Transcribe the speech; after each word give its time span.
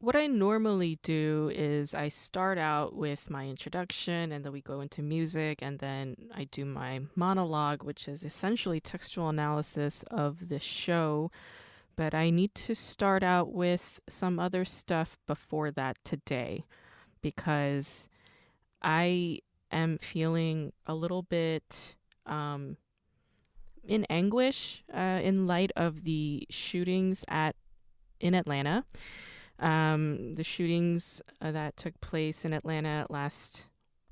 what 0.00 0.16
I 0.16 0.26
normally 0.26 0.98
do 1.02 1.52
is 1.54 1.94
I 1.94 2.08
start 2.08 2.56
out 2.56 2.96
with 2.96 3.28
my 3.28 3.46
introduction 3.46 4.32
and 4.32 4.42
then 4.42 4.50
we 4.50 4.62
go 4.62 4.80
into 4.80 5.02
music 5.02 5.58
and 5.60 5.78
then 5.78 6.16
I 6.34 6.44
do 6.44 6.64
my 6.64 7.02
monologue, 7.14 7.82
which 7.82 8.08
is 8.08 8.24
essentially 8.24 8.80
textual 8.80 9.28
analysis 9.28 10.02
of 10.10 10.48
the 10.48 10.58
show. 10.58 11.30
But 11.96 12.14
I 12.14 12.30
need 12.30 12.54
to 12.54 12.74
start 12.74 13.22
out 13.22 13.52
with 13.52 14.00
some 14.08 14.38
other 14.38 14.64
stuff 14.64 15.18
before 15.26 15.70
that 15.72 15.98
today 16.02 16.64
because 17.20 18.08
I 18.80 19.40
am 19.70 19.98
feeling 19.98 20.72
a 20.86 20.94
little 20.94 21.24
bit 21.24 21.94
um, 22.24 22.78
in 23.84 24.06
anguish 24.08 24.82
uh, 24.94 25.20
in 25.22 25.46
light 25.46 25.72
of 25.76 26.04
the 26.04 26.46
shootings 26.48 27.22
at 27.28 27.54
in 28.18 28.34
Atlanta. 28.34 28.86
Um, 29.60 30.34
the 30.34 30.42
shootings 30.42 31.20
uh, 31.42 31.52
that 31.52 31.76
took 31.76 32.00
place 32.00 32.44
in 32.46 32.54
Atlanta 32.54 33.06
last 33.10 33.66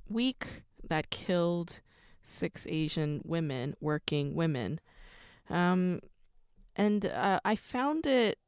week 0.09 0.47
that 0.89 1.11
killed 1.11 1.81
six 2.23 2.67
Asian 2.69 3.23
women, 3.25 3.75
working 3.81 4.35
women. 4.35 4.79
Um, 5.49 6.01
and 6.77 7.07
uh, 7.07 7.41
I 7.45 7.57
found 7.57 8.07
it 8.07 8.39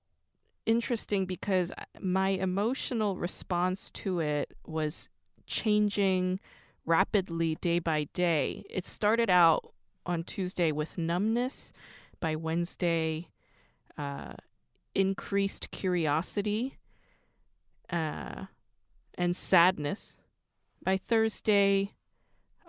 interesting 0.67 1.27
because 1.27 1.73
my 2.01 2.31
emotional 2.31 3.17
response 3.17 3.91
to 3.91 4.21
it 4.21 4.55
was 4.67 5.09
changing 5.47 6.39
rapidly 6.87 7.57
day 7.57 7.79
by 7.79 8.05
day. 8.13 8.65
It 8.69 8.85
started 8.85 9.31
out 9.31 9.73
on 10.07 10.23
Tuesday 10.25 10.73
with 10.73 10.99
numbness. 10.99 11.73
By 12.21 12.37
Wednesday, 12.37 13.29
uh, 13.97 14.35
increased 14.95 15.71
curiosity 15.71 16.77
uh, 17.91 18.47
and 19.15 19.37
sadness. 19.37 20.19
By 20.83 20.97
Thursday, 20.97 21.93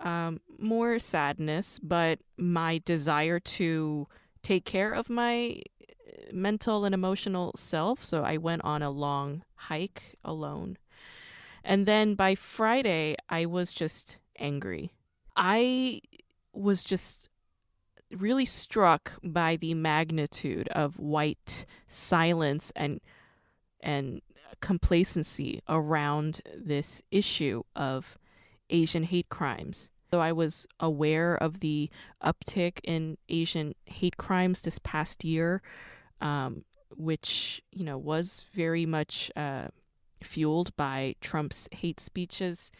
um, 0.02 0.40
more 0.58 0.98
sadness, 0.98 1.78
but 1.78 2.18
my 2.36 2.82
desire 2.84 3.40
to 3.40 4.06
take 4.42 4.64
care 4.64 4.92
of 4.92 5.08
my 5.08 5.62
uh, 5.80 6.32
mental 6.32 6.84
and 6.84 6.94
emotional 6.94 7.52
self. 7.56 8.04
So 8.04 8.22
I 8.22 8.36
went 8.36 8.62
on 8.64 8.82
a 8.82 8.90
long 8.90 9.42
hike 9.54 10.18
alone. 10.24 10.76
And 11.64 11.86
then 11.86 12.14
by 12.14 12.34
Friday, 12.34 13.16
I 13.28 13.46
was 13.46 13.72
just 13.72 14.18
angry. 14.38 14.92
I 15.36 16.00
was 16.52 16.84
just 16.84 17.28
really 18.10 18.44
struck 18.44 19.12
by 19.22 19.56
the 19.56 19.74
magnitude 19.74 20.68
of 20.68 20.98
white 20.98 21.64
silence 21.88 22.72
and 22.76 23.00
and 23.80 24.20
complacency 24.62 25.60
around 25.68 26.40
this 26.56 27.02
issue 27.10 27.62
of 27.76 28.16
Asian 28.70 29.02
hate 29.02 29.28
crimes. 29.28 29.90
So 30.10 30.20
I 30.20 30.32
was 30.32 30.66
aware 30.80 31.36
of 31.36 31.60
the 31.60 31.90
uptick 32.24 32.78
in 32.84 33.18
Asian 33.28 33.74
hate 33.84 34.16
crimes 34.16 34.62
this 34.62 34.78
past 34.78 35.24
year, 35.24 35.60
um, 36.22 36.64
which 36.96 37.62
you 37.72 37.84
know 37.84 37.98
was 37.98 38.46
very 38.54 38.86
much 38.86 39.30
uh, 39.36 39.68
fueled 40.22 40.74
by 40.76 41.16
Trump's 41.20 41.68
hate 41.72 42.00
speeches 42.00 42.72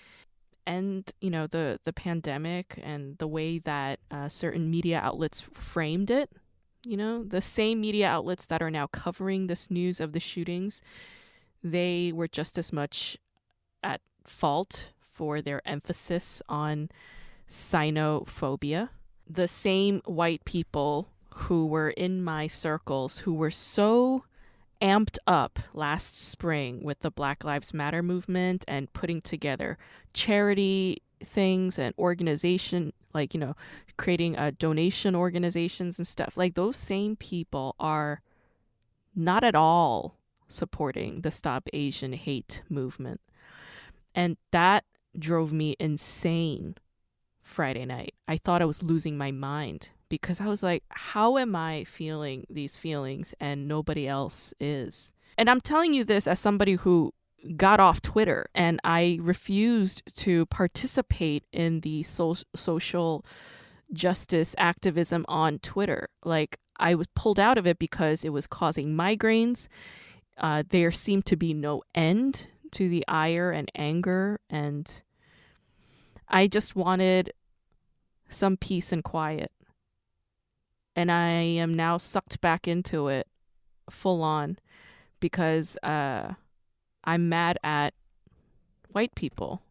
and 0.67 1.13
you 1.21 1.31
know 1.31 1.47
the 1.47 1.79
the 1.85 1.93
pandemic 1.93 2.79
and 2.83 3.19
the 3.19 3.27
way 3.27 3.59
that 3.59 3.99
uh, 4.11 4.29
certain 4.29 4.71
media 4.71 5.01
outlets 5.03 5.41
framed 5.41 6.11
it 6.11 6.31
you 6.85 6.97
know 6.97 7.25
the 7.25 7.41
same 7.41 7.81
media 7.81 8.09
outlets 8.09 8.47
that 8.47 8.63
are 8.63 8.71
now 8.71 8.87
covering 8.87 9.47
this 9.47 9.71
news 9.71 10.01
of 10.01 10.13
the 10.13 10.21
shootings 10.21 10.83
they 11.63 12.13
were 12.15 12.29
just 12.29 12.59
as 12.59 12.73
much 12.73 13.17
at 13.83 14.01
fault 14.25 14.89
for 15.01 15.41
their 15.41 15.67
emphasis 15.67 16.43
on 16.49 16.89
xenophobia 17.49 18.89
the 19.29 19.49
same 19.49 20.01
white 20.05 20.45
people 20.45 21.09
who 21.35 21.67
were 21.67 21.91
in 21.91 22.23
my 22.23 22.47
circles 22.47 23.19
who 23.19 23.35
were 23.35 23.51
so 23.51 24.25
amped 24.83 25.17
up 25.27 25.61
last 25.73 26.29
spring 26.29 26.83
with 26.83 26.99
the 27.01 27.11
Black 27.11 27.45
Lives 27.45 27.73
Matter 27.73 28.03
movement 28.03 28.65
and 28.67 28.93
putting 28.93 29.21
together 29.21 29.79
charity 30.13 31.03
things 31.25 31.79
and 31.79 31.95
organization 31.99 32.93
like 33.15 33.33
you 33.33 33.39
know 33.39 33.55
creating 33.97 34.37
uh, 34.37 34.51
donation 34.59 35.15
organizations 35.15 35.99
and 35.99 36.07
stuff 36.07 36.37
like 36.37 36.55
those 36.55 36.77
same 36.77 37.15
people 37.15 37.77
are 37.79 38.21
not 39.15 39.45
at 39.45 39.55
all 39.55 40.19
supporting 40.53 41.23
the 41.23 41.31
stop 41.31 41.69
asian 41.73 42.13
hate 42.13 42.63
movement 42.69 43.21
and 44.15 44.37
that 44.51 44.85
drove 45.19 45.53
me 45.53 45.77
insane 45.81 46.75
friday 47.43 47.85
night 47.85 48.15
i 48.29 48.37
thought 48.37 48.63
i 48.63 48.67
was 48.67 48.83
losing 48.83 49.17
my 49.17 49.31
mind 49.31 49.91
because 50.13 50.43
I 50.43 50.47
was 50.47 50.63
like, 50.63 50.85
how 50.91 51.39
am 51.39 51.57
I 51.57 51.85
feeling 51.85 52.47
these 52.51 52.77
feelings 52.77 53.35
and 53.41 53.67
nobody 53.67 54.07
else 54.07 54.53
is? 54.61 55.15
And 55.39 55.49
I'm 55.49 55.63
telling 55.63 55.95
you 55.95 56.05
this 56.05 56.27
as 56.27 56.39
somebody 56.39 56.75
who 56.75 57.15
got 57.57 57.81
off 57.81 58.03
Twitter 58.03 58.51
and 58.55 58.79
I 58.85 59.19
refused 59.23 60.03
to 60.17 60.45
participate 60.47 61.45
in 61.51 61.81
the 61.81 62.03
so- 62.03 62.37
social 62.55 63.25
justice 63.91 64.55
activism 64.59 65.25
on 65.29 65.59
Twitter. 65.61 66.11
Like, 66.27 66.59
I 66.79 66.95
was 66.95 67.07
pulled 67.15 67.41
out 67.41 67.57
of 67.57 67.67
it 67.67 67.79
because 67.79 68.23
it 68.23 68.35
was 68.35 68.47
causing 68.47 68.95
migraines. 68.95 69.67
Uh, 70.43 70.65
there 70.69 70.91
seemed 70.91 71.25
to 71.27 71.37
be 71.37 71.55
no 71.55 71.83
end 71.95 72.49
to 72.73 72.89
the 72.89 73.05
ire 73.07 73.51
and 73.53 73.71
anger. 73.75 74.41
And 74.51 75.03
I 76.29 76.49
just 76.49 76.77
wanted 76.77 77.33
some 78.29 78.57
peace 78.57 78.93
and 78.93 79.05
quiet 79.05 79.53
and 80.95 81.11
I 81.11 81.31
am 81.31 81.75
now 81.75 81.99
sucked 81.99 82.41
back 82.41 82.69
into 82.69 83.09
it 83.09 83.27
full 83.91 84.23
on 84.23 84.59
because 85.21 85.77
uh, 85.83 86.33
I'm 87.05 87.29
mad 87.29 87.59
at 87.63 87.95
white 88.91 89.15
people 89.15 89.63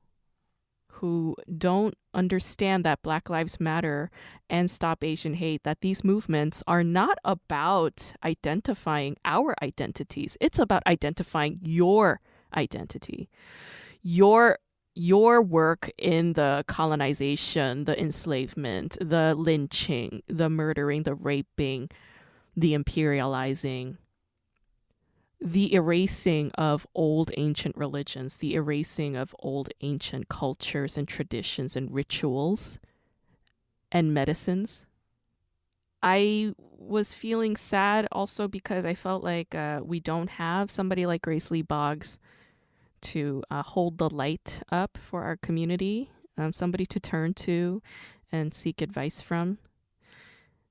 who 1.02 1.36
don't 1.58 1.96
understand 2.14 2.84
that 2.84 3.02
Black 3.02 3.28
Lives 3.28 3.60
Matter 3.60 4.12
and 4.52 4.70
Stop 4.70 5.04
Asian 5.04 5.34
Hate, 5.34 5.64
that 5.64 5.82
these 5.82 6.04
movements 6.04 6.62
are 6.68 6.84
not 6.84 7.18
about 7.26 8.14
identifying 8.24 9.18
our 9.26 9.56
identities. 9.64 10.38
It's 10.40 10.60
about 10.60 10.84
identifying 10.86 11.60
your 11.64 12.22
identity, 12.56 13.30
your 14.04 14.60
your 14.94 15.42
work 15.42 15.90
in 15.98 16.34
the 16.34 16.64
colonization, 16.68 17.86
the 17.86 18.00
enslavement, 18.00 18.98
the 19.02 19.34
lynching, 19.36 20.22
the 20.28 20.50
murdering, 20.50 21.04
the 21.04 21.16
raping, 21.16 21.90
the 22.58 22.74
imperializing, 22.78 23.98
the 25.42 25.74
erasing 25.74 26.52
of 26.52 26.86
old 26.94 27.32
ancient 27.36 27.76
religions, 27.76 28.38
the 28.38 28.54
erasing 28.54 29.16
of 29.16 29.36
old 29.40 29.70
ancient 29.82 30.30
cultures 30.30 30.98
and 30.98 31.08
traditions 31.08 31.76
and 31.76 31.92
rituals 31.92 32.78
and 33.92 34.14
medicines. 34.14 34.86
I 36.04 36.54
was 36.58 37.14
feeling 37.14 37.56
sad 37.56 38.08
also 38.12 38.48
because 38.48 38.86
I 38.86 38.94
felt 38.94 39.24
like 39.24 39.56
uh, 39.56 39.82
we 39.84 40.00
don't 40.00 40.30
have 40.30 40.70
somebody 40.70 41.06
like 41.06 41.24
Grace 41.24 41.50
Lee 41.50 41.62
Boggs 41.64 42.20
to 43.02 43.44
uh, 43.50 43.64
hold 43.64 43.98
the 43.98 44.10
light 44.10 44.62
up 44.72 44.98
for 44.98 45.24
our 45.24 45.38
community, 45.38 46.12
um, 46.38 46.54
somebody 46.54 46.86
to 46.86 47.00
turn 47.00 47.34
to 47.34 47.82
and 48.32 48.54
seek 48.54 48.82
advice 48.82 49.22
from. 49.22 49.58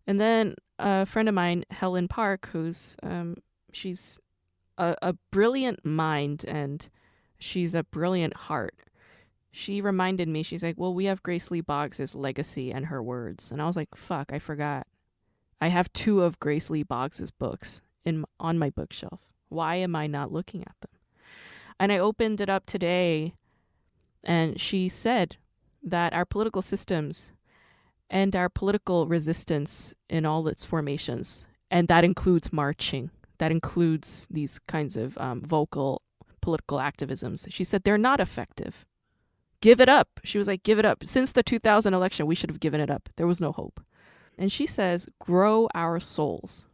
And 0.06 0.20
then 0.20 0.54
a 0.78 1.06
friend 1.06 1.28
of 1.28 1.34
mine, 1.34 1.64
Helen 1.70 2.08
Park, 2.08 2.48
who's 2.52 2.96
um, 3.02 3.36
she's 3.72 4.18
a, 4.80 4.96
a 5.02 5.12
brilliant 5.30 5.84
mind 5.84 6.44
and 6.48 6.88
she's 7.38 7.74
a 7.74 7.84
brilliant 7.84 8.34
heart. 8.34 8.74
She 9.52 9.80
reminded 9.80 10.28
me, 10.28 10.42
she's 10.42 10.62
like, 10.62 10.78
Well, 10.78 10.94
we 10.94 11.04
have 11.04 11.22
Grace 11.22 11.50
Lee 11.50 11.60
Boggs' 11.60 12.14
legacy 12.14 12.72
and 12.72 12.86
her 12.86 13.02
words. 13.02 13.52
And 13.52 13.60
I 13.60 13.66
was 13.66 13.76
like, 13.76 13.94
Fuck, 13.94 14.32
I 14.32 14.38
forgot. 14.38 14.86
I 15.60 15.68
have 15.68 15.92
two 15.92 16.22
of 16.22 16.40
Grace 16.40 16.70
Lee 16.70 16.82
Boggs' 16.82 17.30
books 17.30 17.82
in 18.04 18.24
on 18.40 18.58
my 18.58 18.70
bookshelf. 18.70 19.20
Why 19.50 19.76
am 19.76 19.94
I 19.94 20.06
not 20.06 20.32
looking 20.32 20.62
at 20.62 20.74
them? 20.80 20.90
And 21.78 21.92
I 21.92 21.98
opened 21.98 22.40
it 22.40 22.48
up 22.48 22.66
today, 22.66 23.34
and 24.22 24.60
she 24.60 24.88
said 24.88 25.36
that 25.82 26.12
our 26.12 26.24
political 26.24 26.62
systems 26.62 27.32
and 28.08 28.34
our 28.36 28.48
political 28.48 29.06
resistance 29.06 29.94
in 30.08 30.24
all 30.24 30.46
its 30.48 30.64
formations, 30.64 31.46
and 31.70 31.88
that 31.88 32.04
includes 32.04 32.52
marching, 32.52 33.10
that 33.40 33.50
includes 33.50 34.28
these 34.30 34.58
kinds 34.68 34.98
of 34.98 35.16
um, 35.16 35.40
vocal 35.40 36.02
political 36.42 36.78
activisms. 36.78 37.46
She 37.50 37.64
said 37.64 37.82
they're 37.82 37.98
not 37.98 38.20
effective. 38.20 38.84
Give 39.62 39.80
it 39.80 39.88
up. 39.88 40.20
She 40.24 40.36
was 40.36 40.46
like, 40.46 40.62
give 40.62 40.78
it 40.78 40.84
up. 40.84 41.04
Since 41.04 41.32
the 41.32 41.42
2000 41.42 41.92
election, 41.92 42.26
we 42.26 42.34
should 42.34 42.50
have 42.50 42.60
given 42.60 42.80
it 42.80 42.90
up. 42.90 43.08
There 43.16 43.26
was 43.26 43.40
no 43.40 43.52
hope. 43.52 43.80
And 44.38 44.52
she 44.52 44.66
says, 44.66 45.08
grow 45.18 45.68
our 45.74 45.98
souls, 46.00 46.66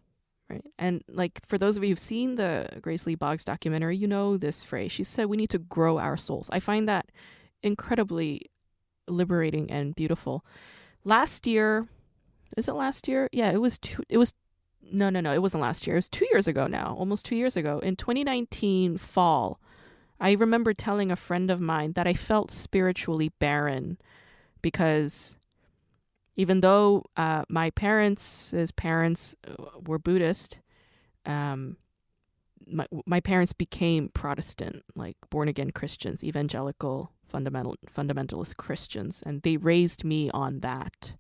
right? 0.51 0.65
And 0.77 1.05
like 1.09 1.41
for 1.47 1.57
those 1.57 1.77
of 1.77 1.85
you 1.85 1.91
who've 1.91 1.99
seen 1.99 2.35
the 2.35 2.69
Grace 2.81 3.07
Lee 3.07 3.15
Boggs 3.15 3.45
documentary, 3.45 3.97
you 3.97 4.09
know 4.09 4.37
this 4.37 4.65
phrase. 4.65 4.91
She 4.91 5.05
said 5.05 5.27
we 5.27 5.37
need 5.37 5.51
to 5.51 5.59
grow 5.59 5.99
our 5.99 6.17
souls. 6.17 6.49
I 6.53 6.59
find 6.59 6.89
that 6.89 7.11
incredibly 7.63 8.51
liberating 9.07 9.71
and 9.71 9.95
beautiful. 9.95 10.45
Last 11.05 11.47
year, 11.47 11.87
is 12.57 12.67
it 12.67 12.75
last 12.75 13.07
year? 13.07 13.29
Yeah, 13.33 13.53
it 13.53 13.61
was 13.61 13.79
two 13.79 14.03
it 14.09 14.19
was 14.19 14.33
no, 14.93 15.11
no, 15.11 15.21
no, 15.21 15.33
it 15.33 15.43
wasn't 15.43 15.63
last 15.63 15.87
year. 15.87 15.97
It 15.97 15.99
was 15.99 16.09
2 16.09 16.27
years 16.31 16.49
ago 16.49 16.67
now, 16.67 16.95
almost 16.99 17.27
2 17.27 17.37
years 17.37 17.57
ago. 17.57 17.79
In 17.81 17.97
2019 17.97 18.97
fall, 18.97 19.61
I 20.21 20.33
remember 20.33 20.73
telling 20.73 21.11
a 21.11 21.17
friend 21.17 21.51
of 21.51 21.61
mine 21.61 21.93
that 21.93 22.07
I 22.07 22.15
felt 22.15 22.51
spiritually 22.51 23.31
barren 23.39 23.99
because 24.63 25.37
even 26.37 26.61
though 26.61 27.05
uh, 27.17 27.45
my 27.49 27.71
parents' 27.71 28.53
as 28.55 28.71
parents 28.71 29.35
uh, 29.47 29.55
were 29.87 29.99
Buddhist, 29.99 30.61
um, 31.25 31.77
my 32.67 32.87
my 33.07 33.21
parents 33.21 33.53
became 33.53 34.09
Protestant, 34.09 34.83
like 34.95 35.17
born 35.31 35.49
again 35.49 35.71
Christians, 35.71 36.25
evangelical 36.25 37.13
fundamental 37.29 37.77
fundamentalist 37.95 38.57
Christians, 38.57 39.23
and 39.25 39.43
they 39.43 39.57
raised 39.57 40.05
me 40.05 40.31
on 40.31 40.61
that. 40.61 41.15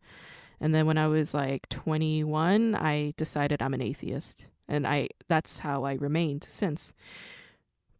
And 0.60 0.74
then 0.74 0.86
when 0.86 0.98
I 0.98 1.06
was 1.06 1.34
like 1.34 1.68
21, 1.68 2.74
I 2.74 3.12
decided 3.16 3.60
I'm 3.60 3.74
an 3.74 3.82
atheist, 3.82 4.46
and 4.68 4.86
I 4.86 5.08
that's 5.28 5.60
how 5.60 5.84
I 5.84 5.94
remained 5.94 6.46
since. 6.48 6.94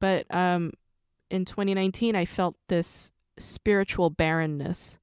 But 0.00 0.32
um, 0.34 0.72
in 1.30 1.44
2019, 1.44 2.16
I 2.16 2.24
felt 2.24 2.56
this 2.68 3.12
spiritual 3.38 4.10
barrenness 4.10 4.98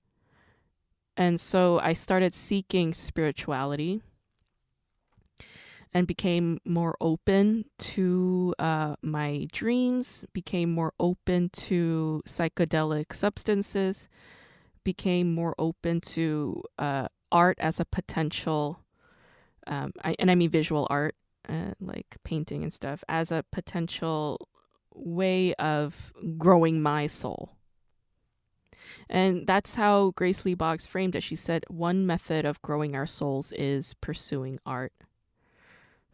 and 1.16 1.40
so 1.40 1.80
I 1.80 1.94
started 1.94 2.34
seeking 2.34 2.94
spirituality 2.94 4.02
and 5.94 6.08
became 6.08 6.60
more 6.66 6.98
open 7.00 7.66
to 7.78 8.56
uh, 8.58 8.96
my 9.04 9.48
dreams, 9.52 10.26
became 10.34 10.72
more 10.72 10.94
open 11.00 11.50
to 11.50 12.24
psychedelic 12.26 13.14
substances, 13.14 14.10
became 14.84 15.36
more 15.36 15.54
open 15.60 16.02
to 16.02 16.64
uh, 16.80 17.10
art 17.34 17.58
as 17.60 17.82
a 17.82 17.86
potential, 17.86 18.80
um, 19.68 19.92
I, 20.04 20.16
and 20.20 20.32
I 20.32 20.36
mean 20.36 20.50
visual 20.50 20.88
art, 20.90 21.16
uh, 21.50 21.74
like 21.82 22.16
painting 22.24 22.64
and 22.64 22.72
stuff, 22.72 23.04
as 23.10 23.32
a 23.32 23.44
potential 23.52 24.48
way 24.94 25.54
of 25.56 26.14
growing 26.38 26.82
my 26.82 27.08
soul. 27.08 27.52
And 29.10 29.48
that's 29.48 29.76
how 29.76 30.12
Grace 30.16 30.46
Lee 30.46 30.54
Boggs 30.54 30.88
framed 30.88 31.16
it. 31.16 31.24
She 31.24 31.36
said, 31.36 31.66
one 31.68 32.06
method 32.06 32.46
of 32.46 32.62
growing 32.62 32.96
our 32.96 33.08
souls 33.08 33.52
is 33.54 33.94
pursuing 33.96 34.60
art, 34.66 34.94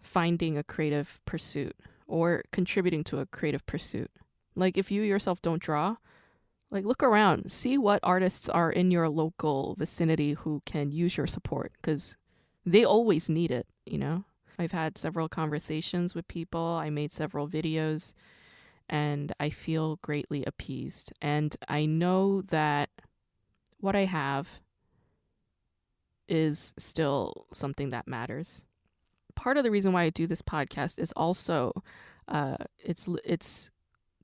finding 0.01 0.57
a 0.57 0.63
creative 0.63 1.19
pursuit, 1.25 1.75
or 2.07 2.43
contributing 2.51 3.03
to 3.05 3.19
a 3.19 3.25
creative 3.25 3.65
pursuit. 3.65 4.09
Like 4.55 4.77
if 4.77 4.91
you 4.91 5.01
yourself 5.01 5.41
don't 5.41 5.61
draw, 5.61 5.97
like 6.71 6.85
look 6.85 7.03
around, 7.03 7.51
see 7.51 7.77
what 7.77 7.99
artists 8.03 8.47
are 8.49 8.71
in 8.71 8.91
your 8.91 9.09
local 9.09 9.75
vicinity 9.77 10.33
who 10.33 10.61
can 10.65 10.91
use 10.91 11.17
your 11.17 11.27
support 11.27 11.71
because 11.81 12.17
they 12.65 12.83
always 12.83 13.29
need 13.29 13.51
it, 13.51 13.67
you 13.85 13.97
know? 13.97 14.23
I've 14.59 14.71
had 14.73 14.97
several 14.97 15.29
conversations 15.29 16.13
with 16.13 16.27
people, 16.27 16.61
I 16.61 16.89
made 16.89 17.11
several 17.11 17.47
videos 17.47 18.13
and 18.89 19.31
I 19.39 19.49
feel 19.49 19.97
greatly 20.01 20.43
appeased. 20.45 21.13
And 21.21 21.55
I 21.67 21.85
know 21.85 22.41
that 22.43 22.89
what 23.79 23.95
I 23.95 24.05
have 24.05 24.59
is 26.27 26.73
still 26.77 27.47
something 27.53 27.91
that 27.91 28.07
matters. 28.07 28.65
Part 29.35 29.57
of 29.57 29.63
the 29.63 29.71
reason 29.71 29.93
why 29.93 30.03
I 30.03 30.09
do 30.09 30.27
this 30.27 30.41
podcast 30.41 30.99
is 30.99 31.13
also 31.13 31.71
uh, 32.27 32.57
it's 32.77 33.07
it's 33.23 33.71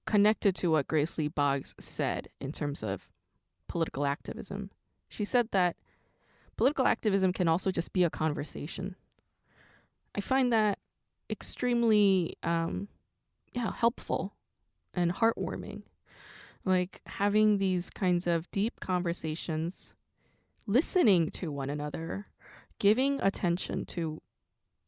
connected 0.06 0.56
to 0.56 0.72
what 0.72 0.88
Grace 0.88 1.18
Lee 1.18 1.28
Boggs 1.28 1.76
said 1.80 2.30
in 2.40 2.52
terms 2.52 2.84
of 2.84 3.10
political 3.68 4.06
activism. 4.06 4.70
She 5.10 5.26
said 5.26 5.50
that 5.52 5.76
political 6.58 6.86
activism 6.86 7.34
can 7.34 7.48
also 7.48 7.72
just 7.72 7.94
be 7.94 8.04
a 8.04 8.10
conversation. 8.10 8.96
I 10.14 10.22
find 10.22 10.52
that 10.54 10.80
extremely 11.30 12.38
um, 12.44 12.88
yeah 13.54 13.72
helpful 13.74 14.34
and 14.94 15.14
heartwarming. 15.14 15.84
Like 16.64 17.02
having 17.06 17.58
these 17.58 17.90
kinds 17.90 18.26
of 18.26 18.50
deep 18.52 18.80
conversations, 18.80 19.94
listening 20.66 21.30
to 21.32 21.52
one 21.52 21.70
another, 21.70 22.28
giving 22.80 23.20
attention 23.22 23.86
to 23.86 24.22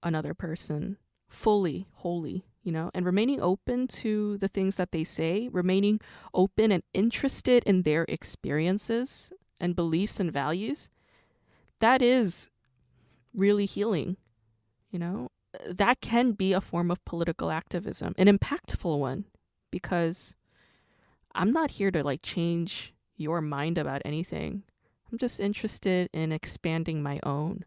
another 0.02 0.34
person 0.34 0.98
fully, 1.30 1.88
wholly, 1.94 2.46
you 2.63 2.71
know, 2.71 2.92
and 2.94 3.06
remaining 3.06 3.42
open 3.42 3.88
to 3.88 4.38
the 4.38 4.48
things 4.48 4.75
that 4.75 4.92
they 4.92 5.04
say, 5.04 5.50
remaining 5.51 6.00
open 6.33 6.71
and 6.71 6.83
interested 6.94 7.63
in 7.65 7.83
their 7.83 8.06
experiences 8.09 9.31
and 9.59 9.75
beliefs 9.75 10.19
and 10.19 10.31
values. 10.31 10.89
That 11.80 12.01
is 12.01 12.50
really 13.33 13.65
healing, 13.65 14.18
you 14.92 15.00
know? 15.00 15.30
That 15.68 16.01
can 16.01 16.33
be 16.33 16.54
a 16.54 16.62
form 16.62 16.92
of 16.92 17.04
political 17.06 17.50
activism, 17.50 18.13
an 18.18 18.27
impactful 18.27 19.00
one 19.00 19.25
because 19.71 20.36
I'm 21.33 21.51
not 21.51 21.71
here 21.71 21.92
to 21.92 22.04
like 22.04 22.21
change 22.21 22.94
your 23.15 23.42
mind 23.42 23.77
about 23.77 24.01
anything. 24.06 24.63
I'm 25.12 25.18
just 25.18 25.39
interested 25.39 26.09
in 26.13 26.31
expanding 26.31 27.01
my 27.01 27.19
own. 27.24 27.65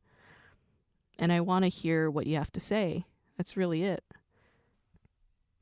And 1.18 1.32
I 1.32 1.40
want 1.40 1.64
to 1.64 1.68
hear 1.68 2.10
what 2.10 2.26
you 2.26 2.36
have 2.36 2.52
to 2.52 2.60
say. 2.60 3.04
That's 3.36 3.56
really 3.56 3.82
it. 3.82 4.04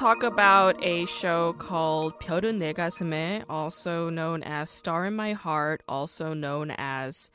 talk 0.00 0.22
about 0.22 0.82
a 0.82 1.04
show 1.04 1.52
called 1.58 2.18
별은 2.20 2.58
내 2.58 2.72
가슴에, 2.72 3.44
also 3.50 4.08
known 4.08 4.42
as 4.42 4.70
Star 4.70 5.04
in 5.04 5.14
My 5.14 5.34
Heart, 5.34 5.82
also 5.86 6.32
known 6.32 6.72
as 6.78 7.30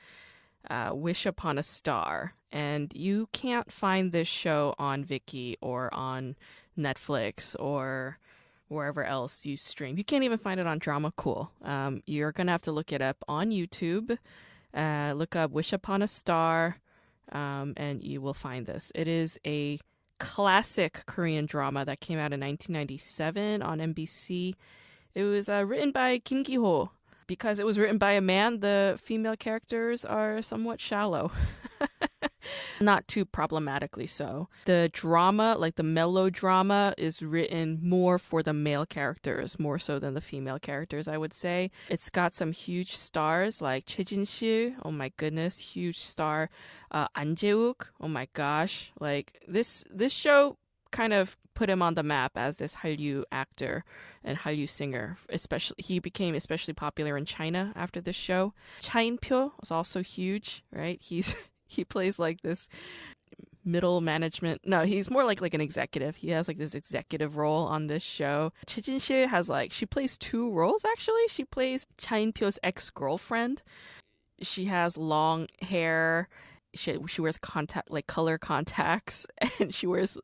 uh, 0.69 0.89
Wish 0.93 1.27
Upon 1.27 1.59
a 1.59 1.63
Star. 1.63 2.33
And 2.51 2.91
you 2.95 3.29
can't 3.31 3.71
find 3.71 4.11
this 4.11 4.27
show 4.27 4.73
on 4.79 5.03
Viki 5.03 5.57
or 5.61 5.93
on 5.93 6.35
Netflix 6.75 7.55
or 7.59 8.17
wherever 8.67 9.03
else 9.03 9.45
you 9.45 9.57
stream. 9.57 9.95
You 9.95 10.03
can't 10.03 10.23
even 10.23 10.39
find 10.39 10.59
it 10.59 10.65
on 10.65 10.79
Dramacool. 10.79 11.49
Um, 11.63 12.01
you're 12.07 12.31
going 12.31 12.47
to 12.47 12.53
have 12.53 12.63
to 12.63 12.71
look 12.71 12.91
it 12.91 13.01
up 13.01 13.17
on 13.27 13.51
YouTube. 13.51 14.17
Uh, 14.73 15.13
look 15.15 15.35
up 15.35 15.51
Wish 15.51 15.71
Upon 15.71 16.01
a 16.01 16.07
Star, 16.07 16.77
um, 17.31 17.75
and 17.77 18.03
you 18.03 18.21
will 18.21 18.33
find 18.33 18.65
this. 18.65 18.91
It 18.95 19.07
is 19.07 19.39
a 19.45 19.79
classic 20.20 21.02
Korean 21.06 21.46
drama 21.46 21.84
that 21.84 22.00
came 22.00 22.18
out 22.18 22.32
in 22.32 22.40
1997 22.40 23.62
on 23.62 23.78
MBC. 23.78 24.54
It 25.14 25.24
was 25.24 25.48
uh, 25.48 25.64
written 25.66 25.90
by 25.90 26.18
Kim 26.18 26.44
Ki-ho. 26.44 26.90
Because 27.26 27.58
it 27.60 27.66
was 27.66 27.78
written 27.78 27.98
by 27.98 28.12
a 28.12 28.20
man, 28.20 28.58
the 28.58 28.98
female 29.00 29.36
characters 29.36 30.04
are 30.04 30.42
somewhat 30.42 30.80
shallow. 30.80 31.30
Not 32.80 33.06
too 33.08 33.24
problematically 33.24 34.06
so. 34.06 34.48
The 34.64 34.90
drama, 34.92 35.56
like 35.58 35.76
the 35.76 35.82
melodrama, 35.82 36.94
is 36.98 37.22
written 37.22 37.78
more 37.82 38.18
for 38.18 38.42
the 38.42 38.52
male 38.52 38.86
characters, 38.86 39.58
more 39.58 39.78
so 39.78 39.98
than 39.98 40.14
the 40.14 40.20
female 40.20 40.58
characters, 40.58 41.08
I 41.08 41.18
would 41.18 41.32
say. 41.32 41.70
It's 41.88 42.10
got 42.10 42.34
some 42.34 42.52
huge 42.52 42.96
stars 42.96 43.60
like 43.62 43.86
Choi 43.86 44.04
Jin-sil, 44.04 44.74
oh 44.84 44.90
my 44.90 45.12
goodness, 45.16 45.58
huge 45.58 45.98
star. 45.98 46.50
Uh, 46.90 47.06
An 47.14 47.36
Jae-wook, 47.36 47.86
oh 48.00 48.08
my 48.08 48.28
gosh. 48.34 48.92
Like 49.00 49.40
this 49.46 49.84
this 49.90 50.12
show 50.12 50.56
kind 50.90 51.12
of 51.12 51.38
put 51.54 51.70
him 51.70 51.82
on 51.82 51.94
the 51.94 52.02
map 52.02 52.32
as 52.36 52.56
this 52.56 52.76
Hallyu 52.76 53.24
actor 53.30 53.84
and 54.24 54.38
Hallyu 54.38 54.68
singer. 54.68 55.18
Especially, 55.28 55.76
he 55.78 55.98
became 55.98 56.34
especially 56.34 56.74
popular 56.74 57.16
in 57.16 57.24
China 57.24 57.72
after 57.76 58.00
this 58.00 58.16
show. 58.16 58.54
Cha 58.80 59.00
In-pyo 59.00 59.52
was 59.60 59.70
also 59.70 60.02
huge, 60.02 60.64
right? 60.72 61.00
He's 61.02 61.34
he 61.70 61.84
plays 61.84 62.18
like 62.18 62.42
this 62.42 62.68
middle 63.64 64.00
management. 64.00 64.62
No, 64.64 64.80
he's 64.80 65.10
more 65.10 65.24
like 65.24 65.40
like 65.40 65.54
an 65.54 65.60
executive. 65.60 66.16
He 66.16 66.30
has 66.30 66.48
like 66.48 66.58
this 66.58 66.74
executive 66.74 67.36
role 67.36 67.66
on 67.66 67.86
this 67.86 68.02
show. 68.02 68.52
Choi 68.66 68.80
Jin-sil 68.80 69.28
has 69.28 69.48
like 69.48 69.72
she 69.72 69.86
plays 69.86 70.16
two 70.16 70.50
roles 70.50 70.84
actually. 70.84 71.28
She 71.28 71.44
plays 71.44 71.86
Cha 71.98 72.16
In-pyo's 72.16 72.58
ex-girlfriend. 72.62 73.62
She 74.42 74.64
has 74.64 74.96
long 74.96 75.48
hair 75.60 76.28
she 76.74 76.96
she 77.06 77.20
wears 77.20 77.38
contact 77.38 77.90
like 77.90 78.06
color 78.06 78.38
contacts 78.38 79.26
and 79.60 79.74
she 79.74 79.86
wears 79.86 80.16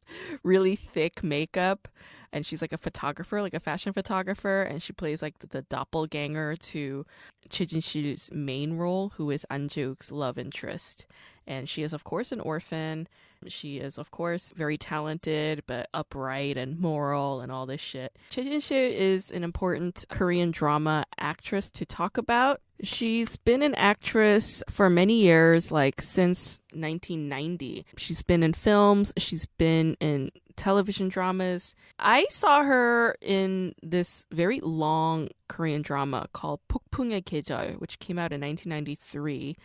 really 0.42 0.76
thick 0.76 1.22
makeup 1.22 1.88
and 2.32 2.44
she's 2.46 2.62
like 2.62 2.72
a 2.72 2.78
photographer 2.78 3.42
like 3.42 3.54
a 3.54 3.60
fashion 3.60 3.92
photographer 3.92 4.62
and 4.62 4.82
she 4.82 4.92
plays 4.92 5.22
like 5.22 5.38
the, 5.40 5.46
the 5.46 5.62
doppelganger 5.62 6.56
to 6.56 7.04
Choi 7.48 7.64
Jin-sil's 7.64 8.30
main 8.32 8.74
role 8.74 9.10
who 9.16 9.30
is 9.30 9.46
An 9.50 9.68
Jae-uk's 9.68 10.10
love 10.10 10.38
interest. 10.38 11.06
And 11.46 11.68
she 11.68 11.82
is 11.82 11.92
of 11.92 12.04
course 12.04 12.32
an 12.32 12.40
orphan 12.40 13.08
she 13.46 13.78
is, 13.78 13.98
of 13.98 14.10
course, 14.10 14.52
very 14.56 14.78
talented, 14.78 15.62
but 15.66 15.88
upright 15.94 16.56
and 16.56 16.78
moral 16.78 17.40
and 17.40 17.50
all 17.52 17.66
this 17.66 17.80
shit. 17.80 18.16
Choi 18.30 18.42
Jin-sil 18.42 18.76
is 18.76 19.30
an 19.30 19.44
important 19.44 20.04
Korean 20.08 20.50
drama 20.50 21.04
actress 21.18 21.70
to 21.70 21.86
talk 21.86 22.18
about. 22.18 22.60
She's 22.82 23.36
been 23.36 23.62
an 23.62 23.74
actress 23.74 24.62
for 24.68 24.90
many 24.90 25.20
years, 25.20 25.72
like 25.72 26.02
since 26.02 26.60
1990. 26.72 27.86
She's 27.96 28.22
been 28.22 28.42
in 28.42 28.52
films, 28.52 29.12
she's 29.16 29.46
been 29.46 29.96
in 30.00 30.30
television 30.56 31.08
dramas. 31.08 31.74
I 31.98 32.26
saw 32.30 32.62
her 32.62 33.16
in 33.20 33.74
this 33.82 34.26
very 34.32 34.60
long 34.60 35.28
Korean 35.48 35.82
drama 35.82 36.28
called 36.32 36.60
Pukpung의 36.68 37.24
Kejal, 37.24 37.78
which 37.80 37.98
came 37.98 38.18
out 38.18 38.32
in 38.32 38.40
1993. 38.40 39.56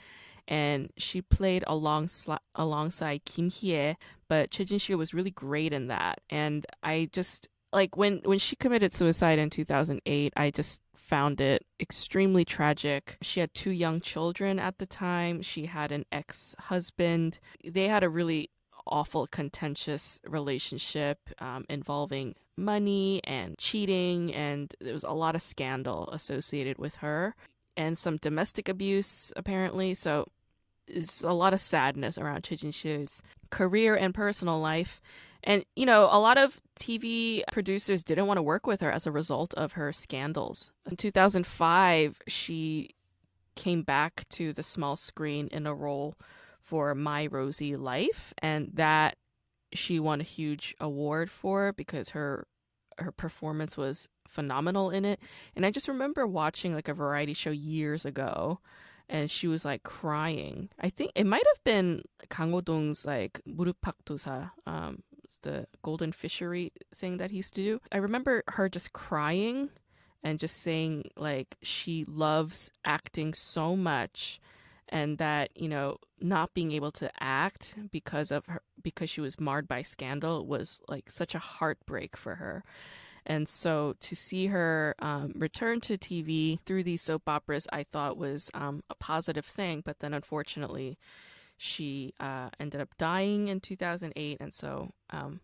And 0.51 0.91
she 0.97 1.21
played 1.21 1.63
alongside 1.65 2.39
alongside 2.55 3.23
Kim 3.23 3.49
Hye, 3.49 3.95
but 4.27 4.51
Choi 4.51 4.65
Jin-sil 4.65 4.97
was 4.97 5.13
really 5.13 5.31
great 5.31 5.71
in 5.71 5.87
that. 5.87 6.19
And 6.29 6.65
I 6.83 7.07
just 7.13 7.47
like 7.71 7.95
when 7.95 8.19
when 8.25 8.37
she 8.37 8.57
committed 8.57 8.93
suicide 8.93 9.39
in 9.39 9.49
2008, 9.49 10.33
I 10.35 10.51
just 10.51 10.81
found 10.93 11.39
it 11.39 11.65
extremely 11.79 12.43
tragic. 12.43 13.17
She 13.21 13.39
had 13.39 13.53
two 13.53 13.71
young 13.71 14.01
children 14.01 14.59
at 14.59 14.77
the 14.77 14.85
time. 14.85 15.41
She 15.41 15.67
had 15.67 15.93
an 15.93 16.05
ex 16.11 16.53
husband. 16.59 17.39
They 17.63 17.87
had 17.87 18.03
a 18.03 18.09
really 18.09 18.49
awful, 18.85 19.27
contentious 19.27 20.19
relationship 20.27 21.17
um, 21.39 21.63
involving 21.69 22.35
money 22.57 23.21
and 23.23 23.57
cheating, 23.57 24.33
and 24.33 24.75
there 24.81 24.91
was 24.91 25.05
a 25.05 25.11
lot 25.11 25.35
of 25.35 25.41
scandal 25.41 26.09
associated 26.11 26.77
with 26.77 26.95
her 26.97 27.35
and 27.77 27.97
some 27.97 28.17
domestic 28.17 28.67
abuse, 28.67 29.31
apparently. 29.37 29.93
So 29.93 30.27
there's 30.91 31.21
a 31.21 31.31
lot 31.31 31.53
of 31.53 31.59
sadness 31.59 32.17
around 32.17 32.43
Choi 32.43 32.55
Jin-sil's 32.55 33.21
career 33.49 33.95
and 33.95 34.13
personal 34.13 34.59
life. 34.59 35.01
And, 35.43 35.65
you 35.75 35.85
know, 35.85 36.07
a 36.11 36.19
lot 36.19 36.37
of 36.37 36.61
TV 36.75 37.41
producers 37.51 38.03
didn't 38.03 38.27
want 38.27 38.37
to 38.37 38.43
work 38.43 38.67
with 38.67 38.81
her 38.81 38.91
as 38.91 39.07
a 39.07 39.11
result 39.11 39.53
of 39.55 39.73
her 39.73 39.91
scandals. 39.91 40.71
In 40.89 40.97
2005, 40.97 42.21
she 42.27 42.91
came 43.55 43.81
back 43.81 44.27
to 44.29 44.53
the 44.53 44.63
small 44.63 44.95
screen 44.95 45.47
in 45.51 45.65
a 45.65 45.73
role 45.73 46.15
for 46.59 46.93
My 46.93 47.25
Rosy 47.25 47.75
Life, 47.75 48.33
and 48.37 48.69
that 48.73 49.17
she 49.73 49.99
won 49.99 50.21
a 50.21 50.25
huge 50.25 50.75
award 50.79 51.31
for 51.31 51.73
because 51.73 52.09
her 52.09 52.45
her 52.97 53.11
performance 53.11 53.77
was 53.77 54.07
phenomenal 54.27 54.91
in 54.91 55.05
it. 55.05 55.19
And 55.55 55.65
I 55.65 55.71
just 55.71 55.87
remember 55.87 56.27
watching 56.27 56.75
like 56.75 56.87
a 56.87 56.93
variety 56.93 57.33
show 57.33 57.49
years 57.49 58.05
ago 58.05 58.59
and 59.11 59.29
she 59.29 59.47
was 59.47 59.63
like 59.65 59.83
crying. 59.83 60.69
I 60.79 60.89
think 60.89 61.11
it 61.15 61.25
might 61.25 61.43
have 61.53 61.63
been 61.63 62.03
Kang 62.29 62.57
Dong's 62.61 63.05
like 63.05 63.41
Murupaktusa, 63.47 64.49
um, 64.65 65.03
the 65.43 65.67
golden 65.83 66.13
fishery 66.13 66.71
thing 66.95 67.17
that 67.17 67.29
he 67.29 67.37
used 67.37 67.53
to 67.55 67.63
do. 67.63 67.81
I 67.91 67.97
remember 67.97 68.43
her 68.47 68.69
just 68.69 68.93
crying 68.93 69.69
and 70.23 70.39
just 70.39 70.61
saying 70.61 71.11
like 71.17 71.57
she 71.61 72.05
loves 72.07 72.71
acting 72.85 73.33
so 73.33 73.75
much 73.75 74.39
and 74.87 75.17
that 75.17 75.49
you 75.55 75.67
know 75.67 75.97
not 76.21 76.53
being 76.53 76.71
able 76.71 76.91
to 76.91 77.11
act 77.19 77.75
because 77.91 78.31
of 78.31 78.45
her 78.45 78.61
because 78.81 79.09
she 79.09 79.21
was 79.21 79.39
marred 79.39 79.67
by 79.67 79.81
scandal 79.81 80.45
was 80.45 80.79
like 80.87 81.09
such 81.09 81.35
a 81.35 81.39
heartbreak 81.39 82.15
for 82.15 82.35
her 82.35 82.63
and 83.25 83.47
so 83.47 83.95
to 83.99 84.15
see 84.15 84.47
her 84.47 84.95
um, 84.99 85.33
return 85.35 85.79
to 85.81 85.97
TV 85.97 86.59
through 86.65 86.83
these 86.83 87.01
soap 87.01 87.23
operas, 87.27 87.67
I 87.71 87.83
thought 87.83 88.17
was 88.17 88.49
um, 88.53 88.83
a 88.89 88.95
positive 88.95 89.45
thing. 89.45 89.83
But 89.85 89.99
then 89.99 90.13
unfortunately, 90.13 90.97
she 91.57 92.13
uh, 92.19 92.49
ended 92.59 92.81
up 92.81 92.97
dying 92.97 93.47
in 93.47 93.59
2008. 93.59 94.37
And 94.41 94.53
so, 94.53 94.91
um, 95.11 95.39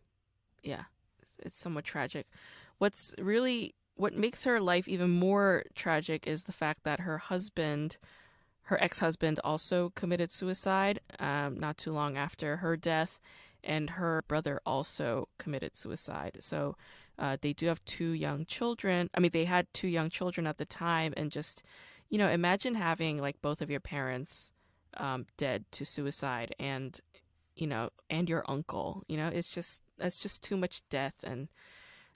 yeah, 0.64 0.84
it's 1.40 1.60
somewhat 1.60 1.86
tragic. 1.86 2.28
What's 2.80 3.14
really 3.20 3.76
what 3.96 4.14
makes 4.14 4.44
her 4.44 4.60
life 4.60 4.88
even 4.88 5.10
more 5.10 5.64
tragic 5.74 6.28
is 6.28 6.44
the 6.44 6.52
fact 6.52 6.84
that 6.84 7.00
her 7.00 7.18
husband, 7.18 7.98
her 8.64 8.82
ex 8.82 9.00
husband, 9.00 9.40
also 9.44 9.92
committed 9.96 10.32
suicide 10.32 11.00
um, 11.20 11.60
not 11.60 11.78
too 11.78 11.92
long 11.92 12.16
after 12.16 12.58
her 12.58 12.78
death, 12.78 13.20
and 13.64 13.92
her 13.92 14.24
brother 14.28 14.62
also 14.66 15.28
committed 15.40 15.76
suicide. 15.76 16.38
So 16.40 16.76
uh, 17.20 17.38
they 17.42 17.54
do 17.54 17.68
have 17.68 17.84
two 17.86 18.12
young 18.12 18.46
children. 18.46 19.10
I 19.14 19.20
mean, 19.20 19.32
they 19.32 19.46
had 19.46 19.68
two 19.74 19.88
young 19.88 20.10
children 20.10 20.48
at 20.48 20.58
the 20.58 20.66
time, 20.66 21.14
and 21.18 21.32
just, 21.32 21.64
you 22.10 22.18
know, 22.18 22.30
imagine 22.30 22.76
having 22.76 23.20
like 23.20 23.42
both 23.42 23.62
of 23.62 23.70
your 23.70 23.80
parents 23.80 24.52
um, 24.98 25.26
dead 25.38 25.66
to 25.72 25.86
suicide 25.86 26.56
and 26.60 27.00
you 27.56 27.68
know 27.68 27.90
and 28.10 28.30
your 28.30 28.44
uncle 28.48 29.04
you 29.08 29.18
know? 29.18 29.28
It's 29.28 29.50
just 29.50 29.84
that's 29.98 30.20
just 30.20 30.44
too 30.44 30.58
much 30.58 30.82
death 30.90 31.16
and 31.24 31.48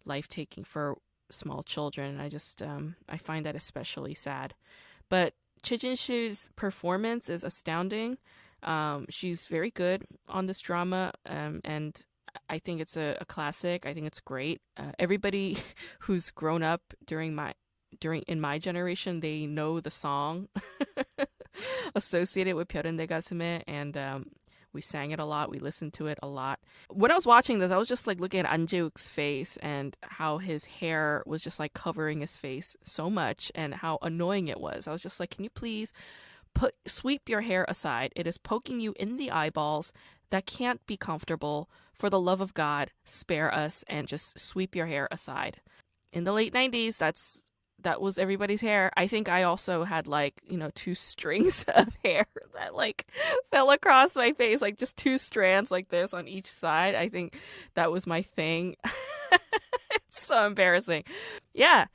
life 0.05 0.27
taking 0.27 0.63
for 0.63 0.97
small 1.29 1.63
children. 1.63 2.19
I 2.19 2.29
just 2.29 2.61
um, 2.61 2.95
i 3.09 3.17
find 3.17 3.45
that 3.45 3.55
especially 3.55 4.13
sad. 4.13 4.53
But 5.09 5.33
Choi 5.63 5.77
Jin-sil's 5.77 6.49
performance 6.55 7.29
is 7.29 7.43
astounding. 7.43 8.17
Um, 8.63 9.05
she's 9.09 9.45
very 9.45 9.71
good 9.71 10.05
on 10.27 10.45
this 10.45 10.59
drama 10.59 11.13
um, 11.25 11.61
and 11.63 12.03
I 12.49 12.59
think 12.59 12.81
it's 12.81 12.97
a, 12.97 13.17
a 13.19 13.25
classic. 13.25 13.85
I 13.85 13.93
think 13.93 14.07
it's 14.07 14.19
great. 14.19 14.61
Uh, 14.77 14.91
everybody 14.99 15.57
who's 15.99 16.31
grown 16.31 16.63
up 16.63 16.81
during 17.05 17.35
my 17.35 17.53
during 17.99 18.21
in 18.23 18.39
my 18.39 18.57
generation, 18.57 19.19
they 19.19 19.45
know 19.45 19.79
the 19.79 19.91
song 19.91 20.47
associated 21.95 22.55
with 22.55 22.69
Pyeoreunde 22.69 23.07
Gasume, 23.07 23.63
and 23.67 23.97
um, 23.97 24.25
we 24.73 24.81
sang 24.81 25.11
it 25.11 25.19
a 25.19 25.25
lot. 25.25 25.51
We 25.51 25.59
listened 25.59 25.93
to 25.93 26.07
it 26.07 26.17
a 26.23 26.27
lot. 26.27 26.59
When 26.89 27.11
I 27.11 27.15
was 27.15 27.25
watching 27.25 27.59
this, 27.59 27.71
I 27.71 27.77
was 27.77 27.89
just 27.89 28.07
like 28.07 28.19
looking 28.19 28.39
at 28.41 28.53
An 28.53 28.65
Jae-uk's 28.67 29.09
face 29.09 29.57
and 29.57 29.95
how 30.01 30.37
his 30.37 30.65
hair 30.65 31.23
was 31.25 31.43
just 31.43 31.59
like 31.59 31.73
covering 31.73 32.21
his 32.21 32.37
face 32.37 32.75
so 32.83 33.09
much, 33.09 33.51
and 33.55 33.73
how 33.73 33.97
annoying 34.01 34.47
it 34.47 34.59
was. 34.59 34.87
I 34.87 34.91
was 34.91 35.03
just 35.03 35.19
like, 35.19 35.31
can 35.31 35.43
you 35.43 35.49
please? 35.49 35.91
Put, 36.53 36.75
sweep 36.85 37.29
your 37.29 37.39
hair 37.41 37.65
aside. 37.69 38.11
It 38.13 38.27
is 38.27 38.37
poking 38.37 38.81
you 38.81 38.93
in 38.99 39.15
the 39.15 39.31
eyeballs. 39.31 39.93
That 40.31 40.45
can't 40.45 40.85
be 40.87 40.97
comfortable. 40.97 41.69
For 41.93 42.09
the 42.09 42.19
love 42.19 42.41
of 42.41 42.55
God, 42.55 42.89
spare 43.05 43.53
us 43.53 43.83
and 43.87 44.07
just 44.07 44.39
sweep 44.39 44.75
your 44.75 44.87
hair 44.87 45.07
aside. 45.11 45.61
In 46.11 46.23
the 46.23 46.33
late 46.33 46.53
90s, 46.53 46.97
that's 46.97 47.43
that 47.83 48.01
was 48.01 48.17
everybody's 48.17 48.61
hair. 48.61 48.91
I 48.95 49.07
think 49.07 49.29
I 49.29 49.43
also 49.43 49.83
had 49.83 50.07
like, 50.07 50.41
you 50.47 50.57
know, 50.57 50.71
two 50.73 50.95
strings 50.95 51.63
of 51.75 51.95
hair 52.03 52.25
that 52.55 52.75
like 52.75 53.07
fell 53.51 53.71
across 53.71 54.15
my 54.15 54.33
face, 54.33 54.61
like 54.61 54.77
just 54.77 54.97
two 54.97 55.17
strands 55.17 55.71
like 55.71 55.89
this 55.89 56.13
on 56.13 56.27
each 56.27 56.47
side. 56.47 56.95
I 56.95 57.09
think 57.09 57.37
that 57.75 57.91
was 57.91 58.07
my 58.07 58.21
thing. 58.21 58.75
it's 60.07 60.25
so 60.25 60.45
embarrassing. 60.45 61.03
Yeah, 61.53 61.85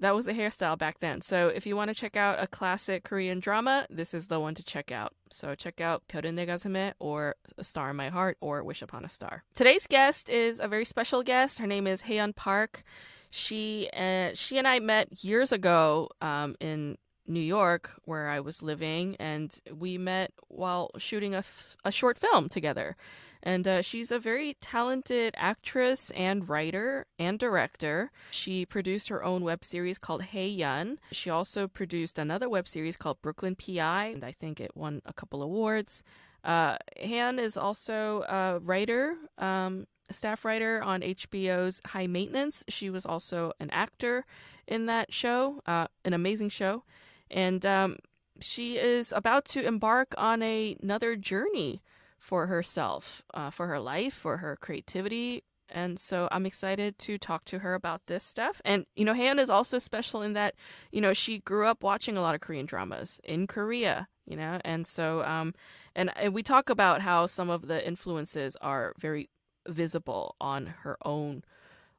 that 0.00 0.14
was 0.14 0.26
the 0.26 0.32
hairstyle 0.32 0.78
back 0.78 0.98
then. 0.98 1.20
So 1.20 1.48
if 1.48 1.66
you 1.66 1.76
want 1.76 1.88
to 1.88 1.94
check 1.94 2.16
out 2.16 2.40
a 2.40 2.46
classic 2.46 3.04
Korean 3.04 3.40
drama, 3.40 3.86
this 3.90 4.14
is 4.14 4.28
the 4.28 4.40
one 4.40 4.54
to 4.54 4.62
check 4.62 4.92
out. 4.92 5.12
So 5.30 5.54
check 5.54 5.80
out 5.80 6.02
별은 6.08 6.34
내 6.34 6.46
가슴에 6.46 6.92
or 6.98 7.34
A 7.58 7.64
Star 7.64 7.90
in 7.90 7.96
My 7.96 8.08
Heart 8.08 8.38
or 8.40 8.62
Wish 8.62 8.82
Upon 8.82 9.04
a 9.04 9.08
Star. 9.08 9.42
Today's 9.54 9.86
guest 9.86 10.28
is 10.28 10.60
a 10.60 10.68
very 10.68 10.84
special 10.84 11.22
guest. 11.22 11.58
Her 11.58 11.66
name 11.66 11.86
is 11.86 12.02
Haeyeon 12.02 12.36
Park. 12.36 12.82
She 13.30 13.90
uh, 13.92 14.30
she 14.34 14.56
and 14.56 14.66
I 14.66 14.78
met 14.78 15.22
years 15.24 15.52
ago 15.52 16.08
um, 16.22 16.54
in 16.60 16.96
New 17.26 17.40
York, 17.40 17.90
where 18.06 18.28
I 18.28 18.40
was 18.40 18.62
living, 18.62 19.16
and 19.18 19.54
we 19.76 19.98
met 19.98 20.32
while 20.48 20.90
shooting 20.96 21.34
a, 21.34 21.38
f- 21.38 21.76
a 21.84 21.92
short 21.92 22.16
film 22.16 22.48
together. 22.48 22.96
And 23.45 23.67
uh, 23.67 23.81
she's 23.81 24.09
a 24.09 24.19
very 24.19 24.55
talented 24.61 25.35
actress 25.37 26.09
and 26.11 26.47
writer 26.47 27.05
and 27.19 27.37
director. 27.37 28.09
She 28.31 28.65
produced 28.65 29.09
her 29.09 29.21
own 29.21 29.43
web 29.43 29.65
series 29.65 29.97
called 29.97 30.23
Haeyeon. 30.23 30.97
She 31.11 31.29
also 31.29 31.67
produced 31.67 32.17
another 32.17 32.47
web 32.47 32.69
series 32.69 32.95
called 32.95 33.21
Brooklyn 33.21 33.55
PI, 33.55 34.05
and 34.05 34.23
I 34.23 34.31
think 34.31 34.61
it 34.61 34.75
won 34.75 35.01
a 35.05 35.11
couple 35.11 35.43
awards. 35.43 36.03
Uh, 36.45 36.77
Han 37.05 37.37
is 37.37 37.57
also 37.57 38.23
a 38.23 38.59
writer 38.59 39.15
um, 39.37 39.87
staff 40.09 40.45
writer 40.45 40.81
on 40.81 41.01
HBO's 41.01 41.81
High 41.85 42.07
Maintenance. 42.07 42.63
She 42.69 42.89
was 42.89 43.05
also 43.05 43.51
an 43.59 43.69
actor 43.71 44.25
in 44.67 44.85
that 44.85 45.11
show, 45.11 45.61
uh, 45.65 45.87
an 46.05 46.13
amazing 46.13 46.49
show. 46.49 46.83
And 47.29 47.65
um, 47.65 47.97
she 48.39 48.77
is 48.77 49.11
about 49.11 49.45
to 49.45 49.65
embark 49.65 50.13
on 50.17 50.41
a, 50.41 50.77
another 50.81 51.15
journey 51.15 51.81
for 52.23 52.47
herself, 52.47 53.21
uh, 53.33 53.49
for 53.49 53.67
her 53.67 53.79
life, 53.79 54.13
for 54.13 54.37
her 54.37 54.55
creativity. 54.55 55.43
And 55.69 55.99
so 55.99 56.27
I'm 56.31 56.45
excited 56.45 56.97
to 56.99 57.17
talk 57.17 57.45
to 57.45 57.59
her 57.59 57.73
about 57.73 58.01
this 58.07 58.23
stuff. 58.23 58.61
And, 58.63 58.85
you 58.95 59.05
know, 59.05 59.13
Han 59.13 59.39
is 59.39 59.49
also 59.49 59.79
special 59.79 60.21
in 60.21 60.33
that, 60.33 60.55
you 60.91 61.01
know, 61.01 61.13
she 61.13 61.39
grew 61.39 61.67
up 61.67 61.83
watching 61.83 62.15
a 62.15 62.21
lot 62.21 62.35
of 62.35 62.41
Korean 62.41 62.65
dramas 62.65 63.19
in 63.23 63.47
Korea 63.47 64.07
you 64.25 64.37
know? 64.37 64.59
And 64.63 64.85
so 64.87 65.23
um 65.23 65.53
and, 65.95 66.11
and 66.17 66.33
we 66.33 66.43
talk 66.43 66.69
about 66.69 67.01
how 67.01 67.25
some 67.25 67.49
of 67.49 67.67
the 67.67 67.85
influences 67.85 68.55
are 68.61 68.93
very 68.97 69.29
visible 69.67 70.35
on 70.41 70.65
her 70.65 70.97
own 71.05 71.43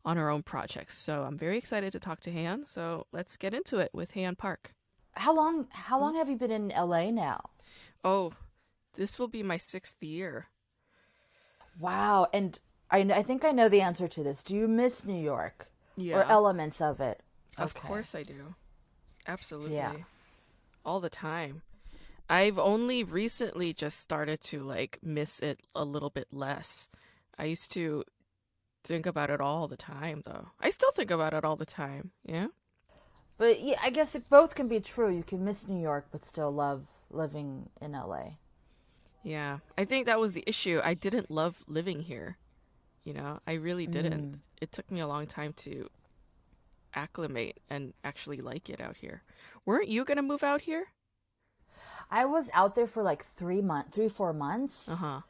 on 0.05 0.17
her 0.17 0.31
own 0.31 0.43
projects. 0.43 0.99
So 0.99 1.23
i'm 1.23 1.39
very 1.39 1.59
excited 1.59 1.93
to 1.93 2.01
talk 2.01 2.21
to 2.21 2.33
han. 2.33 2.65
So 2.67 3.07
let's 3.13 3.37
get 3.37 3.55
into 3.55 3.79
it 3.79 3.91
with 3.93 4.13
han 4.13 4.37
park. 4.37 4.73
How 5.13 5.35
long 5.35 5.67
how 5.71 6.01
long 6.01 6.15
have 6.17 6.29
you 6.29 6.37
been 6.37 6.51
in 6.51 6.69
la 6.69 7.11
now? 7.11 7.41
Oh 8.03 8.33
this 8.97 9.19
will 9.19 9.29
be 9.29 9.43
my 9.43 9.57
sixth 9.57 10.03
year 10.03 10.49
wow 11.79 12.27
and 12.33 12.59
i, 12.91 12.99
I 12.99 13.23
think 13.23 13.45
i 13.45 13.51
know 13.51 13.69
the 13.69 13.81
answer 13.81 14.09
to 14.09 14.23
this 14.23 14.43
do 14.43 14.55
you 14.55 14.69
miss 14.69 15.05
new 15.05 15.21
york 15.21 15.67
yeah. 15.97 16.19
or 16.19 16.25
elements 16.25 16.81
of 16.81 17.01
it 17.01 17.21
of 17.59 17.77
okay. 17.77 17.89
course 17.89 18.15
i 18.15 18.23
do 18.23 18.55
absolutely 19.27 19.77
yeah. 19.77 19.95
all 20.85 21.01
the 21.01 21.11
time 21.11 21.63
I've 22.29 22.59
only 22.59 23.05
recently 23.05 23.75
just 23.75 24.01
started 24.01 24.41
to 24.45 24.61
like 24.61 24.99
miss 25.03 25.41
it 25.41 25.61
a 25.75 25.85
little 25.85 26.11
bit 26.11 26.29
less. 26.33 26.89
I 27.39 27.45
used 27.45 27.73
to 27.73 28.05
think 28.83 29.07
about 29.07 29.31
it 29.31 29.41
all 29.41 29.69
the 29.69 29.77
time 29.77 30.23
though. 30.25 30.49
I 30.61 30.71
still 30.71 30.93
think 30.93 31.11
about 31.11 31.35
it 31.35 31.45
all 31.45 31.57
the 31.57 31.67
time, 31.67 32.13
yeah? 32.25 32.47
But 33.37 33.61
yeah, 33.61 33.79
I 33.83 33.91
guess 33.91 34.15
it 34.15 34.31
both 34.31 34.55
can 34.55 34.69
be 34.69 34.81
true. 34.81 35.15
You 35.15 35.23
can 35.23 35.45
miss 35.45 35.69
New 35.69 35.81
York 35.81 36.07
but 36.11 36.25
still 36.25 36.51
love 36.51 36.87
living 37.11 37.69
in 37.83 37.93
LA. 37.93 38.37
Yeah. 39.25 39.59
I 39.77 39.85
think 39.85 40.07
that 40.07 40.21
was 40.21 40.35
the 40.35 40.45
issue. 40.47 40.81
I 40.85 40.95
didn't 40.95 41.31
love 41.31 41.65
living 41.67 42.01
here. 42.01 42.37
You 43.05 43.15
know, 43.15 43.41
I 43.47 43.55
really 43.55 43.87
didn't. 43.87 44.33
Mm. 44.33 44.39
It 44.61 44.73
took 44.73 44.91
me 44.91 45.01
a 45.01 45.07
long 45.07 45.27
time 45.27 45.53
to 45.59 45.89
acclimate 46.95 47.59
and 47.69 47.93
actually 48.05 48.41
like 48.41 48.71
it 48.71 48.81
out 48.81 48.97
here. 48.97 49.23
Weren't 49.67 49.89
you 49.89 50.05
going 50.05 50.17
to 50.17 50.23
move 50.23 50.43
out 50.43 50.63
here? 50.63 50.87
I 52.11 52.25
was 52.25 52.49
out 52.53 52.75
there 52.75 52.87
for 52.87 53.03
like 53.03 53.25
three 53.37 53.61
months, 53.61 53.95
three 53.95 54.09
four 54.09 54.33
months, 54.33 54.89
uh-huh. 54.89 55.21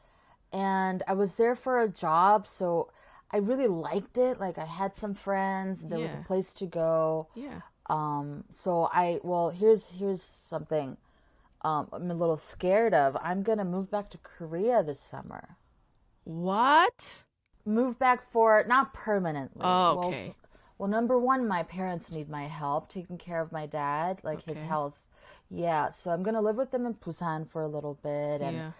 and 0.52 1.02
I 1.06 1.14
was 1.14 1.36
there 1.36 1.54
for 1.54 1.80
a 1.80 1.88
job, 1.88 2.46
so 2.46 2.90
I 3.30 3.38
really 3.38 3.68
liked 3.68 4.18
it. 4.18 4.40
Like 4.40 4.58
I 4.58 4.64
had 4.64 4.94
some 4.94 5.14
friends, 5.14 5.80
there 5.82 5.98
yeah. 5.98 6.06
was 6.06 6.14
a 6.14 6.24
place 6.26 6.52
to 6.54 6.66
go. 6.66 7.28
Yeah. 7.34 7.60
Um. 7.86 8.44
So 8.52 8.88
I 8.92 9.20
well, 9.22 9.50
here's 9.50 9.86
here's 9.86 10.22
something. 10.22 10.96
Um, 11.64 11.88
I'm 11.92 12.10
a 12.10 12.14
little 12.14 12.36
scared 12.36 12.94
of. 12.94 13.16
I'm 13.22 13.42
gonna 13.42 13.64
move 13.64 13.90
back 13.90 14.10
to 14.10 14.18
Korea 14.18 14.82
this 14.82 15.00
summer. 15.00 15.56
What? 16.24 17.24
Move 17.64 17.98
back 17.98 18.30
for 18.30 18.64
not 18.68 18.92
permanently. 18.92 19.62
Oh, 19.64 20.02
okay. 20.04 20.26
Well, 20.26 20.34
well, 20.76 20.88
number 20.88 21.18
one, 21.18 21.48
my 21.48 21.62
parents 21.62 22.10
need 22.10 22.28
my 22.28 22.46
help 22.46 22.90
taking 22.90 23.16
care 23.16 23.40
of 23.40 23.52
my 23.52 23.66
dad. 23.66 24.20
Like 24.22 24.38
okay. 24.38 24.54
his 24.54 24.62
health 24.62 24.94
yeah, 25.50 25.90
so 25.90 26.10
I'm 26.10 26.22
gonna 26.22 26.40
live 26.40 26.56
with 26.56 26.70
them 26.70 26.86
in 26.86 26.94
Busan 26.94 27.48
for 27.48 27.62
a 27.62 27.68
little 27.68 27.98
bit, 28.02 28.40
and 28.40 28.56
yeah. 28.56 28.70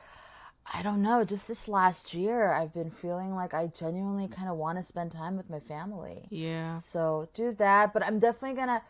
I 0.73 0.83
don't 0.83 1.03
know. 1.03 1.25
Just 1.25 1.47
this 1.47 1.69
last 1.69 2.15
year, 2.15 2.53
I've 2.53 2.73
been 2.73 2.91
feeling 2.91 3.35
like 3.35 3.55
I 3.55 3.69
genuinely 3.69 4.29
kind 4.29 4.49
of 4.49 4.57
want 4.57 4.79
to 4.79 4.85
spend 4.85 5.13
time 5.13 5.37
with 5.37 5.51
my 5.51 5.61
family. 5.61 6.27
Yeah. 6.31 6.81
So 6.81 7.29
do 7.35 7.55
that, 7.59 7.93
but 7.93 8.03
I'm 8.03 8.19
definitely 8.19 8.57
gonna. 8.57 8.83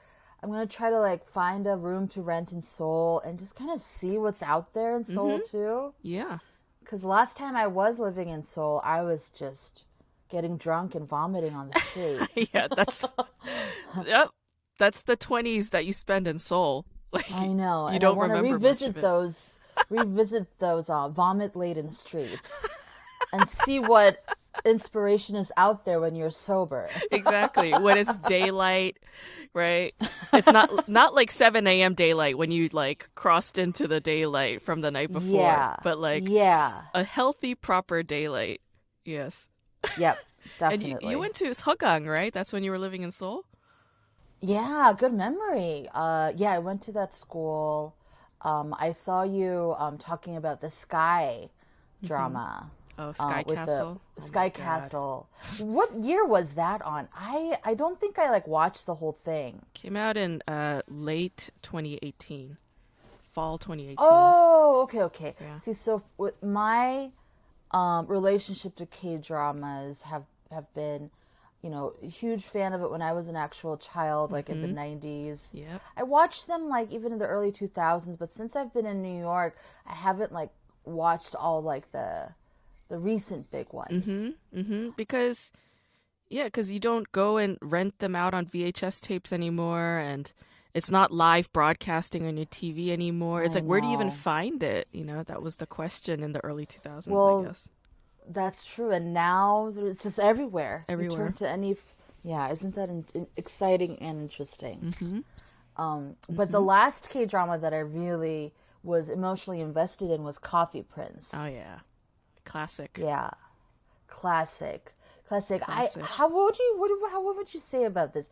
I'm 0.44 0.50
gonna 0.50 0.66
try 0.66 0.90
to 0.90 1.00
like 1.00 1.26
find 1.26 1.66
a 1.66 1.74
room 1.74 2.06
to 2.08 2.20
rent 2.20 2.52
in 2.52 2.60
Seoul 2.60 3.22
and 3.24 3.38
just 3.38 3.54
kind 3.54 3.70
of 3.70 3.80
see 3.80 4.18
what's 4.18 4.42
out 4.42 4.74
there 4.74 4.94
in 4.94 5.02
Seoul 5.02 5.38
mm-hmm. 5.38 5.50
too. 5.50 5.94
Yeah. 6.02 6.38
Because 6.80 7.02
last 7.02 7.34
time 7.34 7.56
I 7.56 7.66
was 7.66 7.98
living 7.98 8.28
in 8.28 8.42
Seoul, 8.42 8.82
I 8.84 9.00
was 9.00 9.30
just 9.30 9.84
getting 10.28 10.58
drunk 10.58 10.94
and 10.94 11.08
vomiting 11.08 11.54
on 11.54 11.70
the 11.70 11.80
street. 11.80 12.50
yeah, 12.52 12.68
that's 12.68 13.08
yep. 14.06 14.28
That's 14.78 15.04
the 15.04 15.16
20s 15.16 15.70
that 15.70 15.86
you 15.86 15.94
spend 15.94 16.28
in 16.28 16.38
Seoul. 16.38 16.84
Like 17.14 17.32
I 17.32 17.46
know. 17.46 17.88
You 17.90 18.00
don't 18.00 18.16
I 18.16 18.18
want 18.18 18.32
to 18.32 18.40
revisit 18.40 19.00
those, 19.00 19.52
revisit 19.88 20.48
those 20.58 20.90
uh, 20.90 21.08
vomit-laden 21.08 21.90
streets, 21.90 22.52
and 23.32 23.48
see 23.48 23.78
what 23.78 24.18
inspiration 24.64 25.36
is 25.36 25.52
out 25.56 25.84
there 25.84 26.00
when 26.00 26.14
you're 26.14 26.30
sober. 26.30 26.88
exactly. 27.10 27.72
When 27.72 27.98
it's 27.98 28.16
daylight, 28.18 28.98
right? 29.52 29.94
It's 30.32 30.46
not 30.46 30.88
not 30.88 31.14
like 31.14 31.30
7 31.30 31.66
a.m. 31.66 31.94
daylight 31.94 32.38
when 32.38 32.50
you 32.50 32.68
like 32.72 33.08
crossed 33.14 33.58
into 33.58 33.86
the 33.86 34.00
daylight 34.00 34.62
from 34.62 34.80
the 34.80 34.90
night 34.90 35.12
before, 35.12 35.42
yeah. 35.42 35.76
but 35.82 35.98
like 35.98 36.28
yeah, 36.28 36.82
a 36.94 37.04
healthy, 37.04 37.54
proper 37.54 38.02
daylight. 38.02 38.60
Yes. 39.04 39.48
Yep. 39.98 40.18
Definitely. 40.58 40.92
and 40.92 41.02
you, 41.02 41.10
you 41.10 41.18
went 41.18 41.34
to 41.36 41.50
Sogang, 41.50 42.06
right? 42.06 42.32
That's 42.32 42.52
when 42.52 42.64
you 42.64 42.70
were 42.70 42.78
living 42.78 43.02
in 43.02 43.10
Seoul. 43.10 43.44
Yeah, 44.40 44.92
good 44.96 45.14
memory. 45.14 45.88
Uh, 45.94 46.32
yeah, 46.36 46.52
I 46.52 46.58
went 46.58 46.82
to 46.82 46.92
that 46.92 47.14
school. 47.14 47.96
Um, 48.42 48.74
I 48.78 48.92
saw 48.92 49.22
you 49.22 49.74
um, 49.78 49.96
talking 49.96 50.36
about 50.36 50.60
the 50.60 50.68
Sky 50.68 51.48
mm-hmm. 52.02 52.06
Oh, 52.98 53.12
Sky 53.12 53.44
uh, 53.46 53.52
Castle. 53.52 54.00
Oh 54.18 54.22
Sky 54.22 54.48
Castle. 54.48 55.28
What 55.58 55.94
year 55.94 56.24
was 56.24 56.50
that 56.52 56.82
on? 56.82 57.08
I 57.14 57.58
I 57.64 57.74
don't 57.74 57.98
think 58.00 58.18
I 58.18 58.30
like 58.30 58.46
watched 58.46 58.86
the 58.86 58.94
whole 58.94 59.18
thing. 59.24 59.62
Came 59.74 59.96
out 59.96 60.16
in 60.16 60.42
uh, 60.46 60.82
late 60.88 61.50
2018, 61.62 62.56
fall 63.32 63.58
2018. 63.58 63.96
Oh, 63.98 64.82
okay, 64.82 65.02
okay. 65.02 65.34
Yeah. 65.40 65.58
See, 65.58 65.72
so 65.72 66.02
with 66.18 66.40
my 66.42 67.10
um, 67.72 68.06
relationship 68.06 68.76
to 68.76 68.86
K 68.86 69.16
dramas 69.16 70.02
have 70.02 70.24
have 70.50 70.72
been 70.74 71.10
you 71.64 71.70
know, 71.70 71.94
a 72.02 72.06
huge 72.06 72.44
fan 72.44 72.74
of 72.74 72.82
it 72.82 72.90
when 72.90 73.00
I 73.00 73.12
was 73.12 73.26
an 73.26 73.36
actual 73.36 73.78
child, 73.78 74.30
like 74.30 74.48
mm-hmm. 74.48 74.64
in 74.64 74.74
the 74.74 74.80
90s. 74.80 75.30
Mm-hmm. 75.30 75.56
Yeah. 75.56 75.78
I 75.96 76.02
watched 76.02 76.46
them 76.46 76.68
like 76.68 76.92
even 76.92 77.10
in 77.10 77.18
the 77.18 77.26
early 77.26 77.50
2000s, 77.50 78.18
but 78.18 78.34
since 78.34 78.54
I've 78.54 78.74
been 78.74 78.84
in 78.84 79.00
New 79.00 79.18
York, 79.18 79.56
I 79.86 79.94
haven't 79.94 80.30
like 80.30 80.50
watched 80.84 81.34
all 81.34 81.62
like 81.62 81.90
the 81.90 82.28
the 82.88 82.98
recent 82.98 83.50
big 83.50 83.72
ones. 83.72 84.04
Mhm. 84.04 84.34
Mhm. 84.54 84.96
Because 84.96 85.52
yeah, 86.28 86.48
cuz 86.48 86.70
you 86.70 86.80
don't 86.80 87.10
go 87.12 87.36
and 87.36 87.58
rent 87.60 87.98
them 87.98 88.16
out 88.16 88.34
on 88.34 88.46
VHS 88.46 89.00
tapes 89.00 89.32
anymore 89.32 89.98
and 89.98 90.32
it's 90.74 90.90
not 90.90 91.12
live 91.12 91.52
broadcasting 91.52 92.26
on 92.26 92.36
your 92.36 92.46
TV 92.46 92.90
anymore. 92.90 93.44
It's 93.44 93.54
I 93.54 93.58
like 93.58 93.64
know. 93.64 93.70
where 93.70 93.80
do 93.80 93.86
you 93.86 93.92
even 93.92 94.10
find 94.10 94.62
it? 94.62 94.88
You 94.90 95.04
know, 95.04 95.22
that 95.22 95.40
was 95.40 95.56
the 95.56 95.66
question 95.66 96.22
in 96.22 96.32
the 96.32 96.44
early 96.44 96.66
2000s, 96.66 97.08
well, 97.08 97.40
I 97.40 97.46
guess. 97.46 97.68
That's 98.28 98.64
true, 98.64 98.90
and 98.90 99.14
now 99.14 99.72
it's 99.76 100.02
just 100.02 100.18
everywhere. 100.18 100.84
Everywhere. 100.88 101.18
You 101.18 101.24
turn 101.26 101.32
to 101.34 101.48
any, 101.48 101.76
yeah, 102.24 102.50
isn't 102.50 102.74
that 102.74 102.88
in, 102.88 103.04
in, 103.14 103.26
exciting 103.36 103.98
and 104.00 104.22
interesting? 104.22 104.94
Mm-hmm. 104.98 105.20
Um, 105.80 106.16
but 106.28 106.44
mm-hmm. 106.44 106.52
the 106.52 106.60
last 106.60 107.08
K 107.08 107.24
drama 107.24 107.58
that 107.58 107.72
I 107.72 107.78
really 107.78 108.52
was 108.82 109.08
emotionally 109.08 109.60
invested 109.60 110.10
in 110.10 110.24
was 110.24 110.38
Coffee 110.38 110.82
Prince. 110.82 111.28
Oh 111.32 111.46
yeah, 111.46 111.80
classic. 112.44 112.98
Yeah, 113.00 113.30
classic, 114.08 114.92
classic. 115.28 115.62
classic. 115.62 116.02
I 116.02 116.06
how 116.06 116.28
would 116.28 116.58
you 116.58 116.74
what, 116.78 117.10
how 117.10 117.24
what 117.24 117.36
would 117.36 117.52
you 117.54 117.60
say 117.60 117.84
about 117.84 118.14
this? 118.14 118.26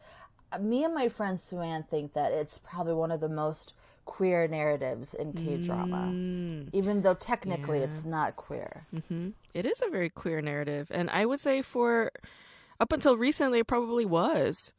Me 0.61 0.85
and 0.85 0.95
my 0.95 1.09
friend 1.09 1.41
Suan 1.41 1.85
think 1.91 2.13
that 2.13 2.33
it's 2.33 2.59
probably 2.59 2.93
one 2.95 3.11
of 3.11 3.21
the 3.21 3.29
most 3.29 3.73
queer 4.05 4.47
narratives 4.49 5.15
in 5.15 5.33
K 5.33 5.57
drama, 5.57 6.11
mm. 6.13 6.69
even 6.73 7.03
though 7.03 7.15
technically 7.15 7.79
yeah. 7.79 7.85
it's 7.85 8.05
not 8.05 8.37
queer. 8.37 8.87
Mm-hmm. 8.95 9.31
It 9.55 9.65
is 9.65 9.83
a 9.87 9.91
very 9.91 10.11
queer 10.11 10.43
narrative, 10.43 10.89
and 10.91 11.09
I 11.11 11.25
would 11.25 11.41
say 11.41 11.63
for 11.63 12.11
up 12.81 12.93
until 12.93 13.17
recently, 13.17 13.61
it 13.61 13.67
probably 13.67 14.05
was. 14.05 14.73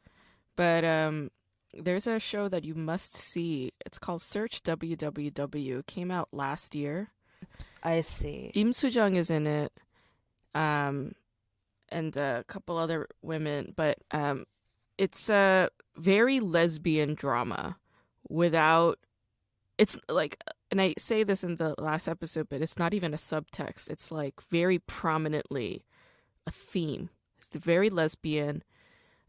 But 0.56 0.84
um, 0.84 1.30
there's 1.72 2.06
a 2.06 2.18
show 2.18 2.48
that 2.48 2.64
you 2.64 2.74
must 2.74 3.14
see. 3.14 3.72
It's 3.84 3.98
called 3.98 4.22
Search 4.22 4.62
WWW. 4.62 5.80
It 5.80 5.86
came 5.86 6.10
out 6.10 6.28
last 6.32 6.74
year. 6.74 7.10
I 7.84 8.00
see. 8.00 8.50
Im 8.54 8.72
Soo-jung 8.72 9.16
is 9.16 9.30
in 9.30 9.46
it, 9.46 9.72
um, 10.54 11.14
and 11.90 12.16
a 12.16 12.44
couple 12.48 12.78
other 12.78 13.08
women. 13.22 13.74
But 13.76 13.98
um, 14.10 14.46
it's 14.96 15.28
a 15.28 15.68
very 15.96 16.40
lesbian 16.40 17.14
drama 17.14 17.76
without 18.28 18.98
it's 19.76 19.98
like 20.08 20.42
and 20.70 20.80
I 20.80 20.94
say 20.98 21.22
this 21.22 21.44
in 21.44 21.56
the 21.56 21.74
last 21.78 22.08
episode, 22.08 22.48
but 22.48 22.62
it's 22.62 22.78
not 22.78 22.94
even 22.94 23.14
a 23.14 23.18
subtext. 23.18 23.88
It's 23.90 24.10
like 24.10 24.40
very 24.50 24.78
prominently 24.78 25.84
a 26.46 26.50
theme. 26.50 27.10
It's 27.38 27.48
very 27.50 27.90
lesbian. 27.90 28.62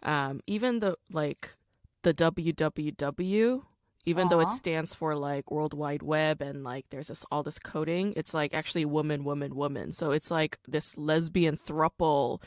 Um, 0.01 0.41
even 0.47 0.79
the 0.79 0.97
like 1.11 1.55
the 2.03 2.13
WWW, 2.13 3.63
even 4.05 4.27
Aww. 4.27 4.29
though 4.29 4.39
it 4.41 4.49
stands 4.49 4.93
for 4.93 5.15
like 5.15 5.49
World 5.51 5.73
Wide 5.73 6.03
Web 6.03 6.41
and 6.41 6.63
like 6.63 6.85
there's 6.89 7.07
this 7.07 7.25
all 7.31 7.43
this 7.43 7.59
coding, 7.59 8.13
it's 8.15 8.33
like 8.33 8.53
actually 8.53 8.85
woman, 8.85 9.23
woman, 9.23 9.55
woman. 9.55 9.91
So 9.91 10.11
it's 10.11 10.31
like 10.31 10.59
this 10.67 10.97
lesbian 10.97 11.57
thruple 11.57 12.41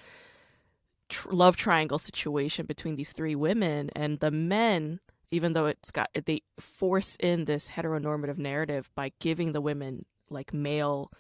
tr- 1.09 1.31
love 1.31 1.57
triangle 1.57 1.99
situation 1.99 2.67
between 2.67 2.97
these 2.97 3.13
three 3.13 3.35
women, 3.35 3.91
and 3.95 4.21
the 4.21 4.31
men 4.31 5.01
even 5.31 5.53
though 5.53 5.67
it's 5.67 5.91
got 5.91 6.09
they 6.27 6.43
force 6.59 7.17
in 7.21 7.45
this 7.45 7.69
heteronormative 7.69 8.39
narrative 8.39 8.91
by 8.95 9.13
giving 9.21 9.53
the 9.53 9.61
women 9.61 10.05
like 10.31 10.55
male 10.55 11.11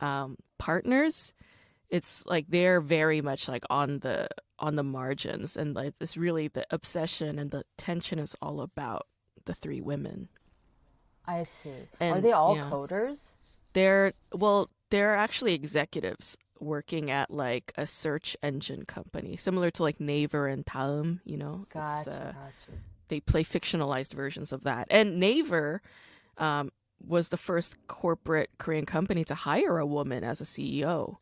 um, 0.00 0.36
partners 0.58 1.32
it's 1.88 2.24
like 2.26 2.46
they're 2.48 2.80
very 2.80 3.20
much 3.20 3.48
like 3.48 3.64
on 3.68 3.98
the 4.00 4.28
on 4.58 4.76
the 4.76 4.82
margins 4.82 5.56
and 5.56 5.74
like 5.74 5.94
this 5.98 6.16
really 6.16 6.48
the 6.48 6.66
obsession 6.70 7.38
and 7.38 7.50
the 7.50 7.64
tension 7.76 8.18
is 8.18 8.36
all 8.40 8.60
about 8.60 9.06
the 9.50 9.54
three 9.54 9.80
women 9.80 10.28
I 11.26 11.44
see. 11.44 11.70
And, 11.98 12.16
Are 12.16 12.20
they 12.20 12.32
all 12.32 12.56
yeah. 12.56 12.70
coders? 12.70 13.18
They're 13.72 14.12
well, 14.32 14.70
they're 14.90 15.16
actually 15.16 15.54
executives 15.54 16.36
working 16.58 17.10
at 17.10 17.30
like 17.30 17.72
a 17.76 17.86
search 17.86 18.36
engine 18.42 18.84
company, 18.84 19.36
similar 19.36 19.70
to 19.72 19.82
like 19.82 20.00
Naver 20.00 20.46
and 20.48 20.64
Daum. 20.66 21.20
You 21.24 21.36
know, 21.36 21.66
gotcha, 21.72 22.10
uh, 22.10 22.32
gotcha. 22.32 22.80
They 23.08 23.20
play 23.20 23.44
fictionalized 23.44 24.12
versions 24.12 24.52
of 24.52 24.64
that, 24.64 24.88
and 24.90 25.20
Naver. 25.20 25.82
Um, 26.38 26.72
was 27.06 27.28
the 27.28 27.38
first 27.38 27.76
corporate 27.86 28.50
Korean 28.58 28.84
company 28.84 29.24
to 29.24 29.34
hire 29.34 29.78
a 29.78 29.86
woman 29.86 30.22
as 30.22 30.42
a 30.42 30.44
CEO. 30.44 31.16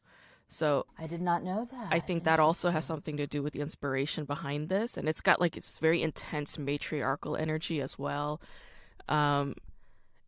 So 0.48 0.86
I 0.98 1.06
did 1.06 1.20
not 1.20 1.44
know 1.44 1.68
that. 1.70 1.88
I 1.90 2.00
think 2.00 2.24
that 2.24 2.40
also 2.40 2.70
has 2.70 2.84
something 2.84 3.18
to 3.18 3.26
do 3.26 3.42
with 3.42 3.52
the 3.52 3.60
inspiration 3.60 4.24
behind 4.24 4.70
this, 4.70 4.96
and 4.96 5.08
it's 5.08 5.20
got 5.20 5.40
like 5.40 5.56
it's 5.56 5.78
very 5.78 6.02
intense 6.02 6.58
matriarchal 6.58 7.36
energy 7.36 7.82
as 7.82 7.98
well. 7.98 8.40
Um, 9.08 9.54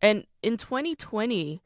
and 0.01 0.25
in 0.43 0.57
2020, 0.57 1.61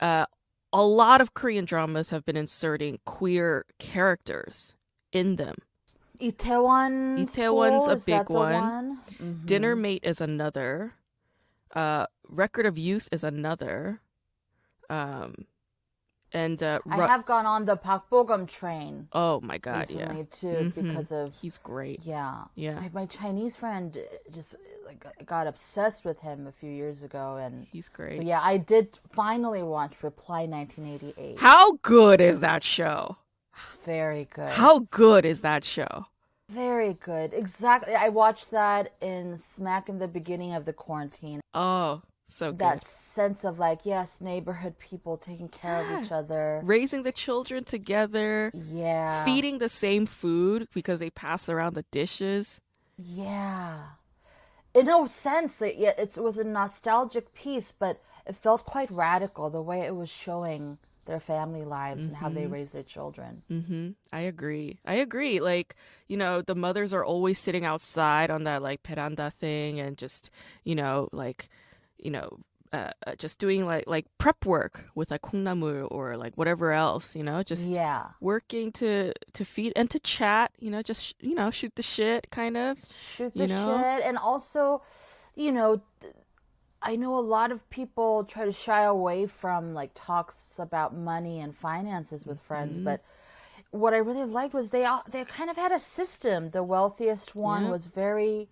uh, 0.00 0.26
a 0.72 0.82
lot 0.84 1.20
of 1.22 1.32
Korean 1.32 1.64
dramas 1.64 2.10
have 2.10 2.24
been 2.26 2.36
inserting 2.36 2.98
queer 3.06 3.64
characters 3.78 4.74
in 5.12 5.36
them. 5.36 5.56
Itaewon. 6.20 7.20
Itaewon's 7.20 7.88
a 7.88 7.96
big 7.96 8.28
one. 8.28 8.52
one? 8.52 8.98
Mm-hmm. 9.12 9.46
Dinner 9.46 9.74
Mate 9.74 10.04
is 10.04 10.20
another. 10.20 10.94
Uh, 11.74 12.06
Record 12.28 12.66
of 12.66 12.76
Youth 12.76 13.08
is 13.10 13.24
another. 13.24 14.00
Um, 14.90 15.46
and 16.32 16.62
uh, 16.62 16.80
I 16.90 17.06
have 17.06 17.24
gone 17.24 17.46
on 17.46 17.64
the 17.64 17.76
Park 17.76 18.10
Bo-gum 18.10 18.46
train. 18.46 19.08
Oh 19.12 19.40
my 19.40 19.58
god, 19.58 19.88
recently 19.88 20.18
yeah, 20.18 20.24
too, 20.30 20.46
mm-hmm. 20.46 20.88
because 20.88 21.12
of 21.12 21.34
he's 21.34 21.58
great. 21.58 22.00
Yeah, 22.02 22.44
yeah. 22.54 22.80
My, 22.80 22.90
my, 22.92 23.06
Chinese 23.06 23.56
friend 23.56 23.98
just 24.34 24.56
like 24.86 25.04
got 25.26 25.46
obsessed 25.46 26.04
with 26.04 26.18
him 26.20 26.46
a 26.46 26.52
few 26.52 26.70
years 26.70 27.02
ago, 27.02 27.36
and 27.36 27.66
he's 27.72 27.88
great. 27.88 28.18
So 28.18 28.22
yeah, 28.22 28.40
I 28.42 28.58
did 28.58 28.98
finally 29.12 29.62
watch 29.62 29.94
Reply 30.02 30.44
1988. 30.44 31.38
How 31.38 31.78
good 31.82 32.20
is 32.20 32.40
that 32.40 32.62
show? 32.62 33.16
It's 33.56 33.76
very 33.84 34.28
good. 34.32 34.50
How 34.50 34.80
good 34.90 35.24
is 35.24 35.40
that 35.40 35.64
show? 35.64 36.06
Very 36.50 36.94
good. 36.94 37.34
Exactly. 37.34 37.94
I 37.94 38.08
watched 38.08 38.50
that 38.52 38.92
in 39.02 39.38
smack 39.38 39.88
in 39.88 39.98
the 39.98 40.08
beginning 40.08 40.54
of 40.54 40.64
the 40.64 40.72
quarantine. 40.72 41.40
Oh, 41.52 42.02
so 42.28 42.52
good. 42.52 42.58
That 42.58 42.86
sense 42.86 43.42
of 43.42 43.58
like, 43.58 43.80
yes, 43.84 44.18
neighborhood 44.20 44.78
people 44.78 45.16
taking 45.16 45.48
care 45.48 45.82
of 45.82 46.04
each 46.04 46.12
other, 46.12 46.60
raising 46.62 47.02
the 47.02 47.12
children 47.12 47.64
together. 47.64 48.52
Yeah. 48.54 49.24
Feeding 49.24 49.58
the 49.58 49.68
same 49.68 50.06
food 50.06 50.68
because 50.74 51.00
they 51.00 51.10
pass 51.10 51.48
around 51.48 51.74
the 51.74 51.84
dishes. 51.90 52.60
Yeah. 52.96 53.78
In 54.74 54.86
no 54.86 55.06
sense, 55.06 55.60
it, 55.62 55.76
it 55.78 56.18
was 56.18 56.36
a 56.38 56.44
nostalgic 56.44 57.32
piece, 57.34 57.72
but 57.76 58.02
it 58.26 58.36
felt 58.36 58.64
quite 58.64 58.90
radical 58.90 59.48
the 59.48 59.62
way 59.62 59.80
it 59.80 59.96
was 59.96 60.10
showing 60.10 60.78
their 61.06 61.18
family 61.18 61.64
lives 61.64 62.02
mm-hmm. 62.02 62.08
and 62.08 62.16
how 62.16 62.28
they 62.28 62.42
mm-hmm. 62.42 62.52
raise 62.52 62.70
their 62.70 62.82
children. 62.82 63.42
Mm-hmm. 63.50 63.90
I 64.12 64.20
agree. 64.20 64.78
I 64.84 64.94
agree. 64.96 65.40
Like, 65.40 65.74
you 66.06 66.18
know, 66.18 66.42
the 66.42 66.54
mothers 66.54 66.92
are 66.92 67.04
always 67.04 67.38
sitting 67.38 67.64
outside 67.64 68.30
on 68.30 68.44
that 68.44 68.62
like 68.62 68.82
peranda 68.82 69.32
thing 69.32 69.80
and 69.80 69.96
just, 69.96 70.30
you 70.64 70.74
know, 70.74 71.08
like 71.10 71.48
you 71.97 72.11
know, 72.11 72.39
uh, 72.73 72.89
uh, 73.05 73.15
just 73.15 73.37
doing 73.37 73.67
like 73.67 73.83
like 73.85 74.07
prep 74.17 74.47
work 74.47 74.85
with 74.95 75.11
like 75.11 75.21
콩나물 75.21 75.87
or 75.91 76.17
like 76.17 76.33
whatever 76.35 76.71
else, 76.71 77.15
you 77.15 77.21
know, 77.21 77.43
just 77.43 77.69
yeah, 77.69 78.07
working 78.19 78.71
to 78.71 79.13
to 79.33 79.45
feed 79.45 79.73
and 79.75 79.91
to 79.91 79.99
chat, 79.99 80.51
you 80.59 80.71
know, 80.71 80.81
just 80.81 81.13
you 81.21 81.35
know, 81.35 81.51
shoot 81.51 81.75
the 81.75 81.83
shit, 81.83 82.31
kind 82.31 82.57
of, 82.57 82.79
shoot 83.15 83.31
the 83.35 83.41
you 83.41 83.47
know? 83.47 83.77
shit, 83.77 84.03
and 84.03 84.17
also, 84.17 84.81
you 85.35 85.51
know, 85.51 85.83
I 86.81 86.95
know 86.95 87.15
a 87.15 87.21
lot 87.21 87.51
of 87.51 87.69
people 87.69 88.25
try 88.25 88.45
to 88.45 88.51
shy 88.51 88.81
away 88.81 89.27
from 89.27 89.75
like 89.75 89.91
talks 89.93 90.55
about 90.57 90.95
money 90.95 91.39
and 91.41 91.55
finances 91.55 92.25
with 92.25 92.41
friends, 92.41 92.77
mm-hmm. 92.77 92.85
but 92.85 93.03
what 93.69 93.93
I 93.93 93.97
really 93.97 94.25
liked 94.25 94.55
was 94.55 94.71
they 94.71 94.85
all, 94.85 95.03
they 95.07 95.23
kind 95.25 95.51
of 95.51 95.57
had 95.57 95.71
a 95.71 95.79
system. 95.79 96.49
The 96.49 96.63
wealthiest 96.63 97.35
one 97.35 97.63
yep. 97.63 97.71
was 97.71 97.85
very 97.85 98.49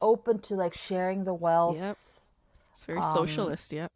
open 0.00 0.38
to 0.40 0.54
like 0.54 0.74
sharing 0.74 1.24
the 1.24 1.34
wealth. 1.34 1.76
Yep 1.76 1.98
it's 2.77 2.85
very 2.85 2.99
um, 2.99 3.11
socialist, 3.11 3.73
yep. 3.73 3.91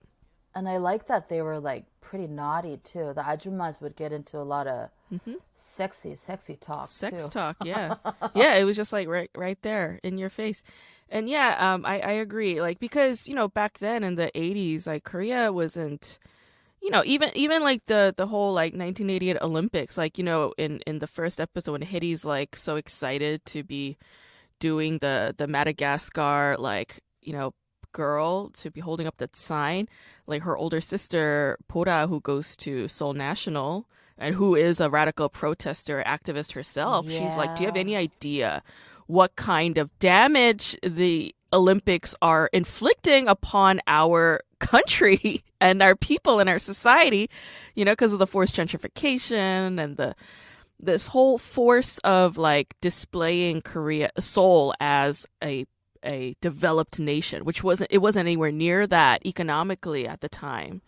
And 0.56 0.68
I 0.68 0.78
like 0.78 1.08
that 1.08 1.30
they 1.30 1.44
were 1.44 1.60
like 1.60 1.86
pretty 2.02 2.26
naughty 2.26 2.78
too. 2.84 3.14
The 3.16 3.22
ajumas 3.22 3.80
would 3.80 3.96
get 3.96 4.12
into 4.12 4.38
a 4.38 4.42
lot 4.42 4.66
of 4.66 4.90
mm-hmm. 5.14 5.36
sexy, 5.56 6.16
sexy 6.16 6.56
talk. 6.56 6.88
Sex 6.88 7.24
too. 7.24 7.30
talk, 7.30 7.58
yeah, 7.64 7.96
yeah. 8.34 8.56
It 8.56 8.64
was 8.64 8.76
just 8.76 8.92
like 8.92 9.08
right, 9.08 9.30
right 9.38 9.62
there 9.62 10.00
in 10.04 10.18
your 10.18 10.32
face. 10.32 10.64
And 11.10 11.30
yeah, 11.30 11.74
um, 11.74 11.86
I, 11.86 12.00
I 12.00 12.12
agree. 12.14 12.60
Like 12.60 12.80
because 12.80 13.28
you 13.28 13.36
know 13.36 13.50
back 13.50 13.78
then 13.78 14.04
in 14.04 14.16
the 14.16 14.32
'80s, 14.34 14.88
like 14.88 15.04
Korea 15.04 15.54
wasn't 15.54 16.18
you 16.82 16.90
know 16.90 17.04
even 17.06 17.30
even 17.36 17.62
like 17.62 17.86
the 17.86 18.12
the 18.18 18.26
whole 18.26 18.54
like 18.54 18.74
1988 18.74 19.38
olympics 19.44 20.00
like 20.00 20.18
you 20.18 20.24
know 20.24 20.52
in 20.58 20.80
in 20.88 20.98
the 20.98 21.06
first 21.06 21.40
episode 21.40 21.74
when 21.74 21.84
Hyeri's 21.84 22.26
like 22.26 22.56
so 22.56 22.76
excited 22.76 23.46
to 23.46 23.62
be 23.62 23.98
doing 24.60 24.98
the 24.98 25.36
the 25.38 25.46
madagascar 25.46 26.56
like 26.58 27.00
you 27.22 27.34
know 27.34 27.54
girl 27.92 28.50
to 28.50 28.72
be 28.72 28.82
holding 28.82 29.08
up 29.08 29.18
that 29.18 29.36
sign, 29.36 29.88
like 30.28 30.44
her 30.44 30.58
older 30.58 30.82
sister 30.82 31.58
Bora, 31.68 32.08
who 32.08 32.20
goes 32.22 32.56
to 32.58 32.88
Seoul 32.88 33.14
National 33.14 33.88
and 34.18 34.36
who 34.36 34.56
is 34.56 34.80
a 34.80 34.90
radical 34.90 35.30
protester 35.30 36.04
activist 36.06 36.54
herself. 36.54 37.08
Yeah. 37.08 37.20
She's 37.20 37.36
like, 37.36 37.56
"Do 37.56 37.64
you 37.64 37.68
have 37.68 37.78
any 37.78 37.96
idea 37.96 38.62
what 39.08 39.36
kind 39.36 39.78
of 39.78 39.90
damage 40.00 40.78
the 40.84 41.36
Olympics 41.52 42.16
are 42.22 42.50
inflicting 42.54 43.28
upon 43.28 43.82
our 43.88 44.42
country 44.60 45.44
and 45.62 45.82
our 45.82 45.96
people 45.96 46.40
and 46.40 46.50
our 46.50 46.60
society, 46.60 47.30
you 47.76 47.84
know, 47.84 47.92
because 47.92 48.14
of 48.14 48.20
the 48.20 48.28
forced 48.28 48.56
gentrification 48.56 49.80
and 49.80 49.98
the 49.98 50.16
this 50.80 51.08
whole 51.08 51.38
force 51.38 52.00
of 52.00 52.38
like 52.38 52.76
displaying 52.82 53.62
Korea 53.62 54.10
Seoul 54.18 54.74
as 54.80 55.28
a 55.44 55.66
a 56.04 56.36
developed 56.42 57.00
nation, 57.00 57.46
which 57.46 57.64
wasn't 57.64 57.92
it 57.92 58.00
wasn't 58.00 58.28
anywhere 58.28 58.52
near 58.52 58.88
that 58.88 59.26
economically 59.26 60.08
at 60.08 60.22
the 60.22 60.30
time. 60.30 60.82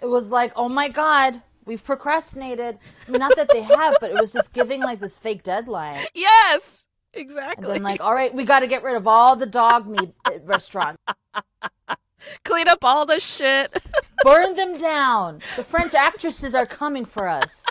It 0.00 0.06
was 0.06 0.28
like, 0.28 0.52
oh 0.56 0.68
my 0.68 0.88
god, 0.88 1.42
we've 1.64 1.84
procrastinated. 1.84 2.78
I 3.06 3.10
mean, 3.10 3.20
not 3.20 3.36
that 3.36 3.50
they 3.52 3.62
have, 3.62 3.96
but 4.00 4.10
it 4.10 4.20
was 4.20 4.32
just 4.32 4.52
giving 4.52 4.80
like 4.80 5.00
this 5.00 5.16
fake 5.16 5.42
deadline. 5.42 6.04
Yes, 6.14 6.86
exactly. 7.12 7.66
And 7.66 7.74
then 7.76 7.82
like, 7.82 8.00
all 8.00 8.14
right, 8.14 8.34
we 8.34 8.44
got 8.44 8.60
to 8.60 8.66
get 8.66 8.82
rid 8.82 8.96
of 8.96 9.06
all 9.06 9.36
the 9.36 9.46
dog 9.46 9.86
meat 9.86 10.14
restaurants. 10.44 11.02
Clean 12.44 12.68
up 12.68 12.84
all 12.84 13.06
the 13.06 13.20
shit. 13.20 13.82
Burn 14.24 14.54
them 14.54 14.78
down. 14.78 15.40
The 15.56 15.64
French 15.64 15.94
actresses 15.94 16.54
are 16.54 16.66
coming 16.66 17.04
for 17.04 17.28
us. 17.28 17.62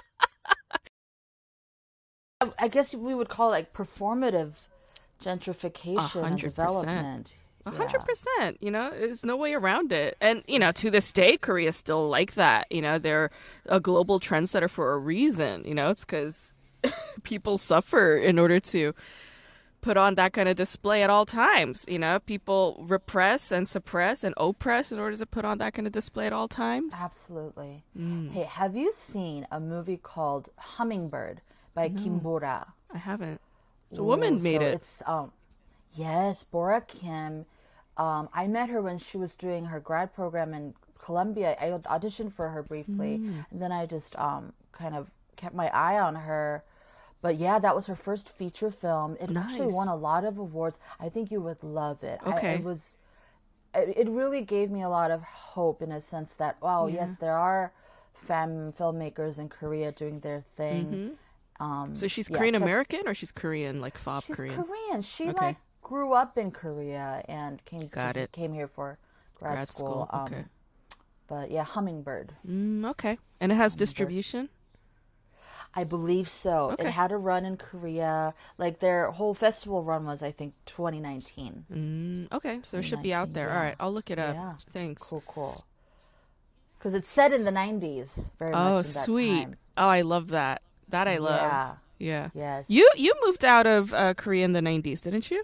I 2.60 2.68
guess 2.68 2.94
we 2.94 3.16
would 3.16 3.30
call 3.30 3.50
it 3.50 3.52
like 3.52 3.74
performative 3.74 4.54
gentrification 5.26 6.24
and 6.24 6.40
development. 6.40 7.34
A 7.68 7.72
hundred 7.72 8.02
percent. 8.06 8.62
You 8.62 8.70
know, 8.70 8.92
there's 8.92 9.26
no 9.26 9.36
way 9.36 9.54
around 9.54 9.92
it. 9.92 10.18
And 10.22 10.44
you 10.48 10.60
know, 10.60 10.72
to 10.74 10.92
this 10.92 11.12
day, 11.12 11.36
Korea's 11.38 11.76
still 11.76 12.08
like 12.08 12.36
that. 12.36 12.72
You 12.72 12.82
know, 12.82 13.00
they're 13.00 13.32
a 13.66 13.80
global 13.80 14.20
trendsetter 14.20 14.70
for 14.70 14.94
a 14.94 15.00
reason. 15.00 15.64
You 15.66 15.74
know, 15.74 15.90
it's 15.90 16.06
because 16.06 16.54
people 17.24 17.58
suffer 17.58 18.18
in 18.18 18.38
order 18.38 18.60
to 18.60 18.94
put 19.82 19.98
on 19.98 20.16
that 20.16 20.34
kind 20.34 20.48
of 20.48 20.56
display 20.56 21.02
at 21.02 21.10
all 21.10 21.26
times. 21.26 21.86
You 21.88 21.98
know, 21.98 22.20
people 22.20 22.84
repress 22.88 23.52
and 23.52 23.68
suppress 23.68 24.24
and 24.24 24.36
oppress 24.38 24.92
in 24.92 25.00
order 25.00 25.18
to 25.18 25.26
put 25.26 25.44
on 25.44 25.58
that 25.58 25.74
kind 25.74 25.88
of 25.88 25.94
display 25.94 26.28
at 26.28 26.34
all 26.34 26.48
times. 26.48 26.94
Absolutely. 27.00 27.84
Mm. 27.98 28.32
Hey, 28.32 28.44
have 28.44 28.76
you 28.76 28.92
seen 28.92 29.48
a 29.52 29.60
movie 29.60 29.98
called 29.98 30.50
Hummingbird 30.58 31.42
by 31.74 31.88
no, 31.88 32.02
Kim 32.02 32.20
Bora? 32.20 32.74
I 32.94 32.98
haven't. 33.00 33.42
It's 33.90 34.00
a 34.00 34.04
woman 34.04 34.42
made 34.42 34.62
so 34.62 34.68
it. 34.68 34.74
It's 34.74 35.04
um, 35.06 35.32
yes, 35.96 36.44
Bora 36.44 36.82
Kim. 36.82 37.46
Um, 37.98 38.30
I 38.34 38.48
met 38.48 38.70
her 38.70 38.82
when 38.82 39.00
she 39.00 39.18
was 39.18 39.36
doing 39.36 39.66
her 39.66 39.80
grad 39.80 40.14
program 40.14 40.54
in 40.54 40.74
Columbia. 41.00 41.56
I 41.60 41.70
auditioned 41.70 42.34
for 42.34 42.50
her 42.50 42.64
briefly, 42.64 43.20
mm. 43.20 43.46
and 43.52 43.62
then 43.62 43.72
I 43.72 43.86
just 43.86 44.16
um 44.18 44.54
kind 44.72 44.96
of 44.96 45.10
kept 45.36 45.56
my 45.56 45.68
eye 45.70 46.00
on 46.00 46.16
her. 46.16 46.64
But 47.22 47.38
yeah, 47.38 47.58
that 47.60 47.76
was 47.76 47.88
her 47.88 47.96
first 47.96 48.30
feature 48.30 48.70
film. 48.70 49.18
It 49.20 49.30
nice. 49.30 49.46
actually 49.46 49.74
won 49.74 49.88
a 49.88 49.96
lot 49.96 50.26
of 50.26 50.38
awards. 50.38 50.78
I 51.00 51.10
think 51.10 51.32
you 51.32 51.42
would 51.42 51.64
love 51.64 52.04
it. 52.04 52.20
Okay. 52.26 52.52
I, 52.52 52.54
it 52.56 52.64
was. 52.64 52.98
It 53.74 54.08
really 54.08 54.42
gave 54.42 54.72
me 54.72 54.84
a 54.84 54.90
lot 54.90 55.12
of 55.12 55.22
hope 55.22 55.82
in 55.82 55.92
a 55.92 56.02
sense 56.02 56.34
that 56.36 56.62
wow, 56.62 56.88
yeah. 56.88 57.08
yes, 57.08 57.18
there 57.20 57.38
are 57.38 57.74
femme 58.14 58.74
filmmakers 58.80 59.38
in 59.38 59.50
Korea 59.50 59.92
doing 59.92 60.22
their 60.22 60.44
thing. 60.56 60.86
Mm-hmm 60.86 61.14
um, 61.60 61.96
so 61.96 62.08
she's 62.08 62.30
yeah, 62.30 62.38
Korean 62.38 62.56
American 62.56 63.08
or 63.08 63.14
she's 63.14 63.32
Korean, 63.32 63.80
like 63.80 63.98
fob 63.98 64.24
she's 64.26 64.36
Korean? 64.36 64.64
Korean. 64.64 65.02
She 65.02 65.30
okay. 65.30 65.40
like 65.40 65.58
grew 65.82 66.14
up 66.14 66.38
in 66.38 66.52
Korea 66.52 67.24
and 67.28 67.64
came 67.66 67.88
Got 67.88 68.18
it. 68.18 68.32
came 68.32 68.54
here 68.54 68.68
for 68.68 68.98
grad, 69.36 69.54
grad 69.54 69.72
school. 69.72 70.08
school. 70.08 70.22
Okay. 70.26 70.38
Um, 70.38 70.50
but 71.28 71.52
yeah, 71.52 71.64
Hummingbird. 71.64 72.34
Mm, 72.48 72.90
okay, 72.92 73.18
and 73.40 73.52
it 73.52 73.56
has 73.56 73.76
distribution. 73.76 74.50
I 75.78 75.84
believe 75.84 76.30
so. 76.30 76.72
Okay. 76.72 76.88
It 76.88 76.92
had 76.92 77.12
a 77.12 77.18
run 77.18 77.44
in 77.44 77.58
Korea. 77.58 78.34
Like 78.58 78.80
their 78.80 79.12
whole 79.12 79.34
festival 79.34 79.84
run 79.84 80.06
was, 80.06 80.24
I 80.24 80.32
think, 80.32 80.54
2019. 80.68 81.66
Mm, 81.72 82.36
okay, 82.36 82.60
so 82.64 82.78
it 82.78 82.84
should 82.84 83.02
be 83.02 83.14
out 83.14 83.34
there. 83.34 83.50
Yeah. 83.50 83.56
All 83.56 83.62
right, 83.62 83.76
I'll 83.80 83.94
look 83.94 84.10
it 84.10 84.18
up. 84.18 84.36
Yeah. 84.36 84.54
Thanks. 84.72 85.04
Cool, 85.04 85.24
cool. 85.28 85.66
Because 86.78 86.94
it's 86.94 87.10
set 87.10 87.34
in 87.34 87.44
the 87.44 87.52
90s. 87.52 88.10
Very 88.40 88.54
oh, 88.54 88.76
much. 88.76 88.78
Oh, 88.78 88.82
sweet. 88.84 89.44
Time. 89.44 89.56
Oh, 89.76 89.88
I 89.88 90.02
love 90.02 90.30
that. 90.30 90.62
That 90.90 91.08
I 91.08 91.18
love. 91.18 91.42
Yeah. 91.42 91.76
Yeah. 91.98 92.30
Yes. 92.34 92.66
You 92.68 92.90
you 92.96 93.14
moved 93.26 93.46
out 93.46 93.68
of 93.68 93.94
uh, 93.94 94.14
Korea 94.14 94.46
in 94.46 94.54
the 94.54 94.62
90s, 94.62 95.04
didn't 95.04 95.32
you? 95.32 95.44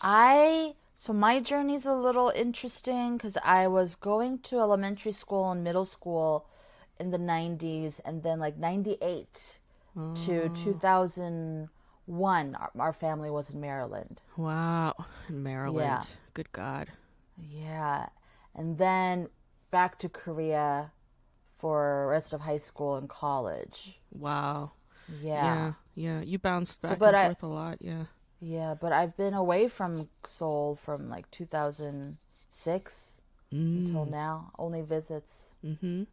I 0.00 0.74
so 0.96 1.12
my 1.12 1.40
journey's 1.40 1.86
a 1.86 1.94
little 1.94 2.30
interesting 2.34 3.16
because 3.16 3.36
I 3.42 3.68
was 3.68 3.94
going 3.94 4.40
to 4.40 4.58
elementary 4.58 5.12
school 5.12 5.50
and 5.50 5.64
middle 5.64 5.84
school 5.84 6.46
in 7.00 7.10
the 7.10 7.18
90s 7.18 7.98
and 8.04 8.22
then 8.22 8.38
like 8.38 8.58
98 8.58 9.58
oh. 9.96 10.14
to 10.26 10.50
2001 10.62 12.54
our, 12.54 12.70
our, 12.78 12.92
family 12.92 13.30
was 13.30 13.50
in 13.50 13.60
maryland 13.60 14.20
wow 14.36 14.94
In 15.30 15.42
maryland 15.42 15.86
yeah. 15.86 16.02
good 16.34 16.52
god 16.52 16.88
yeah 17.50 18.06
and 18.54 18.76
then 18.76 19.28
back 19.70 19.98
to 20.00 20.08
korea 20.10 20.92
for 21.60 22.08
rest 22.08 22.32
of 22.32 22.40
high 22.40 22.58
school 22.58 22.96
and 22.96 23.08
college. 23.08 23.98
Wow. 24.12 24.72
Yeah. 25.22 25.44
Yeah. 25.44 25.72
yeah. 25.94 26.20
You 26.22 26.38
bounced 26.38 26.82
back 26.82 26.98
so, 26.98 27.04
and 27.04 27.16
I, 27.16 27.26
forth 27.26 27.42
a 27.42 27.46
lot. 27.46 27.78
Yeah. 27.80 28.04
Yeah, 28.40 28.74
but 28.80 28.92
I've 28.92 29.16
been 29.16 29.34
away 29.34 29.68
from 29.68 30.08
Seoul 30.26 30.78
from 30.82 31.10
like 31.10 31.30
2006 31.30 33.08
mm. 33.52 33.86
until 33.86 34.06
now. 34.06 34.50
Only 34.58 34.80
visits. 34.80 35.42
Mm-hmm. 35.64 36.04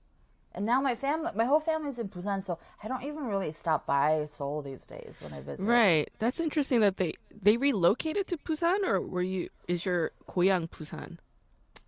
And 0.53 0.65
now 0.65 0.81
my 0.81 0.95
family, 0.95 1.31
my 1.35 1.45
whole 1.45 1.59
family's 1.59 1.99
in 1.99 2.09
Busan, 2.09 2.43
so 2.43 2.57
I 2.83 2.87
don't 2.87 3.03
even 3.03 3.25
really 3.25 3.51
stop 3.51 3.85
by 3.85 4.25
Seoul 4.27 4.61
these 4.61 4.85
days 4.85 5.17
when 5.21 5.31
I 5.31 5.41
visit. 5.41 5.63
Right. 5.63 6.09
That's 6.19 6.39
interesting 6.39 6.79
that 6.81 6.97
they 6.97 7.13
they 7.31 7.57
relocated 7.57 8.27
to 8.27 8.37
Busan, 8.37 8.83
or 8.83 8.99
were 8.99 9.21
you? 9.21 9.49
Is 9.67 9.85
your 9.85 10.11
Koyang 10.27 10.69
Busan? 10.69 11.19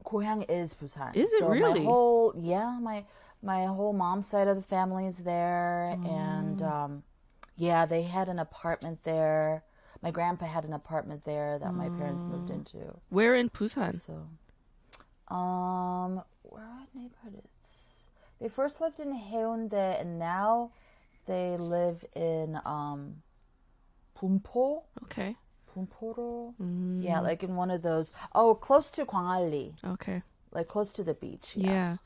Goyang 0.06 0.46
is 0.50 0.74
Busan. 0.74 1.16
Is 1.16 1.34
it 1.34 1.40
so 1.40 1.50
really? 1.50 1.80
My 1.80 1.86
whole 1.86 2.34
yeah, 2.38 2.78
my 2.80 3.06
my 3.42 3.66
whole 3.66 3.94
mom's 3.94 4.28
side 4.28 4.48
of 4.48 4.56
the 4.56 4.64
family 4.64 5.06
is 5.06 5.18
there, 5.18 5.96
oh. 5.98 6.08
and 6.08 6.62
um, 6.62 7.04
yeah, 7.56 7.86
they 7.86 8.04
had 8.04 8.30
an 8.30 8.40
apartment 8.40 9.00
there. 9.04 9.64
My 10.02 10.12
grandpa 10.12 10.46
had 10.46 10.64
an 10.64 10.74
apartment 10.74 11.26
there 11.26 11.60
that 11.60 11.70
oh. 11.70 11.74
my 11.74 11.90
parents 11.90 12.24
moved 12.24 12.52
oh. 12.52 12.56
into. 12.56 12.78
Where 13.10 13.36
in 13.36 13.50
Busan? 13.50 14.02
So, 14.06 15.34
um, 15.34 16.22
where 16.44 16.66
neighborhood 16.94 17.36
is? 17.36 17.50
They 18.42 18.50
first 18.50 18.80
lived 18.80 19.00
in 19.00 19.14
Haeundae 19.14 20.00
and 20.00 20.18
now 20.18 20.72
they 21.28 21.58
live 21.58 22.04
in 22.16 22.60
um. 22.66 23.16
Okay. 25.04 25.36
Bumporo. 25.76 26.54
Mm. 26.62 27.04
Yeah, 27.04 27.22
like 27.22 27.44
in 27.44 27.56
one 27.56 27.72
of 27.72 27.82
those. 27.82 28.12
Oh, 28.34 28.56
close 28.56 28.90
to 28.92 29.06
Gwangalli. 29.06 29.74
Okay. 29.86 30.22
Like 30.52 30.68
close 30.68 30.92
to 30.94 31.04
the 31.04 31.14
beach. 31.14 31.50
Yeah. 31.56 31.70
yeah. 31.70 31.98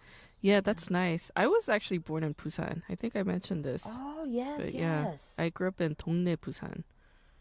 Yeah, 0.43 0.59
that's 0.59 0.89
nice. 0.89 1.31
I 1.37 1.47
was 1.47 1.69
actually 1.69 1.99
born 1.99 2.21
in 2.21 2.33
Busan. 2.33 2.81
I 2.89 2.95
think 2.95 3.15
I 3.15 3.23
mentioned 3.23 3.63
this. 3.63 3.83
Oh 3.87 4.25
yes, 4.27 4.59
but, 4.59 4.73
yeah, 4.73 5.11
yes. 5.11 5.23
I 5.37 5.47
grew 5.47 5.69
up 5.69 5.79
in 5.79 5.95
Dongnae 5.95 6.35
Busan. 6.35 6.83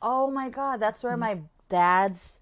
Oh 0.01 0.31
my 0.31 0.49
God, 0.49 0.79
that's 0.79 1.03
where 1.03 1.17
mm. 1.17 1.19
my 1.19 1.38
dad's 1.69 2.38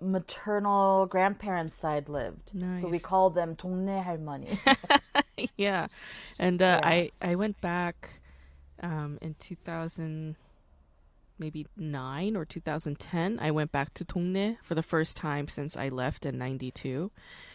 maternal 0.00 1.06
grandparents' 1.06 1.76
side 1.76 2.08
lived. 2.08 2.52
Nice. 2.54 2.82
So 2.82 2.88
we 2.88 2.98
called 2.98 3.36
them 3.36 3.54
Dongnae 3.54 4.02
Harmony. 4.02 4.58
yeah, 5.56 5.86
and 6.40 6.60
uh, 6.60 6.80
yeah. 6.82 6.88
I 6.88 7.10
I 7.22 7.36
went 7.36 7.60
back 7.60 8.20
um, 8.82 9.18
in 9.22 9.34
2000- 9.34 10.34
maybe 11.38 11.66
nine 11.76 12.36
or 12.36 12.44
2010. 12.44 13.38
I 13.40 13.50
went 13.50 13.72
back 13.72 13.94
to 13.94 14.04
Dongnae 14.04 14.58
for 14.62 14.74
the 14.74 14.82
first 14.82 15.16
time 15.16 15.48
since 15.48 15.76
I 15.76 15.88
left 15.88 16.26
in 16.26 16.38
'92. 16.38 17.10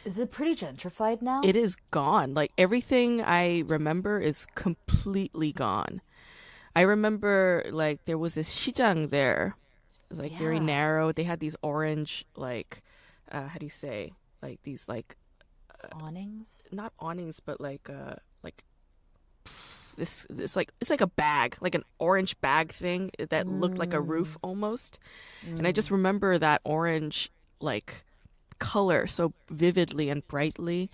Is 0.05 0.17
it 0.17 0.31
pretty 0.31 0.55
gentrified 0.55 1.21
now? 1.21 1.41
It 1.43 1.55
is 1.55 1.75
gone. 1.91 2.33
Like 2.33 2.51
everything 2.57 3.21
I 3.21 3.63
remember 3.65 4.19
is 4.19 4.45
completely 4.55 5.51
gone. 5.51 6.01
I 6.75 6.81
remember 6.81 7.65
like 7.71 8.05
there 8.05 8.17
was 8.17 8.35
this 8.35 8.53
shijang 8.53 9.09
there 9.09 9.55
was 10.13 10.19
like 10.19 10.33
yeah. 10.33 10.39
very 10.39 10.59
narrow. 10.59 11.11
They 11.11 11.23
had 11.23 11.39
these 11.39 11.55
orange 11.61 12.25
like 12.35 12.83
uh, 13.31 13.47
how 13.47 13.57
do 13.57 13.65
you 13.65 13.69
say 13.69 14.13
like 14.41 14.59
these 14.63 14.87
like 14.87 15.17
uh, 15.83 15.87
awnings? 16.03 16.47
Not 16.71 16.93
awnings, 16.99 17.39
but 17.39 17.59
like 17.59 17.89
uh 17.89 18.15
like 18.15 18.21
this 19.97 20.25
this 20.29 20.55
like 20.55 20.71
it's 20.81 20.89
like 20.89 21.01
a 21.01 21.07
bag, 21.07 21.57
like 21.61 21.75
an 21.75 21.83
orange 21.99 22.39
bag 22.41 22.71
thing 22.71 23.11
that 23.17 23.45
mm. 23.45 23.59
looked 23.59 23.77
like 23.77 23.93
a 23.93 24.01
roof 24.01 24.35
mm. 24.35 24.47
almost. 24.47 24.99
Mm. 25.45 25.59
And 25.59 25.67
I 25.67 25.71
just 25.71 25.89
mm. 25.89 25.93
remember 25.93 26.37
that 26.37 26.61
orange 26.63 27.31
like 27.59 28.03
color 28.59 29.07
so 29.07 29.33
vividly 29.49 30.09
and 30.09 30.27
brightly. 30.27 30.89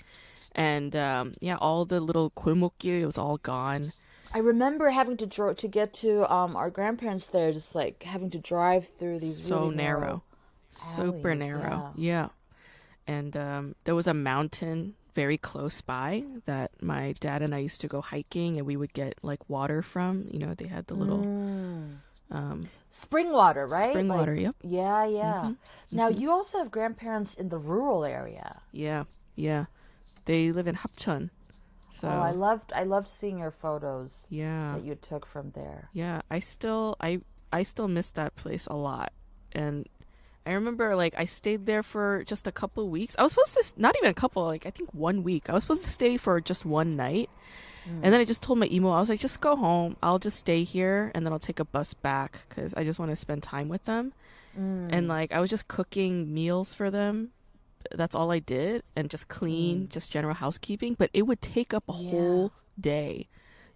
And 0.53 0.95
um, 0.95 1.35
yeah, 1.39 1.57
all 1.57 1.85
the 1.85 1.99
little 1.99 2.31
kurumukyu, 2.31 3.05
was 3.05 3.17
all 3.17 3.37
gone. 3.37 3.93
I 4.33 4.39
remember 4.39 4.89
having 4.89 5.17
to 5.17 5.25
draw 5.25 5.53
to 5.53 5.67
get 5.67 5.93
to 5.95 6.31
um, 6.31 6.55
our 6.55 6.69
grandparents 6.69 7.27
there, 7.27 7.51
just 7.51 7.73
like 7.73 8.03
having 8.03 8.29
to 8.31 8.39
drive 8.39 8.87
through 8.99 9.19
these 9.19 9.41
so 9.41 9.61
really 9.61 9.75
narrow, 9.75 9.99
narrow 9.99 10.23
super 10.71 11.35
narrow, 11.35 11.93
yeah. 11.95 12.27
yeah. 12.27 12.27
And 13.07 13.35
um, 13.35 13.75
there 13.85 13.95
was 13.95 14.07
a 14.07 14.13
mountain 14.13 14.95
very 15.19 15.37
close 15.37 15.81
by 15.81 16.23
that 16.45 16.71
my 16.81 17.13
dad 17.19 17.41
and 17.41 17.53
I 17.53 17.57
used 17.57 17.81
to 17.81 17.89
go 17.89 17.99
hiking, 17.99 18.55
and 18.57 18.65
we 18.65 18.77
would 18.77 18.93
get 18.93 19.19
like 19.21 19.41
water 19.49 19.81
from. 19.81 20.29
You 20.31 20.39
know, 20.39 20.53
they 20.53 20.67
had 20.67 20.87
the 20.87 20.93
little. 20.95 21.19
Mm. 21.19 21.97
Um, 22.31 22.69
spring 22.91 23.29
water, 23.31 23.67
right? 23.67 23.89
Spring 23.89 24.07
like, 24.07 24.19
water, 24.19 24.33
yep. 24.33 24.55
Yeah, 24.63 25.03
yeah. 25.05 25.41
Mm-hmm. 25.43 25.97
Now 25.97 26.09
mm-hmm. 26.09 26.21
you 26.21 26.31
also 26.31 26.59
have 26.59 26.71
grandparents 26.71 27.33
in 27.35 27.49
the 27.49 27.57
rural 27.57 28.05
area. 28.05 28.61
Yeah, 28.71 29.03
yeah. 29.35 29.65
They 30.23 30.53
live 30.53 30.67
in 30.67 30.75
Hapcheon. 30.75 31.31
So 31.91 32.07
oh, 32.07 32.21
I 32.29 32.31
loved 32.31 32.71
I 32.71 32.83
loved 32.83 33.09
seeing 33.09 33.39
your 33.39 33.51
photos. 33.51 34.25
Yeah, 34.29 34.75
that 34.75 34.85
you 34.85 34.95
took 34.95 35.25
from 35.25 35.51
there. 35.51 35.89
Yeah, 35.91 36.21
I 36.31 36.39
still 36.39 36.95
I 37.01 37.19
I 37.51 37.63
still 37.63 37.89
miss 37.89 38.11
that 38.11 38.37
place 38.37 38.67
a 38.67 38.77
lot, 38.77 39.11
and 39.51 39.89
I 40.49 40.53
remember 40.53 40.95
like 40.95 41.13
I 41.17 41.25
stayed 41.25 41.65
there 41.65 41.83
for 41.83 42.23
just 42.25 42.47
a 42.47 42.51
couple 42.51 42.89
weeks. 42.89 43.15
I 43.17 43.23
was 43.23 43.33
supposed 43.33 43.53
to 43.53 43.81
not 43.81 43.95
even 43.97 44.09
a 44.09 44.13
couple, 44.13 44.43
like 44.45 44.65
I 44.65 44.71
think 44.71 44.93
one 44.93 45.23
week. 45.23 45.49
I 45.49 45.53
was 45.53 45.63
supposed 45.63 45.85
to 45.85 45.91
stay 45.91 46.17
for 46.17 46.41
just 46.41 46.65
one 46.65 46.95
night. 46.95 47.29
Mm. 47.87 48.01
And 48.03 48.13
then 48.13 48.19
I 48.19 48.25
just 48.25 48.41
told 48.41 48.57
my 48.57 48.67
emo, 48.67 48.89
I 48.89 48.99
was 48.99 49.09
like, 49.09 49.19
just 49.19 49.41
go 49.41 49.55
home. 49.55 49.95
I'll 50.01 50.19
just 50.19 50.39
stay 50.39 50.63
here 50.63 51.11
and 51.13 51.25
then 51.25 51.33
I'll 51.33 51.39
take 51.39 51.59
a 51.59 51.65
bus 51.65 51.93
back 51.93 52.39
because 52.49 52.73
I 52.73 52.83
just 52.83 52.97
want 52.97 53.11
to 53.11 53.15
spend 53.15 53.43
time 53.43 53.69
with 53.69 53.85
them. 53.85 54.11
Mm. 54.59 54.89
And 54.91 55.07
like, 55.07 55.31
I 55.31 55.39
was 55.39 55.49
just 55.49 55.67
cooking 55.67 56.33
meals 56.33 56.73
for 56.73 56.89
them 56.89 57.31
that's 57.91 58.13
all 58.13 58.31
I 58.31 58.39
did 58.39 58.83
and 58.95 59.09
just 59.09 59.29
clean, 59.29 59.83
mm. 59.83 59.89
just 59.89 60.11
general 60.11 60.33
housekeeping. 60.33 60.95
But 60.95 61.09
it 61.13 61.23
would 61.23 61.41
take 61.41 61.73
up 61.73 61.83
a 61.87 61.93
yeah. 61.93 62.11
whole 62.11 62.51
day 62.79 63.27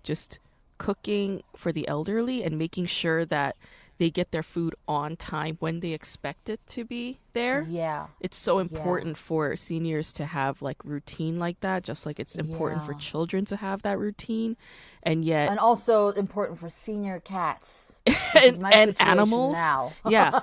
just 0.04 0.40
cooking 0.78 1.44
for 1.56 1.72
the 1.72 1.88
elderly 1.88 2.44
and 2.44 2.58
making 2.58 2.88
sure 2.88 3.26
that 3.26 3.56
they 3.98 4.10
get 4.10 4.32
their 4.32 4.44
food 4.44 4.76
on 4.88 5.16
time 5.16 5.58
when 5.60 5.80
they 5.80 5.92
expect 5.92 6.50
it 6.50 6.60
to 6.68 6.84
be 6.84 7.20
there. 7.34 7.66
Yeah. 7.70 8.08
It's 8.20 8.38
so 8.38 8.60
important 8.60 9.16
yeah. 9.16 9.22
for 9.22 9.56
seniors 9.56 10.14
to 10.14 10.26
have 10.26 10.62
like 10.62 10.78
routine 10.84 11.38
like 11.40 11.60
that, 11.62 11.84
just 11.84 12.06
like 12.06 12.20
it's 12.20 12.36
important 12.36 12.82
yeah. 12.82 12.88
for 12.88 12.94
children 12.96 13.46
to 13.46 13.56
have 13.56 13.84
that 13.84 14.00
routine. 14.00 14.58
And 15.04 15.24
yet 15.24 15.50
And 15.50 15.60
also 15.60 16.10
important 16.10 16.60
for 16.60 16.70
senior 16.70 17.20
cats. 17.20 17.92
and, 18.36 18.62
and 18.74 18.96
animals. 19.00 19.56
Now. 19.56 19.94
yeah. 20.10 20.42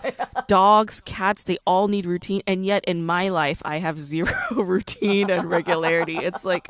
Dogs, 0.48 1.02
cats, 1.04 1.42
they 1.42 1.58
all 1.66 1.88
need 1.88 2.06
routine. 2.06 2.42
And 2.46 2.64
yet 2.64 2.84
in 2.86 3.04
my 3.04 3.28
life, 3.28 3.60
I 3.64 3.78
have 3.78 4.00
zero 4.00 4.32
routine 4.50 5.28
and 5.28 5.50
regularity. 5.50 6.16
It's 6.16 6.44
like 6.44 6.68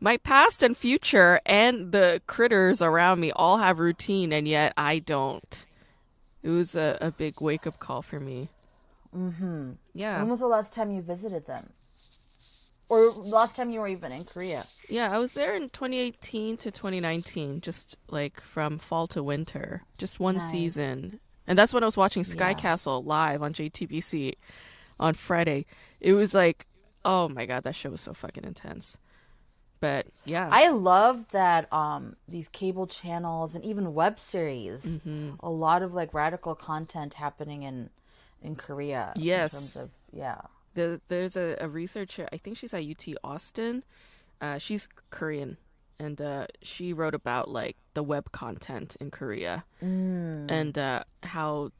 my 0.00 0.16
past 0.16 0.62
and 0.62 0.76
future 0.76 1.40
and 1.46 1.92
the 1.92 2.20
critters 2.26 2.82
around 2.82 3.20
me 3.20 3.30
all 3.32 3.58
have 3.58 3.78
routine, 3.78 4.32
and 4.32 4.48
yet 4.48 4.72
I 4.76 4.98
don't. 4.98 5.66
It 6.46 6.50
was 6.50 6.76
a, 6.76 6.96
a 7.00 7.10
big 7.10 7.40
wake 7.40 7.66
up 7.66 7.80
call 7.80 8.02
for 8.02 8.20
me. 8.20 8.50
Mm-hmm. 9.12 9.72
Yeah. 9.94 10.20
When 10.20 10.30
was 10.30 10.38
the 10.38 10.46
last 10.46 10.72
time 10.72 10.92
you 10.92 11.02
visited 11.02 11.44
them? 11.44 11.70
Or 12.88 13.10
last 13.10 13.56
time 13.56 13.70
you 13.70 13.80
were 13.80 13.88
even 13.88 14.12
in 14.12 14.24
Korea? 14.24 14.64
Yeah, 14.88 15.12
I 15.12 15.18
was 15.18 15.32
there 15.32 15.56
in 15.56 15.70
2018 15.70 16.56
to 16.58 16.70
2019, 16.70 17.62
just 17.62 17.96
like 18.08 18.40
from 18.40 18.78
fall 18.78 19.08
to 19.08 19.24
winter, 19.24 19.82
just 19.98 20.20
one 20.20 20.36
nice. 20.36 20.48
season. 20.48 21.18
And 21.48 21.58
that's 21.58 21.74
when 21.74 21.82
I 21.82 21.86
was 21.86 21.96
watching 21.96 22.22
Sky 22.22 22.50
yeah. 22.50 22.54
Castle 22.54 23.02
live 23.02 23.42
on 23.42 23.52
JTBC 23.52 24.34
on 25.00 25.14
Friday. 25.14 25.66
It 25.98 26.12
was 26.12 26.32
like, 26.32 26.68
oh 27.04 27.28
my 27.28 27.44
god, 27.44 27.64
that 27.64 27.74
show 27.74 27.90
was 27.90 28.02
so 28.02 28.14
fucking 28.14 28.44
intense. 28.44 28.98
But 29.80 30.06
yeah, 30.24 30.48
I 30.50 30.68
love 30.68 31.26
that 31.32 31.72
um 31.72 32.16
these 32.28 32.48
cable 32.48 32.86
channels 32.86 33.54
and 33.54 33.64
even 33.64 33.94
web 33.94 34.18
series. 34.18 34.80
Mm-hmm. 34.82 35.34
A 35.40 35.50
lot 35.50 35.82
of 35.82 35.92
like 35.94 36.14
radical 36.14 36.54
content 36.54 37.14
happening 37.14 37.62
in 37.62 37.90
in 38.42 38.56
Korea. 38.56 39.12
Yes. 39.16 39.52
In 39.52 39.58
terms 39.58 39.76
of 39.76 39.90
yeah. 40.12 40.40
The, 40.74 41.00
there's 41.08 41.36
a, 41.36 41.56
a 41.58 41.68
researcher, 41.68 42.28
I 42.32 42.36
think 42.36 42.58
she's 42.58 42.74
at 42.74 42.84
UT 42.84 43.08
Austin. 43.24 43.82
Uh, 44.42 44.58
she's 44.58 44.88
Korean. 45.08 45.56
and 45.98 46.20
uh, 46.20 46.46
she 46.62 46.92
wrote 46.92 47.14
about 47.14 47.48
like 47.48 47.76
the 47.94 48.02
web 48.02 48.30
content 48.32 48.96
in 49.00 49.10
Korea 49.10 49.64
mm. 49.82 50.50
and 50.50 50.76
uh, 50.76 51.04
how 51.22 51.70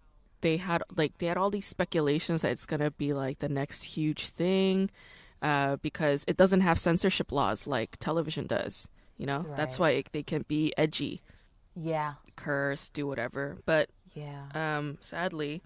they 0.41 0.57
had 0.57 0.83
like 0.97 1.19
they 1.19 1.27
had 1.27 1.37
all 1.37 1.51
these 1.51 1.67
speculations 1.67 2.43
that 2.43 2.53
it's 2.53 2.67
gonna 2.67 2.91
be 2.91 3.13
like 3.13 3.39
the 3.39 3.49
next 3.49 3.85
huge 3.85 4.29
thing 4.29 4.91
uh, 5.47 5.77
because 5.77 6.25
it 6.27 6.37
doesn't 6.37 6.63
have 6.63 6.77
censorship 6.77 7.31
laws 7.31 7.69
like 7.69 7.97
television 7.99 8.49
does. 8.49 8.89
You 9.17 9.27
know, 9.27 9.39
right. 9.39 9.57
that's 9.57 9.79
why 9.79 10.03
they 10.11 10.25
can 10.25 10.45
be 10.49 10.75
edgy. 10.77 11.23
Yeah. 11.77 12.15
Curse, 12.35 12.89
do 12.89 13.07
whatever. 13.07 13.59
But 13.65 13.89
yeah. 14.13 14.47
Um, 14.55 14.99
sadly, 15.01 15.63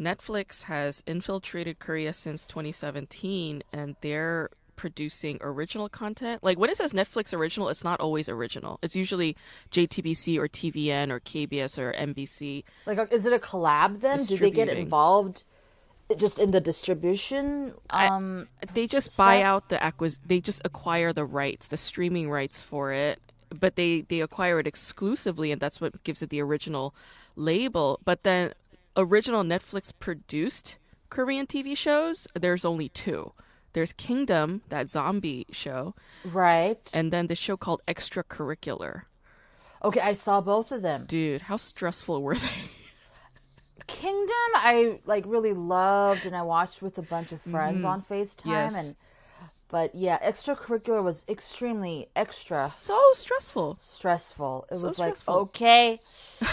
Netflix 0.00 0.64
has 0.64 1.04
infiltrated 1.06 1.78
Korea 1.78 2.12
since 2.12 2.46
2017, 2.48 3.62
and 3.72 3.94
they're 4.00 4.50
producing 4.74 5.38
original 5.40 5.88
content. 5.88 6.42
Like 6.42 6.58
when 6.58 6.68
it 6.68 6.76
says 6.76 6.92
Netflix 6.92 7.32
original, 7.32 7.68
it's 7.68 7.84
not 7.84 8.00
always 8.00 8.28
original. 8.28 8.80
It's 8.82 8.96
usually 8.96 9.36
JTBC 9.70 10.36
or 10.36 10.48
TVN 10.48 11.10
or 11.10 11.20
KBS 11.20 11.78
or 11.78 11.92
MBC. 11.92 12.64
Like, 12.86 13.12
is 13.12 13.24
it 13.24 13.32
a 13.32 13.38
collab 13.38 14.00
then? 14.00 14.24
Do 14.24 14.36
they 14.36 14.50
get 14.50 14.68
involved? 14.68 15.44
Just 16.18 16.38
in 16.38 16.50
the 16.50 16.60
distribution, 16.60 17.74
um, 17.90 18.48
I, 18.62 18.72
they 18.72 18.86
just 18.86 19.12
stuff? 19.12 19.26
buy 19.26 19.42
out 19.42 19.68
the 19.68 19.82
acquis. 19.82 20.18
They 20.24 20.40
just 20.40 20.62
acquire 20.64 21.12
the 21.12 21.24
rights, 21.24 21.68
the 21.68 21.76
streaming 21.76 22.30
rights 22.30 22.62
for 22.62 22.92
it, 22.92 23.20
but 23.50 23.76
they 23.76 24.02
they 24.02 24.20
acquire 24.20 24.58
it 24.58 24.66
exclusively, 24.66 25.52
and 25.52 25.60
that's 25.60 25.80
what 25.80 26.02
gives 26.04 26.22
it 26.22 26.30
the 26.30 26.40
original 26.40 26.94
label. 27.36 28.00
But 28.04 28.22
then, 28.22 28.52
original 28.96 29.42
Netflix 29.42 29.92
produced 29.98 30.78
Korean 31.12 31.46
TV 31.46 31.76
shows, 31.76 32.26
there's 32.34 32.64
only 32.64 32.88
two. 32.88 33.32
There's 33.74 33.92
Kingdom, 33.92 34.62
that 34.70 34.88
zombie 34.88 35.46
show. 35.50 35.94
Right. 36.24 36.80
And 36.94 37.12
then 37.12 37.26
the 37.26 37.34
show 37.34 37.56
called 37.56 37.82
Extracurricular. 37.86 39.02
Okay, 39.84 40.00
I 40.00 40.14
saw 40.14 40.40
both 40.40 40.72
of 40.72 40.80
them. 40.80 41.04
Dude, 41.06 41.42
how 41.42 41.58
stressful 41.58 42.22
were 42.22 42.36
they? 42.36 42.48
Kingdom, 43.86 44.50
I 44.54 44.98
like 45.06 45.24
really 45.26 45.52
loved 45.52 46.26
and 46.26 46.36
I 46.36 46.42
watched 46.42 46.82
with 46.82 46.98
a 46.98 47.02
bunch 47.02 47.32
of 47.32 47.40
friends 47.42 47.78
mm-hmm. 47.78 47.86
on 47.86 48.02
FaceTime 48.02 48.46
yes. 48.46 48.86
and 48.86 48.96
but 49.68 49.94
yeah, 49.94 50.18
extracurricular 50.18 51.02
was 51.02 51.24
extremely 51.28 52.08
extra. 52.14 52.68
So 52.68 53.00
stressful. 53.14 53.78
Stressful. 53.80 54.66
It 54.70 54.76
so 54.76 54.88
was 54.88 54.96
stressful. 54.96 55.34
like 55.34 55.42
okay. 55.42 56.00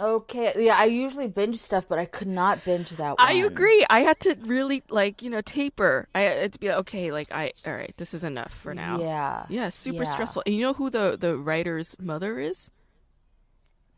Okay, 0.00 0.52
yeah, 0.58 0.76
I 0.76 0.86
usually 0.86 1.28
binge 1.28 1.58
stuff, 1.58 1.84
but 1.88 2.00
I 2.00 2.04
could 2.04 2.26
not 2.26 2.64
binge 2.64 2.90
that 2.90 3.10
one. 3.10 3.16
I 3.18 3.34
agree. 3.34 3.86
I 3.88 4.00
had 4.00 4.18
to 4.20 4.36
really 4.42 4.82
like, 4.90 5.22
you 5.22 5.30
know, 5.30 5.40
taper. 5.40 6.08
I 6.14 6.20
had 6.22 6.52
to 6.52 6.58
be 6.58 6.68
like, 6.68 6.78
okay, 6.78 7.12
like 7.12 7.30
I 7.30 7.52
all 7.64 7.74
right, 7.74 7.94
this 7.96 8.12
is 8.12 8.24
enough 8.24 8.52
for 8.52 8.74
now. 8.74 9.00
Yeah. 9.00 9.46
Yeah, 9.48 9.68
super 9.68 10.02
yeah. 10.02 10.12
stressful. 10.12 10.42
And 10.46 10.54
you 10.54 10.62
know 10.62 10.72
who 10.72 10.90
the 10.90 11.16
the 11.18 11.36
writer's 11.36 11.96
mother 12.00 12.40
is? 12.40 12.70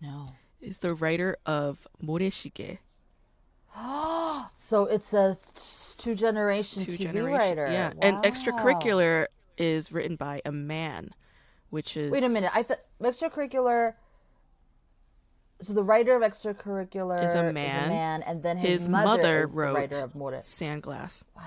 No. 0.02 0.34
Is 0.60 0.78
the 0.78 0.94
writer 0.94 1.36
of 1.46 1.86
Moreshige. 2.02 2.78
so 4.56 4.84
it's 4.84 5.12
a 5.12 5.36
two 5.98 6.14
generation 6.14 6.84
two 6.84 6.92
TV 6.92 6.98
generation, 6.98 7.38
writer. 7.38 7.68
Yeah, 7.70 7.88
wow. 7.88 8.00
and 8.02 8.16
extracurricular 8.18 9.26
is 9.58 9.92
written 9.92 10.16
by 10.16 10.42
a 10.44 10.52
man, 10.52 11.10
which 11.70 11.96
is 11.96 12.10
Wait 12.10 12.24
a 12.24 12.28
minute. 12.28 12.50
I 12.54 12.62
thought 12.62 12.80
extracurricular 13.02 13.94
so 15.62 15.72
the 15.72 15.82
writer 15.82 16.14
of 16.14 16.22
extracurricular 16.22 17.24
is 17.24 17.34
a 17.34 17.52
man, 17.52 17.80
is 17.80 17.86
a 17.86 17.88
man 17.88 18.22
and 18.22 18.42
then 18.42 18.58
his, 18.58 18.80
his 18.80 18.88
mother, 18.88 19.06
mother 19.06 19.46
wrote 19.46 19.72
the 19.72 19.80
writer 19.80 19.98
of 20.00 20.14
More. 20.14 20.32
Sandglass. 20.32 21.24
Wow. 21.34 21.42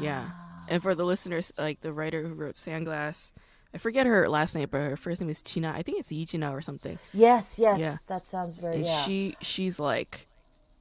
Yeah, 0.00 0.30
and 0.68 0.82
for 0.82 0.94
the 0.94 1.04
listeners, 1.04 1.52
like 1.58 1.80
the 1.80 1.92
writer 1.92 2.22
who 2.22 2.34
wrote 2.34 2.54
Sandglass, 2.54 3.32
I 3.74 3.78
forget 3.78 4.06
her 4.06 4.28
last 4.28 4.54
name, 4.54 4.68
but 4.70 4.78
her 4.78 4.96
first 4.96 5.20
name 5.20 5.30
is 5.30 5.42
China. 5.42 5.72
I 5.74 5.82
think 5.82 5.98
it's 5.98 6.08
Yijina 6.08 6.52
or 6.52 6.62
something. 6.62 6.98
Yes, 7.12 7.58
yes, 7.58 7.80
yeah. 7.80 7.96
that 8.06 8.26
sounds 8.26 8.54
very. 8.56 8.76
And 8.76 8.86
yeah. 8.86 9.04
she 9.04 9.36
she's 9.42 9.78
like 9.78 10.28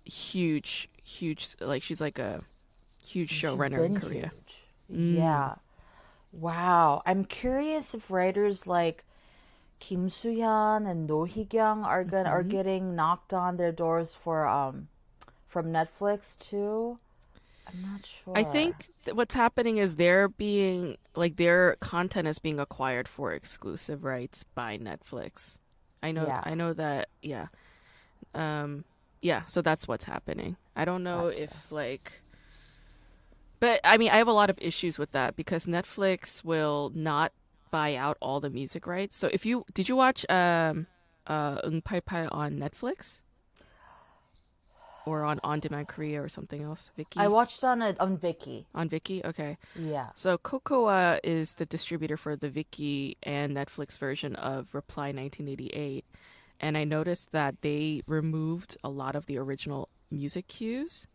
huge, 0.06 0.89
huge. 1.04 1.56
Like 1.60 1.84
she's 1.84 2.00
like 2.00 2.17
a 2.17 2.41
huge 3.06 3.32
showrunner 3.32 3.86
in 3.86 4.00
Korea. 4.00 4.32
Mm. 4.91 5.17
Yeah. 5.17 5.56
Wow. 6.32 7.02
I'm 7.06 7.26
curious 7.26 7.93
if 7.93 8.10
writers 8.10 8.67
like 8.67 9.04
Kim 9.80 10.10
Soo-hyun 10.10 10.89
and 10.89 11.08
No 11.08 11.23
Hee-kyung 11.23 11.84
are 11.84 12.04
going 12.04 12.26
mm-hmm. 12.26 12.34
are 12.34 12.43
getting 12.43 12.95
knocked 12.95 13.34
on 13.34 13.58
their 13.58 13.71
doors 13.71 14.15
for 14.23 14.47
um 14.47 14.88
from 15.47 15.67
Netflix 15.67 16.38
too. 16.39 17.00
I'm 17.67 17.82
not 17.82 18.01
sure. 18.23 18.38
I 18.38 18.43
think 18.43 18.89
th- 19.06 19.15
what's 19.15 19.34
happening 19.34 19.77
is 19.77 19.95
they're 19.95 20.30
being 20.30 20.97
like 21.15 21.36
their 21.36 21.75
content 21.80 22.27
is 22.27 22.39
being 22.39 22.60
acquired 22.60 23.08
for 23.08 23.34
exclusive 23.34 24.03
rights 24.03 24.43
by 24.43 24.77
Netflix. 24.77 25.58
I 26.01 26.12
know 26.12 26.27
yeah. 26.27 26.41
I 26.43 26.53
know 26.53 26.73
that 26.73 27.10
yeah. 27.21 27.47
Um 28.34 28.86
yeah, 29.21 29.45
so 29.45 29.62
that's 29.62 29.88
what's 29.88 30.06
happening. 30.06 30.58
I 30.75 30.86
don't 30.86 31.03
know 31.03 31.30
gotcha. 31.30 31.43
if 31.43 31.71
like 31.71 32.21
but 33.60 33.82
I 33.84 33.97
mean 33.97 34.12
I 34.12 34.17
have 34.17 34.27
a 34.27 34.34
lot 34.34 34.49
of 34.49 34.58
issues 34.62 34.99
with 34.99 35.12
that 35.12 35.36
because 35.36 35.65
Netflix 35.65 36.43
will 36.43 36.91
not 36.93 37.34
buy 37.71 37.95
out 37.95 38.17
all 38.21 38.39
the 38.39 38.49
music 38.49 38.88
rights. 38.88 39.17
So 39.17 39.30
if 39.32 39.45
you 39.45 39.65
did 39.73 39.89
you 39.89 39.95
watch 39.95 40.25
um 40.30 40.88
uh 41.25 41.60
Pai 41.82 42.27
on 42.32 42.58
Netflix? 42.58 43.21
Or 45.08 45.24
on 45.24 45.39
On 45.41 45.62
Demand 45.62 45.88
Korea 45.88 46.22
or 46.22 46.28
something 46.28 46.62
else, 46.62 46.91
Viki? 46.98 47.17
I 47.17 47.30
watched 47.30 47.63
on 47.63 47.82
a, 47.82 47.96
on 47.98 48.17
Viki. 48.17 48.65
On 48.76 48.89
Viki, 48.89 49.24
okay. 49.24 49.58
Yeah. 49.74 50.10
So 50.15 50.38
Cocoa 50.38 51.17
is 51.24 51.54
the 51.54 51.65
distributor 51.65 52.17
for 52.17 52.36
the 52.36 52.50
Viki 52.50 53.15
and 53.24 53.56
Netflix 53.56 53.98
version 53.98 54.36
of 54.36 54.76
Reply 54.76 55.08
1988, 55.13 56.04
and 56.60 56.78
I 56.78 56.84
noticed 56.84 57.32
that 57.32 57.62
they 57.62 58.02
removed 58.06 58.76
a 58.84 58.89
lot 58.89 59.15
of 59.15 59.28
the 59.28 59.38
original 59.38 59.88
music 60.12 60.50
cues 60.50 61.08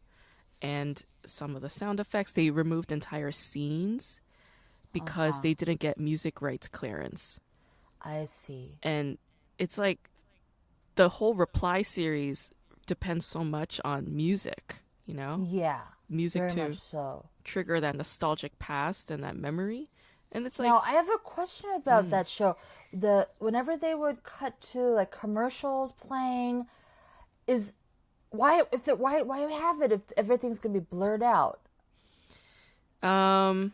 and 0.62 1.04
some 1.26 1.54
of 1.54 1.60
the 1.60 1.68
sound 1.68 2.00
effects. 2.00 2.32
They 2.32 2.48
removed 2.48 2.92
entire 2.92 3.30
scenes 3.30 4.22
because 4.92 5.34
uh-huh. 5.34 5.42
they 5.42 5.54
didn't 5.54 5.80
get 5.80 5.98
music 5.98 6.40
rights 6.40 6.66
clearance. 6.66 7.40
I 8.00 8.26
see. 8.46 8.78
And 8.82 9.18
it's 9.58 9.76
like 9.76 10.08
the 10.94 11.08
whole 11.08 11.34
Reply 11.34 11.82
series 11.82 12.50
depends 12.92 13.24
so 13.24 13.42
much 13.42 13.80
on 13.86 14.14
music, 14.14 14.76
you 15.06 15.14
know? 15.14 15.46
Yeah. 15.48 15.80
Music 16.10 16.50
to 16.50 16.74
so. 16.74 17.24
trigger 17.42 17.80
that 17.80 17.96
nostalgic 17.96 18.58
past 18.58 19.10
and 19.10 19.24
that 19.24 19.34
memory. 19.34 19.88
And 20.30 20.46
it's 20.46 20.58
like 20.58 20.68
Now, 20.68 20.82
I 20.84 20.92
have 20.92 21.08
a 21.08 21.16
question 21.16 21.70
about 21.74 22.04
mm. 22.04 22.10
that 22.10 22.28
show. 22.28 22.56
The 22.92 23.28
whenever 23.38 23.78
they 23.78 23.94
would 23.94 24.22
cut 24.24 24.60
to 24.72 24.80
like 24.80 25.10
commercials 25.10 25.92
playing 25.92 26.66
is 27.46 27.72
why 28.28 28.62
if 28.70 28.84
the, 28.84 28.94
why 28.94 29.22
why 29.22 29.38
have 29.40 29.80
it 29.80 29.92
if 29.92 30.02
everything's 30.18 30.58
going 30.58 30.74
to 30.74 30.80
be 30.80 30.86
blurred 30.90 31.22
out? 31.22 31.60
Um 33.02 33.72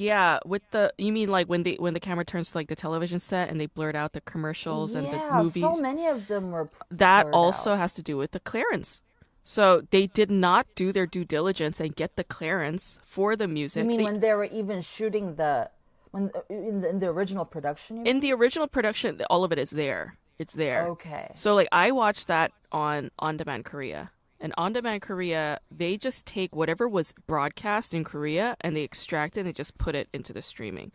yeah, 0.00 0.38
with 0.44 0.62
the 0.70 0.92
you 0.98 1.12
mean 1.12 1.28
like 1.28 1.48
when 1.48 1.62
the 1.62 1.76
when 1.78 1.94
the 1.94 2.00
camera 2.00 2.24
turns 2.24 2.50
to 2.50 2.58
like 2.58 2.68
the 2.68 2.76
television 2.76 3.18
set 3.18 3.48
and 3.48 3.60
they 3.60 3.66
blurred 3.66 3.96
out 3.96 4.12
the 4.12 4.20
commercials 4.20 4.94
yeah, 4.94 5.00
and 5.00 5.12
the 5.12 5.42
movies. 5.42 5.62
so 5.62 5.80
many 5.80 6.06
of 6.06 6.26
them 6.28 6.50
were. 6.50 6.68
That 6.90 7.26
also 7.32 7.72
out. 7.72 7.78
has 7.78 7.92
to 7.94 8.02
do 8.02 8.16
with 8.16 8.32
the 8.32 8.40
clearance. 8.40 9.02
So 9.44 9.82
they 9.90 10.08
did 10.08 10.30
not 10.30 10.66
do 10.74 10.90
their 10.90 11.06
due 11.06 11.24
diligence 11.24 11.78
and 11.78 11.94
get 11.94 12.16
the 12.16 12.24
clearance 12.24 12.98
for 13.04 13.36
the 13.36 13.46
music. 13.46 13.82
You 13.82 13.88
mean 13.88 13.98
they, 13.98 14.04
when 14.04 14.20
they 14.20 14.34
were 14.34 14.44
even 14.44 14.82
shooting 14.82 15.36
the 15.36 15.70
when 16.10 16.30
in 16.48 16.80
the, 16.80 16.88
in 16.88 16.98
the 16.98 17.06
original 17.06 17.44
production? 17.44 18.06
In 18.06 18.20
the 18.20 18.32
original 18.32 18.66
production, 18.66 19.22
all 19.30 19.44
of 19.44 19.52
it 19.52 19.58
is 19.58 19.70
there. 19.70 20.16
It's 20.38 20.54
there. 20.54 20.88
Okay. 20.88 21.30
So 21.36 21.54
like 21.54 21.68
I 21.72 21.92
watched 21.92 22.26
that 22.26 22.52
on 22.72 23.10
On 23.18 23.36
Demand 23.36 23.64
Korea. 23.64 24.10
And 24.40 24.52
on 24.58 24.72
demand 24.74 25.02
Korea, 25.02 25.60
they 25.70 25.96
just 25.96 26.26
take 26.26 26.54
whatever 26.54 26.88
was 26.88 27.14
broadcast 27.26 27.94
in 27.94 28.04
Korea 28.04 28.56
and 28.60 28.76
they 28.76 28.82
extract 28.82 29.36
it 29.36 29.40
and 29.40 29.48
they 29.48 29.52
just 29.52 29.78
put 29.78 29.94
it 29.94 30.08
into 30.12 30.32
the 30.32 30.42
streaming 30.42 30.92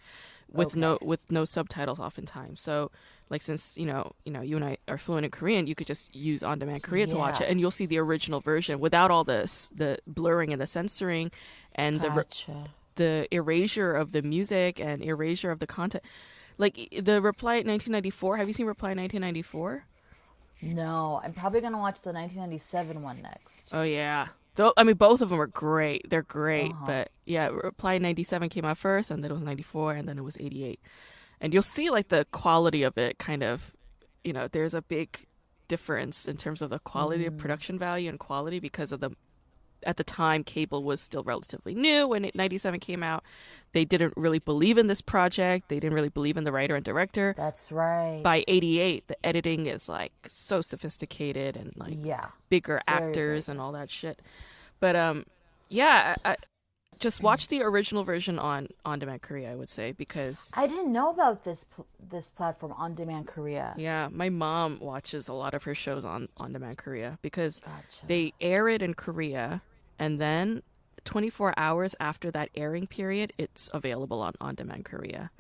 with 0.51 0.69
okay. 0.69 0.80
no 0.80 0.97
with 1.01 1.19
no 1.32 1.45
subtitles 1.45 1.99
oftentimes. 1.99 2.62
So 2.62 2.91
like 3.30 3.41
since 3.41 3.77
you 3.77 3.86
know 3.86 4.13
you 4.25 4.32
know 4.32 4.41
you 4.41 4.58
and 4.58 4.65
I 4.65 4.77
are 4.88 4.97
fluent 4.97 5.25
in 5.25 5.32
Korean, 5.32 5.67
you 5.67 5.75
could 5.75 5.88
just 5.88 6.13
use 6.15 6.43
on 6.43 6.60
demand 6.60 6.84
Korea 6.84 7.06
yeah. 7.06 7.13
to 7.13 7.17
watch 7.17 7.41
it, 7.41 7.49
and 7.49 7.60
you'll 7.60 7.71
see 7.71 7.86
the 7.86 7.97
original 7.97 8.41
version 8.41 8.80
without 8.80 9.10
all 9.12 9.23
this 9.23 9.71
the 9.75 9.97
blurring 10.06 10.51
and 10.51 10.62
the 10.62 10.67
censoring, 10.67 11.32
and 11.75 12.01
gotcha. 12.01 12.51
the 12.51 12.69
the 12.95 13.36
erasure 13.36 13.93
of 13.93 14.12
the 14.12 14.21
music 14.21 14.80
and 14.80 15.01
erasure 15.01 15.51
of 15.51 15.59
the 15.59 15.68
content. 15.68 16.03
Like 16.57 16.76
the 16.91 17.22
Reply 17.22 17.55
1994. 17.55 18.38
Have 18.38 18.47
you 18.47 18.53
seen 18.53 18.68
Reply 18.68 18.89
1994? 18.89 19.86
No, 20.62 21.22
I'm 21.24 21.34
probably 21.34 21.62
gonna 21.62 21.80
watch 21.80 22.01
the 22.01 22.12
1997 22.12 23.01
one 23.01 23.22
next. 23.22 23.47
Oh 23.72 23.84
yeah, 23.84 24.28
Though 24.55 24.74
I 24.76 24.84
mean 24.84 24.95
both 24.95 25.22
of 25.22 25.30
them 25.30 25.39
are 25.39 25.47
great. 25.47 26.09
They're 26.09 26.24
great, 26.24 26.72
uh-huh. 26.72 26.86
but 26.86 27.09
yeah, 27.26 27.47
Reply 27.47 27.97
97 27.97 28.49
came 28.49 28.66
out 28.66 28.78
first, 28.78 29.09
and 29.09 29.24
then 29.24 29.32
it 29.32 29.34
was 29.34 29.43
94, 29.43 29.93
and 29.93 30.07
then 30.07 30.18
it 30.18 30.24
was 30.24 30.38
88, 30.39 30.80
and 31.39 31.53
you'll 31.53 31.64
see 31.64 31.89
like 31.89 32.09
the 32.09 32.26
quality 32.32 32.84
of 32.84 32.97
it 32.97 33.18
kind 33.18 33.43
of, 33.43 33.74
you 34.24 34.34
know, 34.34 34.47
there's 34.49 34.74
a 34.74 34.82
big 34.82 35.26
difference 35.70 36.26
in 36.28 36.36
terms 36.36 36.62
of 36.62 36.70
the 36.70 36.80
quality 36.80 37.24
mm. 37.24 37.28
of 37.28 37.38
production 37.38 37.80
value 37.80 38.09
and 38.09 38.20
quality 38.20 38.59
because 38.59 38.91
of 38.91 38.99
the 38.99 39.12
at 39.86 39.97
the 39.97 40.03
time 40.03 40.43
cable 40.43 40.84
was 40.84 41.01
still 41.01 41.23
relatively 41.23 41.75
new. 41.75 42.07
When 42.07 42.29
97 42.34 42.79
came 42.79 43.03
out 43.03 43.23
they 43.73 43.86
didn't 43.86 44.13
really 44.17 44.39
believe 44.39 44.77
in 44.77 44.88
this 44.88 45.01
project. 45.01 45.69
They 45.69 45.79
didn't 45.79 45.93
really 45.93 46.09
believe 46.09 46.38
in 46.38 46.43
the 46.43 46.51
writer 46.51 46.75
and 46.75 46.84
director. 46.84 47.34
That's 47.38 47.71
right. 47.71 48.21
By 48.23 48.43
88 48.47 49.07
the 49.07 49.25
editing 49.25 49.65
is 49.65 49.88
like 49.88 50.13
so 50.27 50.61
sophisticated 50.61 51.55
and 51.55 51.71
like 51.75 51.97
yeah. 52.01 52.25
bigger 52.49 52.82
Very 52.88 52.99
actors 52.99 53.49
and 53.49 53.59
all 53.59 53.71
that 53.73 53.89
shit. 53.89 54.21
But 54.79 54.95
um 54.95 55.25
yeah 55.69 56.15
I, 56.25 56.36
just 56.99 57.23
watch 57.23 57.47
the 57.47 57.63
original 57.63 58.03
version 58.03 58.38
on 58.38 58.67
on 58.86 58.99
demand 58.99 59.23
korea 59.23 59.51
i 59.51 59.55
would 59.55 59.69
say 59.69 59.91
because 59.91 60.51
i 60.53 60.67
didn't 60.67 60.91
know 60.91 61.09
about 61.09 61.43
this 61.43 61.63
pl- 61.63 61.88
this 62.09 62.29
platform 62.29 62.73
on 62.77 62.93
demand 62.93 63.25
korea. 63.27 63.73
Yeah 63.75 64.07
my 64.11 64.29
mom 64.29 64.79
watches 64.79 65.27
a 65.27 65.34
lot 65.34 65.53
of 65.53 65.63
her 65.63 65.73
shows 65.73 66.05
on 66.05 66.29
on 66.38 66.53
demand 66.53 66.77
korea 66.77 67.17
because 67.21 67.59
gotcha. 67.59 68.05
they 68.05 68.34
air 68.39 68.67
it 68.69 68.82
in 68.84 68.93
korea 68.93 69.63
and 70.02 70.20
then 70.20 70.64
24 71.06 71.54
hours 71.58 71.95
after 71.99 72.30
that 72.32 72.49
airing 72.56 72.88
period 72.88 73.32
it's 73.38 73.70
available 73.74 74.22
on 74.22 74.34
on 74.41 74.56
demand 74.56 74.84
korea 74.84 75.32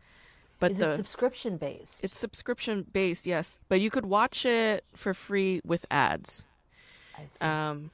but 0.59 0.71
Is 0.71 0.77
the, 0.77 0.91
it 0.91 0.97
subscription 0.97 1.57
based 1.57 1.99
it's 2.03 2.17
subscription 2.17 2.85
based 2.93 3.27
yes 3.27 3.57
but 3.67 3.81
you 3.81 3.89
could 3.89 4.05
watch 4.05 4.45
it 4.45 4.85
for 4.95 5.13
free 5.13 5.61
with 5.65 5.85
ads 5.91 6.45
I 7.17 7.21
see. 7.23 7.45
um 7.45 7.91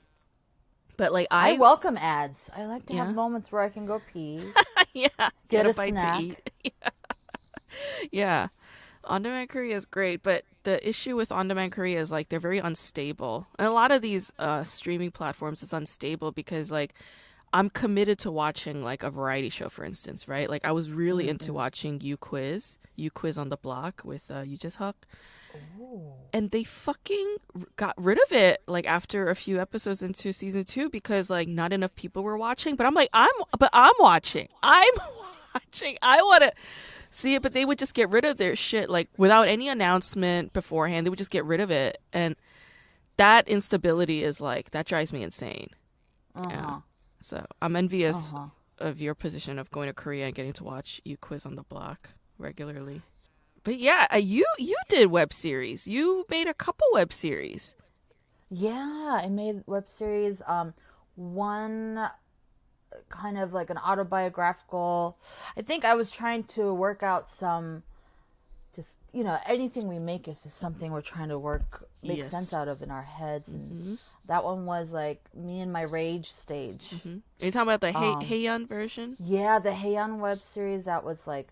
but 0.97 1.13
like 1.13 1.27
I, 1.29 1.51
I 1.51 1.57
welcome 1.57 1.95
ads. 1.95 2.49
I 2.55 2.65
like 2.65 2.87
to 2.87 2.93
yeah. 2.93 3.05
have 3.05 3.15
moments 3.15 3.51
where 3.51 3.61
I 3.61 3.69
can 3.69 3.85
go 3.85 4.01
pee. 4.11 4.41
yeah, 4.93 5.09
get, 5.17 5.31
get 5.49 5.65
a, 5.67 5.69
a, 5.69 5.73
bite 5.73 5.93
snack. 5.93 6.19
to 6.19 6.25
eat. 6.25 6.51
yeah. 6.63 6.89
yeah. 8.11 8.47
On 9.07 9.21
demand 9.21 9.49
Korea 9.49 9.75
is 9.75 9.85
great, 9.85 10.21
but 10.21 10.43
the 10.63 10.87
issue 10.87 11.15
with 11.15 11.31
on 11.31 11.47
demand 11.47 11.71
Korea 11.71 11.99
is 11.99 12.11
like 12.11 12.29
they're 12.29 12.39
very 12.39 12.59
unstable. 12.59 13.47
And 13.57 13.67
a 13.67 13.71
lot 13.71 13.91
of 13.91 14.01
these 14.01 14.31
uh, 14.37 14.63
streaming 14.63 15.11
platforms 15.11 15.63
is 15.63 15.73
unstable 15.73 16.31
because 16.31 16.71
like 16.71 16.93
I'm 17.53 17.69
committed 17.69 18.19
to 18.19 18.31
watching 18.31 18.83
like 18.83 19.03
a 19.03 19.09
variety 19.09 19.49
show, 19.49 19.69
for 19.69 19.85
instance, 19.85 20.27
right? 20.27 20.49
Like 20.49 20.65
I 20.65 20.71
was 20.71 20.91
really 20.91 21.25
mm-hmm. 21.25 21.31
into 21.31 21.53
watching 21.53 22.01
You 22.01 22.17
Quiz, 22.17 22.77
You 22.95 23.09
Quiz 23.09 23.37
on 23.37 23.49
the 23.49 23.57
Block 23.57 24.01
with 24.03 24.29
uh, 24.29 24.41
Yoo 24.41 24.57
Jae-suk. 24.57 24.95
And 26.33 26.51
they 26.51 26.63
fucking 26.63 27.37
got 27.77 27.95
rid 27.97 28.19
of 28.21 28.31
it 28.31 28.61
like 28.67 28.85
after 28.85 29.29
a 29.29 29.35
few 29.35 29.59
episodes 29.59 30.03
into 30.03 30.31
season 30.33 30.65
two 30.65 30.89
because 30.89 31.29
like 31.29 31.47
not 31.47 31.73
enough 31.73 31.95
people 31.95 32.21
were 32.23 32.37
watching. 32.37 32.75
But 32.75 32.85
I'm 32.85 32.93
like, 32.93 33.09
I'm, 33.13 33.31
but 33.57 33.69
I'm 33.73 33.93
watching. 33.99 34.49
I'm 34.61 34.93
watching. 35.55 35.97
I 36.01 36.21
want 36.21 36.43
to 36.43 36.51
see 37.17 37.35
it. 37.35 37.41
But 37.41 37.53
they 37.53 37.65
would 37.65 37.79
just 37.79 37.93
get 37.93 38.09
rid 38.09 38.25
of 38.25 38.37
their 38.37 38.55
shit 38.55 38.89
like 38.89 39.09
without 39.17 39.47
any 39.47 39.67
announcement 39.67 40.53
beforehand. 40.53 41.05
They 41.05 41.09
would 41.09 41.19
just 41.19 41.31
get 41.31 41.45
rid 41.45 41.59
of 41.59 41.71
it. 41.71 41.99
And 42.13 42.35
that 43.17 43.47
instability 43.47 44.23
is 44.23 44.39
like, 44.39 44.71
that 44.71 44.85
drives 44.85 45.11
me 45.11 45.23
insane. 45.23 45.69
Uh-huh. 46.35 46.49
Yeah. 46.49 46.79
So 47.21 47.45
I'm 47.61 47.75
envious 47.75 48.33
uh-huh. 48.33 48.47
of 48.79 49.01
your 49.01 49.15
position 49.15 49.57
of 49.59 49.71
going 49.71 49.87
to 49.87 49.93
Korea 49.93 50.27
and 50.27 50.35
getting 50.35 50.53
to 50.53 50.63
watch 50.63 51.01
you 51.03 51.17
quiz 51.17 51.45
on 51.45 51.55
the 51.55 51.63
block 51.63 52.11
regularly. 52.37 53.01
But 53.63 53.79
yeah, 53.79 54.07
uh, 54.13 54.17
you 54.17 54.45
you 54.57 54.77
did 54.87 55.11
web 55.11 55.33
series. 55.33 55.87
You 55.87 56.25
made 56.29 56.47
a 56.47 56.53
couple 56.53 56.87
web 56.93 57.11
series. 57.11 57.75
Yeah, 58.49 59.19
I 59.21 59.27
made 59.27 59.63
web 59.65 59.89
series. 59.89 60.41
Um, 60.47 60.73
one 61.15 62.09
kind 63.09 63.37
of 63.37 63.53
like 63.53 63.69
an 63.69 63.77
autobiographical. 63.77 65.17
I 65.55 65.61
think 65.61 65.85
I 65.85 65.93
was 65.95 66.11
trying 66.11 66.43
to 66.45 66.73
work 66.73 67.03
out 67.03 67.29
some, 67.29 67.83
just 68.75 68.89
you 69.13 69.23
know, 69.23 69.37
anything 69.45 69.87
we 69.87 69.99
make 69.99 70.27
is 70.27 70.41
just 70.41 70.57
something 70.57 70.91
we're 70.91 71.01
trying 71.01 71.29
to 71.29 71.39
work 71.39 71.87
make 72.03 72.17
yes. 72.17 72.31
sense 72.31 72.53
out 72.53 72.67
of 72.67 72.81
in 72.81 72.91
our 72.91 73.03
heads. 73.03 73.47
And 73.47 73.71
mm-hmm. 73.71 73.95
that 74.27 74.43
one 74.43 74.65
was 74.65 74.91
like 74.91 75.23
me 75.35 75.61
and 75.61 75.71
my 75.71 75.81
rage 75.81 76.31
stage. 76.31 76.85
Mm-hmm. 76.91 77.17
Are 77.41 77.45
you 77.45 77.51
talking 77.51 77.73
about 77.73 77.81
the 77.81 78.47
um, 78.47 78.67
version? 78.67 79.15
Yeah, 79.19 79.59
the 79.59 79.71
Haeyeon 79.71 80.19
web 80.19 80.39
series. 80.53 80.83
That 80.83 81.03
was 81.03 81.19
like 81.25 81.49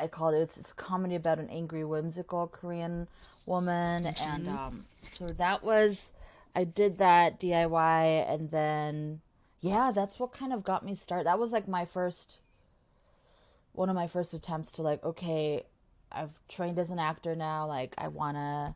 I 0.00 0.06
called 0.06 0.34
it. 0.34 0.38
It's, 0.38 0.56
it's 0.56 0.70
a 0.70 0.74
comedy 0.74 1.14
about 1.14 1.38
an 1.38 1.48
angry, 1.50 1.84
whimsical 1.84 2.46
Korean 2.46 3.08
woman, 3.46 4.04
mm-hmm. 4.04 4.30
and 4.30 4.48
um, 4.48 4.84
so 5.10 5.26
that 5.26 5.64
was 5.64 6.12
I 6.54 6.64
did 6.64 6.98
that 6.98 7.40
DIY, 7.40 8.32
and 8.32 8.50
then 8.50 9.20
yeah, 9.62 9.92
that's 9.92 10.18
what 10.18 10.32
kind 10.32 10.52
of 10.52 10.64
got 10.64 10.84
me 10.84 10.94
started. 10.94 11.26
That 11.26 11.38
was 11.38 11.52
like 11.52 11.68
my 11.68 11.84
first, 11.86 12.38
one 13.72 13.88
of 13.88 13.94
my 13.94 14.08
first 14.08 14.34
attempts 14.34 14.72
to 14.72 14.82
like, 14.82 15.02
okay, 15.04 15.64
I've 16.10 16.32
trained 16.48 16.78
as 16.78 16.90
an 16.90 16.98
actor 16.98 17.34
now. 17.36 17.66
Like, 17.66 17.94
I 17.96 18.08
wanna 18.08 18.74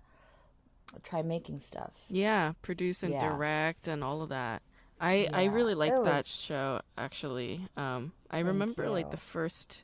try 1.03 1.23
making 1.23 1.61
stuff. 1.61 1.91
Yeah, 2.09 2.53
produce 2.63 3.03
and 3.03 3.15
yeah. 3.15 3.29
direct 3.29 3.89
and 3.89 4.03
all 4.05 4.23
of 4.23 4.29
that. 4.29 4.63
I 5.01 5.15
yeah, 5.15 5.31
I 5.37 5.45
really 5.47 5.75
liked 5.75 6.05
that 6.05 6.27
show 6.27 6.81
actually. 6.97 7.69
Um, 7.77 8.13
I 8.31 8.39
remember 8.39 8.85
you. 8.85 8.91
like 8.91 9.11
the 9.11 9.19
first 9.19 9.83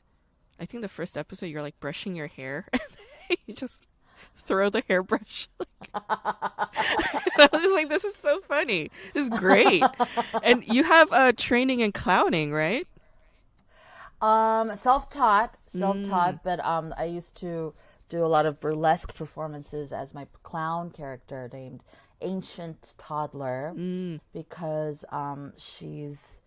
I 0.59 0.65
think 0.65 0.81
the 0.81 0.87
first 0.87 1.17
episode 1.17 1.47
you're 1.47 1.61
like 1.61 1.79
brushing 1.79 2.15
your 2.15 2.27
hair. 2.27 2.67
And 3.29 3.39
you 3.47 3.53
just 3.53 3.87
throw 4.35 4.69
the 4.69 4.83
hairbrush. 4.87 5.47
I 5.93 7.49
was 7.51 7.71
like, 7.73 7.89
this 7.89 8.03
is 8.03 8.15
so 8.15 8.41
funny. 8.41 8.89
This 9.13 9.25
is 9.25 9.29
great. 9.29 9.83
and 10.43 10.63
you 10.67 10.83
have 10.83 11.11
uh, 11.11 11.33
training 11.33 11.81
in 11.81 11.91
clowning, 11.91 12.51
right? 12.51 12.87
Um, 14.21 14.75
self-taught, 14.77 15.55
self-taught, 15.67 16.35
mm. 16.35 16.39
but 16.43 16.63
um, 16.65 16.93
I 16.97 17.05
used 17.05 17.35
to 17.37 17.73
do 18.09 18.25
a 18.25 18.27
lot 18.27 18.45
of 18.45 18.59
burlesque 18.59 19.13
performances 19.13 19.91
as 19.91 20.13
my 20.13 20.27
clown 20.43 20.91
character 20.91 21.49
named 21.51 21.81
Ancient 22.21 22.93
Toddler 22.97 23.73
mm. 23.75 24.19
because 24.31 25.03
um, 25.11 25.53
she's 25.57 26.37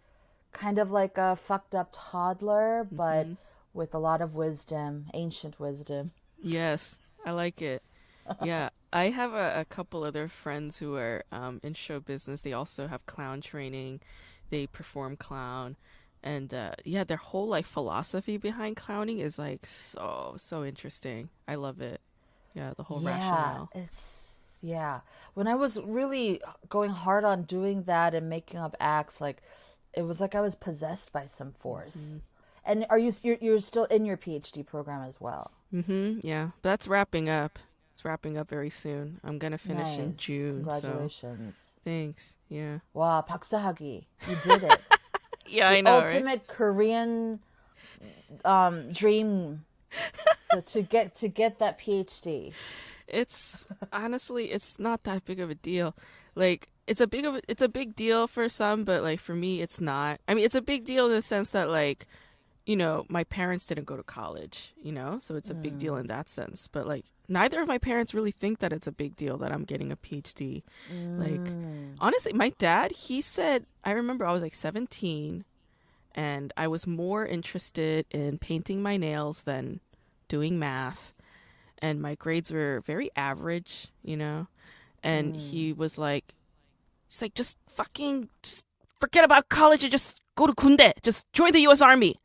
kind 0.53 0.79
of 0.79 0.91
like 0.91 1.19
a 1.19 1.37
fucked 1.37 1.75
up 1.75 1.91
toddler, 1.93 2.89
but 2.91 3.27
mm-hmm 3.27 3.35
with 3.77 3.95
a 3.95 3.99
lot 3.99 4.23
of 4.23 4.35
wisdom, 4.35 5.07
ancient 5.15 5.61
wisdom. 5.61 6.11
Yes, 6.43 6.99
I 7.27 7.33
like 7.33 7.61
it. 7.61 7.83
Yeah, 8.43 8.71
I 8.93 9.11
have 9.11 9.35
a, 9.35 9.61
a 9.61 9.65
couple 9.65 10.05
other 10.05 10.29
friends 10.29 10.79
who 10.79 10.97
are 10.97 11.25
um, 11.31 11.61
in 11.63 11.75
show 11.75 12.01
business. 12.01 12.41
They 12.41 12.53
also 12.53 12.87
have 12.87 13.05
clown 13.07 13.41
training. 13.41 14.01
They 14.51 14.67
perform 14.67 15.17
clown, 15.17 15.77
and 16.23 16.53
uh, 16.55 16.73
yeah, 16.85 17.05
their 17.05 17.17
whole 17.17 17.49
like 17.49 17.67
philosophy 17.67 18.37
behind 18.37 18.77
clowning 18.77 19.19
is 19.19 19.39
like 19.39 19.67
so 19.67 20.35
so 20.37 20.65
interesting. 20.65 21.29
I 21.47 21.57
love 21.57 21.81
it. 21.81 22.01
Yeah, 22.55 22.73
the 22.77 22.85
whole 22.85 23.03
yeah, 23.03 23.11
rationale. 23.11 23.71
It's 23.75 24.35
yeah. 24.63 25.01
When 25.35 25.47
I 25.47 25.55
was 25.55 25.81
really 25.83 26.41
going 26.69 26.91
hard 26.91 27.25
on 27.25 27.43
doing 27.43 27.85
that 27.85 28.15
and 28.15 28.31
making 28.31 28.59
up 28.59 28.77
acts, 28.81 29.21
like 29.21 29.43
it 29.93 30.03
was 30.03 30.21
like 30.21 30.35
I 30.35 30.41
was 30.41 30.55
possessed 30.55 31.13
by 31.13 31.27
some 31.27 31.53
force. 31.53 31.97
Mm-hmm. 31.97 32.19
And 32.65 32.87
are 32.91 32.99
you 32.99 33.13
you're, 33.23 33.39
you're 33.41 33.61
still 33.61 33.85
in 33.85 34.05
your 34.05 34.17
PhD 34.17 34.67
program 34.67 35.03
as 35.03 35.21
well? 35.21 35.53
Mm-hmm. 35.74 36.26
Yeah, 36.26 36.50
that's 36.62 36.88
wrapping 36.88 37.30
up. 37.30 37.60
It's 37.94 38.04
wrapping 38.06 38.38
up 38.38 38.50
very 38.50 38.70
soon. 38.70 39.20
I'm 39.24 39.38
gonna 39.38 39.58
finish 39.58 39.90
nice. 39.90 39.98
in 39.98 40.18
June. 40.18 40.66
Congratulations. 40.66 41.56
So. 41.56 41.80
Thanks. 41.84 42.36
Yeah. 42.50 42.80
Wow, 42.94 43.26
박사학위. 43.28 44.06
You 44.28 44.36
did 44.44 44.64
it. 44.64 44.80
yeah, 45.48 45.70
the 45.70 45.78
I 45.78 45.82
know. 45.82 46.02
Ultimate 46.02 46.26
right? 46.26 46.48
Korean 46.48 47.40
um, 48.46 48.92
dream 48.92 49.66
so 50.52 50.62
to 50.62 50.82
get 50.82 51.16
to 51.16 51.28
get 51.28 51.60
that 51.60 51.80
PhD. 51.80 52.54
It's 53.08 53.66
honestly, 53.92 54.52
it's 54.52 54.80
not 54.80 55.04
that 55.04 55.26
big 55.26 55.40
of 55.40 55.50
a 55.50 55.56
deal. 55.56 55.96
Like 56.36 56.70
it's 56.88 57.02
a 57.02 57.08
big 57.08 57.26
of 57.26 57.36
a, 57.36 57.42
it's 57.48 57.62
a 57.62 57.70
big 57.70 57.96
deal 57.96 58.28
for 58.28 58.48
some, 58.50 58.84
but 58.84 59.04
like 59.04 59.20
for 59.20 59.36
me, 59.36 59.62
it's 59.62 59.82
not. 59.82 60.20
I 60.28 60.34
mean, 60.34 60.46
it's 60.46 60.56
a 60.56 60.62
big 60.62 60.86
deal 60.86 61.08
in 61.08 61.12
the 61.14 61.22
sense 61.22 61.52
that 61.52 61.70
like 61.70 62.08
you 62.67 62.75
know, 62.77 63.07
my 63.09 63.23
parents 63.25 63.65
didn't 63.67 63.85
go 63.85 63.97
to 63.97 64.03
college, 64.03 64.75
you 64.83 64.91
know, 64.91 65.19
so 65.21 65.37
it's 65.37 65.51
a 65.51 65.55
mm. 65.55 65.63
big 65.63 65.79
deal 65.79 65.95
mm. 65.95 66.01
in 66.01 66.07
that 66.09 66.29
sense. 66.29 66.67
But 66.67 66.87
like, 66.87 67.05
neither 67.29 67.63
of 67.63 67.69
my 67.69 67.79
parents 67.79 68.13
really 68.13 68.33
think 68.33 68.59
that 68.59 68.73
it's 68.73 68.89
a 68.89 68.93
big 68.93 69.15
deal 69.15 69.39
that 69.39 69.53
I'm 69.53 69.65
getting 69.65 69.93
a 69.93 69.97
PhD. 69.97 70.65
Mm. 70.93 71.19
Like, 71.19 71.97
honestly, 72.01 72.33
my 72.33 72.51
dad, 72.59 72.91
he 72.91 73.21
said, 73.21 73.67
I 73.85 73.93
remember 73.93 74.27
I 74.27 74.33
was 74.33 74.43
like 74.43 74.55
17 74.55 75.45
and 76.17 76.53
I 76.57 76.67
was 76.67 76.89
more 76.89 77.25
interested 77.25 78.05
in 78.11 78.39
painting 78.39 78.83
my 78.83 78.97
nails 78.97 79.43
than 79.43 79.79
doing 80.27 80.59
math. 80.59 81.15
And 81.79 82.03
my 82.03 82.17
grades 82.17 82.51
were 82.51 82.83
very 82.85 83.11
average, 83.15 83.89
you 84.03 84.17
know, 84.17 84.49
and 85.05 85.37
mm. 85.37 85.41
he 85.41 85.73
was 85.73 85.99
like, 85.99 86.35
he's 87.07 87.23
like, 87.23 87.35
just 87.35 87.59
fucking, 87.69 88.29
just 88.43 88.65
forget 88.99 89.25
about 89.25 89.51
college 89.51 89.85
and 89.85 89.93
just 89.93 90.21
go 90.35 90.49
to 90.49 90.55
Kunde, 90.55 90.95
just 91.03 91.31
join 91.33 91.53
the 91.53 91.61
U.S. 91.61 91.81
Army. 91.81 92.17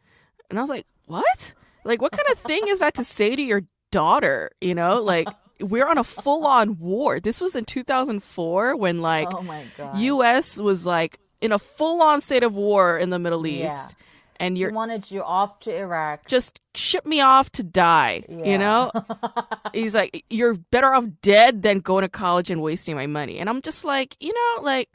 And 0.52 0.60
I 0.60 0.62
was 0.62 0.70
like, 0.70 0.86
what? 1.08 1.54
Like, 1.84 2.02
what 2.02 2.12
kind 2.12 2.28
of 2.32 2.38
thing 2.40 2.64
is 2.68 2.80
that 2.80 2.94
to 2.96 3.04
say 3.04 3.36
to 3.36 3.42
your 3.42 3.64
daughter? 3.92 4.52
You 4.62 4.76
know, 4.76 5.02
like, 5.02 5.28
we're 5.60 5.88
on 5.88 5.98
a 5.98 6.04
full 6.04 6.46
on 6.46 6.78
war. 6.78 7.20
This 7.20 7.42
was 7.42 7.56
in 7.56 7.66
2004 7.66 8.76
when, 8.76 9.02
like, 9.02 9.30
oh 9.32 9.92
US 9.96 10.58
was 10.58 10.86
like 10.86 11.20
in 11.40 11.52
a 11.52 11.60
full 11.60 12.02
on 12.02 12.22
state 12.22 12.44
of 12.44 12.54
war 12.54 12.98
in 12.98 13.10
the 13.10 13.20
Middle 13.20 13.48
East. 13.48 13.66
Yeah. 13.90 13.96
And 14.40 14.58
you 14.58 14.70
wanted 14.72 15.12
you 15.12 15.22
off 15.24 15.60
to 15.62 15.76
Iraq. 15.76 16.26
Just 16.26 16.60
ship 16.74 17.06
me 17.06 17.22
off 17.22 17.52
to 17.52 17.64
die. 17.64 18.24
Yeah. 18.28 18.46
You 18.46 18.58
know? 18.58 18.92
He's 19.74 19.94
like, 19.94 20.26
you're 20.32 20.56
better 20.56 20.94
off 20.94 21.06
dead 21.22 21.62
than 21.62 21.80
going 21.80 22.02
to 22.02 22.10
college 22.10 22.50
and 22.50 22.60
wasting 22.60 22.96
my 22.96 23.06
money. 23.06 23.38
And 23.38 23.50
I'm 23.50 23.62
just 23.62 23.86
like, 23.86 24.18
you 24.20 24.34
know, 24.34 24.64
like, 24.64 24.90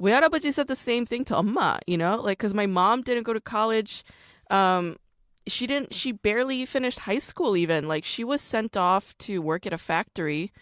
Wearabaji 0.00 0.54
said 0.54 0.68
the 0.68 0.76
same 0.76 1.04
thing 1.04 1.24
to 1.26 1.36
Amma, 1.36 1.80
you 1.86 1.98
know, 1.98 2.16
like, 2.16 2.38
because 2.38 2.54
my 2.54 2.66
mom 2.66 3.02
didn't 3.02 3.24
go 3.24 3.34
to 3.34 3.40
college 3.40 4.04
um, 4.50 4.96
she 5.46 5.66
didn't. 5.66 5.94
She 5.94 6.12
barely 6.12 6.64
finished 6.66 7.00
high 7.00 7.18
school 7.18 7.56
even. 7.56 7.88
Like 7.88 8.04
she 8.04 8.24
was 8.24 8.40
sent 8.40 8.76
off 8.76 9.16
to 9.18 9.40
work 9.40 9.66
at 9.66 9.72
a 9.72 9.78
factory. 9.78 10.52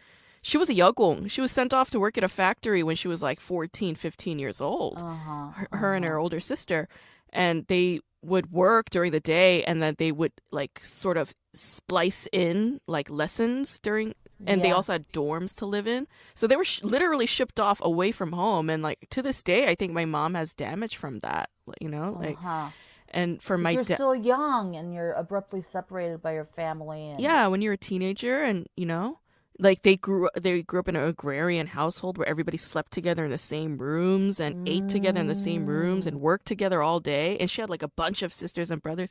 She 0.43 0.59
was 0.59 0.71
a 0.71 0.75
yagong. 0.75 1.29
She 1.31 1.41
was 1.41 1.51
sent 1.51 1.75
off 1.75 1.91
to 1.91 2.01
work 2.01 2.17
at 2.17 2.25
a 2.25 2.29
factory 2.29 2.83
when 2.83 2.95
she 2.95 3.09
was 3.09 3.21
like 3.21 3.41
14, 3.41 3.97
15 3.97 4.39
years 4.39 4.61
old. 4.61 5.03
Uh-huh, 5.03 5.49
her, 5.51 5.69
her 5.73 5.89
uh-huh. 5.89 5.97
and 5.97 6.05
her 6.05 6.19
older 6.19 6.39
sister, 6.39 6.89
and 7.33 7.67
they 7.67 8.01
would 8.23 8.53
work 8.53 8.91
during 8.91 9.11
the 9.11 9.21
day, 9.21 9.65
and 9.65 9.83
then 9.83 9.97
they 9.99 10.13
would 10.13 10.33
like 10.53 10.81
sort 10.85 11.17
of 11.17 11.35
splice 11.55 12.29
in 12.33 12.81
like 12.87 13.11
lessons 13.11 13.79
during 13.79 14.15
and 14.47 14.61
yeah. 14.61 14.67
they 14.67 14.73
also 14.73 14.93
had 14.93 15.11
dorms 15.13 15.55
to 15.57 15.67
live 15.67 15.89
in. 15.89 16.07
So 16.35 16.47
they 16.47 16.57
were 16.57 16.65
sh- 16.65 16.83
literally 16.83 17.27
shipped 17.27 17.59
off 17.59 17.81
away 17.83 18.13
from 18.13 18.33
home, 18.33 18.69
and 18.69 18.83
like 18.83 19.07
to 19.11 19.23
this 19.23 19.43
day, 19.43 19.69
I 19.69 19.75
think 19.75 19.93
my 19.93 20.05
mom 20.05 20.35
has 20.35 20.55
damage 20.55 20.97
from 20.97 21.21
that. 21.21 21.51
You 21.81 21.89
know, 21.89 22.17
like. 22.21 22.37
Uh-huh. 22.37 22.69
And 23.11 23.43
for 23.43 23.57
my 23.57 23.71
you're 23.71 23.85
da- 23.85 23.95
still 23.95 24.15
young 24.15 24.77
and 24.77 24.93
you're 24.93 25.13
abruptly 25.13 25.63
separated 25.63 26.23
by 26.23 26.35
your 26.35 26.45
family. 26.45 27.11
And... 27.11 27.21
Yeah, 27.21 27.47
when 27.47 27.63
you're 27.63 27.75
a 27.75 27.79
teenager, 27.79 28.43
and 28.43 28.67
you 28.77 28.87
know, 28.87 29.19
like 29.59 29.83
they 29.83 29.97
grew 29.97 30.29
they 30.39 30.63
grew 30.63 30.81
up 30.81 30.89
in 30.89 30.97
an 30.97 31.09
agrarian 31.09 31.69
household 31.69 32.19
where 32.19 32.29
everybody 32.29 32.57
slept 32.57 32.93
together 32.93 33.25
in 33.25 33.31
the 33.31 33.39
same 33.39 33.79
rooms 33.79 34.41
and 34.41 34.67
mm. 34.67 34.71
ate 34.71 34.89
together 34.89 35.21
in 35.21 35.29
the 35.29 35.35
same 35.35 35.67
rooms 35.67 36.07
and 36.07 36.21
worked 36.21 36.47
together 36.47 36.83
all 36.83 37.01
day. 37.01 37.39
And 37.39 37.51
she 37.51 37.61
had 37.61 37.71
like 37.71 37.83
a 37.83 37.89
bunch 37.89 38.23
of 38.23 38.33
sisters 38.33 38.71
and 38.71 38.83
brothers 38.83 39.11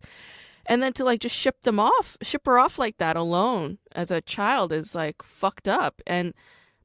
and 0.66 0.82
then 0.82 0.94
to 0.94 1.06
like 1.06 1.22
just 1.22 1.36
ship 1.36 1.62
them 1.64 1.80
off 1.80 2.18
ship 2.22 2.46
her 2.46 2.58
off 2.58 2.80
like 2.80 2.98
that 2.98 3.16
alone 3.16 3.78
as 3.94 4.12
a 4.12 4.22
child 4.22 4.72
is 4.72 4.96
like 4.96 5.22
fucked 5.24 5.68
up 5.68 6.02
and 6.08 6.34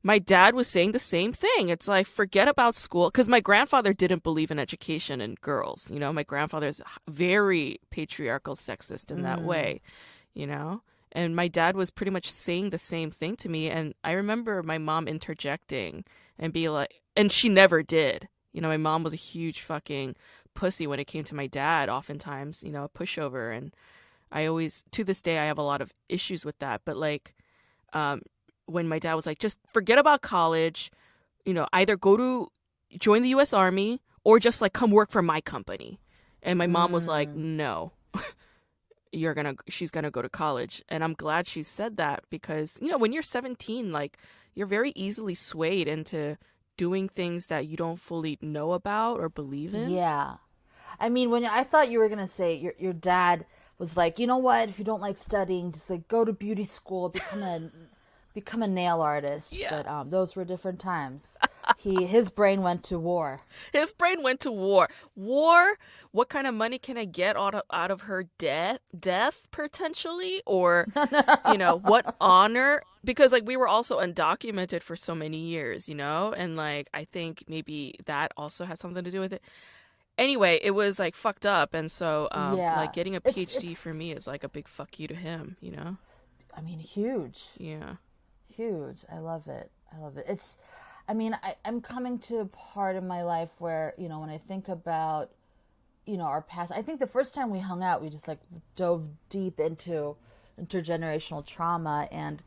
my 0.03 0.19
dad 0.19 0.55
was 0.55 0.67
saying 0.67 0.93
the 0.93 0.99
same 0.99 1.33
thing 1.33 1.69
it's 1.69 1.89
like 1.89 2.07
forget 2.07 2.49
about 2.49 2.75
school 2.75 3.09
because 3.09 3.29
my 3.29 3.41
grandfather 3.41 3.93
didn't 3.93 4.23
believe 4.23 4.51
in 4.51 4.59
education 4.59 5.21
and 5.21 5.41
girls 5.41 5.91
you 5.91 5.99
know 5.99 6.13
my 6.13 6.23
grandfather 6.23 6.67
is 6.67 6.83
very 7.09 7.79
patriarchal 7.91 8.55
sexist 8.55 9.11
in 9.11 9.19
mm. 9.19 9.23
that 9.23 9.43
way 9.43 9.81
you 10.35 10.47
know 10.47 10.83
and 11.13 11.35
my 11.35 11.49
dad 11.49 11.77
was 11.77 11.91
pretty 11.91 12.11
much 12.11 12.31
saying 12.31 12.71
the 12.71 12.79
same 12.79 13.11
thing 13.11 13.37
to 13.37 13.49
me 13.49 13.69
and 13.69 13.95
i 14.05 14.13
remember 14.13 14.63
my 14.63 14.79
mom 14.79 15.07
interjecting 15.07 16.05
and 16.39 16.53
be 16.53 16.69
like 16.69 17.03
and 17.17 17.31
she 17.31 17.49
never 17.49 17.83
did 17.83 18.29
you 18.53 18.61
know 18.61 18.69
my 18.69 18.77
mom 18.77 19.03
was 19.03 19.13
a 19.13 19.17
huge 19.17 19.61
fucking 19.61 20.15
pussy 20.55 20.87
when 20.87 21.01
it 21.01 21.07
came 21.07 21.25
to 21.25 21.35
my 21.35 21.47
dad, 21.47 21.89
oftentimes, 21.89 22.63
you 22.63 22.71
know, 22.71 22.85
a 22.85 22.89
pushover. 22.89 23.57
And 23.57 23.75
I 24.31 24.47
always, 24.47 24.85
to 24.93 25.05
this 25.05 25.23
day, 25.23 25.39
I 25.39 25.47
have 25.47 25.59
a 25.59 25.63
lot 25.63 25.81
of 25.81 25.95
issues 26.09 26.45
with 26.45 26.59
that. 26.59 26.83
But 26.85 26.97
like, 26.97 27.35
um, 27.93 28.23
when 28.71 28.89
my 28.89 28.99
dad 28.99 29.15
was 29.15 29.27
like, 29.27 29.39
just 29.39 29.59
forget 29.73 29.99
about 29.99 30.23
college, 30.23 30.91
you 31.45 31.55
know, 31.55 31.67
either 31.73 31.97
go 31.97 32.17
to 32.17 32.49
join 32.99 33.23
the 33.23 33.31
US 33.31 33.53
Army 33.53 34.01
or 34.25 34.39
just 34.39 34.61
like 34.61 34.73
come 34.73 34.91
work 34.91 35.11
for 35.11 35.23
my 35.23 35.41
company. 35.41 36.01
And 36.43 36.59
my 36.59 36.67
mom 36.67 36.93
was 36.93 37.07
like, 37.07 37.31
mm. 37.31 37.37
no. 37.37 37.93
you're 39.13 39.35
gonna 39.35 39.55
she's 39.69 39.91
gonna 39.91 40.11
go 40.11 40.23
to 40.23 40.29
college 40.29 40.85
and 40.89 41.03
i'm 41.03 41.15
glad 41.15 41.45
she 41.45 41.65
said 41.65 41.97
that 41.97 42.23
because 42.31 42.79
you 42.81 42.87
know 42.87 42.97
when 42.97 43.11
you're 43.11 43.25
17 43.25 43.91
like 43.91 44.17
you're 44.55 44.69
very 44.69 44.93
easily 44.95 45.35
swayed 45.35 45.89
into 45.89 46.39
doing 46.77 47.09
things 47.09 47.49
that 47.49 47.67
you 47.67 47.77
don't 47.77 47.99
fully 47.99 48.39
know 48.41 48.71
about 48.71 49.19
or 49.19 49.29
believe 49.29 49.75
in 49.75 49.91
yeah 49.91 50.35
I 51.01 51.09
mean, 51.09 51.31
when 51.31 51.45
I 51.45 51.65
thought 51.65 51.91
you 51.91 51.99
were 51.99 52.09
gonna 52.09 52.29
say 52.29 52.55
your 52.55 52.75
your 52.79 52.93
dad 52.93 53.47
was 53.79 53.97
like, 53.97 54.19
you 54.19 54.27
know 54.27 54.37
what? 54.37 54.69
If 54.69 54.79
you 54.79 54.85
don't 54.85 55.01
like 55.01 55.17
studying, 55.17 55.73
just 55.73 55.89
like 55.89 56.07
go 56.07 56.25
to 56.25 56.33
beauty 56.33 56.65
school, 56.65 57.09
become 57.09 57.43
a 57.43 57.71
become 58.35 58.63
a 58.63 58.69
nail 58.69 59.01
artist. 59.01 59.55
Yeah. 59.55 59.71
But 59.71 59.87
um, 59.87 60.11
those 60.11 60.37
were 60.37 60.45
different 60.45 60.81
times. 60.81 61.27
he 61.79 62.05
his 62.05 62.31
brain 62.31 62.63
went 62.63 62.85
to 62.85 62.99
war. 62.99 63.41
His 63.73 63.93
brain 63.93 64.23
went 64.23 64.41
to 64.41 64.53
war. 64.53 64.89
War. 65.15 65.77
What 66.13 66.29
kind 66.29 66.47
of 66.47 66.55
money 66.55 66.79
can 66.79 66.97
I 66.97 67.05
get 67.05 67.37
out 67.37 67.55
of 67.55 67.63
out 67.73 67.91
of 67.91 68.03
her 68.03 68.25
death? 68.39 68.81
Death 68.99 69.49
potentially, 69.51 70.43
or 70.47 70.89
you 71.51 71.59
know 71.59 71.79
what 71.79 72.17
honor? 72.21 72.83
Because 73.05 73.33
like 73.33 73.47
we 73.47 73.57
were 73.57 73.69
also 73.69 74.01
undocumented 74.01 74.83
for 74.83 74.97
so 74.97 75.15
many 75.15 75.39
years, 75.39 75.89
you 75.89 75.95
know, 75.95 76.35
and 76.37 76.57
like 76.57 76.89
I 76.95 77.05
think 77.05 77.45
maybe 77.49 77.97
that 78.07 78.33
also 78.37 78.65
has 78.65 78.81
something 78.81 79.05
to 79.05 79.11
do 79.11 79.21
with 79.21 79.33
it 79.33 79.43
anyway, 80.21 80.61
it 80.63 80.71
was 80.71 80.99
like 80.99 81.17
fucked 81.17 81.47
up, 81.47 81.75
and 81.75 81.91
so 81.91 82.29
um, 82.31 82.57
yeah. 82.57 82.77
like 82.77 82.93
getting 82.93 83.17
a 83.17 83.21
PhD 83.21 83.43
it's, 83.43 83.55
it's... 83.57 83.81
for 83.81 83.93
me 83.93 84.13
is 84.13 84.27
like 84.27 84.45
a 84.45 84.49
big 84.49 84.69
fuck 84.69 85.01
you 85.01 85.09
to 85.09 85.15
him, 85.15 85.57
you 85.61 85.73
know. 85.73 85.97
I 86.57 86.61
mean, 86.61 86.79
huge. 86.79 87.45
Yeah. 87.57 87.95
Huge. 88.61 88.99
I 89.11 89.21
love 89.21 89.49
it. 89.49 89.71
I 89.91 89.99
love 90.01 90.19
it. 90.19 90.27
It's, 90.29 90.59
I 91.09 91.15
mean, 91.15 91.35
I, 91.43 91.55
I'm 91.65 91.81
coming 91.81 92.19
to 92.19 92.41
a 92.41 92.45
part 92.45 92.95
of 92.97 93.03
my 93.03 93.23
life 93.23 93.49
where 93.59 93.95
you 93.97 94.07
know 94.07 94.21
when 94.21 94.29
I 94.29 94.37
think 94.37 94.69
about, 94.69 95.31
you 96.05 96.19
know, 96.19 96.25
our 96.25 96.43
past. 96.43 96.71
I 96.71 96.83
think 96.83 97.01
the 97.01 97.07
first 97.07 97.35
time 97.35 97.49
we 97.49 97.61
hung 97.61 97.83
out, 97.83 98.03
we 98.03 98.11
just 98.11 98.29
like 98.29 98.41
dove 98.77 99.07
deep 99.31 99.59
into 99.59 100.17
intergenerational 100.61 101.47
trauma 101.47 102.07
and 102.13 102.43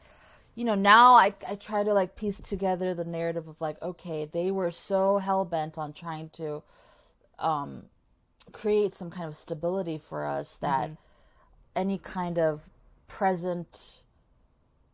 you 0.54 0.64
know 0.64 0.76
now 0.76 1.16
I, 1.16 1.34
I 1.48 1.56
try 1.56 1.84
to 1.84 1.94
like 1.96 2.16
piece 2.16 2.40
together 2.40 2.94
the 2.94 3.04
narrative 3.04 3.48
of 3.48 3.60
like 3.60 3.82
okay 3.82 4.30
they 4.32 4.52
were 4.52 4.70
so 4.70 5.18
hell-bent 5.18 5.80
on 5.80 5.94
trying 5.94 6.30
to 6.34 6.62
um, 7.40 7.86
create 8.52 8.94
some 8.94 9.10
kind 9.10 9.28
of 9.28 9.36
stability 9.36 9.98
for 9.98 10.28
us 10.28 10.60
that 10.62 10.90
mm-hmm. 10.90 10.94
any 11.76 11.98
kind 11.98 12.38
of 12.38 12.62
present 13.08 14.03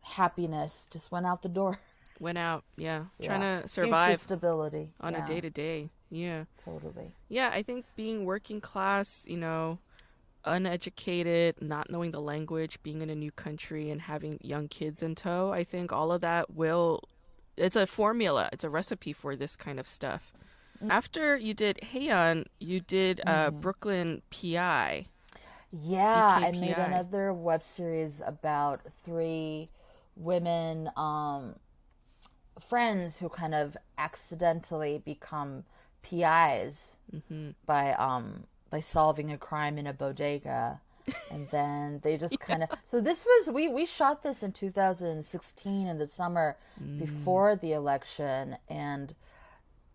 happiness 0.02 0.86
just 0.90 1.10
went 1.10 1.26
out 1.26 1.42
the 1.42 1.48
door. 1.48 1.78
Went 2.20 2.36
out, 2.36 2.64
yeah. 2.76 3.04
yeah. 3.18 3.26
Trying 3.26 3.62
to 3.62 3.66
survive 3.66 4.10
Future 4.10 4.24
stability 4.24 4.90
on 5.00 5.14
yeah. 5.14 5.24
a 5.24 5.26
day 5.26 5.40
to 5.40 5.48
day. 5.48 5.88
Yeah. 6.10 6.44
Totally. 6.62 7.14
Yeah, 7.30 7.48
I 7.50 7.62
think 7.62 7.86
being 7.96 8.26
working 8.26 8.60
class, 8.60 9.24
you 9.26 9.38
know, 9.38 9.78
uneducated, 10.44 11.62
not 11.62 11.88
knowing 11.88 12.10
the 12.10 12.20
language, 12.20 12.78
being 12.82 13.00
in 13.00 13.08
a 13.08 13.14
new 13.14 13.30
country 13.30 13.88
and 13.88 14.02
having 14.02 14.38
young 14.42 14.68
kids 14.68 15.02
in 15.02 15.14
tow, 15.14 15.50
I 15.50 15.64
think 15.64 15.94
all 15.94 16.12
of 16.12 16.20
that 16.20 16.54
will 16.54 17.02
it's 17.56 17.76
a 17.76 17.86
formula, 17.86 18.48
it's 18.52 18.64
a 18.64 18.70
recipe 18.70 19.12
for 19.12 19.36
this 19.36 19.56
kind 19.56 19.80
of 19.80 19.86
stuff. 19.86 20.32
After 20.88 21.36
you 21.36 21.52
did 21.52 21.78
Haeyeon, 21.92 22.46
you 22.58 22.80
did 22.80 23.20
uh, 23.26 23.50
mm. 23.50 23.60
Brooklyn 23.60 24.22
PI. 24.30 25.06
Yeah, 25.72 26.40
BKPI. 26.40 26.44
I 26.44 26.50
made 26.52 26.78
another 26.78 27.34
web 27.34 27.62
series 27.62 28.22
about 28.26 28.80
three 29.04 29.68
women, 30.16 30.90
um, 30.96 31.56
friends 32.68 33.16
who 33.16 33.28
kind 33.28 33.54
of 33.54 33.76
accidentally 33.98 35.02
become 35.04 35.64
PIs 36.02 36.96
mm-hmm. 37.14 37.50
by 37.66 37.92
um, 37.94 38.44
by 38.70 38.80
solving 38.80 39.32
a 39.32 39.38
crime 39.38 39.78
in 39.78 39.86
a 39.86 39.92
bodega. 39.92 40.80
and 41.30 41.48
then 41.48 41.98
they 42.02 42.18
just 42.18 42.38
kind 42.40 42.62
of 42.62 42.68
so 42.90 43.00
this 43.00 43.24
was 43.24 43.50
we 43.50 43.68
we 43.68 43.86
shot 43.86 44.22
this 44.22 44.42
in 44.42 44.52
2016 44.52 45.86
in 45.86 45.98
the 45.98 46.06
summer 46.06 46.58
mm. 46.80 46.98
before 46.98 47.56
the 47.56 47.72
election 47.72 48.56
and 48.68 49.14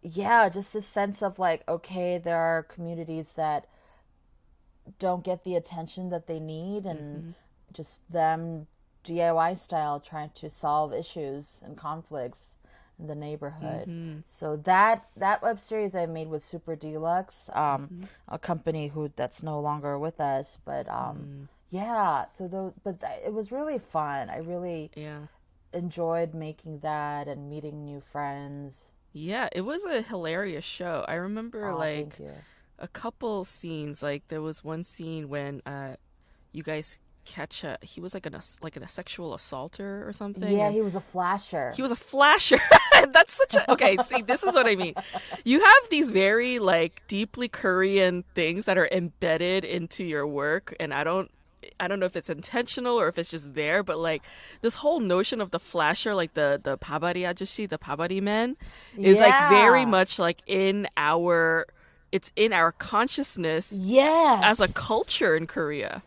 yeah, 0.06 0.50
just 0.50 0.72
this 0.72 0.86
sense 0.86 1.24
of 1.24 1.40
like, 1.40 1.64
okay, 1.68 2.20
there 2.20 2.38
are 2.38 2.64
communities 2.64 3.34
that 3.36 3.66
don't 5.00 5.24
get 5.24 5.44
the 5.44 5.56
attention 5.56 6.10
that 6.10 6.28
they 6.28 6.40
need, 6.40 6.86
and 6.86 7.00
mm-hmm. 7.00 7.32
just 7.74 8.02
them 8.12 8.68
DIY 9.06 9.58
style 9.58 10.00
trying 10.00 10.32
to 10.36 10.50
solve 10.50 10.94
issues 10.94 11.60
and 11.64 11.78
conflicts 11.78 12.54
in 13.00 13.08
the 13.08 13.16
neighborhood. 13.16 13.88
Mm-hmm. 13.88 14.20
So 14.28 14.56
that 14.64 15.06
that 15.18 15.42
web 15.42 15.60
series 15.60 15.96
I 15.96 16.06
made 16.06 16.30
with 16.30 16.44
Super 16.44 16.76
Deluxe, 16.76 17.50
um, 17.54 17.90
mm-hmm. 17.92 18.04
a 18.30 18.40
company 18.40 18.88
who 18.88 19.12
that's 19.16 19.44
no 19.44 19.60
longer 19.60 20.00
with 20.00 20.20
us, 20.20 20.60
but 20.66 20.88
um, 20.90 21.18
mm. 21.18 21.48
yeah. 21.70 22.26
So 22.38 22.48
those, 22.48 22.74
but 22.84 23.00
th- 23.02 23.22
it 23.26 23.34
was 23.34 23.52
really 23.52 23.80
fun. 23.80 24.30
I 24.30 24.38
really 24.38 24.92
yeah 24.96 25.20
enjoyed 25.76 26.34
making 26.34 26.80
that 26.80 27.28
and 27.28 27.50
meeting 27.50 27.84
new 27.84 28.02
friends. 28.12 28.76
Yeah, 29.12 29.50
it 29.52 29.62
was 29.62 29.86
a 29.86 30.02
hilarious 30.02 30.66
show. 30.66 31.06
I 31.08 31.16
remember 31.16 31.70
oh, 31.70 31.78
like 31.78 32.20
a 32.80 32.88
couple 32.88 33.44
scenes. 33.44 34.02
Like 34.02 34.28
there 34.30 34.42
was 34.42 34.64
one 34.64 34.84
scene 34.84 35.30
when 35.30 35.62
uh, 35.66 35.96
you 36.52 36.64
guys 36.64 37.00
catch 37.26 37.64
a 37.64 37.78
he 37.82 38.00
was 38.00 38.14
like 38.14 38.26
an 38.26 38.40
like 38.62 38.78
a 38.78 38.88
sexual 38.88 39.34
assaulter 39.34 40.08
or 40.08 40.14
something. 40.14 40.56
Yeah, 40.58 40.72
he 40.72 40.82
was 40.82 40.96
a 40.96 41.02
flasher. 41.02 41.72
He 41.76 41.82
was 41.82 41.92
a 41.92 41.96
flasher. 41.96 42.58
That's 43.12 43.34
such 43.34 43.56
a 43.56 43.72
okay. 43.72 43.98
see, 44.06 44.22
this 44.22 44.44
is 44.44 44.54
what 44.54 44.68
I 44.68 44.76
mean. 44.76 44.94
You 45.44 45.64
have 45.64 45.90
these 45.90 46.12
very 46.12 46.60
like 46.60 47.02
deeply 47.08 47.48
Korean 47.48 48.24
things 48.36 48.66
that 48.66 48.78
are 48.78 48.88
embedded 48.92 49.66
into 49.66 50.04
your 50.04 50.26
work, 50.26 50.76
and 50.80 50.94
I 50.94 51.04
don't 51.04 51.30
I 51.80 51.88
don't 51.88 52.00
know 52.00 52.06
if 52.06 52.16
it's 52.16 52.30
intentional 52.30 53.00
or 53.00 53.08
if 53.08 53.18
it's 53.18 53.30
just 53.30 53.54
there, 53.54 53.84
but 53.84 53.98
like 53.98 54.24
this 54.62 54.76
whole 54.76 55.00
notion 55.00 55.42
of 55.42 55.52
the 55.52 55.60
flasher, 55.60 56.14
like 56.14 56.34
the 56.34 56.60
the 56.62 56.78
pabari 56.78 57.22
ajushi, 57.22 57.68
the 57.68 57.78
pabari 57.78 58.22
men, 58.22 58.58
is 58.98 59.20
yeah. 59.20 59.26
like 59.26 59.50
very 59.50 59.86
much 59.86 60.20
like 60.20 60.42
in 60.48 60.88
our, 60.98 61.66
it's 62.12 62.32
in 62.36 62.54
our 62.54 62.72
consciousness, 62.72 63.72
yes, 63.72 64.42
as 64.44 64.60
a 64.60 64.72
culture 64.74 65.36
in 65.36 65.48
Korea. 65.48 66.04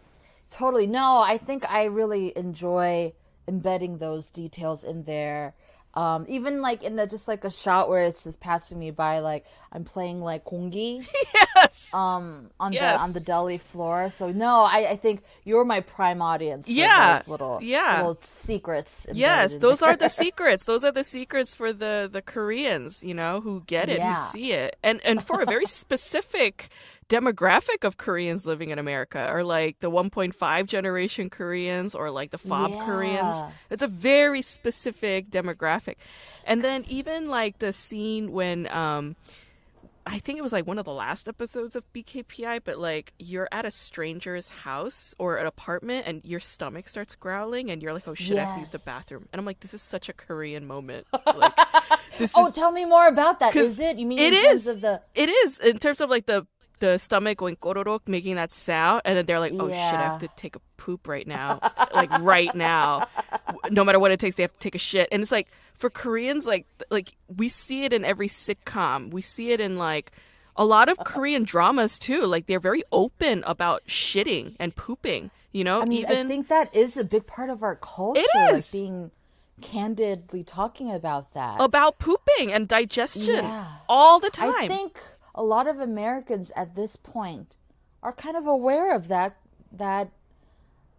Totally. 0.59 0.89
No, 0.89 1.19
I 1.19 1.39
think 1.39 1.65
I 1.71 1.85
really 1.85 2.33
enjoy 2.37 3.13
embedding 3.47 3.99
those 3.99 4.29
details 4.29 4.83
in 4.83 5.05
there. 5.05 5.55
Um, 5.95 6.27
even 6.29 6.61
like 6.61 6.83
in 6.83 6.97
the 6.97 7.07
just 7.07 7.27
like 7.27 7.45
a 7.45 7.51
shot 7.51 7.89
where 7.89 8.03
it's 8.03 8.23
just 8.23 8.41
passing 8.41 8.79
me 8.79 8.91
by, 8.91 9.21
like 9.21 9.47
I'm 9.73 9.85
playing 9.85 10.21
like 10.21 10.45
kongi. 10.45 11.09
yes. 11.35 11.93
Um, 11.95 12.51
on 12.61 12.73
yes. 12.73 12.99
the 12.99 13.05
on 13.05 13.13
the 13.15 13.21
deli 13.21 13.59
floor. 13.59 14.11
So 14.11 14.31
no, 14.31 14.61
I, 14.61 14.91
I 14.91 14.97
think 14.97 15.23
you're 15.45 15.65
my 15.65 15.81
prime 15.81 16.21
audience. 16.21 16.69
yeah. 16.69 17.23
little 17.27 17.59
yeah 17.63 17.97
little 17.99 18.19
secrets. 18.21 19.07
Yes, 19.13 19.57
those 19.57 19.81
are 19.81 19.97
the 19.97 20.09
secrets. 20.23 20.65
Those 20.65 20.85
are 20.85 20.93
the 20.93 21.05
secrets 21.05 21.55
for 21.55 21.73
the 21.73 22.09
the 22.13 22.23
Koreans, 22.23 23.03
you 23.03 23.15
know, 23.15 23.41
who 23.41 23.63
get 23.67 23.89
it, 23.89 23.99
yeah. 23.99 24.15
who 24.15 24.31
see 24.31 24.53
it, 24.53 24.77
and 24.83 25.01
and 25.05 25.23
for 25.23 25.41
a 25.41 25.47
very 25.47 25.67
specific 25.83 26.69
demographic 27.09 27.85
of 27.85 27.97
Koreans 27.97 28.45
living 28.45 28.71
in 28.71 28.79
America 28.79 29.29
or 29.31 29.43
like 29.43 29.81
the 29.81 29.91
1.5 29.91 30.67
generation 30.67 31.31
Koreans 31.31 31.95
or 31.95 32.11
like 32.11 32.31
the 32.31 32.39
FOB 32.39 32.71
yeah. 32.71 32.85
Koreans. 32.85 33.37
It's 33.71 33.83
a 33.83 33.89
very 33.89 34.43
specific 34.43 35.31
demographic. 35.31 35.97
And 36.45 36.63
then 36.63 36.85
even 36.89 37.27
like 37.27 37.59
the 37.59 37.73
scene 37.73 38.33
when 38.33 38.71
um 38.71 39.17
I 40.11 40.21
think 40.21 40.39
it 40.39 40.43
was 40.43 40.55
like 40.55 40.67
one 40.67 40.79
of 40.79 40.87
the 40.87 40.93
last 40.93 41.29
episodes 41.29 41.77
of 41.77 41.85
BKPI, 41.93 42.61
but 42.65 42.79
like 42.79 43.13
you're 43.19 43.49
at 43.53 43.67
a 43.67 43.71
stranger's 43.71 44.49
house 44.49 45.15
or 45.19 45.37
an 45.37 45.47
apartment 45.47 46.07
and 46.07 46.25
your 46.25 46.41
stomach 46.41 46.89
starts 46.89 47.15
growling 47.15 47.71
and 47.71 47.83
you're 47.83 47.93
like, 47.93 48.09
oh 48.09 48.15
shit, 48.15 48.37
yes. 48.37 48.39
I 48.39 48.45
have 48.47 48.55
to 48.55 48.61
use 48.61 48.71
the 48.71 48.79
bathroom. 48.79 49.29
And 49.33 49.39
I'm 49.39 49.45
like, 49.45 49.61
this 49.61 49.75
is 49.75 49.83
such 49.83 50.09
a 50.09 50.15
Korean 50.15 50.67
moment. 50.67 51.07
Like, 51.39 51.55
this 52.19 52.33
oh, 52.35 52.49
is... 52.49 52.55
tell 52.55 52.73
me 52.73 52.85
more 52.85 53.07
about 53.07 53.39
that. 53.41 53.55
Is 53.55 53.79
it? 53.79 53.97
You 53.97 54.07
mean 54.07 54.19
it 54.19 54.33
is. 54.33 54.67
of 54.67 54.81
the? 54.81 55.03
It 55.15 55.29
is 55.29 55.59
in 55.61 55.79
terms 55.79 56.01
of 56.01 56.11
like 56.11 56.27
the 56.27 56.47
the 56.79 56.99
stomach 56.99 57.39
going 57.39 57.57
kororok, 57.57 58.01
making 58.07 58.37
that 58.37 58.53
sound, 58.53 59.03
and 59.05 59.17
then 59.17 59.27
they're 59.27 59.41
like, 59.41 59.53
"Oh 59.59 59.69
yeah. 59.69 59.91
shit, 59.91 60.01
I 60.01 60.03
have 60.05 60.19
to 60.21 60.29
take 60.37 60.57
a 60.57 60.61
poop 60.77 61.09
right 61.09 61.27
now, 61.27 61.61
like 61.95 62.11
right 62.21 62.55
now, 62.55 63.09
no 63.71 63.85
matter 63.85 63.99
what 63.99 64.11
it 64.11 64.21
takes, 64.21 64.37
they 64.37 64.43
have 64.43 64.53
to 64.53 64.59
take 64.59 64.75
a 64.75 64.79
shit." 64.79 65.09
And 65.13 65.23
it's 65.23 65.33
like 65.33 65.49
for 65.75 65.91
Koreans, 65.91 66.47
like 66.47 66.67
like 66.91 67.13
we 67.35 67.49
see 67.49 67.85
it 67.85 67.93
in 67.93 68.05
every 68.05 68.29
sitcom, 68.29 69.11
we 69.11 69.23
see 69.23 69.51
it 69.51 69.61
in 69.61 69.79
like 69.79 70.13
a 70.57 70.65
lot 70.65 70.89
of 70.89 70.99
Korean 70.99 71.45
dramas 71.45 71.99
too. 71.99 72.27
Like 72.27 72.47
they're 72.47 72.61
very 72.61 72.83
open 72.93 73.45
about 73.47 73.87
shitting 73.87 74.57
and 74.59 74.75
pooping. 74.75 75.31
You 75.53 75.65
know, 75.65 75.81
I 75.81 75.87
mean, 75.87 76.01
even 76.01 76.27
I 76.27 76.29
think 76.29 76.49
that 76.49 76.75
is 76.75 76.97
a 76.97 77.05
big 77.05 77.27
part 77.27 77.49
of 77.49 77.63
our 77.63 77.77
culture. 77.77 78.21
It 78.21 78.55
is 78.55 78.73
like 78.75 78.81
being 78.81 79.11
candidly 79.61 80.45
talking 80.45 80.93
about 80.93 81.35
that 81.35 81.61
about 81.61 81.99
pooping 81.99 82.53
and 82.53 82.69
digestion 82.69 83.45
yeah. 83.45 83.67
all 83.89 84.21
the 84.21 84.31
time. 84.31 84.55
I 84.55 84.69
think 84.69 85.01
a 85.39 85.43
lot 85.43 85.69
of 85.69 85.79
Americans 85.79 86.51
at 86.57 86.75
this 86.75 86.97
point 86.97 87.55
are 88.03 88.13
kind 88.13 88.37
of 88.37 88.47
aware 88.47 88.95
of 88.95 89.07
that 89.07 89.37
that 89.73 90.11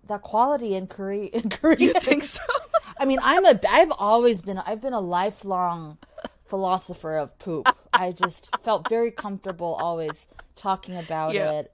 that 0.08 0.22
quality 0.22 0.74
in 0.74 0.88
Korea 0.88 1.30
in 1.34 1.50
Korea. 1.50 1.78
You 1.78 1.94
think 1.94 2.24
so? 2.24 2.42
I 3.00 3.06
mean, 3.06 3.20
I'm 3.22 3.46
a 3.46 3.60
I've 3.70 3.92
always 3.92 4.42
been 4.42 4.58
I've 4.58 4.82
been 4.82 4.94
a 4.94 5.02
lifelong 5.02 5.98
philosopher 6.48 7.18
of 7.18 7.38
poop. 7.38 7.68
I 7.94 8.14
just 8.14 8.50
felt 8.64 8.88
very 8.88 9.12
comfortable 9.12 9.76
always 9.76 10.26
talking 10.56 10.96
about 10.96 11.34
yeah. 11.34 11.52
it. 11.52 11.74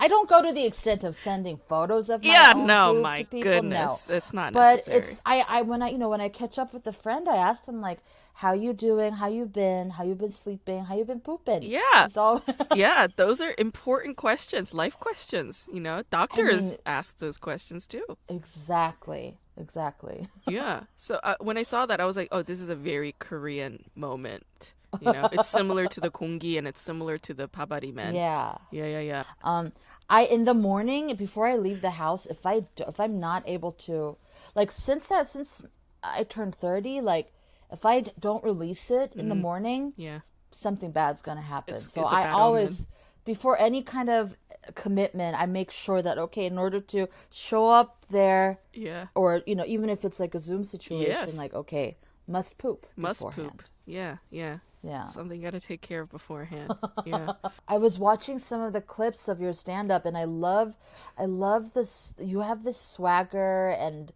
I 0.00 0.08
don't 0.08 0.28
go 0.28 0.42
to 0.42 0.52
the 0.52 0.64
extent 0.64 1.04
of 1.04 1.16
sending 1.16 1.60
photos 1.68 2.10
of 2.10 2.24
my 2.24 2.30
yeah, 2.30 2.52
no, 2.54 2.92
poop 2.92 3.02
my 3.02 3.18
people. 3.22 3.42
goodness, 3.42 4.08
no. 4.08 4.16
it's 4.16 4.32
not 4.32 4.52
but 4.52 4.70
necessary. 4.72 4.98
it's 4.98 5.22
I 5.24 5.44
I 5.48 5.62
when 5.62 5.80
I 5.80 5.90
you 5.90 5.98
know 5.98 6.08
when 6.08 6.20
I 6.20 6.28
catch 6.28 6.58
up 6.58 6.74
with 6.74 6.86
a 6.88 6.92
friend, 6.92 7.28
I 7.28 7.36
ask 7.36 7.64
them 7.66 7.80
like, 7.80 8.00
how 8.34 8.52
you 8.52 8.72
doing, 8.72 9.12
how 9.14 9.28
you 9.28 9.46
been, 9.46 9.90
how 9.90 10.04
you 10.04 10.14
been 10.14 10.32
sleeping, 10.32 10.84
how 10.84 10.96
you 10.96 11.04
been 11.04 11.20
pooping. 11.20 11.62
Yeah. 11.62 12.08
All... 12.16 12.42
yeah, 12.74 13.06
those 13.16 13.40
are 13.40 13.54
important 13.58 14.16
questions, 14.16 14.74
life 14.74 14.98
questions. 14.98 15.68
You 15.72 15.80
know, 15.80 16.02
doctors 16.10 16.66
I 16.66 16.68
mean, 16.70 16.78
ask 16.84 17.18
those 17.18 17.38
questions 17.38 17.86
too. 17.86 18.04
Exactly. 18.28 19.38
Exactly. 19.56 20.28
yeah. 20.48 20.82
So 20.96 21.20
uh, 21.22 21.36
when 21.40 21.56
I 21.56 21.62
saw 21.62 21.86
that, 21.86 22.00
I 22.00 22.04
was 22.04 22.16
like, 22.16 22.28
oh, 22.32 22.42
this 22.42 22.60
is 22.60 22.68
a 22.68 22.74
very 22.74 23.14
Korean 23.20 23.84
moment. 23.94 24.74
You 25.00 25.12
know, 25.12 25.28
it's 25.32 25.48
similar 25.60 25.86
to 25.86 26.00
the 26.00 26.10
kongi 26.10 26.58
and 26.58 26.66
it's 26.66 26.80
similar 26.80 27.18
to 27.18 27.34
the 27.34 27.48
pabari 27.48 27.94
men. 27.94 28.16
Yeah. 28.16 28.56
Yeah, 28.72 28.86
yeah, 28.86 29.00
yeah. 29.00 29.22
Um, 29.44 29.72
I 30.10 30.24
in 30.24 30.44
the 30.44 30.54
morning 30.54 31.14
before 31.16 31.46
I 31.46 31.56
leave 31.56 31.80
the 31.80 31.90
house, 31.90 32.26
if 32.26 32.44
I 32.44 32.64
if 32.76 32.98
I'm 32.98 33.20
not 33.20 33.44
able 33.46 33.72
to, 33.86 34.16
like 34.54 34.70
since 34.70 35.06
that 35.06 35.28
since 35.28 35.62
I 36.02 36.24
turned 36.24 36.56
thirty, 36.56 37.00
like 37.00 37.32
if 37.74 37.84
I 37.84 38.02
don't 38.18 38.42
release 38.42 38.90
it 38.90 39.12
in 39.12 39.20
mm-hmm. 39.20 39.28
the 39.28 39.34
morning, 39.34 39.92
yeah, 39.96 40.20
something 40.50 40.90
bad's 40.90 41.20
gonna 41.20 41.42
happen. 41.42 41.74
It's, 41.74 41.92
so 41.92 42.04
it's 42.04 42.12
I 42.12 42.30
always, 42.30 42.80
omen. 42.80 42.86
before 43.24 43.58
any 43.58 43.82
kind 43.82 44.08
of 44.08 44.36
commitment, 44.74 45.36
I 45.38 45.46
make 45.46 45.70
sure 45.70 46.00
that 46.00 46.16
okay, 46.18 46.46
in 46.46 46.56
order 46.56 46.80
to 46.80 47.08
show 47.30 47.68
up 47.68 48.06
there, 48.10 48.60
yeah, 48.72 49.06
or 49.14 49.42
you 49.46 49.54
know, 49.54 49.66
even 49.66 49.90
if 49.90 50.04
it's 50.04 50.18
like 50.18 50.34
a 50.34 50.40
Zoom 50.40 50.64
situation, 50.64 51.10
yes. 51.10 51.36
like 51.36 51.52
okay, 51.52 51.96
must 52.26 52.56
poop, 52.56 52.86
must 52.96 53.20
beforehand. 53.20 53.58
poop, 53.58 53.62
yeah, 53.86 54.16
yeah. 54.30 54.58
Yeah. 54.84 55.04
Something 55.04 55.40
you 55.40 55.44
got 55.44 55.58
to 55.58 55.66
take 55.66 55.80
care 55.80 56.02
of 56.02 56.10
beforehand. 56.10 56.70
Yeah. 57.06 57.32
I 57.66 57.78
was 57.78 57.98
watching 57.98 58.38
some 58.38 58.60
of 58.60 58.72
the 58.72 58.80
clips 58.80 59.28
of 59.28 59.40
your 59.40 59.52
stand 59.52 59.90
up 59.90 60.06
and 60.06 60.16
I 60.16 60.24
love 60.24 60.74
I 61.18 61.24
love 61.24 61.74
this 61.74 62.12
you 62.18 62.40
have 62.40 62.64
this 62.64 62.80
swagger 62.80 63.70
and 63.70 64.12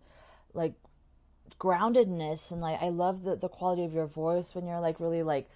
like 0.55 0.75
groundedness 1.59 2.53
and 2.53 2.61
like 2.61 2.81
I 2.81 2.89
love 2.89 3.25
the 3.25 3.37
the 3.37 3.49
quality 3.49 3.85
of 3.85 3.93
your 3.93 4.07
voice 4.07 4.55
when 4.55 4.67
you're 4.67 4.81
like 4.81 5.01
really 5.01 5.23
like 5.23 5.49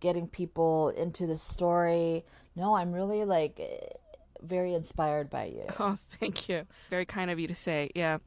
getting 0.00 0.26
people 0.26 0.88
into 0.90 1.26
the 1.26 1.36
story. 1.36 2.24
No, 2.56 2.74
I'm 2.74 2.92
really 2.92 3.24
like 3.24 3.60
eh, 3.60 3.94
very 4.42 4.74
inspired 4.74 5.30
by 5.30 5.44
you. 5.46 5.64
Oh, 5.78 5.96
thank 6.18 6.48
you. 6.48 6.66
Very 6.88 7.04
kind 7.04 7.30
of 7.30 7.38
you 7.38 7.46
to 7.46 7.54
say. 7.54 7.90
Yeah. 7.94 8.18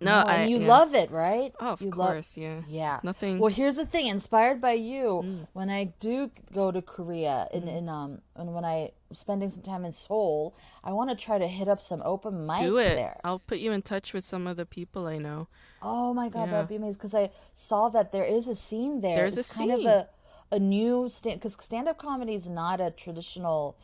No, 0.00 0.22
no 0.22 0.28
I, 0.28 0.44
you 0.44 0.58
yeah. 0.58 0.68
love 0.68 0.94
it, 0.94 1.10
right? 1.10 1.52
Oh, 1.60 1.70
of 1.70 1.82
you 1.82 1.90
course, 1.90 2.36
love... 2.36 2.44
yeah. 2.44 2.60
Yeah. 2.68 3.00
Nothing. 3.02 3.38
Well, 3.38 3.52
here's 3.52 3.76
the 3.76 3.86
thing. 3.86 4.06
Inspired 4.06 4.60
by 4.60 4.72
you, 4.72 5.22
mm. 5.24 5.48
when 5.52 5.70
I 5.70 5.92
do 6.00 6.30
go 6.54 6.70
to 6.70 6.80
Korea, 6.80 7.48
in, 7.52 7.62
mm. 7.62 7.78
in 7.78 7.88
um, 7.88 8.20
and 8.36 8.54
when 8.54 8.64
I 8.64 8.92
spending 9.12 9.50
some 9.50 9.62
time 9.62 9.84
in 9.84 9.92
Seoul, 9.92 10.54
I 10.84 10.92
want 10.92 11.10
to 11.10 11.16
try 11.16 11.38
to 11.38 11.48
hit 11.48 11.68
up 11.68 11.82
some 11.82 12.02
open 12.04 12.46
mics 12.46 12.60
do 12.60 12.76
it. 12.78 12.94
there. 12.94 13.18
I'll 13.24 13.40
put 13.40 13.58
you 13.58 13.72
in 13.72 13.82
touch 13.82 14.12
with 14.12 14.24
some 14.24 14.46
of 14.46 14.56
the 14.56 14.66
people 14.66 15.06
I 15.06 15.18
know. 15.18 15.48
Oh 15.82 16.14
my 16.14 16.28
god, 16.28 16.46
yeah. 16.46 16.52
that'd 16.52 16.68
be 16.68 16.76
amazing! 16.76 16.94
Because 16.94 17.14
I 17.14 17.30
saw 17.56 17.88
that 17.88 18.12
there 18.12 18.24
is 18.24 18.46
a 18.46 18.54
scene 18.54 19.00
there. 19.00 19.16
There's 19.16 19.38
it's 19.38 19.54
a 19.54 19.58
kind 19.58 19.70
scene. 19.70 19.80
of 19.80 19.86
a 19.86 20.08
a 20.50 20.58
new 20.58 21.08
stand 21.08 21.40
because 21.40 21.56
stand 21.62 21.88
up 21.88 21.98
comedy 21.98 22.34
is 22.34 22.48
not 22.48 22.80
a 22.80 22.90
traditional 22.90 23.76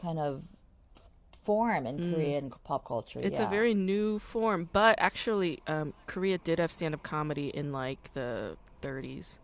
kind 0.00 0.18
of 0.18 0.44
form 1.44 1.86
in 1.86 1.98
mm. 1.98 2.14
Korean 2.14 2.52
pop 2.64 2.86
culture. 2.86 3.20
It's 3.22 3.38
yeah. 3.38 3.46
a 3.46 3.50
very 3.50 3.74
new 3.74 4.18
form, 4.18 4.68
but 4.72 4.96
actually, 4.98 5.60
um, 5.66 5.94
Korea 6.06 6.38
did 6.38 6.58
have 6.58 6.72
stand 6.72 6.94
up 6.94 7.02
comedy 7.02 7.48
in 7.48 7.72
like 7.72 8.12
the 8.14 8.56
30s, 8.82 9.38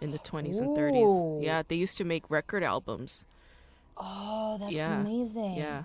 in 0.00 0.10
the 0.10 0.18
20s 0.18 0.56
Ooh. 0.56 0.64
and 0.64 0.76
30s. 0.76 1.44
Yeah, 1.44 1.62
they 1.66 1.76
used 1.76 1.98
to 1.98 2.04
make 2.04 2.30
record 2.30 2.62
albums. 2.62 3.24
Oh, 3.96 4.56
that's 4.60 4.72
yeah. 4.72 5.00
amazing. 5.00 5.54
Yeah. 5.54 5.84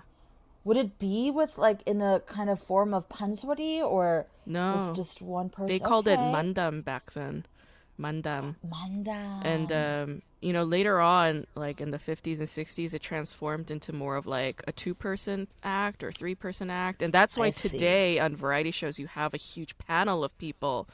Would 0.64 0.78
it 0.78 0.98
be 0.98 1.30
with 1.30 1.58
like 1.58 1.80
in 1.84 2.00
a 2.00 2.20
kind 2.20 2.48
of 2.48 2.60
form 2.60 2.94
of 2.94 3.08
pansori 3.08 3.82
or 3.82 4.26
no? 4.46 4.76
Just, 4.78 4.94
just 4.94 5.22
one 5.22 5.50
person. 5.50 5.66
They 5.66 5.78
called 5.78 6.08
okay. 6.08 6.14
it 6.14 6.24
mandam 6.24 6.82
back 6.84 7.12
then. 7.12 7.44
Mandam. 8.00 8.56
Mandam. 8.66 9.44
And 9.44 9.72
um, 9.72 10.22
you 10.44 10.52
know, 10.52 10.62
later 10.62 11.00
on, 11.00 11.46
like 11.54 11.80
in 11.80 11.90
the 11.90 11.98
50s 11.98 12.38
and 12.38 12.46
60s, 12.46 12.92
it 12.92 13.00
transformed 13.00 13.70
into 13.70 13.94
more 13.94 14.14
of 14.14 14.26
like 14.26 14.62
a 14.68 14.72
two 14.72 14.94
person 14.94 15.48
act 15.62 16.04
or 16.04 16.12
three 16.12 16.34
person 16.34 16.68
act. 16.68 17.00
And 17.00 17.14
that's 17.14 17.38
why 17.38 17.50
today 17.50 18.18
on 18.18 18.36
variety 18.36 18.70
shows, 18.70 18.98
you 18.98 19.06
have 19.06 19.32
a 19.32 19.38
huge 19.38 19.78
panel 19.78 20.22
of 20.22 20.36
people 20.36 20.86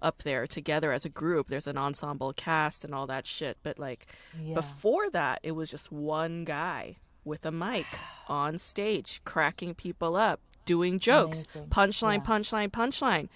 up 0.00 0.22
there 0.22 0.46
together 0.46 0.92
as 0.92 1.04
a 1.04 1.08
group. 1.08 1.48
There's 1.48 1.66
an 1.66 1.76
ensemble 1.76 2.32
cast 2.32 2.84
and 2.84 2.94
all 2.94 3.08
that 3.08 3.26
shit. 3.26 3.56
But 3.64 3.76
like 3.76 4.06
yeah. 4.40 4.54
before 4.54 5.10
that, 5.10 5.40
it 5.42 5.52
was 5.52 5.68
just 5.68 5.90
one 5.90 6.44
guy 6.44 6.94
with 7.24 7.44
a 7.44 7.50
mic 7.50 7.86
on 8.28 8.56
stage, 8.56 9.20
cracking 9.24 9.74
people 9.74 10.14
up, 10.14 10.38
doing 10.64 11.00
jokes, 11.00 11.44
Amazing. 11.56 11.70
punchline, 11.70 12.18
yeah. 12.18 12.32
punchline, 12.32 12.70
punchline. 12.70 13.28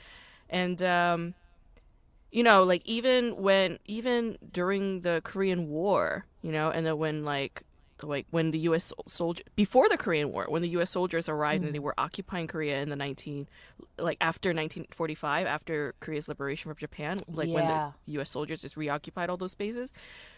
And, 0.49 0.81
um, 0.85 1.35
you 2.31 2.43
know, 2.43 2.64
like 2.64 2.83
even 2.85 3.37
when 3.37 3.79
even 3.87 4.37
during 4.53 5.01
the 5.01 5.20
Korean 5.24 5.68
War, 5.68 6.27
you 6.43 6.53
know, 6.53 6.70
and 6.70 6.87
then 6.87 6.99
when 6.99 7.24
like 7.24 7.62
like 8.03 8.27
when 8.31 8.51
the 8.51 8.59
U.S. 8.61 8.93
soldier 9.07 9.43
before 9.55 9.89
the 9.89 9.97
Korean 9.97 10.31
War, 10.33 10.47
when 10.49 10.62
the 10.62 10.68
U.S. 10.70 10.91
soldiers 10.91 11.29
arrived 11.29 11.62
mm. 11.62 11.66
and 11.66 11.74
they 11.74 11.79
were 11.79 11.95
occupying 11.97 12.47
Korea 12.47 12.83
in 12.83 12.91
the 12.91 12.97
nineteen, 12.97 13.49
like 13.99 14.18
after 14.20 14.51
1945, 14.51 15.47
after 15.47 15.95
Korea's 16.01 16.29
liberation 16.29 16.70
from 16.70 16.77
Japan, 16.77 17.20
like 17.29 17.49
yeah. 17.49 17.55
when 17.55 17.66
the 17.66 17.93
U.S. 18.14 18.31
soldiers 18.31 18.61
just 18.61 18.77
reoccupied 18.77 19.31
all 19.31 19.37
those 19.37 19.53
spaces, 19.53 19.93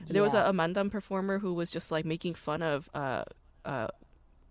yeah. 0.06 0.12
there 0.12 0.22
was 0.22 0.34
a, 0.34 0.44
a 0.44 0.52
mandam 0.52 0.90
performer 0.90 1.38
who 1.38 1.54
was 1.54 1.70
just 1.70 1.90
like 1.90 2.04
making 2.04 2.34
fun 2.34 2.62
of 2.62 2.88
uh, 2.94 3.24
uh, 3.64 3.88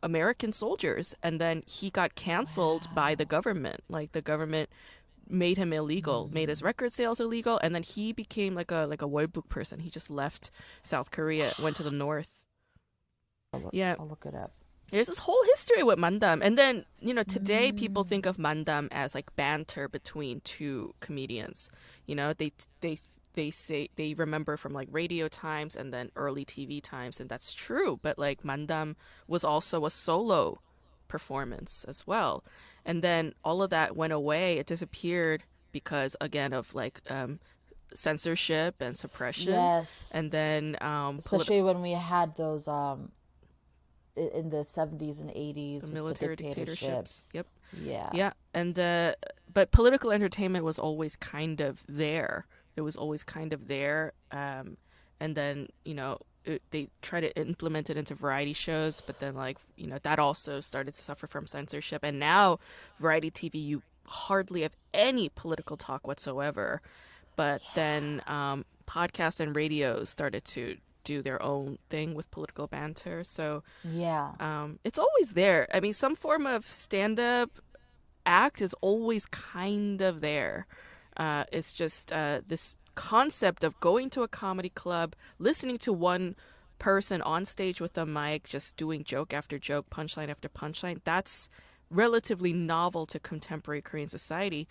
American 0.04 0.54
soldiers, 0.54 1.16
and 1.24 1.40
then 1.40 1.64
he 1.66 1.90
got 1.90 2.16
canceled 2.16 2.88
wow. 2.88 2.94
by 2.96 3.16
the 3.16 3.26
government. 3.26 3.84
Like 3.90 4.12
the 4.12 4.22
government 4.22 4.70
made 5.30 5.58
him 5.58 5.74
illegal, 5.74 6.30
made 6.32 6.50
his 6.50 6.62
record 6.64 6.92
sales 6.92 7.20
illegal, 7.20 7.60
and 7.64 7.74
then 7.74 7.84
he 7.84 8.14
became 8.14 8.56
like 8.56 8.72
a 8.72 8.86
like 8.90 9.02
a 9.02 9.08
월북 9.08 9.50
person. 9.50 9.80
He 9.80 9.90
just 9.90 10.10
left 10.10 10.52
South 10.84 11.12
Korea, 11.12 11.54
went 11.60 11.76
to 11.78 11.84
the 11.84 11.92
north. 12.06 12.34
I'll 13.54 13.62
look, 13.62 13.74
yeah, 13.74 13.96
I'll 13.98 14.08
look 14.08 14.26
it 14.26 14.36
up. 14.36 14.52
there's 14.92 15.08
this 15.08 15.20
whole 15.20 15.44
history 15.46 15.84
with 15.84 16.00
mandam 16.00 16.40
and 16.42 16.58
then 16.58 16.86
you 17.00 17.14
know 17.14 17.24
today 17.24 17.72
mm. 17.72 17.78
people 17.78 18.04
think 18.04 18.26
of 18.26 18.38
mandam 18.38 18.88
as 18.92 19.14
like 19.14 19.36
banter 19.36 19.88
between 19.88 20.42
two 20.42 20.94
comedians 21.00 21.70
you 22.06 22.16
know 22.16 22.34
they 22.34 22.52
they 22.82 22.98
they 23.34 23.52
say 23.52 23.90
they 23.96 24.14
remember 24.14 24.58
from 24.58 24.74
like 24.74 24.88
radio 24.92 25.28
times 25.28 25.76
and 25.76 25.94
then 25.94 26.10
early 26.16 26.46
tv 26.46 26.82
times 26.82 27.20
and 27.20 27.30
that's 27.30 27.54
true 27.54 28.00
but 28.02 28.18
like 28.18 28.44
mandam 28.44 28.96
was 29.28 29.44
also 29.44 29.86
a 29.86 29.90
solo 29.90 30.60
performance 31.08 31.86
as 31.88 32.06
well 32.06 32.44
and 32.86 33.02
then 33.04 33.34
all 33.44 33.62
of 33.62 33.70
that 33.70 33.96
went 33.96 34.14
away 34.14 34.58
it 34.58 34.66
disappeared 34.66 35.44
because 35.72 36.16
again 36.22 36.54
of 36.54 36.74
like 36.74 37.02
um, 37.10 37.40
censorship 37.94 38.82
and 38.82 38.98
suppression 38.98 39.54
yes 39.54 40.10
and 40.14 40.32
then 40.32 40.78
um, 40.82 41.18
especially 41.18 41.58
politi- 41.58 41.66
when 41.66 41.82
we 41.82 41.92
had 41.92 42.36
those 42.36 42.68
um 42.68 43.12
in 44.18 44.50
the 44.50 44.58
70s 44.58 45.20
and 45.20 45.30
80s 45.30 45.82
the 45.82 45.88
military 45.88 46.36
the 46.36 46.44
dictatorships. 46.44 47.24
Yep. 47.34 47.48
Yeah. 47.80 48.10
Yeah, 48.14 48.32
and 48.54 48.78
uh, 48.80 49.14
but 49.54 49.72
political 49.72 50.12
entertainment 50.12 50.66
was 50.66 50.80
always 50.80 51.16
kind 51.16 51.62
of 51.62 51.84
there. 51.88 52.48
It 52.76 52.82
was 52.82 52.96
always 52.96 53.24
kind 53.24 53.54
of 53.54 53.68
there, 53.68 54.14
um, 54.32 54.78
and 55.20 55.36
then 55.36 55.68
you 55.86 55.94
know 55.94 56.20
it, 56.48 56.62
they 56.72 56.88
try 57.02 57.20
to 57.20 57.36
implement 57.38 57.90
it 57.90 57.98
into 57.98 58.16
variety 58.16 58.54
shows, 58.54 59.02
but 59.02 59.20
then 59.20 59.36
like 59.36 59.58
you 59.76 59.88
know 59.88 60.00
that 60.04 60.20
also 60.20 60.62
started 60.62 60.94
to 60.96 61.04
suffer 61.04 61.28
from 61.28 61.46
censorship, 61.46 62.04
and 62.04 62.20
now 62.20 62.60
variety 63.00 63.30
TV 63.30 63.64
you 63.64 63.82
hardly 64.06 64.62
have 64.62 64.76
any 64.94 65.30
political 65.30 65.78
talk 65.78 66.08
whatsoever. 66.08 66.82
But 67.36 67.62
yeah. 67.62 67.72
then 67.76 68.22
um, 68.26 68.66
podcasts 68.88 69.40
and 69.40 69.56
radios 69.56 70.10
started 70.10 70.44
to 70.46 70.78
do 71.04 71.22
their 71.22 71.42
own 71.42 71.78
thing 71.90 72.16
with 72.16 72.30
political 72.32 72.68
banter. 72.68 73.24
So 73.24 73.64
yeah, 73.84 74.32
um, 74.40 74.80
it's 74.84 74.98
always 75.00 75.34
there. 75.34 75.68
I 75.74 75.80
mean, 75.80 75.94
some 75.94 76.16
form 76.16 76.48
of 76.48 76.70
stand-up 76.70 77.52
act 78.26 78.62
is 78.62 78.74
always 78.82 79.26
kind 79.26 80.02
of 80.02 80.22
there. 80.22 80.68
Uh, 81.16 81.46
it's 81.52 81.74
just 81.74 82.12
uh, 82.12 82.42
this 82.48 82.76
concept 82.98 83.64
of 83.64 83.80
going 83.80 84.10
to 84.10 84.24
a 84.24 84.28
comedy 84.28 84.70
club, 84.70 85.16
listening 85.38 85.78
to 85.78 85.94
one 85.94 86.36
person 86.80 87.22
on 87.22 87.46
stage 87.46 87.80
with 87.80 87.98
a 87.98 88.06
mic, 88.06 88.50
just 88.50 88.76
doing 88.76 89.04
joke 89.04 89.34
after 89.34 89.58
joke, 89.60 89.90
punchline 89.90 90.30
after 90.30 90.50
punchline. 90.50 91.00
That's 91.04 91.50
relatively 91.90 92.54
novel 92.54 93.06
to 93.06 93.20
contemporary 93.20 93.82
Korean 93.82 94.10
society. 94.10 94.68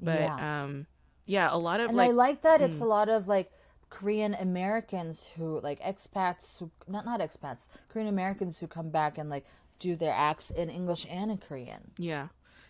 But 0.00 0.20
yeah, 0.20 0.64
um, 0.64 0.86
yeah 1.26 1.48
a 1.52 1.58
lot 1.58 1.80
of 1.80 1.88
and 1.88 1.96
like, 1.96 2.08
I 2.08 2.12
like 2.12 2.42
that 2.42 2.60
mm, 2.60 2.64
it's 2.64 2.80
a 2.80 2.86
lot 2.86 3.08
of 3.08 3.28
like 3.28 3.52
Korean 3.90 4.34
Americans 4.34 5.28
who 5.36 5.60
like 5.60 5.80
expats 5.80 6.58
who 6.58 6.70
not 6.86 7.04
not 7.04 7.20
expats 7.20 7.68
Korean 7.90 8.08
Americans 8.08 8.58
who 8.60 8.66
come 8.66 8.90
back 8.90 9.18
and 9.18 9.28
like 9.28 9.44
do 9.78 9.94
their 9.94 10.12
acts 10.12 10.50
in 10.50 10.70
English 10.70 11.06
and 11.08 11.30
in 11.30 11.38
Korean. 11.38 11.92
Yeah. 11.98 12.28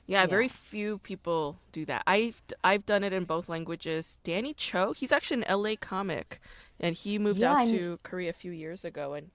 Yeah, 0.09 0.23
yeah, 0.23 0.27
very 0.27 0.49
few 0.49 0.99
people 0.99 1.59
do 1.71 1.85
that. 1.85 2.03
I've 2.07 2.41
I've 2.65 2.87
done 2.87 3.05
it 3.05 3.13
in 3.13 3.25
both 3.25 3.49
languages. 3.51 4.19
Danny 4.25 4.55
Cho, 4.55 4.95
he's 4.95 5.13
actually 5.13 5.45
an 5.45 5.63
LA 5.63 5.75
comic, 5.79 6.41
and 6.81 6.97
he 6.97 7.19
moved 7.19 7.43
yeah, 7.43 7.59
out 7.59 7.67
to 7.67 7.99
Korea 8.03 8.31
a 8.31 8.33
few 8.33 8.51
years 8.51 8.87
ago. 8.87 9.13
And 9.13 9.31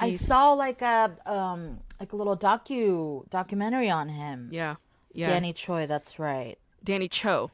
I 0.00 0.16
saw 0.16 0.52
like 0.52 0.82
a 0.82 1.16
um 1.26 1.78
like 2.00 2.12
a 2.12 2.16
little 2.16 2.36
docu 2.36 3.30
documentary 3.30 3.88
on 3.88 4.08
him. 4.08 4.48
Yeah, 4.50 4.74
yeah. 5.12 5.30
Danny 5.30 5.52
Choi, 5.52 5.86
that's 5.86 6.18
right. 6.18 6.58
Danny 6.82 7.08
Cho. 7.08 7.52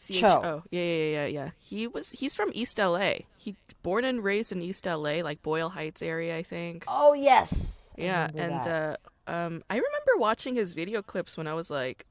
C-H-O. 0.00 0.62
Yeah, 0.70 0.80
yeah, 0.80 1.04
yeah, 1.04 1.26
yeah. 1.26 1.50
He 1.58 1.88
was 1.88 2.12
he's 2.12 2.32
from 2.32 2.50
East 2.52 2.78
LA. 2.78 3.14
He 3.36 3.56
born 3.82 4.04
and 4.04 4.22
raised 4.22 4.52
in 4.52 4.62
East 4.62 4.86
LA, 4.86 5.22
like 5.22 5.42
Boyle 5.42 5.68
Heights 5.68 6.02
area, 6.02 6.36
I 6.36 6.44
think. 6.44 6.84
Oh 6.86 7.14
yes. 7.14 7.78
Yeah, 7.96 8.28
and 8.32 8.66
uh, 8.66 8.96
um, 9.28 9.62
I 9.70 9.74
remember 9.74 10.12
watching 10.16 10.54
his 10.54 10.72
video 10.72 11.02
clips 11.02 11.36
when 11.36 11.46
I 11.46 11.54
was 11.54 11.70
like 11.70 12.06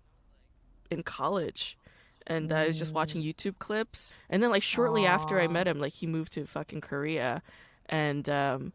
in 0.89 1.03
college, 1.03 1.77
and. 2.25 2.51
I 2.51 2.67
was 2.67 2.77
just 2.77 2.93
watching 2.93 3.21
mm. 3.21 3.33
YouTube 3.33 3.57
clips. 3.59 4.13
And 4.29 4.43
then 4.43 4.51
like 4.51 4.63
shortly 4.63 5.03
Aww. 5.03 5.09
after 5.09 5.39
I 5.39 5.47
met 5.47 5.67
him, 5.67 5.79
like 5.79 5.93
he 5.93 6.07
moved 6.07 6.33
to 6.33 6.45
fucking 6.45 6.81
Korea, 6.81 7.41
and 7.87 8.27
um, 8.29 8.73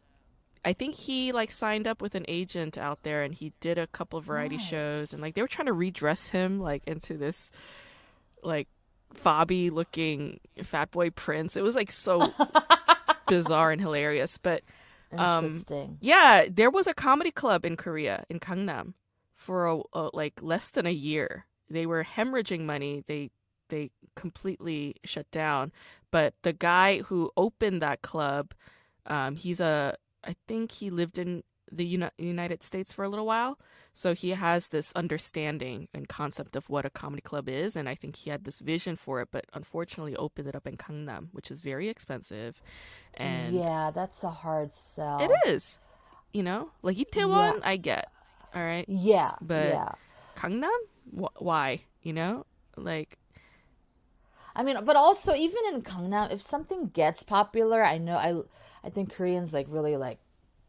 I 0.65 0.73
think 0.73 0.95
he 0.95 1.31
like 1.31 1.51
signed 1.51 1.87
up 1.87 2.01
with 2.01 2.15
an 2.15 2.25
agent 2.27 2.77
out 2.77 3.03
there, 3.03 3.23
and 3.23 3.33
he 3.33 3.53
did 3.59 3.77
a 3.77 3.87
couple 3.87 4.17
of 4.17 4.25
variety 4.25 4.57
nice. 4.57 4.65
shows, 4.65 5.13
and 5.13 5.21
like 5.21 5.35
they 5.35 5.41
were 5.41 5.47
trying 5.47 5.67
to 5.67 5.73
redress 5.73 6.29
him 6.29 6.59
like 6.59 6.83
into 6.85 7.17
this 7.17 7.51
like 8.43 8.67
fobby 9.13 9.71
looking 9.71 10.39
fat 10.63 10.91
boy 10.91 11.09
prince. 11.09 11.57
It 11.57 11.63
was 11.63 11.75
like 11.75 11.91
so 11.91 12.33
bizarre 13.27 13.71
and 13.71 13.81
hilarious. 13.81 14.37
But 14.37 14.63
um, 15.19 15.63
yeah, 15.99 16.45
there 16.49 16.71
was 16.71 16.87
a 16.87 16.93
comedy 16.93 17.31
club 17.31 17.65
in 17.65 17.77
Korea 17.77 18.25
in 18.29 18.39
Gangnam 18.39 18.93
for 19.35 19.67
a, 19.67 19.79
a, 19.93 20.09
like 20.13 20.41
less 20.41 20.69
than 20.69 20.85
a 20.85 20.91
year. 20.91 21.45
They 21.69 21.85
were 21.85 22.03
hemorrhaging 22.03 22.61
money. 22.61 23.03
They 23.07 23.31
they 23.69 23.91
completely 24.15 24.95
shut 25.03 25.29
down. 25.31 25.71
But 26.11 26.33
the 26.43 26.53
guy 26.53 26.99
who 27.01 27.31
opened 27.35 27.81
that 27.81 28.01
club, 28.01 28.53
um, 29.07 29.35
he's 29.35 29.59
a 29.59 29.97
I 30.23 30.35
think 30.47 30.71
he 30.71 30.89
lived 30.89 31.17
in 31.17 31.43
the 31.75 31.85
Uni- 31.85 32.09
United 32.17 32.63
States 32.63 32.93
for 32.93 33.03
a 33.03 33.09
little 33.09 33.25
while. 33.25 33.57
So 33.93 34.13
he 34.13 34.31
has 34.31 34.67
this 34.67 34.91
understanding 34.93 35.87
and 35.93 36.07
concept 36.07 36.55
of 36.55 36.69
what 36.69 36.85
a 36.85 36.89
comedy 36.89 37.21
club 37.21 37.47
is, 37.47 37.75
and 37.75 37.87
I 37.87 37.95
think 37.95 38.15
he 38.15 38.29
had 38.29 38.43
this 38.43 38.59
vision 38.59 38.95
for 38.95 39.21
it, 39.21 39.29
but 39.31 39.45
unfortunately 39.53 40.15
opened 40.15 40.47
it 40.47 40.55
up 40.55 40.65
in 40.65 40.77
Gangnam, 40.77 41.27
which 41.31 41.51
is 41.51 41.61
very 41.61 41.89
expensive. 41.89 42.61
And 43.13 43.55
yeah, 43.55 43.91
that's 43.91 44.23
a 44.23 44.31
hard 44.31 44.73
sell. 44.73 45.19
It 45.21 45.31
is, 45.47 45.79
you 46.33 46.41
know, 46.41 46.71
like 46.81 46.97
Itaewon, 46.97 47.57
yeah. 47.57 47.59
I 47.63 47.77
get, 47.77 48.11
all 48.55 48.63
right. 48.63 48.85
Yeah, 48.87 49.33
but 49.41 49.73
yeah. 49.73 49.91
Gangnam, 50.37 50.69
Wh- 51.11 51.41
why? 51.41 51.83
You 52.01 52.13
know, 52.13 52.45
like. 52.77 53.17
I 54.55 54.63
mean, 54.63 54.77
but 54.85 54.95
also 54.95 55.33
even 55.33 55.59
in 55.73 55.81
Gangnam, 55.81 56.31
if 56.31 56.41
something 56.41 56.87
gets 56.87 57.23
popular, 57.23 57.83
I 57.83 57.97
know 57.97 58.17
I, 58.17 58.41
I 58.85 58.89
think 58.89 59.13
Koreans 59.13 59.51
like 59.53 59.65
really 59.69 59.97
like 59.97 60.19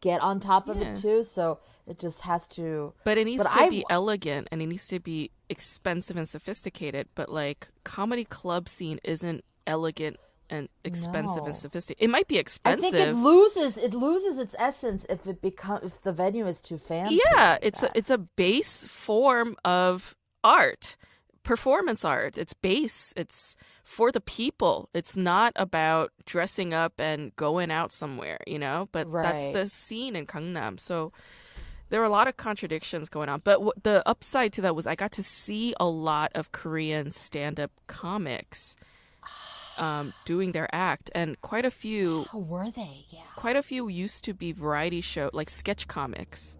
get 0.05 0.21
on 0.21 0.39
top 0.39 0.69
of 0.69 0.77
yeah. 0.77 0.91
it 0.91 0.97
too. 0.97 1.23
So 1.23 1.59
it 1.87 1.99
just 1.99 2.21
has 2.21 2.47
to. 2.49 2.93
But 3.03 3.17
it 3.17 3.25
needs 3.25 3.43
but 3.43 3.51
to 3.53 3.63
I... 3.63 3.69
be 3.69 3.83
elegant 3.89 4.47
and 4.51 4.61
it 4.61 4.67
needs 4.67 4.87
to 4.87 4.99
be 4.99 5.31
expensive 5.49 6.15
and 6.15 6.29
sophisticated. 6.29 7.09
But 7.15 7.29
like 7.29 7.67
comedy 7.83 8.23
club 8.23 8.69
scene 8.69 8.99
isn't 9.03 9.43
elegant 9.65 10.17
and 10.47 10.69
expensive 10.83 11.41
no. 11.41 11.47
and 11.47 11.55
sophisticated. 11.55 12.03
It 12.03 12.11
might 12.11 12.27
be 12.27 12.37
expensive. 12.37 12.89
I 12.89 12.91
think 12.91 13.07
it 13.07 13.13
loses 13.15 13.77
it 13.77 13.95
loses 13.95 14.37
its 14.37 14.55
essence 14.59 15.05
if 15.09 15.25
it 15.25 15.41
become 15.41 15.79
if 15.83 16.01
the 16.03 16.13
venue 16.13 16.45
is 16.45 16.61
too 16.61 16.77
fancy. 16.77 17.19
Yeah, 17.25 17.53
like 17.53 17.59
it's 17.63 17.81
that. 17.81 17.95
a, 17.95 17.97
it's 17.97 18.11
a 18.11 18.19
base 18.19 18.85
form 18.85 19.57
of 19.65 20.15
art, 20.43 20.97
performance 21.45 22.03
art. 22.03 22.37
It's 22.37 22.53
base. 22.53 23.13
It's 23.15 23.55
for 23.83 24.11
the 24.11 24.19
people. 24.19 24.89
It's 24.93 25.15
not 25.15 25.53
about 25.55 26.11
dressing 26.25 26.73
up 26.73 26.99
and 26.99 27.33
going 27.37 27.71
out 27.71 27.93
somewhere, 27.93 28.39
you 28.45 28.59
know. 28.59 28.89
But 28.91 29.09
right. 29.09 29.23
that's 29.23 29.47
the 29.47 29.69
scene 29.69 30.17
in 30.17 30.25
Gangnam. 30.25 30.77
So 30.77 31.13
there 31.89 32.01
were 32.01 32.05
a 32.05 32.09
lot 32.09 32.27
of 32.27 32.35
contradictions 32.35 33.07
going 33.07 33.29
on. 33.29 33.41
But 33.43 33.53
w- 33.53 33.71
the 33.81 34.03
upside 34.05 34.51
to 34.53 34.61
that 34.61 34.75
was 34.75 34.87
I 34.87 34.95
got 34.95 35.13
to 35.13 35.23
see 35.23 35.73
a 35.79 35.87
lot 35.87 36.31
of 36.35 36.51
Korean 36.51 37.11
stand 37.11 37.59
up 37.59 37.71
comics 37.87 38.75
um, 39.77 40.13
doing 40.25 40.51
their 40.51 40.67
act, 40.73 41.11
and 41.13 41.39
quite 41.41 41.65
a 41.65 41.71
few. 41.71 42.25
How 42.31 42.39
were 42.39 42.71
they? 42.71 43.05
Yeah. 43.09 43.21
Quite 43.35 43.55
a 43.55 43.63
few 43.63 43.87
used 43.87 44.23
to 44.25 44.33
be 44.33 44.51
variety 44.51 45.01
show, 45.01 45.29
like 45.33 45.49
sketch 45.49 45.87
comics. 45.87 46.57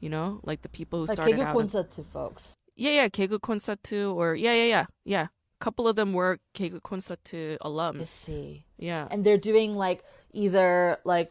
You 0.00 0.10
know, 0.10 0.40
like 0.42 0.60
the 0.62 0.68
people 0.68 0.98
who 0.98 1.06
like 1.06 1.16
started 1.16 1.40
out. 1.40 1.56
Like 1.56 1.90
to 1.92 2.04
folks 2.12 2.58
Yeah, 2.75 2.91
yeah, 2.91 3.07
개그 3.09 3.39
콘서트, 3.39 4.13
or 4.13 4.35
yeah, 4.35 4.53
yeah, 4.53 4.65
yeah, 4.65 4.85
yeah. 5.03 5.23
A 5.23 5.29
couple 5.59 5.87
of 5.87 5.95
them 5.95 6.13
were 6.13 6.39
개그 6.53 6.81
콘서트 6.81 7.57
alums. 7.59 7.99
I 7.99 8.03
see. 8.03 8.65
Yeah. 8.77 9.07
And 9.11 9.25
they're 9.25 9.37
doing 9.37 9.75
like 9.75 10.03
either 10.31 10.99
like 11.03 11.29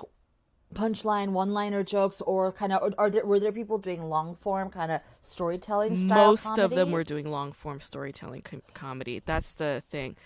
punchline, 0.75 1.31
one-liner 1.31 1.83
jokes, 1.83 2.21
or 2.21 2.53
kind 2.53 2.73
of 2.73 2.95
are 2.99 3.09
there 3.11 3.25
were 3.25 3.41
there 3.41 3.53
people 3.53 3.79
doing 3.79 4.09
long 4.11 4.37
form 4.37 4.71
kind 4.71 4.93
of 4.93 5.01
storytelling 5.23 5.97
style? 5.97 6.29
Most 6.29 6.45
comedy? 6.45 6.62
of 6.62 6.71
them 6.73 6.91
were 6.91 7.05
doing 7.05 7.31
long 7.31 7.53
form 7.53 7.81
storytelling 7.81 8.43
com- 8.43 8.62
comedy. 8.75 9.23
That's 9.25 9.55
the 9.55 9.83
thing. 9.89 10.16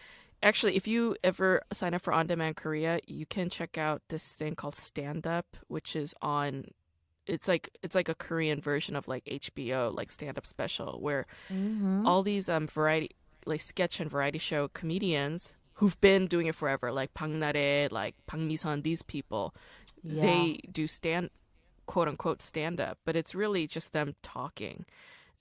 Actually, 0.43 0.75
if 0.75 0.89
you 0.89 1.15
ever 1.23 1.63
sign 1.73 1.95
up 1.95 2.03
for 2.03 2.13
On 2.13 2.27
Demand 2.27 2.57
Korea, 2.57 2.99
you 3.07 3.27
can 3.27 3.49
check 3.49 3.79
out 3.79 4.03
this 4.09 4.33
thing 4.33 4.57
called 4.57 4.75
Stand 4.75 5.27
Up, 5.27 5.57
which 5.69 5.95
is 5.95 6.15
on. 6.21 6.67
it's 7.28 7.48
like 7.48 7.70
it's 7.84 7.96
like 7.96 8.10
a 8.10 8.16
Korean 8.16 8.62
version 8.62 8.96
of 8.96 9.08
like 9.08 9.26
HBO, 9.26 9.96
like 9.96 10.10
stand 10.10 10.38
up 10.38 10.46
special, 10.46 11.00
where 11.02 11.26
mm-hmm. 11.52 12.06
all 12.06 12.24
these 12.24 12.50
um 12.50 12.68
variety, 12.68 13.12
like 13.46 13.62
sketch 13.62 14.00
and 14.00 14.10
variety 14.10 14.40
show 14.40 14.70
comedians 14.70 15.58
who've 15.74 16.00
been 16.02 16.28
doing 16.28 16.48
it 16.48 16.56
forever, 16.56 16.92
like 16.92 17.14
Park 17.14 17.32
Na-rae, 17.32 17.88
like 17.92 18.16
Park 18.26 18.42
Mi-sun, 18.42 18.82
these 18.82 19.04
people, 19.04 19.54
yeah. 20.04 20.22
they 20.22 20.60
do 20.72 20.88
stand 20.88 21.30
quote 21.86 22.08
unquote 22.08 22.42
stand 22.42 22.80
up, 22.82 22.98
but 23.06 23.16
it's 23.16 23.36
really 23.36 23.68
just 23.68 23.94
them 23.94 24.16
talking. 24.24 24.86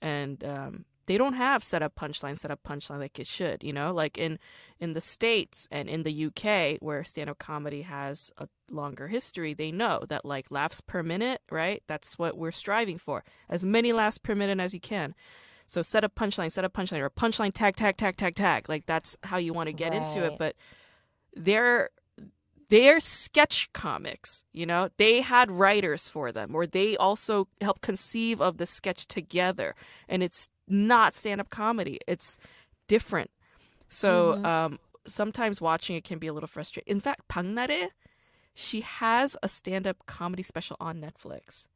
And 0.01 0.43
um, 0.43 0.85
they 1.07 1.17
don't 1.17 1.33
have 1.33 1.63
set 1.63 1.81
up 1.81 1.95
punchline, 1.95 2.37
set 2.37 2.51
up 2.51 2.61
punchline 2.63 2.99
like 2.99 3.17
it 3.17 3.27
should, 3.27 3.63
you 3.63 3.73
know? 3.73 3.93
Like 3.93 4.17
in 4.17 4.37
in 4.79 4.93
the 4.93 5.01
States 5.01 5.67
and 5.71 5.89
in 5.89 6.03
the 6.03 6.25
UK 6.25 6.77
where 6.81 7.03
stand 7.03 7.29
up 7.29 7.39
comedy 7.39 7.81
has 7.81 8.31
a 8.37 8.47
longer 8.69 9.07
history, 9.07 9.53
they 9.53 9.71
know 9.71 10.03
that 10.09 10.25
like 10.25 10.51
laughs 10.51 10.81
per 10.81 11.01
minute, 11.01 11.41
right? 11.49 11.81
That's 11.87 12.19
what 12.19 12.37
we're 12.37 12.51
striving 12.51 12.97
for. 12.97 13.23
As 13.49 13.65
many 13.65 13.93
laughs 13.93 14.17
per 14.17 14.35
minute 14.35 14.59
as 14.59 14.73
you 14.73 14.81
can. 14.81 15.15
So 15.67 15.81
set 15.81 16.03
up 16.03 16.15
punchline, 16.15 16.51
set 16.51 16.65
up 16.65 16.73
punchline, 16.73 16.99
or 16.99 17.09
punchline 17.09 17.53
tag, 17.53 17.75
tag, 17.75 17.97
tag, 17.97 18.15
tag, 18.15 18.35
tag. 18.35 18.69
Like 18.69 18.85
that's 18.85 19.17
how 19.23 19.37
you 19.37 19.53
want 19.53 19.67
to 19.67 19.73
get 19.73 19.93
right. 19.93 20.01
into 20.01 20.25
it. 20.25 20.37
But 20.37 20.55
they're 21.35 21.89
they're 22.69 22.99
sketch 22.99 23.71
comics, 23.71 24.43
you 24.51 24.65
know. 24.65 24.89
They 24.97 25.21
had 25.21 25.51
writers 25.51 26.09
for 26.09 26.33
them, 26.33 26.53
or 26.53 26.67
they 26.67 26.97
also 26.97 27.47
helped 27.61 27.81
conceive 27.81 28.41
of 28.41 28.57
the 28.57 28.65
sketch 28.65 29.07
together. 29.07 29.73
And 30.09 30.21
it's 30.21 30.49
not 30.67 31.15
stand 31.15 31.41
up 31.41 31.49
comedy. 31.49 31.99
It's 32.07 32.37
different. 32.87 33.29
So 33.89 34.33
mm-hmm. 34.33 34.45
um, 34.45 34.79
sometimes 35.05 35.61
watching 35.61 35.95
it 35.95 36.03
can 36.03 36.19
be 36.19 36.27
a 36.27 36.33
little 36.33 36.47
frustrating. 36.47 36.91
In 36.91 36.99
fact, 36.99 37.27
Park 37.27 37.45
Na-rae, 37.45 37.89
she 38.53 38.81
has 38.81 39.37
a 39.41 39.47
stand 39.47 39.87
up 39.87 40.05
comedy 40.05 40.43
special 40.43 40.77
on 40.79 41.01
Netflix. 41.01 41.67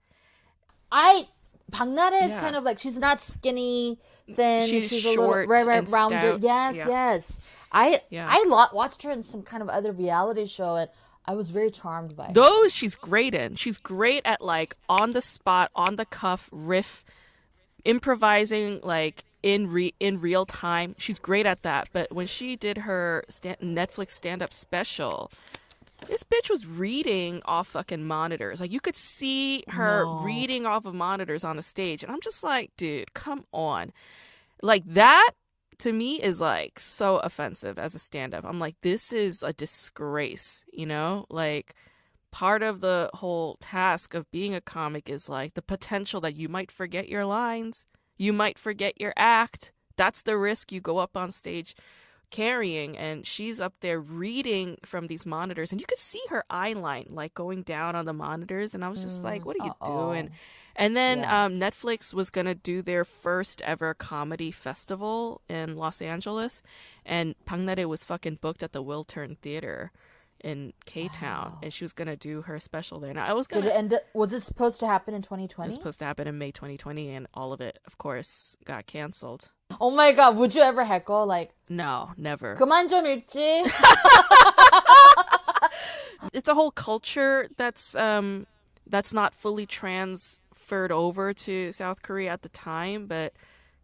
I 0.91 1.27
Park 1.71 1.89
Na-rae 1.89 2.25
is 2.25 2.31
yeah. 2.31 2.41
kind 2.41 2.55
of 2.55 2.63
like 2.63 2.79
she's 2.79 2.97
not 2.97 3.21
skinny, 3.21 3.99
thin. 4.35 4.69
She's, 4.69 4.89
she's 4.89 5.01
short, 5.01 5.17
a 5.17 5.21
little 5.21 5.47
right, 5.47 5.65
right, 5.65 5.89
rounded. 5.89 6.43
Yes, 6.43 6.75
yeah. 6.75 6.87
yes. 6.87 7.39
I 7.71 8.01
yeah. 8.09 8.27
I 8.29 8.69
watched 8.73 9.03
her 9.03 9.11
in 9.11 9.23
some 9.23 9.43
kind 9.43 9.63
of 9.63 9.69
other 9.69 9.91
reality 9.91 10.45
show 10.45 10.75
and 10.75 10.89
I 11.25 11.33
was 11.35 11.49
very 11.49 11.71
charmed 11.71 12.15
by 12.15 12.31
those. 12.33 12.73
She's 12.73 12.95
great 12.95 13.35
in. 13.35 13.55
She's 13.55 13.77
great 13.77 14.23
at 14.25 14.41
like 14.41 14.75
on 14.89 15.11
the 15.13 15.21
spot, 15.21 15.71
on 15.75 15.95
the 15.95 16.05
cuff 16.05 16.49
riff 16.51 17.05
improvising 17.85 18.79
like 18.83 19.23
in 19.43 19.69
re- 19.69 19.93
in 19.99 20.19
real 20.19 20.45
time. 20.45 20.95
She's 20.97 21.19
great 21.19 21.45
at 21.45 21.63
that. 21.63 21.89
But 21.93 22.11
when 22.11 22.27
she 22.27 22.55
did 22.55 22.79
her 22.79 23.23
stand- 23.29 23.59
Netflix 23.61 24.11
stand 24.11 24.41
up 24.41 24.53
special, 24.53 25.31
this 26.07 26.23
bitch 26.23 26.49
was 26.49 26.65
reading 26.65 27.41
off 27.45 27.69
fucking 27.69 28.05
monitors. 28.05 28.59
Like 28.59 28.71
you 28.71 28.79
could 28.79 28.95
see 28.95 29.63
her 29.69 30.03
no. 30.03 30.19
reading 30.19 30.65
off 30.65 30.85
of 30.85 30.93
monitors 30.93 31.43
on 31.43 31.57
the 31.57 31.63
stage, 31.63 32.03
and 32.03 32.11
I'm 32.11 32.21
just 32.21 32.43
like, 32.43 32.71
dude, 32.77 33.13
come 33.13 33.45
on. 33.51 33.91
Like 34.61 34.83
that 34.85 35.31
to 35.79 35.91
me 35.91 36.21
is 36.21 36.39
like 36.39 36.79
so 36.79 37.17
offensive 37.17 37.79
as 37.79 37.95
a 37.95 37.99
stand 37.99 38.33
up. 38.33 38.45
I'm 38.45 38.59
like, 38.59 38.75
this 38.81 39.11
is 39.11 39.41
a 39.43 39.53
disgrace, 39.53 40.63
you 40.71 40.85
know? 40.85 41.25
Like 41.29 41.75
part 42.31 42.63
of 42.63 42.81
the 42.81 43.09
whole 43.15 43.57
task 43.59 44.13
of 44.13 44.29
being 44.31 44.55
a 44.55 44.61
comic 44.61 45.09
is 45.09 45.29
like 45.29 45.53
the 45.53 45.61
potential 45.61 46.21
that 46.21 46.35
you 46.35 46.49
might 46.49 46.71
forget 46.71 47.09
your 47.09 47.25
lines, 47.25 47.85
you 48.17 48.33
might 48.33 48.57
forget 48.57 48.99
your 48.99 49.13
act. 49.17 49.71
That's 49.97 50.21
the 50.21 50.37
risk 50.37 50.71
you 50.71 50.81
go 50.81 50.97
up 50.97 51.15
on 51.15 51.31
stage 51.31 51.75
carrying 52.31 52.97
and 52.97 53.27
she's 53.27 53.59
up 53.59 53.73
there 53.81 53.99
reading 53.99 54.77
from 54.85 55.07
these 55.07 55.25
monitors 55.25 55.71
and 55.71 55.81
you 55.81 55.85
could 55.85 55.97
see 55.97 56.21
her 56.29 56.43
eye 56.49 56.71
line 56.71 57.05
like 57.09 57.33
going 57.33 57.61
down 57.61 57.93
on 57.93 58.05
the 58.05 58.13
monitors 58.13 58.73
and 58.73 58.85
I 58.85 58.89
was 58.89 59.01
just 59.01 59.19
mm, 59.19 59.25
like 59.25 59.45
what 59.45 59.57
are 59.59 59.65
you 59.65 59.73
uh-oh. 59.81 60.07
doing 60.07 60.31
and 60.77 60.95
then 60.95 61.19
yeah. 61.19 61.45
um, 61.45 61.59
Netflix 61.59 62.13
was 62.13 62.29
gonna 62.29 62.55
do 62.55 62.81
their 62.81 63.03
first 63.03 63.61
ever 63.63 63.93
comedy 63.93 64.49
festival 64.49 65.41
in 65.49 65.75
Los 65.75 66.01
Angeles 66.01 66.61
and 67.05 67.35
Na-rae 67.45 67.83
was 67.83 68.05
fucking 68.05 68.39
booked 68.39 68.63
at 68.63 68.71
the 68.71 68.81
Wiltern 68.81 69.37
Theater 69.37 69.91
in 70.40 70.72
K 70.84 71.08
Town, 71.08 71.52
wow. 71.52 71.58
and 71.62 71.72
she 71.72 71.84
was 71.84 71.92
gonna 71.92 72.16
do 72.16 72.42
her 72.42 72.58
special 72.58 73.00
there. 73.00 73.14
Now 73.14 73.26
I 73.26 73.32
was 73.32 73.46
gonna. 73.46 73.62
Did 73.62 73.72
it 73.72 73.74
end 73.74 73.94
up, 73.94 74.02
was 74.14 74.32
it 74.32 74.42
supposed 74.42 74.80
to 74.80 74.86
happen 74.86 75.14
in 75.14 75.22
2020? 75.22 75.66
It 75.66 75.68
was 75.68 75.76
supposed 75.76 75.98
to 76.00 76.04
happen 76.04 76.28
in 76.28 76.38
May 76.38 76.52
2020, 76.52 77.10
and 77.10 77.26
all 77.34 77.52
of 77.52 77.60
it, 77.60 77.78
of 77.86 77.98
course, 77.98 78.56
got 78.64 78.86
canceled. 78.86 79.50
Oh 79.80 79.90
my 79.90 80.12
god! 80.12 80.36
Would 80.36 80.54
you 80.54 80.62
ever 80.62 80.84
heckle 80.84 81.26
like? 81.26 81.50
No, 81.68 82.10
never. 82.16 82.56
그만 82.56 82.88
좀 82.88 83.04
읽지. 83.04 83.64
it's 86.32 86.48
a 86.48 86.54
whole 86.54 86.70
culture 86.70 87.48
that's 87.56 87.94
um 87.96 88.46
that's 88.86 89.12
not 89.12 89.34
fully 89.34 89.66
transferred 89.66 90.92
over 90.92 91.32
to 91.32 91.72
South 91.72 92.02
Korea 92.02 92.30
at 92.30 92.42
the 92.42 92.48
time, 92.50 93.06
but 93.06 93.32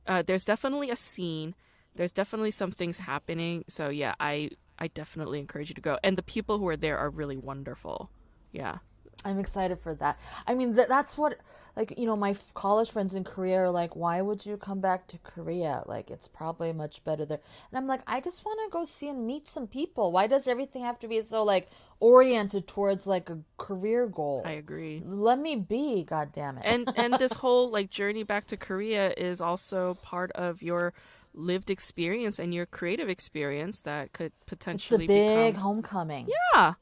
uh, 0.07 0.23
there's 0.23 0.45
definitely 0.45 0.91
a 0.91 0.97
scene. 0.97 1.55
There's 1.95 2.13
definitely 2.13 2.53
some 2.53 2.71
things 2.71 2.99
happening. 2.99 3.65
So 3.69 3.89
yeah, 3.89 4.15
I 4.21 4.51
I 4.80 4.88
definitely 4.88 5.40
encourage 5.40 5.70
you 5.70 5.76
to 5.76 5.82
go. 5.82 5.98
And 6.04 6.18
the 6.18 6.24
people 6.24 6.58
who 6.60 6.68
are 6.68 6.78
there 6.78 6.98
are 6.98 7.10
really 7.10 7.38
wonderful. 7.38 8.10
Yeah. 8.52 8.78
I'm 9.26 9.40
excited 9.40 9.80
for 9.80 9.96
that. 9.96 10.20
I 10.46 10.54
mean, 10.54 10.76
th- 10.76 10.88
that's 10.88 11.18
what, 11.18 11.40
like, 11.76 11.98
you 11.98 12.06
know, 12.06 12.16
my 12.16 12.32
f- 12.32 12.54
college 12.54 12.92
friends 12.92 13.14
in 13.14 13.24
Korea 13.24 13.62
are 13.62 13.72
like, 13.72 13.96
why 13.96 14.22
would 14.22 14.46
you 14.46 14.58
come 14.58 14.80
back 14.80 15.08
to 15.08 15.18
Korea? 15.18 15.84
Like, 15.86 16.12
it's 16.12 16.28
probably 16.28 16.72
much 16.72 17.04
better 17.04 17.26
there. 17.26 17.40
And 17.72 17.78
I'm 17.78 17.88
like, 17.88 18.02
I 18.06 18.22
just 18.22 18.46
want 18.46 18.60
to 18.66 18.72
go 18.72 18.86
see 18.86 19.10
and 19.10 19.26
meet 19.26 19.50
some 19.50 19.68
people. 19.68 20.12
Why 20.12 20.28
does 20.28 20.48
everything 20.48 20.84
have 20.84 21.00
to 21.00 21.08
be 21.08 21.22
so, 21.24 21.44
like, 21.44 21.70
oriented 22.00 22.68
towards, 22.68 23.08
like, 23.08 23.30
a 23.30 23.40
career 23.58 24.08
goal? 24.08 24.44
I 24.46 24.52
agree. 24.52 25.02
Let 25.04 25.40
me 25.40 25.56
be, 25.56 26.04
God 26.04 26.32
damn 26.34 26.60
it. 26.60 26.64
And, 26.66 26.88
and 26.96 27.16
this 27.16 27.34
whole, 27.44 27.70
like, 27.72 27.90
journey 27.90 28.24
back 28.24 28.46
to 28.48 28.58
Korea 28.58 29.14
is 29.18 29.42
also 29.42 29.96
part 30.04 30.32
of 30.34 30.62
your 30.62 30.94
lived 31.38 31.70
experience 31.70 32.40
and 32.40 32.54
your 32.54 32.66
creative 32.66 33.10
experience 33.10 33.82
that 33.82 34.12
could 34.14 34.32
potentially 34.46 35.06
it's 35.06 35.12
a 35.12 35.14
big 35.14 35.54
become... 35.54 35.62
homecoming. 35.62 36.28
Yeah. 36.54 36.74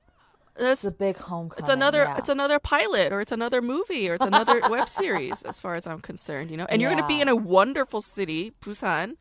It's 0.58 0.86
a 0.86 0.92
big 0.92 1.18
homecoming. 1.18 1.60
It's 1.60 1.70
another 1.70 2.04
yeah. 2.04 2.18
it's 2.18 2.30
another 2.30 2.60
pilot 2.60 3.12
or 3.12 3.20
it's 3.20 3.34
another 3.34 3.62
movie 3.62 4.10
or 4.10 4.16
it's 4.16 4.26
another 4.26 4.62
web 4.70 4.88
series 4.88 5.42
as 5.44 5.60
far 5.60 5.76
as 5.76 5.86
I'm 5.86 6.00
concerned, 6.00 6.50
you 6.50 6.58
know. 6.58 6.66
And 6.70 6.82
you're 6.82 6.90
going 6.90 7.02
to 7.02 7.08
be 7.08 7.20
in 7.20 7.28
a 7.28 7.36
wonderful 7.36 8.02
city, 8.02 8.54
Busan, 8.62 9.18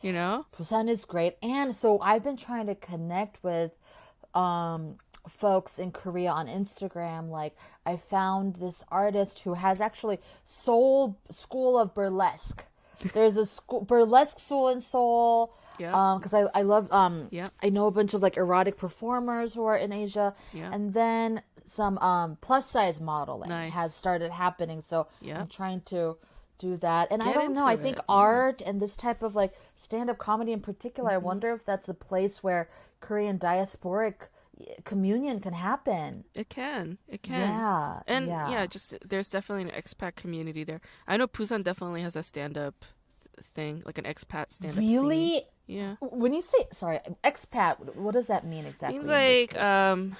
you 0.00 0.12
know. 0.12 0.46
Busan 0.58 0.88
is 0.88 1.04
great. 1.04 1.36
And 1.42 1.76
so 1.76 2.00
I've 2.00 2.24
been 2.24 2.38
trying 2.38 2.66
to 2.66 2.74
connect 2.74 3.42
with 3.44 3.72
um 4.34 4.96
folks 5.28 5.78
in 5.78 5.92
Korea 5.92 6.30
on 6.30 6.46
Instagram. 6.46 7.28
Like 7.28 7.54
I 7.84 7.98
found 7.98 8.56
this 8.56 8.82
artist 8.88 9.40
who 9.40 9.54
has 9.54 9.82
actually 9.82 10.18
Seoul 10.46 11.18
School 11.30 11.78
of 11.78 11.94
Burlesque 11.94 12.64
there's 13.12 13.36
a 13.36 13.46
school, 13.46 13.82
burlesque 13.82 14.38
school 14.38 14.68
in 14.68 14.80
Seoul. 14.80 15.54
Yeah. 15.78 15.94
Um, 15.94 16.18
because 16.18 16.34
I 16.34 16.58
I 16.58 16.62
love 16.62 16.92
um. 16.92 17.28
Yeah. 17.30 17.46
I 17.62 17.70
know 17.70 17.86
a 17.86 17.90
bunch 17.90 18.14
of 18.14 18.22
like 18.22 18.36
erotic 18.36 18.76
performers 18.76 19.54
who 19.54 19.64
are 19.64 19.76
in 19.76 19.92
Asia. 19.92 20.34
Yeah. 20.52 20.70
And 20.72 20.92
then 20.92 21.42
some 21.64 21.98
um 21.98 22.36
plus 22.40 22.68
size 22.68 23.00
modeling 23.00 23.48
nice. 23.48 23.72
has 23.72 23.94
started 23.94 24.30
happening. 24.30 24.82
So 24.82 25.08
yeah. 25.20 25.40
I'm 25.40 25.48
trying 25.48 25.80
to 25.86 26.18
do 26.58 26.76
that. 26.78 27.08
And 27.10 27.22
Get 27.22 27.30
I 27.30 27.32
don't 27.32 27.54
know. 27.54 27.66
I 27.66 27.76
think 27.76 27.98
art 28.08 28.62
and 28.64 28.80
this 28.80 28.94
type 28.94 29.22
of 29.22 29.34
like 29.34 29.54
stand 29.74 30.10
up 30.10 30.18
comedy 30.18 30.52
in 30.52 30.60
particular. 30.60 31.10
Mm-hmm. 31.10 31.24
I 31.24 31.28
wonder 31.30 31.54
if 31.54 31.64
that's 31.64 31.88
a 31.88 31.94
place 31.94 32.42
where 32.42 32.68
Korean 33.00 33.38
diasporic 33.38 34.28
communion 34.84 35.40
can 35.40 35.52
happen. 35.52 36.24
It 36.34 36.48
can. 36.48 36.98
It 37.08 37.22
can. 37.22 37.48
Yeah. 37.48 38.00
And 38.06 38.26
yeah. 38.26 38.50
yeah, 38.50 38.66
just 38.66 38.96
there's 39.06 39.30
definitely 39.30 39.70
an 39.70 39.82
expat 39.82 40.16
community 40.16 40.64
there. 40.64 40.80
I 41.06 41.16
know 41.16 41.26
Busan 41.26 41.62
definitely 41.62 42.02
has 42.02 42.16
a 42.16 42.22
stand 42.22 42.56
up 42.58 42.84
thing, 43.42 43.82
like 43.86 43.98
an 43.98 44.04
expat 44.04 44.52
stand 44.52 44.74
up 44.74 44.80
Really? 44.80 45.30
Scene. 45.30 45.42
Yeah. 45.66 45.96
When 46.00 46.32
you 46.32 46.42
say 46.42 46.66
sorry, 46.72 47.00
expat, 47.22 47.94
what 47.96 48.12
does 48.12 48.26
that 48.26 48.44
mean 48.46 48.66
exactly? 48.66 48.96
It 48.96 48.98
means 48.98 49.08
like 49.08 49.56
um 49.56 50.16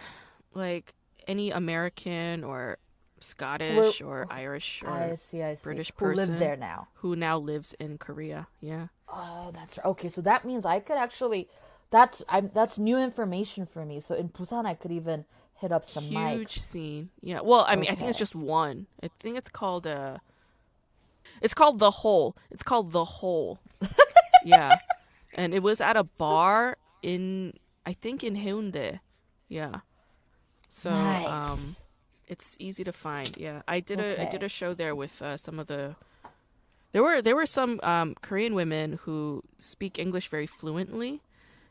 like 0.54 0.94
any 1.26 1.50
American 1.50 2.44
or 2.44 2.78
Scottish 3.20 4.00
We're, 4.00 4.22
or 4.22 4.26
Irish 4.30 4.82
or 4.84 4.90
I 4.90 5.16
see, 5.16 5.42
I 5.42 5.54
see. 5.54 5.62
British 5.62 5.90
who 5.90 6.06
person 6.06 6.30
live 6.30 6.38
there 6.38 6.56
now. 6.56 6.88
Who 6.94 7.16
now 7.16 7.38
lives 7.38 7.74
in 7.78 7.98
Korea. 7.98 8.48
Yeah. 8.60 8.86
Oh, 9.08 9.50
that's 9.52 9.76
right. 9.76 9.86
Okay, 9.86 10.08
so 10.08 10.20
that 10.22 10.44
means 10.44 10.64
I 10.64 10.80
could 10.80 10.96
actually 10.96 11.48
that's 11.90 12.22
I'm 12.28 12.50
that's 12.54 12.78
new 12.78 12.98
information 12.98 13.66
for 13.66 13.84
me. 13.84 14.00
So 14.00 14.14
in 14.14 14.28
Busan, 14.28 14.66
I 14.66 14.74
could 14.74 14.92
even 14.92 15.24
hit 15.54 15.72
up 15.72 15.84
some 15.84 16.04
huge 16.04 16.54
mics. 16.54 16.58
scene. 16.58 17.10
Yeah. 17.20 17.40
Well, 17.40 17.64
I 17.68 17.76
mean, 17.76 17.84
okay. 17.84 17.92
I 17.92 17.94
think 17.96 18.10
it's 18.10 18.18
just 18.18 18.34
one. 18.34 18.86
I 19.02 19.10
think 19.18 19.36
it's 19.36 19.48
called 19.48 19.86
uh 19.86 20.18
It's 21.42 21.54
called 21.54 21.78
the 21.78 21.90
hole. 21.90 22.36
It's 22.50 22.62
called 22.62 22.92
the 22.92 23.04
hole. 23.04 23.60
yeah, 24.44 24.78
and 25.34 25.54
it 25.54 25.62
was 25.62 25.80
at 25.80 25.96
a 25.96 26.04
bar 26.04 26.76
in 27.02 27.54
I 27.84 27.92
think 27.92 28.24
in 28.24 28.36
Haeundae. 28.36 29.00
Yeah. 29.48 29.80
So 30.68 30.90
nice. 30.90 31.26
um, 31.26 31.76
it's 32.28 32.56
easy 32.60 32.84
to 32.84 32.92
find. 32.92 33.36
Yeah, 33.36 33.62
I 33.66 33.80
did 33.80 33.98
okay. 33.98 34.22
a 34.22 34.26
I 34.26 34.30
did 34.30 34.42
a 34.42 34.48
show 34.48 34.74
there 34.74 34.94
with 34.94 35.20
uh, 35.20 35.36
some 35.36 35.58
of 35.58 35.66
the. 35.66 35.96
There 36.92 37.02
were 37.02 37.20
there 37.20 37.36
were 37.36 37.46
some 37.46 37.80
um, 37.82 38.14
Korean 38.22 38.54
women 38.54 38.98
who 39.02 39.42
speak 39.58 39.98
English 39.98 40.28
very 40.28 40.46
fluently. 40.46 41.22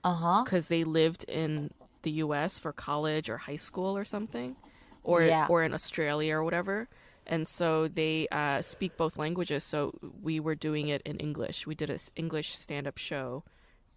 Uh 0.03 0.13
huh. 0.13 0.43
Because 0.43 0.67
they 0.67 0.83
lived 0.83 1.25
in 1.25 1.71
the 2.03 2.11
U.S. 2.11 2.59
for 2.59 2.71
college 2.71 3.29
or 3.29 3.37
high 3.37 3.57
school 3.57 3.97
or 3.97 4.05
something, 4.05 4.55
or 5.03 5.23
yeah. 5.23 5.47
or 5.49 5.63
in 5.63 5.73
Australia 5.73 6.35
or 6.35 6.43
whatever. 6.43 6.87
And 7.27 7.47
so 7.47 7.87
they 7.87 8.27
uh, 8.31 8.61
speak 8.61 8.97
both 8.97 9.17
languages. 9.17 9.63
So 9.63 9.93
we 10.23 10.39
were 10.39 10.55
doing 10.55 10.87
it 10.87 11.03
in 11.05 11.17
English. 11.17 11.67
We 11.67 11.75
did 11.75 11.91
an 11.91 11.99
English 12.15 12.57
stand-up 12.57 12.97
show 12.97 13.43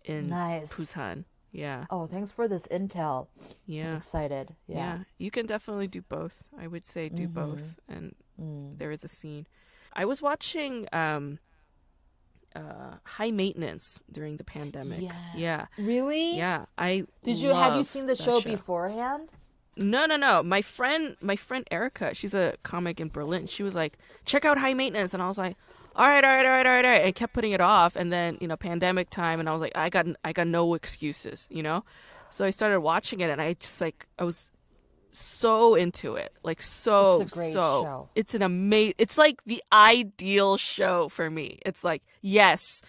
in 0.05 0.29
nice. 0.29 0.71
Busan. 0.75 1.25
Yeah. 1.51 1.87
Oh, 1.91 2.07
thanks 2.07 2.31
for 2.31 2.47
this 2.49 2.67
intel. 2.69 3.29
Yeah. 3.67 3.93
I'm 3.93 3.97
excited. 3.97 4.55
Yeah. 4.67 4.77
yeah. 4.77 4.99
You 5.19 5.31
can 5.31 5.47
definitely 5.47 5.87
do 5.87 6.03
both. 6.03 6.45
I 6.59 6.67
would 6.67 6.87
say 6.87 7.09
do 7.09 7.25
mm-hmm. 7.25 7.33
both. 7.33 7.67
And 7.89 8.15
mm. 8.41 8.79
there 8.79 8.91
is 8.91 9.05
a 9.05 9.09
scene. 9.09 9.47
I 9.95 10.05
was 10.07 10.23
watching 10.23 10.89
um 10.93 11.39
uh, 12.55 12.97
high 13.05 13.31
maintenance 13.31 14.03
during 14.11 14.37
the 14.37 14.45
pandemic. 14.45 15.03
Yeah. 15.03 15.13
yeah. 15.35 15.67
Really? 15.79 16.37
Yeah. 16.37 16.67
I 16.79 17.05
Did 17.25 17.39
you 17.39 17.51
have 17.51 17.77
you 17.77 17.85
seen 17.85 18.07
the 18.07 18.15
that 18.15 18.23
show, 18.23 18.41
beforehand? 18.41 19.31
No, 19.77 20.07
no, 20.07 20.17
no. 20.17 20.43
My 20.43 20.63
friend, 20.63 21.17
my 21.21 21.37
friend 21.37 21.67
Erica, 21.71 22.15
she's 22.15 22.35
a 22.35 22.55
comic 22.63 23.01
in 23.01 23.09
Berlin. 23.09 23.47
She 23.47 23.63
was 23.63 23.75
like, 23.75 23.99
"Check 24.25 24.45
out 24.45 24.59
High 24.59 24.75
Maintenance," 24.75 25.15
and 25.15 25.23
I 25.23 25.29
was 25.29 25.39
like, 25.39 25.57
"All 25.97 26.07
right, 26.07 26.23
all 26.23 26.31
right, 26.31 26.45
all 26.45 26.53
right, 26.53 26.67
all 26.67 26.73
right." 26.73 26.85
all 26.85 26.91
right. 26.91 27.05
I 27.07 27.13
kept 27.13 27.33
putting 27.33 27.53
it 27.53 27.61
off, 27.61 27.97
and 27.97 28.13
then 28.13 28.37
you 28.41 28.49
know, 28.49 28.57
pandemic 28.57 29.09
time, 29.09 29.41
and 29.41 29.49
I 29.49 29.53
was 29.53 29.63
like, 29.63 29.77
"I 29.77 29.89
got, 29.89 30.07
I 30.25 30.33
got 30.33 30.47
no 30.47 30.75
excuses," 30.75 31.49
you 31.51 31.63
know. 31.63 31.85
So 32.29 32.45
I 32.45 32.51
started 32.51 32.81
watching 32.81 33.21
it, 33.21 33.31
and 33.31 33.41
I 33.41 33.55
just 33.55 33.81
like, 33.81 34.07
I 34.19 34.25
was 34.25 34.52
so 35.13 35.75
into 35.75 36.17
it, 36.17 36.33
like 36.43 36.63
so, 36.63 37.23
It's 37.23 37.35
so. 37.35 37.43
show. 37.53 38.09
It's 38.15 38.35
an 38.35 38.43
amazing. 38.43 38.95
It's 38.99 39.19
like 39.19 39.43
the 39.45 39.63
ideal 39.73 40.57
show 40.57 41.09
for 41.09 41.31
me. 41.31 41.59
It's 41.65 41.85
like, 41.85 42.03
yes, 42.21 42.83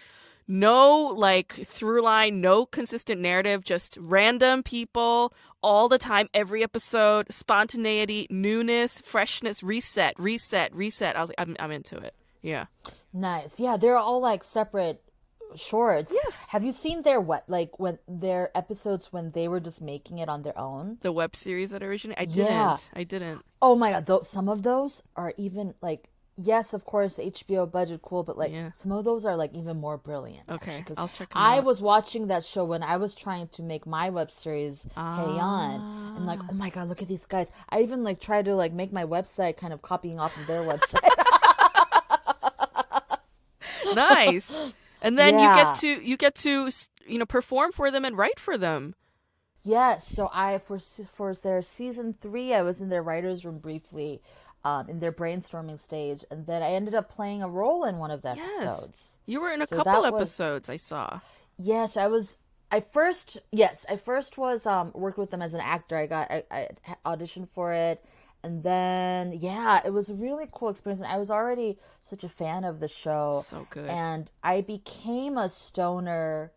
no 0.46 1.12
like 1.16 1.52
through 1.52 2.02
line, 2.02 2.40
no 2.40 2.66
consistent 2.66 3.20
narrative, 3.20 3.64
just 3.64 3.96
random 4.00 4.62
people 4.62 5.32
all 5.62 5.88
the 5.88 5.98
time, 5.98 6.28
every 6.34 6.62
episode, 6.62 7.32
spontaneity, 7.32 8.26
newness, 8.30 9.00
freshness, 9.00 9.62
reset, 9.62 10.14
reset, 10.18 10.74
reset. 10.74 11.16
I 11.16 11.20
was 11.20 11.30
like, 11.30 11.40
I'm, 11.40 11.56
I'm 11.58 11.70
into 11.70 11.96
it. 11.96 12.14
Yeah. 12.42 12.66
Nice. 13.12 13.58
Yeah, 13.58 13.76
they're 13.78 13.96
all 13.96 14.20
like 14.20 14.44
separate 14.44 15.00
shorts. 15.56 16.12
Yes. 16.12 16.48
Have 16.48 16.64
you 16.64 16.72
seen 16.72 17.02
their 17.02 17.20
what 17.20 17.44
like 17.48 17.78
when 17.78 17.98
their 18.08 18.50
episodes 18.56 19.12
when 19.12 19.30
they 19.32 19.48
were 19.48 19.60
just 19.60 19.80
making 19.80 20.18
it 20.18 20.28
on 20.28 20.42
their 20.42 20.58
own? 20.58 20.98
The 21.00 21.12
web 21.12 21.34
series 21.36 21.70
that 21.70 21.82
originated. 21.82 22.20
I 22.22 22.24
didn't. 22.26 22.50
Yeah. 22.52 22.76
I 22.94 23.04
didn't. 23.04 23.42
Oh 23.62 23.74
my 23.76 23.92
god, 23.92 24.06
those, 24.06 24.28
some 24.28 24.48
of 24.48 24.62
those 24.62 25.02
are 25.16 25.32
even 25.36 25.74
like 25.80 26.08
yes, 26.36 26.72
of 26.74 26.84
course 26.84 27.18
HBO 27.18 27.70
budget 27.70 28.02
cool, 28.02 28.24
but 28.24 28.36
like 28.36 28.50
Yeah. 28.50 28.70
some 28.74 28.90
of 28.92 29.04
those 29.04 29.24
are 29.24 29.36
like 29.36 29.54
even 29.54 29.76
more 29.78 29.96
brilliant. 29.96 30.48
Okay, 30.48 30.78
actually, 30.78 30.96
I'll 30.98 31.08
check 31.08 31.28
I 31.32 31.58
out. 31.58 31.64
was 31.64 31.80
watching 31.80 32.26
that 32.26 32.44
show 32.44 32.64
when 32.64 32.82
I 32.82 32.96
was 32.96 33.14
trying 33.14 33.46
to 33.48 33.62
make 33.62 33.86
my 33.86 34.10
web 34.10 34.32
series 34.32 34.84
Haeyeon, 34.96 35.76
and 36.16 36.24
Ah. 36.24 36.26
like, 36.26 36.40
oh 36.50 36.54
my 36.54 36.70
god, 36.70 36.88
look 36.88 37.02
at 37.02 37.08
these 37.08 37.24
guys! 37.26 37.46
I 37.68 37.82
even 37.82 38.02
like 38.02 38.20
tried 38.20 38.46
to 38.46 38.54
like 38.56 38.72
make 38.72 38.92
my 38.92 39.04
website 39.04 39.56
kind 39.56 39.72
of 39.72 39.80
copying 39.82 40.18
off 40.18 40.36
of 40.36 40.46
their 40.46 40.62
website. 40.62 41.08
Nice. 43.94 44.66
And 45.04 45.16
then 45.18 45.38
you 45.38 45.46
get 45.54 45.74
to 45.76 45.88
you 45.88 46.16
get 46.16 46.34
to 46.36 46.68
you 47.06 47.18
know 47.18 47.26
perform 47.26 47.70
for 47.72 47.90
them 47.92 48.04
and 48.04 48.18
write 48.18 48.40
for 48.40 48.58
them. 48.58 48.94
Yes, 49.62 50.06
so 50.06 50.28
I 50.32 50.58
for 50.58 50.78
for 50.78 51.34
their 51.34 51.62
season 51.62 52.14
three, 52.20 52.52
I 52.52 52.62
was 52.62 52.80
in 52.80 52.88
their 52.88 53.02
writers' 53.02 53.44
room 53.44 53.58
briefly, 53.58 54.20
um, 54.64 54.90
in 54.90 54.98
their 55.00 55.12
brainstorming 55.12 55.78
stage, 55.78 56.24
and 56.30 56.46
then 56.46 56.62
I 56.62 56.72
ended 56.72 56.94
up 56.94 57.08
playing 57.10 57.42
a 57.42 57.48
role 57.48 57.84
in 57.84 57.96
one 57.98 58.10
of 58.10 58.20
the 58.22 58.34
Yes. 58.36 58.62
episodes. 58.62 59.16
You 59.26 59.40
were 59.40 59.50
in 59.52 59.62
a 59.62 59.66
So 59.66 59.76
couple 59.76 60.02
that 60.02 60.12
was- 60.12 60.20
episodes 60.22 60.68
I 60.68 60.76
saw. 60.76 61.20
Yes, 61.56 61.96
I 61.96 62.08
was. 62.08 62.36
I 62.70 62.80
first 62.80 63.38
yes, 63.52 63.86
I 63.88 63.96
first 63.96 64.36
was 64.36 64.66
um 64.66 64.90
worked 64.94 65.16
with 65.18 65.30
them 65.30 65.40
as 65.40 65.54
an 65.54 65.60
actor. 65.60 65.96
I 65.96 66.06
got 66.06 66.30
I, 66.30 66.42
I 66.50 66.68
auditioned 67.06 67.48
for 67.54 67.72
it, 67.72 68.04
and 68.44 68.62
then 68.62 69.32
yeah, 69.32 69.80
it 69.84 69.92
was 69.98 70.06
a 70.10 70.14
really 70.14 70.46
cool 70.52 70.68
experience. 70.68 71.02
And 71.02 71.10
I 71.10 71.18
was 71.18 71.30
already 71.30 71.78
such 72.10 72.22
a 72.24 72.28
fan 72.28 72.62
of 72.64 72.78
the 72.80 72.88
show, 72.88 73.42
So 73.44 73.66
good. 73.70 73.88
and 73.88 74.30
I 74.42 74.60
became 74.60 75.38
a 75.38 75.48
stoner 75.48 76.52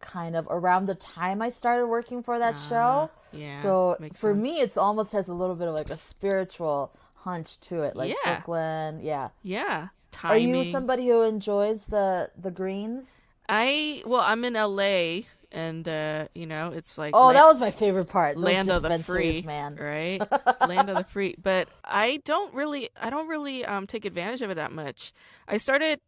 kind 0.00 0.36
of 0.36 0.46
around 0.48 0.86
the 0.86 0.94
time 0.94 1.42
I 1.42 1.48
started 1.48 1.86
working 1.86 2.22
for 2.22 2.38
that 2.38 2.56
show. 2.68 3.10
Ah, 3.10 3.18
yeah, 3.32 3.62
So 3.62 3.96
for 4.14 4.32
sense. 4.32 4.42
me, 4.44 4.60
it's 4.60 4.76
almost 4.76 5.12
has 5.12 5.28
a 5.28 5.34
little 5.34 5.56
bit 5.56 5.66
of 5.68 5.74
like 5.74 5.90
a 5.90 5.96
spiritual 5.96 6.92
hunch 7.14 7.58
to 7.68 7.82
it, 7.82 7.96
like 7.96 8.14
Yeah. 8.14 8.36
Brooklyn. 8.36 9.00
Yeah. 9.02 9.28
Yeah. 9.42 9.88
Are 10.24 10.36
you 10.38 10.64
somebody 10.64 11.08
who 11.08 11.22
enjoys 11.22 11.84
the 11.84 12.30
the 12.40 12.50
greens? 12.50 13.06
I 13.48 14.02
well, 14.06 14.20
I'm 14.20 14.44
in 14.44 14.54
LA 14.54 15.22
and 15.52 15.88
uh, 15.88 16.28
you 16.34 16.46
know, 16.46 16.72
it's 16.72 16.98
like 16.98 17.12
Oh, 17.14 17.32
that 17.32 17.46
was 17.46 17.60
my 17.60 17.70
favorite 17.70 18.08
part. 18.08 18.36
Those 18.36 18.44
land 18.44 18.70
of 18.70 18.82
the 18.82 18.98
free, 18.98 19.42
man. 19.42 19.76
right? 19.76 20.22
land 20.68 20.90
of 20.90 20.96
the 20.98 21.04
free. 21.04 21.34
But 21.42 21.68
I 21.84 22.20
don't 22.24 22.52
really 22.54 22.90
I 23.00 23.10
don't 23.10 23.28
really 23.28 23.64
um 23.64 23.86
take 23.86 24.04
advantage 24.04 24.42
of 24.42 24.50
it 24.50 24.54
that 24.54 24.72
much. 24.72 25.12
I 25.46 25.56
started 25.56 26.00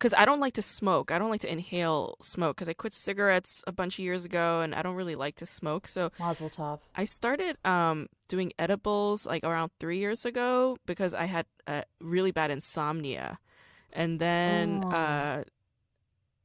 cuz 0.00 0.12
I 0.12 0.24
don't 0.24 0.40
like 0.40 0.54
to 0.54 0.62
smoke. 0.62 1.10
I 1.12 1.18
don't 1.18 1.30
like 1.30 1.40
to 1.42 1.52
inhale 1.52 2.16
smoke 2.20 2.56
cuz 2.56 2.68
I 2.68 2.72
quit 2.72 2.92
cigarettes 2.92 3.62
a 3.66 3.72
bunch 3.72 3.94
of 3.98 4.04
years 4.04 4.24
ago 4.24 4.60
and 4.60 4.74
I 4.74 4.82
don't 4.82 4.96
really 4.96 5.14
like 5.14 5.36
to 5.36 5.46
smoke. 5.46 5.86
So 5.86 6.10
Mazel 6.18 6.50
tov. 6.50 6.80
I 6.96 7.04
started 7.04 7.56
um 7.64 8.08
doing 8.28 8.52
edibles 8.58 9.24
like 9.26 9.44
around 9.44 9.70
3 9.78 9.98
years 9.98 10.24
ago 10.24 10.76
because 10.86 11.14
I 11.14 11.26
had 11.26 11.46
uh, 11.66 11.82
really 12.00 12.32
bad 12.32 12.50
insomnia. 12.50 13.38
And 13.92 14.18
then 14.18 14.82
Oh. 14.84 14.90
uh 14.90 15.44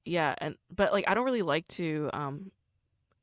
yeah, 0.09 0.33
and 0.39 0.55
but 0.75 0.91
like 0.91 1.05
I 1.07 1.13
don't 1.13 1.25
really 1.25 1.41
like 1.43 1.67
to 1.79 2.09
um 2.13 2.51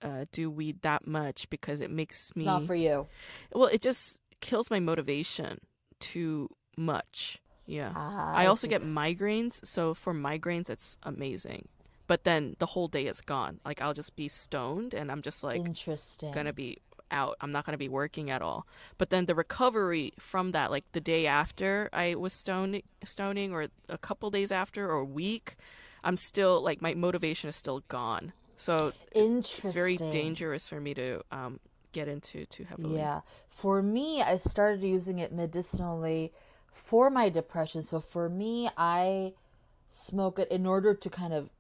uh 0.03 0.24
do 0.32 0.51
weed 0.51 0.82
that 0.82 1.07
much 1.07 1.49
because 1.51 1.80
it 1.80 1.91
makes 1.91 2.34
me 2.37 2.43
It's 2.43 2.47
not 2.47 2.64
for 2.64 2.74
you. 2.74 3.07
well, 3.53 3.68
it 3.68 3.82
just 3.82 4.18
kills 4.41 4.70
my 4.70 4.80
motivation 4.80 5.61
too 6.01 6.49
much. 6.76 7.41
Yeah. 7.66 7.93
Ah, 7.95 8.32
I 8.34 8.47
also 8.47 8.66
see. 8.66 8.74
get 8.74 8.82
migraines, 8.84 9.64
so 9.66 9.95
for 9.95 10.14
migraines 10.14 10.70
it's 10.70 10.97
amazing. 11.03 11.68
But 12.07 12.22
then 12.22 12.55
the 12.61 12.66
whole 12.66 12.87
day 12.87 13.07
is 13.09 13.20
gone. 13.20 13.59
Like 13.64 13.82
I'll 13.82 13.95
just 13.95 14.14
be 14.14 14.28
stoned 14.28 14.95
and 14.95 15.11
I'm 15.11 15.22
just 15.22 15.43
like 15.43 15.64
interesting. 15.64 16.32
gonna 16.32 16.53
be 16.53 16.78
out. 17.11 17.34
I'm 17.41 17.51
not 17.51 17.64
gonna 17.66 17.78
be 17.78 17.89
working 17.89 18.30
at 18.30 18.43
all. 18.43 18.66
But 18.99 19.11
then 19.11 19.26
the 19.26 19.34
recovery 19.34 20.12
from 20.18 20.53
that, 20.53 20.70
like 20.70 20.84
the 20.93 21.01
day 21.01 21.26
after 21.26 21.89
I 21.93 22.14
was 22.14 22.32
stone 22.32 22.80
stoning, 23.05 23.53
or 23.53 23.66
a 23.89 23.99
couple 23.99 24.30
days 24.30 24.53
after, 24.53 24.87
or 24.89 24.99
a 24.99 25.05
week, 25.22 25.57
I'm 26.05 26.16
still 26.16 26.62
like 26.62 26.80
my 26.80 26.94
motivation 26.94 27.49
is 27.49 27.57
still 27.57 27.82
gone. 27.88 28.32
So 28.57 28.92
it's 29.12 29.51
very 29.72 29.97
dangerous 29.97 30.66
for 30.68 30.80
me 30.80 30.94
to 30.94 31.22
um, 31.30 31.61
get 31.92 32.09
into 32.09 32.47
too 32.47 32.64
heavily. 32.64 32.94
Yeah. 32.97 33.20
For 33.51 33.82
me, 33.82 34.22
I 34.22 34.36
started 34.36 34.82
using 34.82 35.18
it 35.18 35.32
medicinally 35.32 36.32
for 36.72 37.11
my 37.11 37.28
depression. 37.28 37.82
So 37.82 38.01
for 38.01 38.28
me, 38.28 38.68
I 38.76 39.32
smoke 39.90 40.38
it 40.38 40.51
in 40.51 40.66
order 40.66 40.94
to 40.94 41.11
kind 41.11 41.32
of 41.32 41.51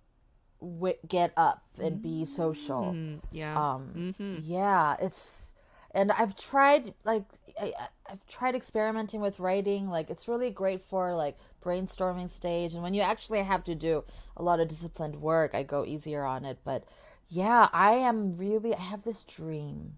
w- 0.60 0.94
get 1.08 1.32
up 1.36 1.62
and 1.80 2.02
be 2.02 2.24
social. 2.24 2.94
Mm, 2.94 3.20
yeah. 3.30 3.74
Um, 3.74 4.14
hmm 4.18 4.36
yeah, 4.44 4.96
it's 5.00 5.45
and 5.92 6.12
I've 6.12 6.36
tried 6.36 6.94
like 7.04 7.24
I, 7.60 7.72
I've 8.10 8.26
tried 8.26 8.54
experimenting 8.54 9.20
with 9.20 9.38
writing. 9.38 9.88
Like 9.88 10.10
it's 10.10 10.28
really 10.28 10.50
great 10.50 10.82
for 10.88 11.14
like 11.14 11.38
brainstorming 11.64 12.30
stage, 12.30 12.74
and 12.74 12.82
when 12.82 12.94
you 12.94 13.02
actually 13.02 13.42
have 13.42 13.64
to 13.64 13.74
do 13.74 14.04
a 14.36 14.42
lot 14.42 14.60
of 14.60 14.68
disciplined 14.68 15.16
work, 15.16 15.54
I 15.54 15.62
go 15.62 15.84
easier 15.84 16.24
on 16.24 16.44
it. 16.44 16.58
But 16.64 16.84
yeah, 17.28 17.68
I 17.72 17.92
am 17.92 18.36
really 18.36 18.74
I 18.74 18.80
have 18.80 19.04
this 19.04 19.24
dream 19.24 19.94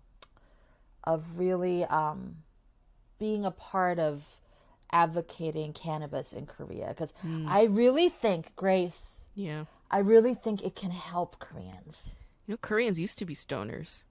of 1.05 1.25
really 1.37 1.85
um 1.85 2.37
being 3.19 3.45
a 3.45 3.51
part 3.51 3.99
of 3.99 4.23
advocating 4.93 5.73
cannabis 5.73 6.33
in 6.33 6.47
Korea 6.47 6.89
because 6.89 7.13
I 7.47 7.65
really 7.65 8.09
think 8.09 8.55
Grace, 8.57 9.19
Yeah. 9.35 9.65
I 9.91 9.99
really 9.99 10.35
think 10.35 10.63
it 10.63 10.75
can 10.77 10.91
help 10.91 11.39
Koreans. 11.39 12.11
You 12.47 12.53
know, 12.53 12.59
Koreans 12.59 12.99
used 12.99 13.19
to 13.19 13.27
be 13.27 13.35
stoners. 13.35 14.05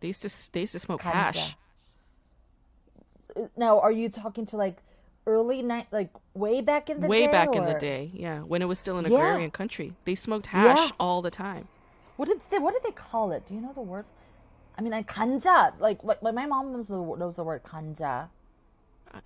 They 0.00 0.08
used 0.08 0.22
to 0.22 0.52
they 0.52 0.60
used 0.60 0.72
to 0.72 0.78
smoke 0.78 1.02
hash. 1.02 1.56
now 3.56 3.80
are 3.80 3.92
you 3.92 4.08
talking 4.08 4.46
to 4.46 4.56
like 4.56 4.78
early 5.26 5.62
night 5.62 5.86
like 5.90 6.10
way 6.34 6.60
back 6.60 6.88
in 6.90 6.96
the 7.00 7.02
day? 7.02 7.08
Way 7.08 7.26
day 7.26 7.32
back 7.32 7.54
in 7.54 7.64
the 7.64 7.74
day, 7.74 8.10
yeah, 8.14 8.40
when 8.40 8.62
it 8.62 8.66
was 8.66 8.78
still 8.78 8.98
an 8.98 9.04
Yeah. 9.10 9.18
agrarian 9.18 9.50
country, 9.50 9.94
they 10.04 10.14
smoked 10.14 10.46
hash 10.46 10.78
Yeah. 10.78 10.90
all 11.00 11.22
the 11.22 11.30
time. 11.30 11.68
what 12.16 12.28
did 12.28 12.40
they 12.50 12.58
what 12.58 12.72
did 12.72 12.82
they 12.82 12.92
call 12.96 13.30
it 13.32 13.46
do 13.46 13.52
you 13.52 13.60
know 13.60 13.74
the 13.74 13.82
word 13.82 14.06
i 14.78 14.80
mean 14.80 14.90
like 14.92 15.06
kanja 15.06 15.78
like 15.78 15.98
like 16.02 16.22
my 16.22 16.46
mom 16.46 16.72
knows 16.72 16.88
the, 16.88 16.96
knows 16.96 17.34
the 17.36 17.44
word 17.44 17.62
kanja 17.62 18.28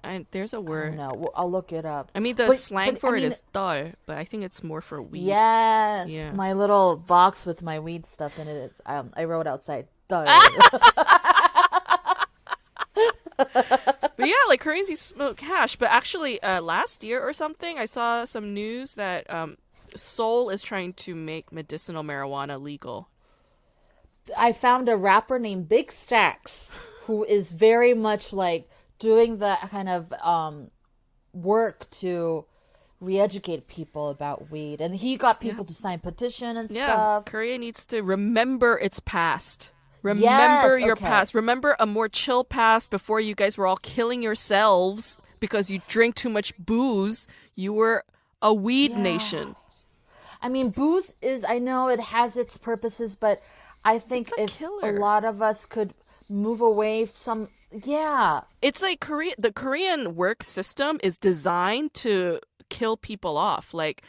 And 0.02 0.26
there's 0.32 0.52
a 0.54 0.60
word. 0.60 0.96
well, 0.98 1.30
i'll 1.36 1.48
look 1.50 1.70
it 1.72 1.84
up 1.86 2.10
I 2.16 2.18
mean, 2.18 2.34
the 2.34 2.48
But- 2.48 2.56
slang 2.58 2.94
but, 2.94 2.96
I 2.96 3.00
for 3.00 3.10
it 3.14 3.20
mean, 3.20 3.28
is 3.30 3.40
dal, 3.52 3.92
but 4.06 4.18
I 4.18 4.24
think 4.24 4.42
it's 4.42 4.64
more 4.64 4.80
for 4.80 5.00
weed. 5.00 5.22
yes 5.22 6.08
Yeah. 6.08 6.32
my 6.32 6.52
little 6.52 6.96
box 6.96 7.46
with 7.46 7.62
my 7.62 7.78
weed 7.78 8.06
stuff 8.06 8.40
in 8.40 8.48
it 8.48 8.56
it's, 8.56 8.80
um, 8.86 9.12
i 9.14 9.22
wrote 9.22 9.46
outside 9.46 9.86
But 14.20 14.28
yeah, 14.28 14.34
like 14.48 14.62
to 14.62 14.96
smoke 14.96 15.40
hash. 15.40 15.76
But 15.76 15.90
actually, 15.90 16.42
uh, 16.42 16.60
last 16.60 17.02
year 17.02 17.26
or 17.26 17.32
something, 17.32 17.78
I 17.78 17.86
saw 17.86 18.26
some 18.26 18.52
news 18.52 18.94
that 18.94 19.28
um, 19.30 19.56
Seoul 19.96 20.50
is 20.50 20.62
trying 20.62 20.92
to 20.94 21.14
make 21.14 21.52
medicinal 21.52 22.02
marijuana 22.02 22.60
legal. 22.60 23.08
I 24.36 24.52
found 24.52 24.88
a 24.88 24.96
rapper 24.96 25.38
named 25.38 25.68
Big 25.68 25.90
Stacks 25.90 26.70
who 27.04 27.24
is 27.24 27.50
very 27.50 27.94
much 27.94 28.32
like 28.32 28.68
doing 28.98 29.38
the 29.38 29.56
kind 29.70 29.88
of 29.88 30.12
um, 30.12 30.70
work 31.32 31.88
to 31.90 32.44
re-educate 33.00 33.66
people 33.66 34.10
about 34.10 34.50
weed, 34.50 34.82
and 34.82 34.94
he 34.94 35.16
got 35.16 35.40
people 35.40 35.64
to 35.64 35.72
sign 35.72 35.98
petition 35.98 36.58
and 36.58 36.70
Yeah, 36.70 36.86
stuff. 36.86 37.24
Korea 37.24 37.58
needs 37.58 37.86
to 37.86 38.02
remember 38.02 38.78
its 38.78 39.00
past. 39.00 39.72
Remember 40.02 40.78
Yes, 40.78 40.86
your 40.86 40.96
okay. 40.96 41.04
past. 41.04 41.34
Remember 41.34 41.76
a 41.78 41.86
more 41.86 42.08
chill 42.08 42.44
past 42.44 42.90
before 42.90 43.20
you 43.20 43.34
guys 43.34 43.58
were 43.58 43.66
all 43.66 43.76
killing 43.78 44.22
yourselves 44.22 45.18
because 45.40 45.70
you 45.70 45.80
drink 45.88 46.14
too 46.14 46.30
much 46.30 46.56
booze. 46.58 47.26
You 47.54 47.72
were 47.72 48.04
a 48.40 48.52
weed 48.54 48.92
Yeah. 48.92 49.02
nation. 49.02 49.56
I 50.42 50.48
mean, 50.48 50.70
booze 50.70 51.12
is. 51.20 51.44
I 51.44 51.58
know 51.58 51.88
it 51.88 52.00
has 52.00 52.34
its 52.36 52.56
purposes, 52.56 53.14
but 53.14 53.42
I 53.84 53.98
think 53.98 54.30
a 54.38 54.42
if 54.44 54.58
killer. 54.58 54.96
a 54.96 55.00
lot 55.00 55.24
of 55.24 55.42
us 55.42 55.66
could 55.66 55.92
move 56.28 56.60
away 56.60 57.10
some 57.12 57.48
yeah 57.84 58.42
it's 58.62 58.80
like 58.82 59.00
korea 59.00 59.32
the 59.36 59.52
korean 59.52 60.14
work 60.14 60.44
system 60.44 61.00
is 61.02 61.16
designed 61.16 61.92
to 61.92 62.38
kill 62.68 62.96
people 62.96 63.36
off 63.36 63.74
like 63.74 64.02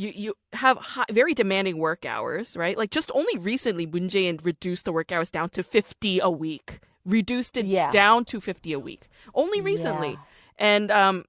you 0.00 0.12
you 0.14 0.34
have 0.54 0.78
high, 0.78 1.04
very 1.10 1.34
demanding 1.34 1.78
work 1.78 2.04
hours, 2.06 2.56
right? 2.56 2.76
Like 2.76 2.90
just 2.90 3.10
only 3.14 3.36
recently, 3.38 3.86
Moon 3.86 4.08
Jae-in 4.08 4.38
reduced 4.42 4.84
the 4.84 4.92
work 4.92 5.12
hours 5.12 5.30
down 5.30 5.50
to 5.50 5.62
50 5.62 6.20
a 6.20 6.30
week, 6.30 6.80
reduced 7.04 7.56
it 7.56 7.66
yeah. 7.66 7.90
down 7.90 8.24
to 8.26 8.40
50 8.40 8.72
a 8.72 8.78
week, 8.78 9.08
only 9.34 9.60
recently, 9.60 10.10
yeah. 10.10 10.18
and 10.58 10.90
um, 10.90 11.24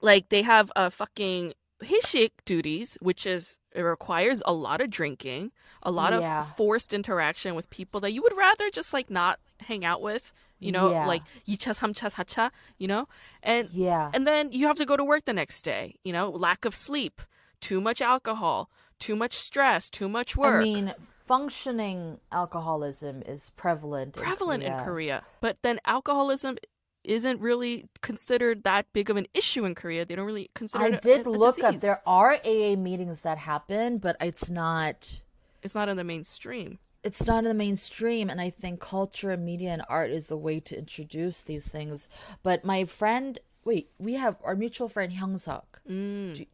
like 0.00 0.30
they 0.30 0.42
have 0.42 0.72
a 0.74 0.90
fucking 0.90 1.52
hishik 1.82 2.30
duties, 2.46 2.96
which 3.00 3.26
is 3.26 3.58
it 3.72 3.82
requires 3.82 4.42
a 4.46 4.52
lot 4.52 4.80
of 4.80 4.88
drinking, 4.88 5.52
a 5.82 5.90
lot 5.90 6.12
yeah. 6.12 6.40
of 6.40 6.56
forced 6.56 6.94
interaction 6.94 7.54
with 7.54 7.68
people 7.68 8.00
that 8.00 8.12
you 8.12 8.22
would 8.22 8.36
rather 8.36 8.70
just 8.70 8.92
like 8.92 9.10
not 9.10 9.38
hang 9.60 9.84
out 9.84 10.00
with 10.00 10.32
you 10.60 10.72
know, 10.72 10.90
yeah. 10.90 11.06
like 11.06 11.22
yichas 11.46 11.80
hamchas 11.80 12.14
hacha, 12.14 12.50
you 12.78 12.88
know, 12.88 13.06
and 13.42 13.68
yeah, 13.70 14.10
and 14.14 14.26
then 14.26 14.50
you 14.50 14.66
have 14.66 14.78
to 14.78 14.86
go 14.86 14.96
to 14.96 15.04
work 15.04 15.26
the 15.26 15.32
next 15.34 15.62
day, 15.62 15.96
you 16.04 16.12
know, 16.12 16.30
lack 16.30 16.64
of 16.64 16.74
sleep, 16.74 17.20
too 17.60 17.80
much 17.80 18.00
alcohol, 18.00 18.70
too 18.98 19.16
much 19.16 19.34
stress, 19.34 19.90
too 19.90 20.08
much 20.08 20.36
work. 20.36 20.60
I 20.60 20.64
mean, 20.64 20.94
functioning 21.26 22.18
alcoholism 22.32 23.22
is 23.22 23.50
prevalent 23.56 24.14
prevalent 24.14 24.62
in 24.62 24.70
Korea. 24.70 24.78
in 24.78 24.84
Korea. 24.84 25.22
But 25.40 25.58
then 25.62 25.80
alcoholism 25.84 26.58
isn't 27.04 27.40
really 27.40 27.86
considered 28.00 28.64
that 28.64 28.86
big 28.92 29.10
of 29.10 29.16
an 29.16 29.26
issue 29.34 29.64
in 29.64 29.74
Korea. 29.74 30.04
They 30.04 30.16
don't 30.16 30.26
really 30.26 30.50
consider. 30.54 30.84
I 30.84 30.90
did 30.90 31.26
a, 31.26 31.28
a 31.28 31.30
look 31.30 31.56
disease. 31.56 31.64
up. 31.64 31.80
There 31.80 32.02
are 32.06 32.38
AA 32.44 32.76
meetings 32.76 33.20
that 33.20 33.38
happen, 33.38 33.98
but 33.98 34.16
it's 34.20 34.48
not. 34.48 35.20
It's 35.62 35.74
not 35.74 35.88
in 35.88 35.96
the 35.96 36.04
mainstream. 36.04 36.78
It's 37.02 37.26
not 37.26 37.44
in 37.44 37.44
the 37.44 37.54
mainstream, 37.54 38.30
and 38.30 38.40
I 38.40 38.48
think 38.48 38.80
culture, 38.80 39.30
and 39.30 39.44
media, 39.44 39.70
and 39.70 39.82
art 39.88 40.10
is 40.10 40.26
the 40.26 40.38
way 40.38 40.58
to 40.60 40.78
introduce 40.78 41.42
these 41.42 41.68
things. 41.68 42.08
But 42.42 42.64
my 42.64 42.86
friend, 42.86 43.38
wait, 43.62 43.90
we 43.98 44.14
have 44.14 44.36
our 44.42 44.56
mutual 44.56 44.88
friend 44.88 45.12
Hyungsuk. 45.12 45.64
Mm. 45.88 46.46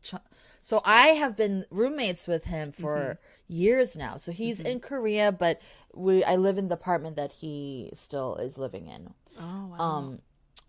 So 0.60 0.80
I 0.84 1.08
have 1.08 1.36
been 1.36 1.64
roommates 1.70 2.26
with 2.26 2.44
him 2.44 2.72
for. 2.72 2.98
Mm-hmm 2.98 3.26
years 3.50 3.96
now. 3.96 4.16
So 4.16 4.32
he's 4.32 4.58
mm-hmm. 4.58 4.66
in 4.66 4.80
Korea, 4.80 5.32
but 5.32 5.60
we 5.92 6.22
I 6.22 6.36
live 6.36 6.56
in 6.56 6.68
the 6.68 6.74
apartment 6.74 7.16
that 7.16 7.32
he 7.32 7.90
still 7.92 8.36
is 8.36 8.56
living 8.56 8.86
in. 8.86 9.12
Oh 9.38 9.66
wow. 9.66 9.78
Um 9.78 10.18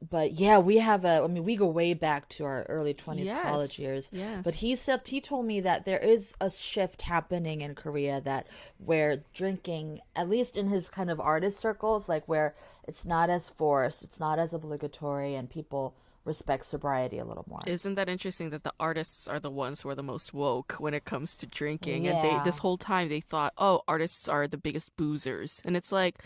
but 0.10 0.34
yeah, 0.34 0.58
we 0.58 0.78
have 0.78 1.06
a. 1.06 1.22
I 1.24 1.28
mean, 1.28 1.44
we 1.44 1.56
go 1.56 1.68
way 1.68 1.94
back 1.94 2.28
to 2.30 2.44
our 2.44 2.64
early 2.64 2.94
twenties, 2.94 3.28
yes. 3.28 3.44
college 3.44 3.78
years. 3.78 4.10
Yes. 4.12 4.42
But 4.44 4.56
he 4.56 4.76
said 4.76 5.02
he 5.06 5.22
told 5.22 5.46
me 5.46 5.60
that 5.62 5.86
there 5.86 6.00
is 6.00 6.34
a 6.42 6.50
shift 6.50 7.04
happening 7.04 7.62
in 7.62 7.76
Korea 7.76 8.20
that 8.22 8.48
where 8.84 9.24
drinking, 9.34 10.00
at 10.16 10.28
least 10.28 10.58
in 10.58 10.70
his 10.70 10.90
kind 10.90 11.12
of 11.12 11.20
artist 11.20 11.60
circles, 11.60 12.10
like 12.10 12.28
where 12.28 12.56
it's 12.88 13.06
not 13.06 13.30
as 13.30 13.48
forced, 13.48 14.02
it's 14.02 14.20
not 14.20 14.40
as 14.40 14.54
obligatory, 14.54 15.36
and 15.36 15.52
people 15.52 15.94
respect 16.24 16.66
sobriety 16.66 17.18
a 17.18 17.26
little 17.26 17.46
more. 17.48 17.60
Isn't 17.66 17.96
that 17.96 18.10
interesting 18.10 18.52
that 18.52 18.64
the 18.64 18.74
artists 18.80 19.28
are 19.28 19.40
the 19.40 19.52
ones 19.52 19.82
who 19.82 19.90
are 19.90 19.96
the 19.96 20.04
most 20.04 20.34
woke 20.34 20.74
when 20.74 20.94
it 20.94 21.06
comes 21.06 21.36
to 21.38 21.48
drinking? 21.48 22.06
Yeah. 22.06 22.12
And 22.12 22.24
they 22.24 22.44
this 22.44 22.60
whole 22.60 22.78
time 22.78 23.10
they 23.10 23.22
thought, 23.22 23.54
oh, 23.58 23.82
artists 23.88 24.30
are 24.30 24.48
the 24.48 24.58
biggest 24.58 24.96
boozers, 24.98 25.62
and 25.66 25.76
it's 25.76 25.92
like 25.92 26.20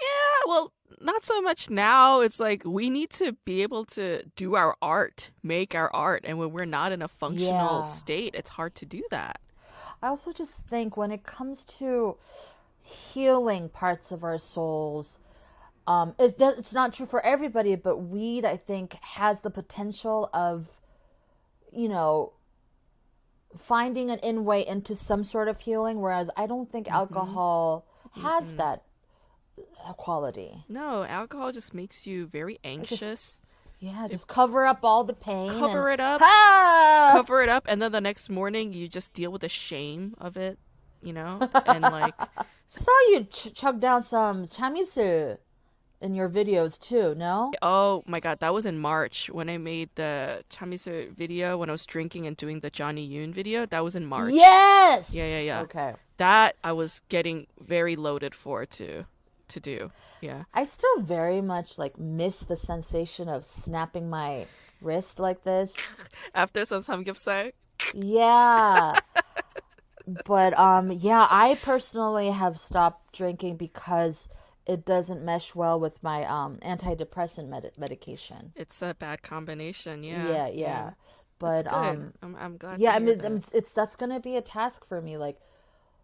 yeah, 0.00 0.42
well, 0.46 0.72
not 1.00 1.24
so 1.24 1.40
much 1.40 1.70
now. 1.70 2.20
It's 2.20 2.38
like 2.40 2.62
we 2.64 2.90
need 2.90 3.10
to 3.10 3.32
be 3.44 3.62
able 3.62 3.84
to 3.86 4.22
do 4.36 4.54
our 4.54 4.76
art, 4.82 5.30
make 5.42 5.74
our 5.74 5.92
art. 5.94 6.24
And 6.26 6.38
when 6.38 6.52
we're 6.52 6.64
not 6.64 6.92
in 6.92 7.02
a 7.02 7.08
functional 7.08 7.76
yeah. 7.76 7.80
state, 7.80 8.34
it's 8.34 8.50
hard 8.50 8.74
to 8.76 8.86
do 8.86 9.02
that. 9.10 9.40
I 10.02 10.08
also 10.08 10.32
just 10.32 10.58
think 10.68 10.96
when 10.96 11.10
it 11.10 11.24
comes 11.24 11.64
to 11.78 12.16
healing 12.82 13.68
parts 13.68 14.12
of 14.12 14.22
our 14.22 14.38
souls, 14.38 15.18
um, 15.86 16.14
it 16.18 16.38
does, 16.38 16.58
it's 16.58 16.72
not 16.72 16.92
true 16.92 17.06
for 17.06 17.24
everybody, 17.24 17.76
but 17.76 17.98
weed, 17.98 18.44
I 18.44 18.56
think, 18.56 18.94
has 18.94 19.40
the 19.40 19.50
potential 19.50 20.28
of, 20.32 20.66
you 21.72 21.88
know, 21.88 22.32
finding 23.56 24.10
an 24.10 24.18
in 24.18 24.44
way 24.44 24.66
into 24.66 24.96
some 24.96 25.22
sort 25.22 25.48
of 25.48 25.60
healing. 25.60 26.00
Whereas 26.00 26.28
I 26.36 26.46
don't 26.46 26.70
think 26.70 26.86
mm-hmm. 26.86 26.96
alcohol 26.96 27.86
has 28.12 28.48
mm-hmm. 28.48 28.56
that 28.56 28.82
quality. 29.96 30.64
No, 30.68 31.04
alcohol 31.04 31.52
just 31.52 31.72
makes 31.72 32.06
you 32.06 32.26
very 32.26 32.58
anxious. 32.64 32.98
Just, 32.98 33.40
yeah, 33.78 34.08
just 34.10 34.26
cover 34.26 34.66
up 34.66 34.80
all 34.82 35.04
the 35.04 35.12
pain. 35.12 35.50
Cover 35.50 35.88
and, 35.88 36.00
it 36.00 36.02
up. 36.02 36.20
Ah! 36.24 37.10
Cover 37.12 37.42
it 37.42 37.48
up, 37.48 37.66
and 37.68 37.80
then 37.80 37.92
the 37.92 38.00
next 38.00 38.28
morning 38.28 38.72
you 38.72 38.88
just 38.88 39.12
deal 39.12 39.30
with 39.30 39.42
the 39.42 39.48
shame 39.48 40.14
of 40.18 40.36
it, 40.36 40.58
you 41.00 41.12
know, 41.12 41.48
and 41.66 41.82
like. 41.82 42.14
I 42.18 42.44
saw 42.68 42.92
you 43.10 43.24
ch- 43.30 43.54
chug 43.54 43.80
down 43.80 44.02
some 44.02 44.48
Chamisul 44.48 45.38
in 46.00 46.14
your 46.14 46.28
videos 46.28 46.78
too, 46.78 47.14
no? 47.14 47.52
Oh 47.62 48.02
my 48.06 48.20
god, 48.20 48.40
that 48.40 48.52
was 48.52 48.66
in 48.66 48.78
March 48.78 49.30
when 49.30 49.48
I 49.48 49.58
made 49.58 49.90
the 49.94 50.44
Chamisul 50.50 51.12
video 51.12 51.56
when 51.58 51.68
I 51.68 51.72
was 51.72 51.86
drinking 51.86 52.26
and 52.26 52.36
doing 52.36 52.60
the 52.60 52.70
Johnny 52.70 53.08
Yoon 53.08 53.32
video. 53.32 53.66
That 53.66 53.82
was 53.82 53.94
in 53.94 54.06
March. 54.06 54.32
Yes. 54.34 55.10
Yeah, 55.10 55.26
yeah, 55.26 55.40
yeah. 55.40 55.60
Okay. 55.62 55.94
That 56.18 56.56
I 56.62 56.72
was 56.72 57.00
getting 57.08 57.46
very 57.60 57.96
loaded 57.96 58.34
for 58.34 58.66
to 58.66 59.04
to 59.48 59.60
do. 59.60 59.90
Yeah. 60.20 60.44
I 60.52 60.64
still 60.64 61.00
very 61.00 61.40
much 61.40 61.78
like 61.78 61.98
miss 61.98 62.40
the 62.40 62.56
sensation 62.56 63.28
of 63.28 63.44
snapping 63.44 64.10
my 64.10 64.46
wrist 64.80 65.18
like 65.18 65.44
this 65.44 65.74
after 66.34 66.64
some 66.64 66.82
samgyeopsal. 66.82 67.52
Yeah. 67.94 68.94
but 70.26 70.58
um 70.58 70.92
yeah, 70.92 71.26
I 71.30 71.58
personally 71.62 72.30
have 72.30 72.58
stopped 72.58 73.12
drinking 73.12 73.56
because 73.56 74.28
it 74.66 74.84
doesn't 74.84 75.24
mesh 75.24 75.54
well 75.54 75.78
with 75.78 76.02
my 76.02 76.24
um 76.24 76.58
antidepressant 76.62 77.48
med- 77.48 77.72
medication. 77.78 78.52
It's 78.56 78.82
a 78.82 78.94
bad 78.94 79.22
combination, 79.22 80.02
yeah. 80.02 80.28
Yeah, 80.28 80.46
yeah. 80.48 80.48
yeah. 80.48 80.90
But 81.38 81.72
um 81.72 82.12
I'm 82.22 82.36
I'm 82.36 82.56
glad 82.56 82.80
Yeah, 82.80 82.92
I 82.92 82.98
mean 82.98 83.20
I'm, 83.24 83.40
it's 83.52 83.72
that's 83.72 83.96
going 83.96 84.10
to 84.10 84.20
be 84.20 84.36
a 84.36 84.42
task 84.42 84.86
for 84.86 85.00
me 85.00 85.16
like 85.16 85.38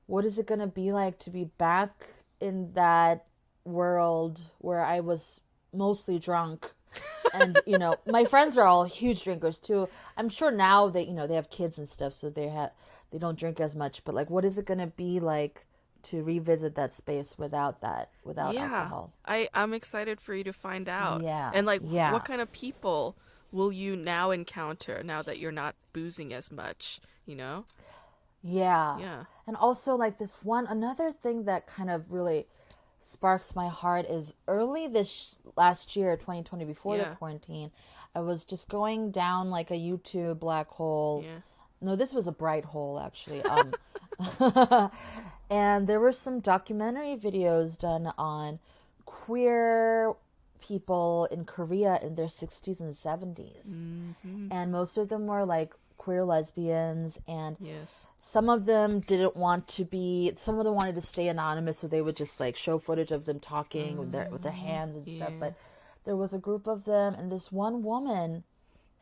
what 0.06 0.24
is 0.24 0.38
it 0.38 0.46
going 0.46 0.60
to 0.60 0.66
be 0.66 0.92
like 0.92 1.18
to 1.20 1.30
be 1.30 1.44
back 1.44 2.08
in 2.40 2.72
that 2.74 3.24
world 3.64 4.40
where 4.58 4.84
I 4.84 5.00
was 5.00 5.40
mostly 5.72 6.18
drunk. 6.18 6.70
and 7.34 7.60
you 7.66 7.78
know, 7.78 7.96
my 8.06 8.24
friends 8.24 8.58
are 8.58 8.66
all 8.66 8.84
huge 8.84 9.24
drinkers 9.24 9.58
too. 9.58 9.88
I'm 10.16 10.28
sure 10.28 10.50
now 10.50 10.88
that 10.90 11.06
you 11.06 11.14
know, 11.14 11.26
they 11.26 11.34
have 11.34 11.50
kids 11.50 11.78
and 11.78 11.88
stuff, 11.88 12.12
so 12.14 12.28
they 12.28 12.48
have 12.48 12.70
they 13.10 13.18
don't 13.18 13.38
drink 13.38 13.60
as 13.60 13.74
much. 13.74 14.04
But 14.04 14.14
like, 14.14 14.28
what 14.28 14.44
is 14.44 14.58
it 14.58 14.66
gonna 14.66 14.88
be 14.88 15.20
like 15.20 15.64
to 16.04 16.22
revisit 16.22 16.74
that 16.74 16.94
space 16.94 17.34
without 17.38 17.80
that, 17.80 18.10
without 18.24 18.54
yeah. 18.54 18.62
alcohol? 18.62 19.12
I 19.26 19.48
I'm 19.54 19.72
excited 19.72 20.20
for 20.20 20.34
you 20.34 20.44
to 20.44 20.52
find 20.52 20.88
out. 20.88 21.22
Yeah, 21.22 21.50
and 21.54 21.66
like, 21.66 21.82
yeah. 21.84 22.12
what 22.12 22.24
kind 22.24 22.40
of 22.40 22.52
people 22.52 23.16
will 23.50 23.72
you 23.72 23.96
now 23.96 24.30
encounter 24.30 25.02
now 25.02 25.22
that 25.22 25.38
you're 25.38 25.52
not 25.52 25.74
boozing 25.92 26.32
as 26.32 26.50
much? 26.50 27.00
You 27.26 27.36
know? 27.36 27.64
Yeah. 28.42 28.98
Yeah. 28.98 29.24
And 29.46 29.56
also 29.56 29.94
like 29.94 30.18
this 30.18 30.38
one 30.42 30.66
another 30.66 31.12
thing 31.12 31.44
that 31.44 31.66
kind 31.66 31.90
of 31.90 32.10
really 32.10 32.46
sparks 33.02 33.54
my 33.54 33.68
heart 33.68 34.06
is 34.08 34.32
early 34.48 34.86
this 34.86 35.36
last 35.56 35.96
year 35.96 36.16
2020 36.16 36.64
before 36.64 36.96
yeah. 36.96 37.10
the 37.10 37.16
quarantine 37.16 37.70
i 38.14 38.20
was 38.20 38.44
just 38.44 38.68
going 38.68 39.10
down 39.10 39.50
like 39.50 39.70
a 39.70 39.74
youtube 39.74 40.38
black 40.38 40.68
hole 40.68 41.22
yeah. 41.24 41.38
no 41.80 41.96
this 41.96 42.12
was 42.12 42.28
a 42.28 42.32
bright 42.32 42.64
hole 42.64 43.00
actually 43.04 43.42
um, 43.42 43.72
and 45.50 45.86
there 45.86 46.00
were 46.00 46.12
some 46.12 46.40
documentary 46.40 47.16
videos 47.16 47.78
done 47.78 48.12
on 48.16 48.58
queer 49.04 50.14
people 50.60 51.28
in 51.30 51.44
korea 51.44 51.98
in 52.02 52.14
their 52.14 52.26
60s 52.26 52.80
and 52.80 52.94
70s 52.94 53.68
mm-hmm. 53.68 54.48
and 54.50 54.72
most 54.72 54.96
of 54.96 55.08
them 55.08 55.26
were 55.26 55.44
like 55.44 55.74
queer 55.98 56.24
lesbians 56.24 57.18
and 57.28 57.56
yes 57.60 58.06
some 58.18 58.48
of 58.48 58.66
them 58.66 59.00
didn't 59.00 59.36
want 59.36 59.68
to 59.68 59.84
be 59.84 60.32
some 60.36 60.58
of 60.58 60.64
them 60.64 60.74
wanted 60.74 60.94
to 60.94 61.00
stay 61.00 61.28
anonymous 61.28 61.78
so 61.78 61.86
they 61.86 62.00
would 62.00 62.16
just 62.16 62.40
like 62.40 62.56
show 62.56 62.78
footage 62.78 63.12
of 63.12 63.24
them 63.24 63.38
talking 63.38 63.94
mm, 63.94 63.98
with 63.98 64.12
their 64.12 64.28
with 64.30 64.42
their 64.42 64.52
mm, 64.52 64.66
hands 64.66 64.96
and 64.96 65.06
yeah. 65.06 65.24
stuff 65.24 65.32
but 65.38 65.54
there 66.04 66.16
was 66.16 66.32
a 66.32 66.38
group 66.38 66.66
of 66.66 66.84
them 66.84 67.14
and 67.14 67.30
this 67.30 67.52
one 67.52 67.82
woman 67.82 68.42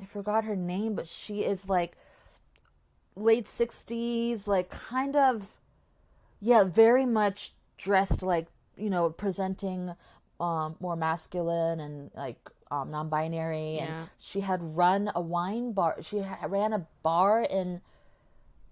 i 0.00 0.04
forgot 0.04 0.44
her 0.44 0.56
name 0.56 0.94
but 0.94 1.08
she 1.08 1.40
is 1.40 1.68
like 1.68 1.96
late 3.20 3.46
60s 3.46 4.46
like 4.46 4.70
kind 4.70 5.14
of 5.14 5.54
yeah 6.40 6.64
very 6.64 7.06
much 7.06 7.52
dressed 7.78 8.22
like 8.22 8.46
you 8.76 8.90
know 8.90 9.10
presenting 9.10 9.94
um 10.40 10.76
more 10.80 10.96
masculine 10.96 11.80
and 11.80 12.10
like 12.16 12.50
um, 12.70 12.90
non-binary, 12.90 13.76
yeah. 13.76 13.82
and 13.84 14.08
she 14.18 14.40
had 14.40 14.76
run 14.76 15.10
a 15.14 15.20
wine 15.20 15.72
bar. 15.72 15.96
She 16.02 16.20
ha- 16.20 16.46
ran 16.46 16.72
a 16.72 16.86
bar 17.02 17.42
in, 17.42 17.80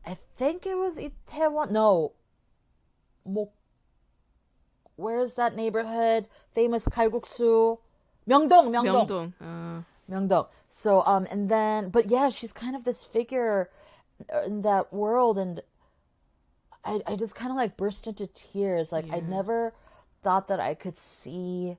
I 0.07 0.17
think 0.37 0.67
it 0.67 0.77
was 0.77 0.97
Itaewon. 0.97 1.71
No. 1.73 2.13
Where's 4.97 5.35
that 5.35 5.57
neighborhood? 5.57 6.29
Famous 6.55 6.87
kalguksu. 6.87 7.79
Myeongdong, 8.29 8.71
Myeongdong. 8.71 9.09
Myeongdong. 9.09 9.33
Uh... 9.41 9.83
Myeongdong. 10.11 10.47
So 10.71 11.03
um, 11.03 11.27
and 11.31 11.49
then, 11.49 11.91
but 11.91 12.11
yeah, 12.11 12.29
she's 12.29 12.53
kind 12.53 12.77
of 12.77 12.85
this 12.85 13.03
figure 13.03 13.69
in 14.45 14.63
that 14.63 14.93
world, 14.93 15.39
and 15.39 15.63
I, 16.85 17.01
I 17.07 17.17
just 17.17 17.35
kind 17.35 17.51
of 17.51 17.57
like 17.57 17.77
burst 17.77 18.07
into 18.07 18.27
tears. 18.29 18.93
Like, 18.93 19.07
yeah. 19.07 19.17
I 19.17 19.21
never 19.21 19.75
thought 20.23 20.49
that 20.49 20.61
I 20.61 20.75
could 20.75 20.99
see 20.99 21.77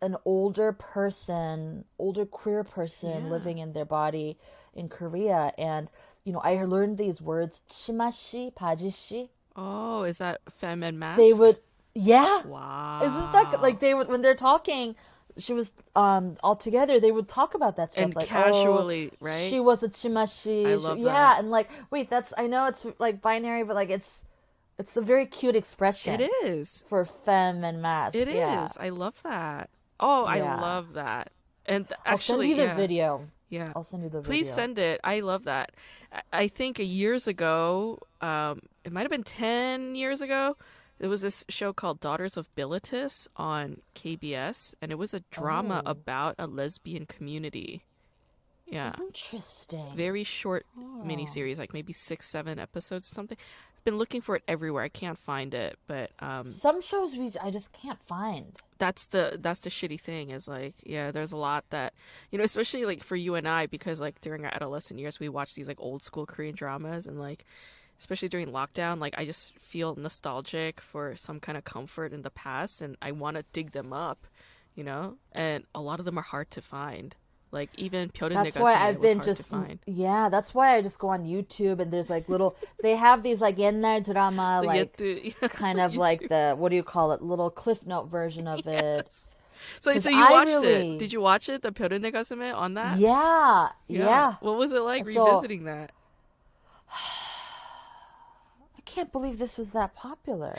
an 0.00 0.16
older 0.24 0.72
person, 0.72 1.84
older 1.98 2.26
queer 2.26 2.64
person 2.64 3.24
yeah. 3.24 3.30
living 3.30 3.58
in 3.58 3.72
their 3.72 3.84
body 3.84 4.36
in 4.74 4.88
Korea. 4.88 5.52
And, 5.56 5.88
you 6.24 6.32
know, 6.32 6.40
I 6.40 6.64
learned 6.64 6.98
these 6.98 7.20
words, 7.20 7.62
chimashi, 7.68 8.52
pajishi. 8.52 9.28
Oh, 9.54 10.02
is 10.02 10.18
that 10.18 10.40
femme 10.50 10.82
and 10.82 10.98
masc? 10.98 11.18
They 11.18 11.32
would, 11.32 11.58
yeah. 11.94 12.42
Wow. 12.42 13.00
Isn't 13.02 13.32
that 13.32 13.62
like 13.62 13.78
they 13.80 13.94
would, 13.94 14.08
when 14.08 14.22
they're 14.22 14.34
talking, 14.34 14.96
she 15.38 15.52
was 15.52 15.70
um 15.96 16.36
all 16.42 16.56
together 16.56 17.00
they 17.00 17.10
would 17.12 17.28
talk 17.28 17.54
about 17.54 17.76
that 17.76 17.92
stuff 17.92 18.04
and 18.04 18.14
like 18.14 18.28
casually 18.28 19.10
oh, 19.12 19.16
right 19.20 19.50
she 19.50 19.60
was 19.60 19.82
a 19.82 19.88
chimashi 19.88 20.66
I 20.66 20.74
love 20.74 20.98
she, 20.98 21.04
that. 21.04 21.10
yeah 21.10 21.38
and 21.38 21.50
like 21.50 21.68
wait 21.90 22.10
that's 22.10 22.32
i 22.36 22.46
know 22.46 22.66
it's 22.66 22.84
like 22.98 23.20
binary 23.22 23.64
but 23.64 23.74
like 23.74 23.90
it's 23.90 24.22
it's 24.78 24.96
a 24.96 25.00
very 25.00 25.26
cute 25.26 25.56
expression 25.56 26.20
it 26.20 26.30
is 26.44 26.84
for 26.88 27.04
femme 27.04 27.64
and 27.64 27.80
masc 27.80 28.14
It 28.14 28.28
yeah. 28.28 28.64
is. 28.64 28.76
i 28.78 28.88
love 28.90 29.22
that 29.22 29.70
oh 30.00 30.24
yeah. 30.24 30.56
i 30.56 30.60
love 30.60 30.94
that 30.94 31.32
and 31.66 31.88
th- 31.88 31.98
actually 32.04 32.12
I'll 32.12 32.18
send 32.18 32.50
you 32.50 32.56
the 32.56 32.62
yeah. 32.62 32.76
video 32.76 33.28
yeah 33.48 33.72
i'll 33.76 33.84
send 33.84 34.02
you 34.02 34.08
the 34.08 34.20
video. 34.20 34.28
please 34.28 34.48
video. 34.48 34.56
send 34.56 34.78
it 34.78 35.00
i 35.04 35.20
love 35.20 35.44
that 35.44 35.72
i 36.32 36.48
think 36.48 36.78
years 36.78 37.28
ago 37.28 37.98
um 38.20 38.60
it 38.84 38.92
might 38.92 39.02
have 39.02 39.10
been 39.10 39.22
10 39.22 39.94
years 39.94 40.20
ago 40.20 40.56
there 41.02 41.10
was 41.10 41.20
this 41.20 41.44
show 41.48 41.72
called 41.72 41.98
Daughters 41.98 42.36
of 42.36 42.54
Bilitis 42.54 43.26
on 43.34 43.78
KBS, 43.96 44.76
and 44.80 44.92
it 44.92 44.94
was 44.94 45.12
a 45.12 45.18
drama 45.32 45.82
oh. 45.84 45.90
about 45.90 46.36
a 46.38 46.46
lesbian 46.46 47.06
community. 47.06 47.82
Yeah. 48.68 48.92
Interesting. 49.00 49.96
Very 49.96 50.22
short 50.22 50.64
oh. 50.78 51.02
miniseries, 51.04 51.58
like 51.58 51.74
maybe 51.74 51.92
six, 51.92 52.30
seven 52.30 52.60
episodes 52.60 53.10
or 53.10 53.14
something. 53.16 53.36
I've 53.76 53.84
been 53.84 53.98
looking 53.98 54.20
for 54.20 54.36
it 54.36 54.44
everywhere. 54.46 54.84
I 54.84 54.88
can't 54.88 55.18
find 55.18 55.52
it, 55.54 55.76
but 55.88 56.12
um, 56.20 56.46
some 56.46 56.80
shows 56.80 57.16
we 57.16 57.32
I 57.42 57.50
just 57.50 57.72
can't 57.72 58.00
find. 58.04 58.56
That's 58.78 59.06
the 59.06 59.38
that's 59.40 59.62
the 59.62 59.70
shitty 59.70 60.00
thing 60.00 60.30
is 60.30 60.46
like 60.46 60.74
yeah, 60.84 61.10
there's 61.10 61.32
a 61.32 61.36
lot 61.36 61.64
that 61.70 61.94
you 62.30 62.38
know, 62.38 62.44
especially 62.44 62.84
like 62.84 63.02
for 63.02 63.16
you 63.16 63.34
and 63.34 63.48
I 63.48 63.66
because 63.66 64.00
like 64.00 64.20
during 64.20 64.44
our 64.44 64.54
adolescent 64.54 65.00
years 65.00 65.18
we 65.18 65.28
watched 65.28 65.56
these 65.56 65.66
like 65.66 65.80
old 65.80 66.04
school 66.04 66.26
Korean 66.26 66.54
dramas 66.54 67.08
and 67.08 67.18
like 67.18 67.44
especially 68.02 68.28
during 68.28 68.48
lockdown, 68.48 68.98
like 68.98 69.14
I 69.16 69.24
just 69.24 69.56
feel 69.60 69.94
nostalgic 69.94 70.80
for 70.80 71.14
some 71.14 71.38
kind 71.38 71.56
of 71.56 71.64
comfort 71.64 72.12
in 72.12 72.22
the 72.22 72.30
past 72.30 72.82
and 72.82 72.96
I 73.00 73.12
want 73.12 73.36
to 73.36 73.44
dig 73.52 73.70
them 73.70 73.92
up, 73.92 74.26
you 74.74 74.82
know? 74.82 75.18
And 75.30 75.64
a 75.72 75.80
lot 75.80 76.00
of 76.00 76.04
them 76.04 76.18
are 76.18 76.28
hard 76.34 76.50
to 76.50 76.60
find. 76.60 77.14
Like 77.52 77.70
even 77.76 78.08
Pyorin 78.08 78.42
That's 78.42 78.56
why 78.56 78.74
I've 78.74 79.00
been 79.00 79.22
just 79.22 79.48
yeah. 79.86 80.30
That's 80.30 80.52
why 80.52 80.74
I 80.74 80.82
just 80.82 80.98
go 80.98 81.08
on 81.10 81.24
YouTube 81.24 81.80
and 81.80 81.92
there's 81.92 82.08
like 82.08 82.26
little. 82.26 82.56
they 82.82 82.96
have 82.96 83.22
these 83.22 83.42
like 83.42 83.58
옛날 83.58 84.02
drama 84.10 84.62
like 84.64 84.96
yeah, 84.98 85.48
kind 85.48 85.78
of 85.78 85.94
like 85.94 86.28
the 86.30 86.54
what 86.56 86.70
do 86.70 86.76
you 86.76 86.82
call 86.82 87.12
it? 87.12 87.20
Little 87.20 87.50
cliff 87.50 87.86
note 87.86 88.08
version 88.08 88.48
of 88.48 88.62
yes. 88.66 88.82
it. 88.82 89.08
So 89.82 89.94
so 89.98 90.08
you 90.08 90.24
I 90.24 90.30
watched 90.30 90.48
really... 90.48 90.94
it? 90.94 90.98
Did 90.98 91.12
you 91.12 91.20
watch 91.20 91.50
it? 91.50 91.60
The 91.60 91.72
Pyorin 91.72 92.54
on 92.54 92.74
that? 92.74 92.98
Yeah, 92.98 93.68
yeah, 93.86 93.98
yeah. 93.98 94.34
What 94.40 94.56
was 94.56 94.72
it 94.72 94.80
like 94.80 95.06
so, 95.06 95.26
revisiting 95.26 95.64
that? 95.64 95.92
can't 98.91 99.11
believe 99.11 99.37
this 99.37 99.57
was 99.57 99.71
that 99.71 99.93
popular. 99.95 100.57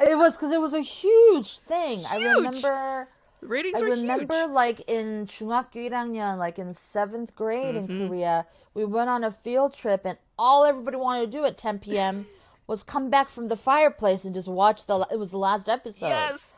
it 0.00 0.16
was 0.18 0.34
because 0.34 0.52
it 0.52 0.60
was 0.60 0.74
a 0.74 0.80
huge 0.80 1.58
thing. 1.60 1.98
Huge. 1.98 2.10
I 2.10 2.34
remember. 2.34 3.08
The 3.40 3.46
ratings 3.46 3.80
I 3.80 3.84
were 3.84 3.90
remember, 3.90 4.42
huge. 4.42 4.50
like 4.50 4.80
in 4.86 5.26
중학교 5.26 5.88
1학년, 5.88 6.38
like 6.38 6.58
in 6.58 6.74
seventh 6.74 7.34
grade 7.34 7.74
mm-hmm. 7.74 7.90
in 7.90 8.08
Korea, 8.08 8.46
we 8.74 8.84
went 8.84 9.08
on 9.08 9.24
a 9.24 9.32
field 9.32 9.74
trip, 9.74 10.02
and 10.04 10.18
all 10.38 10.64
everybody 10.64 10.96
wanted 10.96 11.26
to 11.26 11.38
do 11.38 11.44
at 11.44 11.56
10 11.58 11.78
p.m. 11.80 12.26
was 12.66 12.82
come 12.82 13.10
back 13.10 13.30
from 13.30 13.48
the 13.48 13.56
fireplace 13.56 14.24
and 14.24 14.34
just 14.34 14.48
watch 14.48 14.86
the. 14.86 15.06
It 15.10 15.18
was 15.18 15.30
the 15.30 15.38
last 15.38 15.68
episode. 15.68 16.06
Yes. 16.06 16.54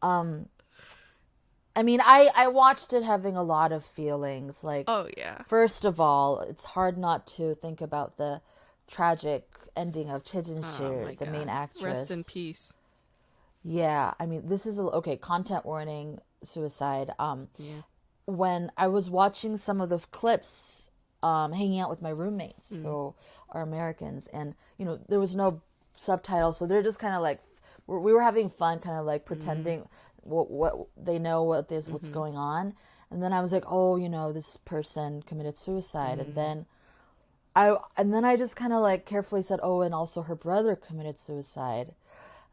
Um, 0.00 0.46
I 1.77 1.83
mean, 1.83 2.01
I 2.01 2.31
I 2.33 2.47
watched 2.47 2.91
it 2.91 3.03
having 3.03 3.37
a 3.37 3.43
lot 3.43 3.71
of 3.71 3.85
feelings. 3.85 4.57
Like, 4.63 4.85
oh 4.87 5.07
yeah. 5.15 5.43
First 5.47 5.85
of 5.85 5.99
all, 5.99 6.39
it's 6.39 6.65
hard 6.65 6.97
not 6.97 7.27
to 7.37 7.53
think 7.53 7.81
about 7.81 8.17
the 8.17 8.41
tragic 8.87 9.47
ending 9.75 10.09
of 10.09 10.23
Jin 10.23 10.63
oh, 10.63 11.11
the 11.19 11.27
main 11.27 11.49
actress. 11.49 11.83
Rest 11.83 12.11
in 12.11 12.23
peace. 12.23 12.73
Yeah, 13.63 14.15
I 14.19 14.25
mean, 14.25 14.47
this 14.47 14.65
is 14.65 14.79
a, 14.79 14.81
okay. 14.81 15.17
Content 15.17 15.67
warning: 15.67 16.17
suicide. 16.41 17.11
Um, 17.19 17.49
yeah. 17.59 17.81
When 18.25 18.71
I 18.75 18.87
was 18.87 19.07
watching 19.07 19.55
some 19.55 19.79
of 19.79 19.89
the 19.89 19.99
clips, 19.99 20.89
um, 21.21 21.53
hanging 21.53 21.79
out 21.79 21.91
with 21.91 22.01
my 22.01 22.09
roommates 22.09 22.71
mm. 22.71 22.81
who 22.81 23.13
are 23.51 23.61
Americans, 23.61 24.27
and 24.33 24.55
you 24.79 24.85
know, 24.85 24.99
there 25.09 25.19
was 25.19 25.35
no 25.35 25.61
subtitles, 25.95 26.57
so 26.57 26.65
they're 26.65 26.81
just 26.81 26.97
kind 26.97 27.13
of 27.13 27.21
like 27.21 27.39
we 27.85 28.13
were 28.13 28.23
having 28.23 28.49
fun, 28.49 28.79
kind 28.79 28.97
of 28.97 29.05
like 29.05 29.25
pretending. 29.25 29.81
Mm 29.81 29.87
what 30.27 30.51
what 30.51 30.87
they 30.95 31.19
know 31.19 31.43
what 31.43 31.71
is 31.71 31.89
what's 31.89 32.05
mm-hmm. 32.05 32.13
going 32.13 32.37
on. 32.37 32.73
And 33.09 33.23
then 33.23 33.31
i 33.33 33.41
was 33.41 33.51
like 33.51 33.63
oh 33.67 33.95
you 33.95 34.09
know 34.09 34.33
this 34.33 34.57
person 34.65 35.21
committed 35.23 35.57
suicide. 35.57 36.19
Mm-hmm. 36.19 36.29
and 36.29 36.35
then 36.35 36.65
i 37.55 37.75
and 37.95 38.13
then 38.13 38.25
i 38.25 38.35
just 38.35 38.55
kind 38.55 38.73
of 38.73 38.81
like 38.81 39.05
carefully 39.05 39.41
said 39.41 39.59
oh 39.63 39.81
and 39.81 39.93
also 39.93 40.21
her 40.23 40.35
brother 40.35 40.75
committed 40.75 41.19
suicide. 41.19 41.93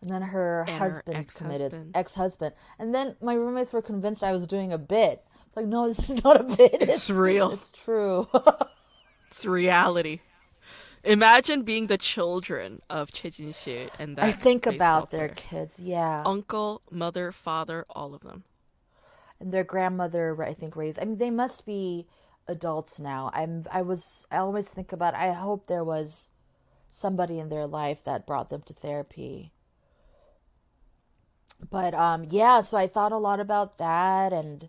And 0.00 0.12
then 0.12 0.22
her 0.22 0.64
and 0.68 0.78
husband 0.78 1.16
her 1.16 1.20
ex-husband. 1.20 1.70
committed 1.70 1.90
ex-husband. 1.94 2.54
And 2.78 2.94
then 2.94 3.16
my 3.22 3.34
roommates 3.34 3.72
were 3.72 3.82
convinced 3.82 4.22
i 4.22 4.32
was 4.32 4.46
doing 4.46 4.72
a 4.72 4.78
bit. 4.78 5.24
Like 5.56 5.66
no 5.66 5.88
this 5.88 6.10
is 6.10 6.22
not 6.24 6.40
a 6.40 6.44
bit. 6.44 6.74
It's, 6.74 6.92
it's 6.92 7.10
real. 7.10 7.50
It's 7.52 7.72
true. 7.72 8.28
It's 9.26 9.44
reality 9.44 10.20
Imagine 11.04 11.62
being 11.62 11.86
the 11.86 11.98
children 11.98 12.80
of 12.88 13.12
Choi 13.12 13.30
Jin 13.30 13.90
and 13.98 14.16
that. 14.16 14.24
I 14.24 14.32
think 14.32 14.66
about 14.66 15.10
player. 15.10 15.28
their 15.28 15.34
kids, 15.36 15.74
yeah. 15.78 16.22
Uncle, 16.24 16.82
mother, 16.90 17.30
father, 17.30 17.84
all 17.90 18.14
of 18.14 18.22
them. 18.22 18.44
And 19.38 19.52
their 19.52 19.64
grandmother, 19.64 20.42
I 20.42 20.54
think, 20.54 20.76
raised. 20.76 20.98
I 20.98 21.04
mean, 21.04 21.18
they 21.18 21.30
must 21.30 21.66
be 21.66 22.06
adults 22.48 22.98
now. 22.98 23.30
I'm. 23.34 23.66
I 23.70 23.82
was. 23.82 24.26
I 24.30 24.38
always 24.38 24.66
think 24.66 24.92
about. 24.92 25.14
I 25.14 25.32
hope 25.32 25.66
there 25.66 25.84
was 25.84 26.30
somebody 26.90 27.38
in 27.38 27.48
their 27.48 27.66
life 27.66 27.98
that 28.04 28.26
brought 28.26 28.48
them 28.48 28.62
to 28.62 28.72
therapy. 28.72 29.52
But 31.70 31.92
um, 31.94 32.26
yeah. 32.30 32.60
So 32.62 32.78
I 32.78 32.86
thought 32.86 33.12
a 33.12 33.18
lot 33.18 33.40
about 33.40 33.78
that, 33.78 34.32
and 34.32 34.68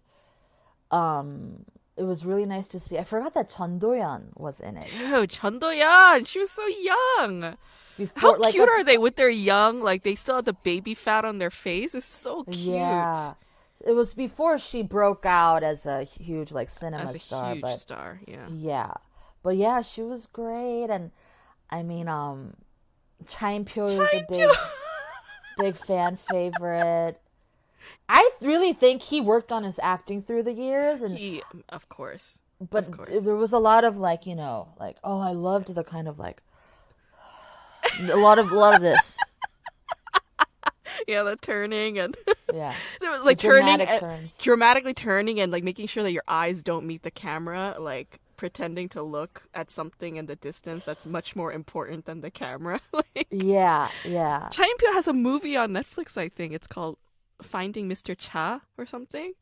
um, 0.92 1.66
it 1.98 2.04
was 2.04 2.26
really 2.26 2.46
nice 2.46 2.68
to 2.70 2.80
see. 2.80 2.98
I 2.98 3.04
forgot 3.04 3.34
that 3.34 3.50
Chun 3.56 3.80
Do-yeon 3.80 4.36
was 4.36 4.60
in 4.60 4.78
it. 4.78 4.88
Dude, 4.98 5.30
Chun 5.30 5.60
Do-yeon, 5.60 6.28
she 6.28 6.40
was 6.40 6.52
so 6.52 6.68
young. 6.68 7.58
Before, 7.98 8.34
How 8.34 8.38
like, 8.38 8.54
cute 8.54 8.68
are 8.68 8.84
they 8.84 8.98
with 8.98 9.16
their 9.16 9.30
young? 9.30 9.82
Like 9.82 10.04
they 10.04 10.16
still 10.16 10.36
have 10.36 10.46
the 10.46 10.52
baby 10.54 10.94
fat 10.94 11.24
on 11.24 11.38
their 11.38 11.50
face. 11.50 11.96
It's 11.96 12.06
so 12.06 12.44
cute. 12.44 12.76
Yeah, 12.76 13.36
it 13.80 13.94
was 13.94 14.14
before 14.14 14.58
she 14.58 14.82
broke 14.82 15.26
out 15.26 15.64
as 15.64 15.86
a 15.86 16.04
huge 16.04 16.52
like 16.52 16.70
cinema 16.70 17.04
as 17.04 17.16
a 17.16 17.20
star. 17.20 17.54
Huge 17.54 17.62
but, 17.62 17.78
star, 17.78 18.20
yeah. 18.28 18.48
Yeah, 18.50 18.94
but 19.44 19.56
yeah, 19.56 19.82
she 19.82 20.02
was 20.02 20.26
great, 20.26 20.90
and 20.90 21.12
I 21.70 21.84
mean, 21.84 22.10
um, 22.10 22.56
Cha 23.30 23.52
In-pyo 23.52 23.86
is 23.86 23.96
a 23.96 24.26
big, 24.30 24.50
big 25.58 25.78
fan 25.78 26.18
favorite. 26.30 27.22
I 28.08 28.30
really 28.42 28.74
think 28.74 29.02
he 29.02 29.22
worked 29.22 29.52
on 29.52 29.64
his 29.64 29.80
acting 29.82 30.22
through 30.22 30.44
the 30.44 30.54
years, 30.54 31.02
and 31.02 31.18
he, 31.18 31.42
of 31.70 31.90
course, 31.90 32.40
but 32.60 32.88
of 32.88 32.92
course. 32.92 33.24
there 33.24 33.36
was 33.36 33.54
a 33.54 33.58
lot 33.58 33.84
of 33.84 33.98
like 33.98 34.26
you 34.26 34.36
know, 34.36 34.70
like 34.80 34.98
oh, 35.04 35.20
I 35.20 35.32
loved 35.32 35.74
the 35.74 35.84
kind 35.84 36.08
of 36.08 36.20
like 36.20 36.42
a 38.10 38.18
lot 38.18 38.40
of 38.40 38.52
a 38.52 38.56
lot 38.56 38.76
of 38.76 38.82
this. 38.82 39.18
yeah, 41.08 41.24
the 41.24 41.36
turning 41.36 42.00
and 42.00 42.16
yeah, 42.54 42.74
there 43.02 43.12
was 43.12 43.24
like 43.24 43.40
the 43.40 43.48
turning, 43.48 43.82
and, 43.82 44.30
dramatically 44.38 44.94
turning 44.94 45.40
and 45.40 45.52
like 45.52 45.64
making 45.64 45.88
sure 45.88 46.04
that 46.04 46.12
your 46.12 46.24
eyes 46.28 46.62
don't 46.62 46.86
meet 46.86 47.04
the 47.04 47.12
camera, 47.12 47.76
like 47.80 48.20
pretending 48.38 48.90
to 48.90 49.02
look 49.02 49.44
at 49.54 49.72
something 49.72 50.18
in 50.18 50.26
the 50.26 50.36
distance 50.36 50.84
that's 50.86 51.06
much 51.06 51.36
more 51.36 51.52
important 51.52 52.06
than 52.06 52.22
the 52.22 52.32
camera. 52.32 52.82
like, 52.92 53.28
yeah, 53.32 53.90
yeah. 54.04 54.50
Cha 54.50 54.64
In-pyo 54.64 54.94
has 54.94 55.08
a 55.08 55.14
movie 55.14 55.56
on 55.56 55.72
Netflix. 55.72 56.18
I 56.18 56.30
think 56.30 56.54
it's 56.54 56.68
called 56.68 56.98
Finding 57.42 57.90
Mr. 57.90 58.16
Cha 58.18 58.62
or 58.78 58.86
something. 58.86 59.34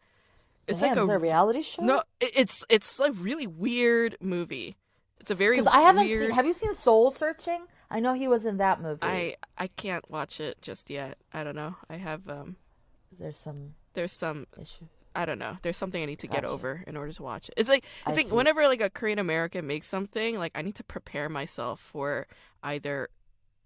It's 0.68 0.82
Damn, 0.82 0.96
like 0.96 1.10
a, 1.10 1.12
a, 1.12 1.18
reality 1.18 1.62
show. 1.62 1.84
No, 1.84 2.04
it's 2.22 2.64
it's 2.70 3.00
a 3.00 3.12
really 3.12 3.48
weird 3.48 4.18
movie. 4.22 4.78
It's 5.20 5.32
a 5.32 5.36
very 5.36 5.58
because 5.58 5.74
I 5.74 5.82
haven't 5.82 6.06
weird... 6.06 6.28
seen. 6.28 6.32
Have 6.32 6.46
you 6.46 6.54
seen 6.54 6.74
Seoul 6.74 7.12
Searching? 7.12 7.66
I 7.90 8.00
know 8.00 8.14
he 8.14 8.28
was 8.28 8.46
in 8.46 8.58
that 8.58 8.82
movie. 8.82 9.00
I 9.02 9.36
I 9.58 9.68
can't 9.68 10.10
watch 10.10 10.40
it 10.40 10.62
just 10.62 10.90
yet. 10.90 11.18
I 11.34 11.44
don't 11.44 11.56
know. 11.56 11.76
I 11.90 11.98
have 11.98 12.30
um. 12.30 12.56
There's 13.18 13.38
some. 13.38 13.76
There's 13.94 14.14
some. 14.14 14.48
Issue. 14.60 14.86
I 15.16 15.26
don't 15.26 15.38
know. 15.38 15.58
There's 15.62 15.78
something 15.78 16.02
I 16.02 16.06
need 16.06 16.20
to 16.20 16.28
gotcha. 16.28 16.42
get 16.42 16.50
over 16.50 16.84
in 16.88 16.98
order 16.98 17.12
to 17.12 17.24
watch 17.24 17.50
it. 17.50 17.56
It's 17.58 17.70
like 17.70 17.84
it's 17.84 18.18
I 18.18 18.22
like 18.22 18.28
see. 18.28 18.34
whenever 18.34 18.68
like 18.68 18.82
a 18.82 18.90
Korean 18.90 19.20
American 19.20 19.68
makes 19.68 19.88
something, 19.88 20.38
like 20.38 20.54
I 20.56 20.62
need 20.62 20.76
to 20.76 20.84
prepare 20.84 21.30
myself 21.30 21.80
for 21.80 22.28
either 22.64 23.10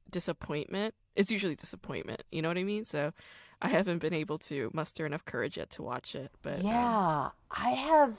disappointment. 0.09 0.93
It's 1.15 1.31
usually 1.31 1.55
disappointment. 1.55 2.23
You 2.31 2.41
know 2.41 2.49
what 2.49 2.57
I 2.57 2.63
mean? 2.63 2.85
So 2.85 3.13
I 3.61 3.69
haven't 3.69 3.99
been 3.99 4.13
able 4.13 4.37
to 4.39 4.69
muster 4.73 5.05
enough 5.05 5.25
courage 5.25 5.57
yet 5.57 5.69
to 5.71 5.83
watch 5.83 6.15
it. 6.15 6.31
But 6.41 6.59
um, 6.59 6.65
yeah, 6.65 7.19
um... 7.25 7.31
I 7.49 7.69
have. 7.71 8.17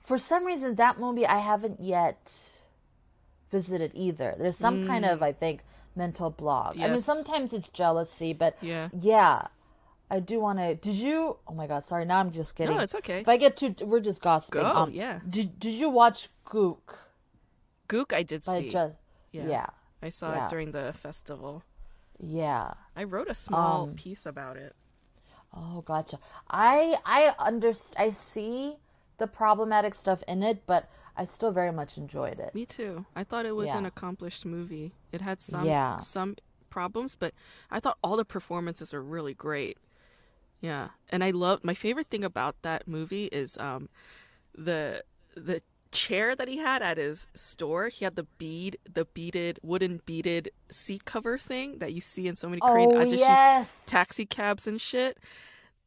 for 0.00 0.18
some 0.18 0.44
reason 0.44 0.74
that 0.76 0.98
movie 0.98 1.26
I 1.26 1.38
haven't 1.38 1.80
yet 1.80 2.32
visited 3.50 3.92
either. 3.94 4.34
There's 4.38 4.56
some 4.56 4.84
mm. 4.84 4.86
kind 4.86 5.04
of 5.04 5.20
mm. 5.20 5.24
I 5.24 5.32
think 5.32 5.60
mental 5.96 6.30
block. 6.30 6.74
Yes. 6.76 6.88
I 6.88 6.92
mean 6.92 7.02
sometimes 7.02 7.52
it's 7.52 7.68
jealousy, 7.68 8.32
but 8.32 8.56
yeah. 8.60 8.88
Yeah. 8.98 9.46
I 10.10 10.18
do 10.18 10.40
want 10.40 10.58
to. 10.58 10.74
Did 10.74 10.96
you? 10.96 11.36
Oh 11.46 11.54
my 11.54 11.68
god! 11.68 11.84
Sorry. 11.84 12.04
Now 12.04 12.18
I'm 12.18 12.32
just 12.32 12.56
getting. 12.56 12.74
No, 12.76 12.82
it's 12.82 12.96
okay. 12.96 13.20
If 13.20 13.28
I 13.28 13.36
get 13.36 13.56
to, 13.58 13.84
we're 13.84 14.00
just 14.00 14.20
gossiping. 14.20 14.62
Go. 14.62 14.66
Um, 14.66 14.90
yeah. 14.90 15.20
Did 15.28 15.60
Did 15.60 15.72
you 15.72 15.88
watch 15.88 16.28
Gook? 16.44 16.96
Gook, 17.88 18.12
I 18.12 18.24
did 18.24 18.44
see. 18.44 18.70
Just, 18.70 18.94
yeah. 19.30 19.48
yeah. 19.48 19.66
I 20.02 20.08
saw 20.08 20.32
yeah. 20.32 20.44
it 20.44 20.50
during 20.50 20.72
the 20.72 20.92
festival. 20.92 21.62
Yeah. 22.22 22.74
I 22.94 23.04
wrote 23.04 23.28
a 23.28 23.34
small 23.34 23.84
um, 23.84 23.94
piece 23.94 24.26
about 24.26 24.56
it. 24.56 24.74
Oh, 25.54 25.82
gotcha. 25.82 26.18
I 26.48 26.96
I 27.04 27.34
under 27.38 27.72
I 27.98 28.10
see 28.10 28.76
the 29.18 29.26
problematic 29.26 29.94
stuff 29.94 30.22
in 30.28 30.42
it, 30.42 30.62
but 30.66 30.88
I 31.16 31.24
still 31.24 31.50
very 31.50 31.72
much 31.72 31.96
enjoyed 31.96 32.38
it. 32.38 32.54
Me 32.54 32.64
too. 32.64 33.04
I 33.16 33.24
thought 33.24 33.46
it 33.46 33.56
was 33.56 33.68
yeah. 33.68 33.78
an 33.78 33.86
accomplished 33.86 34.46
movie. 34.46 34.92
It 35.12 35.20
had 35.20 35.40
some 35.40 35.66
yeah. 35.66 36.00
some 36.00 36.36
problems, 36.68 37.16
but 37.16 37.34
I 37.70 37.80
thought 37.80 37.98
all 38.02 38.16
the 38.16 38.24
performances 38.24 38.94
are 38.94 39.02
really 39.02 39.34
great. 39.34 39.76
Yeah, 40.60 40.88
and 41.08 41.24
I 41.24 41.30
love 41.30 41.64
my 41.64 41.74
favorite 41.74 42.08
thing 42.08 42.22
about 42.22 42.62
that 42.62 42.86
movie 42.86 43.26
is 43.26 43.58
um 43.58 43.88
the 44.54 45.02
the 45.34 45.62
chair 45.92 46.34
that 46.34 46.48
he 46.48 46.58
had 46.58 46.82
at 46.82 46.98
his 46.98 47.26
store, 47.34 47.88
he 47.88 48.04
had 48.04 48.16
the 48.16 48.26
bead, 48.38 48.78
the 48.92 49.04
beaded, 49.04 49.58
wooden 49.62 50.00
beaded 50.06 50.50
seat 50.70 51.04
cover 51.04 51.38
thing 51.38 51.78
that 51.78 51.92
you 51.92 52.00
see 52.00 52.28
in 52.28 52.34
so 52.34 52.48
many 52.48 52.60
Korean 52.60 52.92
oh, 52.94 53.02
yes. 53.02 53.84
taxi 53.86 54.26
cabs 54.26 54.66
and 54.66 54.80
shit. 54.80 55.18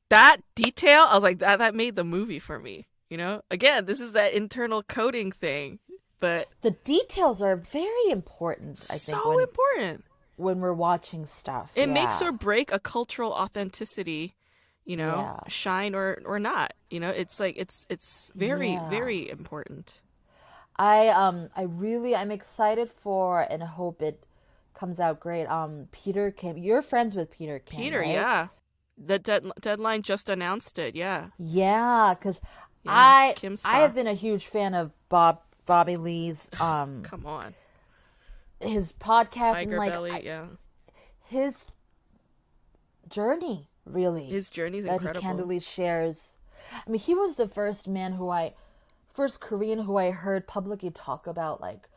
That 0.09 0.37
detail, 0.55 1.05
I 1.09 1.15
was 1.15 1.23
like, 1.23 1.39
that 1.39 1.59
that 1.59 1.75
made 1.75 1.95
the 1.95 2.03
movie 2.03 2.39
for 2.39 2.59
me. 2.59 2.87
You 3.09 3.17
know, 3.17 3.41
again, 3.51 3.85
this 3.85 3.99
is 3.99 4.13
that 4.13 4.33
internal 4.33 4.83
coding 4.83 5.31
thing, 5.31 5.79
but 6.19 6.47
the 6.61 6.71
details 6.71 7.41
are 7.41 7.55
very 7.55 8.09
important. 8.09 8.79
I 8.89 8.97
think 8.97 9.17
so 9.19 9.29
when, 9.29 9.39
important 9.41 10.05
when 10.35 10.59
we're 10.59 10.73
watching 10.73 11.25
stuff. 11.25 11.71
It 11.75 11.87
yeah. 11.87 11.93
makes 11.93 12.21
or 12.21 12.31
break 12.31 12.71
a 12.71 12.79
cultural 12.79 13.31
authenticity 13.31 14.35
you 14.85 14.97
know 14.97 15.15
yeah. 15.15 15.39
shine 15.47 15.95
or 15.95 16.21
or 16.25 16.39
not 16.39 16.73
you 16.89 16.99
know 16.99 17.09
it's 17.09 17.39
like 17.39 17.55
it's 17.57 17.85
it's 17.89 18.31
very 18.35 18.73
yeah. 18.73 18.89
very 18.89 19.29
important. 19.29 20.01
I 20.75 21.09
um 21.09 21.49
i 21.55 21.61
really 21.61 22.15
i'm 22.15 22.31
excited 22.31 22.89
for 22.91 23.41
and 23.41 23.61
hope 23.61 24.01
it 24.01 24.23
comes 24.73 24.99
out 24.99 25.19
great. 25.19 25.45
Um 25.45 25.87
peter 25.91 26.31
kim 26.31 26.57
you're 26.57 26.81
friends 26.81 27.15
with 27.15 27.29
peter 27.31 27.59
kim 27.59 27.79
peter 27.79 27.99
right? 27.99 28.09
yeah. 28.09 28.47
The 28.95 29.17
dead, 29.17 29.47
deadline 29.59 30.03
just 30.03 30.29
announced 30.29 30.77
it 30.77 30.95
yeah. 30.95 31.29
Yeah 31.37 32.15
because 32.17 32.39
yeah, 32.83 32.91
i 32.91 33.35
i 33.65 33.79
have 33.79 33.95
been 33.95 34.07
a 34.07 34.13
huge 34.13 34.47
fan 34.47 34.73
of 34.73 34.91
bob 35.09 35.41
bobby 35.65 35.95
lee's 35.95 36.47
um 36.59 37.03
come 37.03 37.25
on. 37.25 37.53
his 38.59 38.93
podcast 38.93 39.53
Tiger 39.53 39.71
and 39.71 39.77
like 39.77 39.91
Belly, 39.91 40.11
I, 40.11 40.17
yeah. 40.19 40.45
his 41.25 41.65
journey 43.09 43.69
really. 43.85 44.25
His 44.25 44.49
journey's 44.49 44.85
that 44.85 44.93
incredible. 44.93 45.21
he 45.21 45.27
candidly 45.27 45.59
shares. 45.59 46.33
I 46.71 46.89
mean, 46.89 47.01
he 47.01 47.13
was 47.13 47.35
the 47.35 47.47
first 47.47 47.87
man 47.87 48.13
who 48.13 48.29
I, 48.29 48.53
first 49.13 49.39
Korean 49.39 49.79
who 49.79 49.97
I 49.97 50.11
heard 50.11 50.47
publicly 50.47 50.89
talk 50.89 51.27
about 51.27 51.61
like 51.61 51.87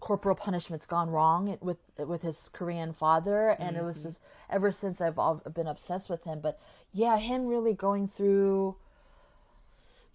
corporal 0.00 0.36
punishments 0.36 0.86
gone 0.86 1.10
wrong 1.10 1.58
with 1.60 1.78
with 1.96 2.22
his 2.22 2.48
Korean 2.52 2.92
father, 2.92 3.50
and 3.50 3.70
mm-hmm. 3.70 3.78
it 3.78 3.84
was 3.84 3.98
mm-hmm. 3.98 4.08
just 4.08 4.20
ever 4.50 4.70
since 4.70 5.00
I've 5.00 5.18
all, 5.18 5.42
been 5.54 5.66
obsessed 5.66 6.08
with 6.08 6.24
him. 6.24 6.40
But 6.40 6.60
yeah, 6.92 7.18
him 7.18 7.46
really 7.46 7.74
going 7.74 8.08
through, 8.08 8.76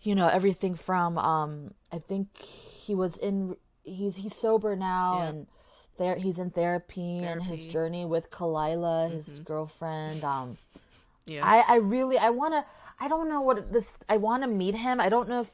you 0.02 0.16
know, 0.16 0.28
everything 0.28 0.76
from 0.76 1.18
um, 1.18 1.74
I 1.92 2.00
think 2.00 2.38
he 2.38 2.96
was 2.96 3.18
in 3.18 3.56
he's 3.84 4.16
he's 4.18 4.36
sober 4.36 4.76
now 4.76 5.18
yeah. 5.18 5.26
and 5.26 5.48
there 5.98 6.16
he's 6.16 6.40
in 6.40 6.50
therapy, 6.50 7.20
therapy, 7.20 7.26
and 7.26 7.44
his 7.44 7.66
journey 7.66 8.06
with 8.06 8.32
Khalyla, 8.32 9.12
his 9.12 9.30
mm-hmm. 9.30 9.44
girlfriend. 9.44 10.24
Um, 10.24 10.58
yeah. 11.26 11.46
I, 11.46 11.60
I 11.60 11.76
really 11.78 12.18
I 12.18 12.30
want 12.30 12.54
to 12.54 12.66
I 13.00 13.08
don't 13.08 13.30
know 13.30 13.42
what 13.42 13.72
this 13.72 13.92
I 14.10 14.18
want 14.18 14.44
to 14.44 14.48
meet 14.48 14.76
him. 14.76 15.00
I 15.00 15.10
don't 15.10 15.30
know 15.30 15.42
if 15.42 15.52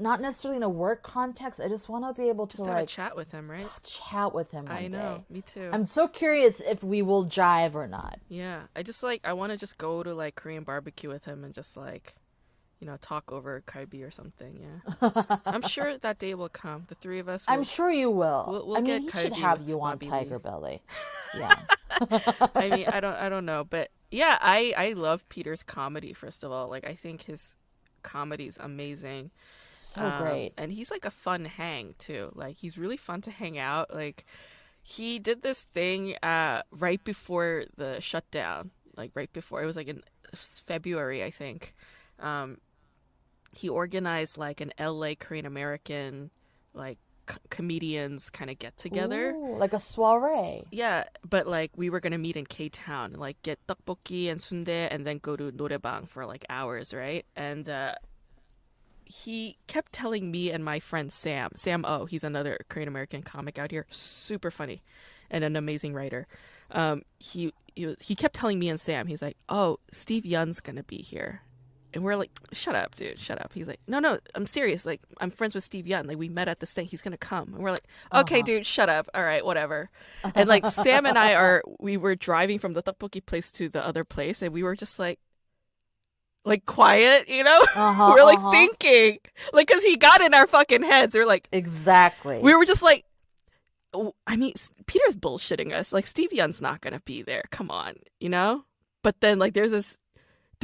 not 0.00 0.20
necessarily 0.20 0.56
in 0.56 0.62
a 0.62 0.68
work 0.68 1.02
context. 1.02 1.60
I 1.60 1.68
just 1.68 1.88
want 1.88 2.04
to 2.04 2.20
be 2.20 2.28
able 2.28 2.46
to 2.46 2.56
just 2.56 2.68
like 2.68 2.88
chat 2.88 3.16
with 3.16 3.30
him, 3.30 3.50
right? 3.50 3.66
Chat 3.82 4.34
with 4.34 4.50
him. 4.50 4.66
I 4.68 4.88
know, 4.88 5.24
day. 5.28 5.34
me 5.34 5.40
too. 5.42 5.70
I'm 5.72 5.86
so 5.86 6.08
curious 6.08 6.60
if 6.60 6.82
we 6.82 7.02
will 7.02 7.26
jive 7.26 7.74
or 7.74 7.86
not. 7.86 8.18
Yeah, 8.28 8.62
I 8.74 8.82
just 8.82 9.02
like 9.02 9.20
I 9.24 9.32
want 9.34 9.52
to 9.52 9.58
just 9.58 9.78
go 9.78 10.02
to 10.02 10.14
like 10.14 10.34
Korean 10.34 10.64
barbecue 10.64 11.10
with 11.10 11.24
him 11.24 11.44
and 11.44 11.52
just 11.52 11.76
like, 11.76 12.14
you 12.84 12.90
know, 12.90 12.98
talk 13.00 13.32
over 13.32 13.62
kalbi 13.66 14.06
or 14.06 14.10
something. 14.10 14.60
Yeah, 14.60 15.38
I'm 15.46 15.62
sure 15.62 15.96
that 15.96 16.18
day 16.18 16.34
will 16.34 16.50
come. 16.50 16.84
The 16.88 16.94
three 16.94 17.18
of 17.18 17.30
us. 17.30 17.46
Will, 17.48 17.54
I'm 17.54 17.64
sure 17.64 17.90
you 17.90 18.10
will. 18.10 18.44
We'll, 18.46 18.66
we'll 18.66 18.76
I 18.76 18.80
mean, 18.82 19.02
he 19.04 19.08
should 19.08 19.32
have 19.32 19.66
you 19.66 19.80
on 19.80 19.98
Tiger 19.98 20.38
Belly. 20.38 20.82
Yeah. 21.36 21.52
I 22.54 22.70
mean, 22.70 22.86
I 22.86 23.00
don't, 23.00 23.16
I 23.16 23.28
don't 23.28 23.44
know, 23.44 23.64
but 23.64 23.90
yeah, 24.12 24.38
I 24.40 24.72
I 24.76 24.92
love 24.92 25.28
Peter's 25.28 25.64
comedy. 25.64 26.12
First 26.12 26.44
of 26.44 26.52
all, 26.52 26.68
like 26.68 26.86
I 26.86 26.94
think 26.94 27.22
his 27.22 27.56
comedy 28.04 28.46
is 28.46 28.56
amazing. 28.58 29.32
So 29.74 30.02
um, 30.02 30.22
great, 30.22 30.52
and 30.56 30.70
he's 30.70 30.92
like 30.92 31.04
a 31.04 31.10
fun 31.10 31.44
hang 31.44 31.96
too. 31.98 32.30
Like 32.36 32.54
he's 32.54 32.78
really 32.78 32.96
fun 32.96 33.20
to 33.22 33.32
hang 33.32 33.58
out. 33.58 33.92
Like 33.92 34.26
he 34.82 35.18
did 35.18 35.42
this 35.42 35.62
thing 35.62 36.14
uh 36.22 36.62
right 36.70 37.02
before 37.02 37.64
the 37.76 37.98
shutdown, 38.00 38.70
like 38.96 39.10
right 39.14 39.32
before 39.32 39.60
it 39.60 39.66
was 39.66 39.74
like 39.74 39.88
in 39.88 40.02
February, 40.36 41.24
I 41.24 41.32
think. 41.32 41.74
Um, 42.20 42.58
he 43.54 43.68
organized 43.68 44.38
like 44.38 44.60
an 44.60 44.72
LA 44.78 45.14
Korean 45.18 45.46
American 45.46 46.30
like 46.74 46.98
comedians 47.48 48.28
kind 48.30 48.50
of 48.50 48.58
get 48.58 48.76
together, 48.76 49.30
Ooh, 49.30 49.56
like 49.56 49.72
a 49.72 49.78
soiree. 49.78 50.64
Yeah, 50.70 51.04
but 51.28 51.46
like 51.46 51.70
we 51.76 51.90
were 51.90 52.00
gonna 52.00 52.18
meet 52.18 52.36
in 52.36 52.46
K 52.46 52.68
Town, 52.68 53.14
like 53.14 53.40
get 53.42 53.58
tteokbokki 53.66 54.30
and 54.30 54.40
sundae, 54.40 54.88
and 54.90 55.06
then 55.06 55.18
go 55.18 55.36
to 55.36 55.50
noraebang 55.52 56.08
for 56.08 56.26
like 56.26 56.44
hours, 56.50 56.92
right? 56.92 57.24
And 57.36 57.68
uh, 57.68 57.94
he 59.04 59.58
kept 59.66 59.92
telling 59.92 60.30
me 60.30 60.50
and 60.50 60.64
my 60.64 60.80
friend 60.80 61.12
Sam, 61.12 61.50
Sam 61.54 61.84
O, 61.84 62.04
he's 62.04 62.24
another 62.24 62.58
Korean 62.68 62.88
American 62.88 63.22
comic 63.22 63.58
out 63.58 63.70
here, 63.70 63.86
super 63.88 64.50
funny, 64.50 64.82
and 65.30 65.44
an 65.44 65.56
amazing 65.56 65.94
writer. 65.94 66.26
Um, 66.70 67.02
he 67.18 67.52
he 67.74 67.96
he 68.00 68.14
kept 68.14 68.34
telling 68.34 68.58
me 68.58 68.68
and 68.68 68.80
Sam, 68.80 69.06
he's 69.06 69.22
like, 69.22 69.36
"Oh, 69.48 69.78
Steve 69.92 70.24
Yeun's 70.24 70.60
gonna 70.60 70.82
be 70.82 70.98
here," 70.98 71.42
And 71.94 72.02
we're 72.02 72.16
like, 72.16 72.30
shut 72.52 72.74
up, 72.74 72.96
dude, 72.96 73.18
shut 73.18 73.40
up. 73.40 73.52
He's 73.54 73.68
like, 73.68 73.78
no, 73.86 74.00
no, 74.00 74.18
I'm 74.34 74.46
serious. 74.46 74.84
Like, 74.84 75.00
I'm 75.18 75.30
friends 75.30 75.54
with 75.54 75.62
Steve 75.62 75.84
Yeun. 75.84 76.08
Like, 76.08 76.18
we 76.18 76.28
met 76.28 76.48
at 76.48 76.58
this 76.58 76.72
thing. 76.72 76.86
He's 76.86 77.00
gonna 77.00 77.16
come. 77.16 77.54
And 77.54 77.62
we're 77.62 77.70
like, 77.70 77.86
okay, 78.12 78.40
uh-huh. 78.40 78.44
dude, 78.44 78.66
shut 78.66 78.88
up. 78.88 79.08
All 79.14 79.22
right, 79.22 79.44
whatever. 79.44 79.90
and 80.34 80.48
like, 80.48 80.66
Sam 80.66 81.06
and 81.06 81.16
I 81.16 81.34
are, 81.34 81.62
we 81.78 81.96
were 81.96 82.16
driving 82.16 82.58
from 82.58 82.72
the 82.72 82.82
tteokbokki 82.82 83.24
place 83.24 83.52
to 83.52 83.68
the 83.68 83.84
other 83.86 84.02
place, 84.04 84.42
and 84.42 84.52
we 84.52 84.64
were 84.64 84.74
just 84.74 84.98
like, 84.98 85.20
like 86.44 86.66
quiet, 86.66 87.28
you 87.28 87.44
know? 87.44 87.64
Uh-huh, 87.74 88.12
we're 88.14 88.24
like 88.24 88.38
uh-huh. 88.38 88.50
thinking, 88.50 89.18
like, 89.52 89.68
cause 89.68 89.82
he 89.82 89.96
got 89.96 90.20
in 90.20 90.34
our 90.34 90.46
fucking 90.46 90.82
heads. 90.82 91.14
We're 91.14 91.26
like, 91.26 91.48
exactly. 91.52 92.38
We 92.38 92.54
were 92.54 92.64
just 92.64 92.82
like, 92.82 93.04
I 94.26 94.36
mean, 94.36 94.54
Peter's 94.86 95.16
bullshitting 95.16 95.72
us. 95.72 95.92
Like, 95.92 96.06
Steve 96.06 96.30
Yeun's 96.30 96.60
not 96.60 96.80
gonna 96.80 97.00
be 97.04 97.22
there. 97.22 97.44
Come 97.50 97.70
on, 97.70 97.94
you 98.18 98.28
know? 98.28 98.64
But 99.02 99.20
then, 99.20 99.38
like, 99.38 99.54
there's 99.54 99.70
this 99.70 99.96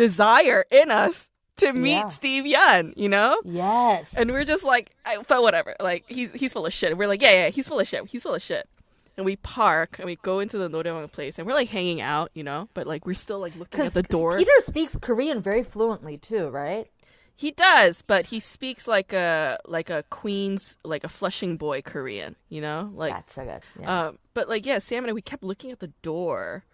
desire 0.01 0.64
in 0.70 0.90
us 0.90 1.28
to 1.56 1.72
meet 1.72 1.90
yeah. 1.90 2.09
Steve 2.09 2.44
Yeun, 2.44 2.94
you 2.97 3.09
know? 3.09 3.40
Yes. 3.44 4.12
And 4.14 4.31
we're 4.31 4.44
just 4.44 4.64
like, 4.64 4.94
but 5.28 5.43
whatever. 5.43 5.77
Like 5.78 6.05
he's 6.09 6.32
he's 6.32 6.52
full 6.52 6.66
of 6.66 6.72
shit. 6.72 6.97
we're 6.97 7.09
like, 7.09 7.22
yeah, 7.22 7.32
yeah, 7.32 7.48
he's 7.51 7.68
full 7.68 7.78
of 7.78 7.86
shit. 7.86 8.06
He's 8.09 8.22
full 8.22 8.35
of 8.35 8.43
shit. 8.43 8.68
And 9.16 9.27
we 9.27 9.36
park 9.36 9.98
and 9.98 10.06
we 10.06 10.16
go 10.16 10.40
into 10.40 10.56
the 10.56 10.70
noraebang 10.70 11.12
place 11.12 11.39
and 11.39 11.47
we're 11.47 11.52
like 11.52 11.68
hanging 11.68 12.01
out, 12.01 12.31
you 12.32 12.43
know, 12.43 12.68
but 12.72 12.86
like 12.86 13.05
we're 13.05 13.14
still 13.14 13.39
like 13.39 13.55
looking 13.56 13.81
at 13.81 13.93
the 13.93 14.02
door. 14.02 14.39
Peter 14.39 14.51
speaks 14.60 14.97
Korean 15.01 15.43
very 15.43 15.62
fluently 15.62 16.16
too, 16.16 16.48
right? 16.48 16.89
He 17.36 17.51
does, 17.51 18.02
but 18.02 18.27
he 18.27 18.40
speaks 18.40 18.89
like 18.89 19.12
a 19.12 19.59
like 19.66 19.90
a 19.90 20.05
Queens 20.10 20.77
like 20.85 21.05
a 21.05 21.09
Flushing 21.09 21.56
boy 21.56 21.82
Korean, 21.82 22.36
you 22.48 22.60
know, 22.60 22.90
like. 22.94 23.12
That's 23.12 23.35
so 23.35 23.44
good. 23.44 23.60
Yeah. 23.81 24.06
Um, 24.06 24.18
but 24.32 24.48
like 24.48 24.64
yeah, 24.64 24.78
Sam 24.78 25.05
and 25.05 25.10
I, 25.10 25.12
we 25.12 25.22
kept 25.22 25.43
looking 25.43 25.70
at 25.70 25.81
the 25.81 25.93
door, 26.02 26.64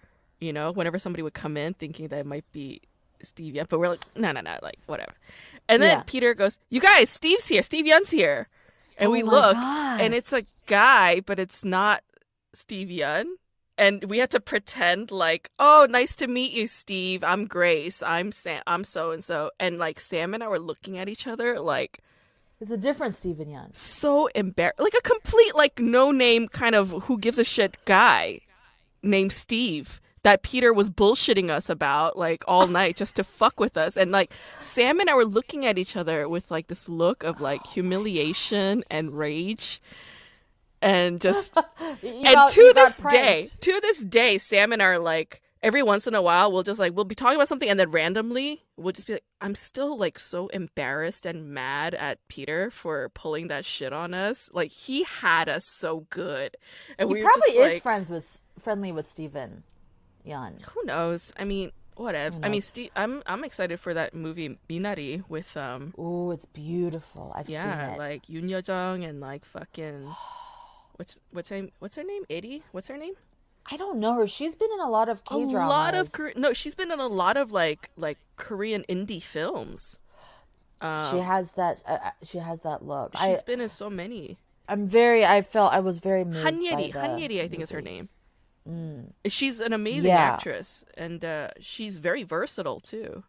you 0.40 0.52
know, 0.52 0.70
whenever 0.72 0.98
somebody 0.98 1.22
would 1.22 1.34
come 1.34 1.56
in, 1.56 1.74
thinking 1.74 2.08
that 2.08 2.18
it 2.18 2.26
might 2.26 2.50
be 2.52 2.82
Steve 3.22 3.54
Yeun, 3.54 3.68
but 3.68 3.78
we're 3.78 3.88
like, 3.88 4.04
no, 4.16 4.32
no, 4.32 4.40
no, 4.40 4.58
like 4.62 4.78
whatever. 4.86 5.12
And 5.68 5.82
then 5.82 5.98
yeah. 5.98 6.02
Peter 6.06 6.34
goes, 6.34 6.58
"You 6.70 6.80
guys, 6.80 7.10
Steve's 7.10 7.48
here. 7.48 7.62
Steve 7.62 7.86
Yeun's 7.86 8.10
here." 8.10 8.48
And 8.98 9.08
oh 9.08 9.10
we 9.10 9.22
look, 9.22 9.54
God. 9.54 10.00
and 10.00 10.14
it's 10.14 10.32
a 10.32 10.44
guy, 10.66 11.20
but 11.20 11.38
it's 11.38 11.64
not 11.64 12.02
Steve 12.52 12.88
Yeun. 12.88 13.24
And 13.78 14.04
we 14.04 14.18
had 14.18 14.30
to 14.30 14.40
pretend 14.40 15.10
like, 15.10 15.50
"Oh, 15.58 15.86
nice 15.90 16.16
to 16.16 16.26
meet 16.26 16.52
you, 16.52 16.66
Steve. 16.66 17.24
I'm 17.24 17.46
Grace. 17.46 18.02
I'm 18.02 18.32
Sam. 18.32 18.62
I'm 18.66 18.84
so 18.84 19.10
and 19.10 19.22
so." 19.22 19.50
And 19.58 19.78
like 19.78 20.00
Sam 20.00 20.34
and 20.34 20.42
I 20.42 20.48
were 20.48 20.58
looking 20.58 20.98
at 20.98 21.08
each 21.08 21.26
other 21.26 21.60
like. 21.60 22.00
It's 22.58 22.70
a 22.70 22.76
different 22.78 23.16
Steven 23.16 23.48
Yeun. 23.48 23.76
So 23.76 24.28
embarrassed, 24.28 24.80
like 24.80 24.94
a 24.94 25.02
complete 25.02 25.54
like 25.54 25.78
no 25.78 26.10
name 26.10 26.48
kind 26.48 26.74
of 26.74 26.90
who 27.02 27.18
gives 27.18 27.38
a 27.38 27.44
shit 27.44 27.76
guy 27.84 28.40
named 29.02 29.32
Steve 29.32 30.00
that 30.26 30.42
Peter 30.42 30.72
was 30.72 30.90
bullshitting 30.90 31.50
us 31.50 31.70
about 31.70 32.18
like 32.18 32.42
all 32.48 32.66
night 32.66 32.96
just 32.96 33.14
to 33.14 33.22
fuck 33.22 33.60
with 33.60 33.76
us. 33.76 33.96
And 33.96 34.10
like 34.10 34.32
Sam 34.58 34.98
and 34.98 35.08
I 35.08 35.14
were 35.14 35.24
looking 35.24 35.64
at 35.64 35.78
each 35.78 35.94
other 35.94 36.28
with 36.28 36.50
like 36.50 36.66
this 36.66 36.88
look 36.88 37.22
of 37.22 37.40
like 37.40 37.64
humiliation 37.64 38.82
and 38.90 39.16
rage. 39.16 39.80
And 40.82 41.20
just 41.20 41.56
and 42.02 42.24
got, 42.24 42.50
to 42.50 42.72
this 42.74 43.00
day, 43.08 43.50
to 43.60 43.80
this 43.80 44.02
day, 44.02 44.36
Sam 44.38 44.72
and 44.72 44.82
I 44.82 44.86
are 44.86 44.98
like 44.98 45.42
every 45.62 45.84
once 45.84 46.08
in 46.08 46.14
a 46.16 46.20
while 46.20 46.52
we'll 46.52 46.62
just 46.62 46.78
like 46.80 46.94
we'll 46.94 47.04
be 47.04 47.14
talking 47.14 47.36
about 47.36 47.48
something 47.48 47.68
and 47.68 47.80
then 47.80 47.90
randomly 47.90 48.62
we'll 48.76 48.92
just 48.92 49.06
be 49.06 49.14
like 49.14 49.24
i'm 49.40 49.54
still 49.54 49.96
like 49.96 50.18
so 50.18 50.48
embarrassed 50.48 51.24
and 51.24 51.48
mad 51.48 51.94
at 51.94 52.18
peter 52.28 52.70
for 52.70 53.08
pulling 53.14 53.48
that 53.48 53.64
shit 53.64 53.90
on 53.90 54.12
us 54.12 54.50
like 54.52 54.70
he 54.70 55.02
had 55.04 55.48
us 55.48 55.64
so 55.64 56.06
good 56.10 56.56
and 56.98 57.08
he 57.08 57.14
we 57.14 57.22
probably 57.22 57.50
is 57.52 57.72
like, 57.72 57.82
friends 57.82 58.10
with 58.10 58.38
friendly 58.60 58.92
with 58.92 59.10
Steven 59.10 59.62
Yeun. 60.26 60.62
Who 60.62 60.84
knows? 60.84 61.32
I 61.38 61.44
mean, 61.44 61.72
whatever. 61.94 62.38
I 62.42 62.48
mean, 62.48 62.62
Steve, 62.62 62.90
I'm 62.96 63.22
I'm 63.26 63.44
excited 63.44 63.78
for 63.78 63.94
that 63.94 64.14
movie 64.14 64.58
Minari 64.68 65.24
with 65.28 65.56
um. 65.56 65.94
Oh, 65.96 66.30
it's 66.30 66.46
beautiful. 66.46 67.32
I've 67.34 67.48
yeah, 67.48 67.88
seen 67.88 67.94
it. 67.94 67.98
like 67.98 68.26
Yoon 68.26 68.66
Jung 68.66 69.04
and 69.04 69.20
like 69.20 69.44
fucking 69.44 70.14
what's 70.96 71.20
what's 71.30 71.48
her 71.48 71.56
name? 71.56 71.72
What's 71.78 71.96
her 71.96 72.04
name? 72.04 72.24
Eddie? 72.30 72.62
What's 72.72 72.88
her 72.88 72.96
name? 72.96 73.14
I 73.70 73.76
don't 73.76 73.98
know 73.98 74.14
her. 74.14 74.28
She's 74.28 74.54
been 74.54 74.70
in 74.72 74.80
a 74.80 74.90
lot 74.90 75.08
of 75.08 75.24
K 75.24 75.34
dramas. 75.34 75.54
A 75.54 75.66
lot 75.66 75.94
of 75.94 76.12
no, 76.36 76.52
she's 76.52 76.74
been 76.74 76.92
in 76.92 77.00
a 77.00 77.06
lot 77.06 77.36
of 77.36 77.52
like 77.52 77.90
like 77.96 78.18
Korean 78.36 78.84
indie 78.88 79.22
films. 79.22 79.98
Um, 80.80 81.10
she 81.10 81.18
has 81.18 81.52
that. 81.52 81.82
Uh, 81.86 81.98
uh 82.04 82.10
she 82.22 82.38
has 82.38 82.60
that 82.60 82.84
look. 82.84 83.16
She's 83.16 83.38
I, 83.38 83.42
been 83.46 83.60
in 83.60 83.68
so 83.68 83.90
many. 83.90 84.38
I'm 84.68 84.88
very. 84.88 85.24
I 85.24 85.42
felt 85.42 85.72
I 85.72 85.80
was 85.80 85.98
very 85.98 86.24
moved. 86.24 86.42
Han 86.44 86.62
Yeri. 86.62 86.90
Han 86.90 87.18
Yeri, 87.18 87.40
I 87.40 87.44
think 87.44 87.52
movie. 87.52 87.62
is 87.62 87.70
her 87.70 87.82
name. 87.82 88.08
Mm. 88.68 89.12
She's 89.26 89.60
an 89.60 89.72
amazing 89.72 90.10
yeah. 90.10 90.32
actress, 90.32 90.84
and 90.96 91.24
uh, 91.24 91.50
she's 91.60 91.98
very 91.98 92.22
versatile 92.22 92.80
too. 92.80 93.22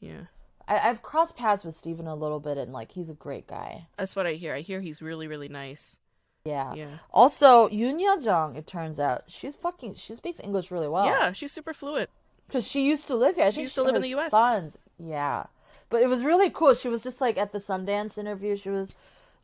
Yeah. 0.00 0.24
I, 0.66 0.76
have 0.76 1.02
crossed 1.02 1.36
paths 1.36 1.64
with 1.64 1.74
Steven 1.74 2.06
a 2.06 2.14
little 2.14 2.40
bit, 2.40 2.58
and 2.58 2.72
like 2.72 2.92
he's 2.92 3.08
a 3.08 3.14
great 3.14 3.46
guy. 3.46 3.88
That's 3.96 4.14
what 4.14 4.26
I 4.26 4.34
hear. 4.34 4.54
I 4.54 4.60
hear 4.60 4.80
he's 4.80 5.00
really, 5.00 5.26
really 5.26 5.48
nice. 5.48 5.96
Yeah. 6.44 6.74
Yeah. 6.74 6.98
Also, 7.10 7.68
Yoon 7.68 8.00
Jung, 8.00 8.56
it 8.56 8.66
turns 8.66 9.00
out, 9.00 9.24
she's 9.28 9.54
fucking. 9.54 9.94
She 9.96 10.14
speaks 10.14 10.38
English 10.42 10.70
really 10.70 10.88
well. 10.88 11.06
Yeah, 11.06 11.32
she's 11.32 11.52
super 11.52 11.72
fluent. 11.72 12.10
Because 12.46 12.66
she 12.66 12.86
used 12.86 13.06
to 13.08 13.14
live 13.14 13.36
here. 13.36 13.46
I 13.46 13.50
she 13.50 13.62
used 13.62 13.74
to 13.74 13.82
live 13.82 13.94
in 13.94 14.02
the 14.02 14.08
U.S. 14.10 14.30
Sons. 14.30 14.78
Yeah, 14.98 15.46
but 15.90 16.02
it 16.02 16.06
was 16.06 16.22
really 16.22 16.50
cool. 16.50 16.74
She 16.74 16.88
was 16.88 17.02
just 17.02 17.20
like 17.20 17.36
at 17.36 17.52
the 17.52 17.58
Sundance 17.58 18.16
interview. 18.16 18.56
She 18.56 18.70
was 18.70 18.88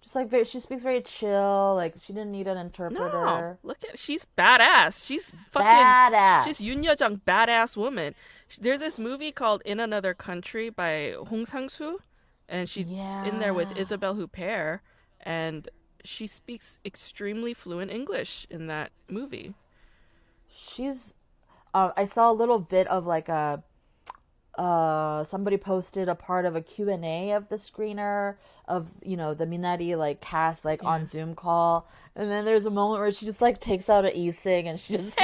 just 0.05 0.15
like 0.15 0.29
very, 0.29 0.45
she 0.45 0.61
speaks 0.61 0.83
very 0.83 1.01
chill. 1.01 1.75
Like 1.75 1.95
she 2.05 2.13
didn't 2.13 2.31
need 2.31 2.47
an 2.47 2.59
interpreter. 2.59 3.09
No, 3.09 3.57
look 3.63 3.79
at 3.89 3.99
she's 3.99 4.27
badass. 4.37 5.05
She's 5.05 5.33
fucking 5.51 5.67
badass. 5.67 6.45
She's 6.45 6.59
Yoon 6.61 6.85
Jung, 6.85 7.23
badass 7.27 7.75
woman. 7.75 8.15
There's 8.61 8.81
this 8.81 8.99
movie 8.99 9.33
called 9.33 9.63
In 9.65 9.81
Another 9.81 10.13
Country 10.13 10.69
by 10.69 11.15
Hong 11.29 11.47
Sang 11.47 11.71
Soo, 11.71 12.01
and 12.51 12.69
she's 12.69 12.87
yeah. 12.87 13.25
in 13.25 13.39
there 13.39 13.55
with 13.55 13.75
Isabelle 13.79 14.15
Huppert, 14.15 14.81
and 15.23 15.71
she 16.05 16.27
speaks 16.27 16.79
extremely 16.85 17.55
fluent 17.55 17.91
English 17.91 18.47
in 18.51 18.67
that 18.67 18.93
movie. 19.09 19.55
She's. 20.55 21.15
Uh, 21.73 21.91
I 21.97 22.05
saw 22.05 22.31
a 22.31 22.37
little 22.37 22.61
bit 22.61 22.87
of 22.89 23.07
like 23.07 23.31
a 23.31 23.63
uh 24.59 25.25
somebody 25.25 25.57
posted 25.57 26.09
a 26.09 26.15
part 26.15 26.45
of 26.45 26.55
a 26.55 26.61
Q&A 26.61 27.33
of 27.33 27.49
the 27.49 27.57
screener 27.57 28.37
of 28.67 28.91
you 29.03 29.17
know 29.17 29.35
the 29.35 29.47
Minari 29.47 29.97
like 29.97 30.21
cast 30.21 30.65
like 30.65 30.83
yeah. 30.83 30.89
on 30.89 31.07
Zoom 31.07 31.35
call 31.35 31.89
and 32.15 32.31
then 32.31 32.45
there's 32.45 32.67
a 32.67 32.71
moment 32.71 33.01
where 33.01 33.11
she 33.11 33.27
just 33.27 33.43
like 33.43 33.61
takes 33.61 33.89
out 33.89 34.05
a 34.05 34.17
e-cig 34.17 34.67
and 34.67 34.79
she 34.79 34.97
just 34.97 35.19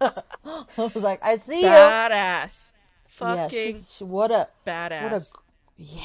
I 0.00 0.22
was 0.76 0.96
like 0.96 1.20
I 1.22 1.38
see 1.38 1.62
badass. 1.62 1.62
you 1.62 1.68
badass 1.68 2.72
fucking 3.06 3.76
yeah, 3.76 4.06
what 4.06 4.30
a 4.30 4.48
badass 4.66 5.02
what 5.02 5.12
a 5.12 5.24
yeah 5.76 6.00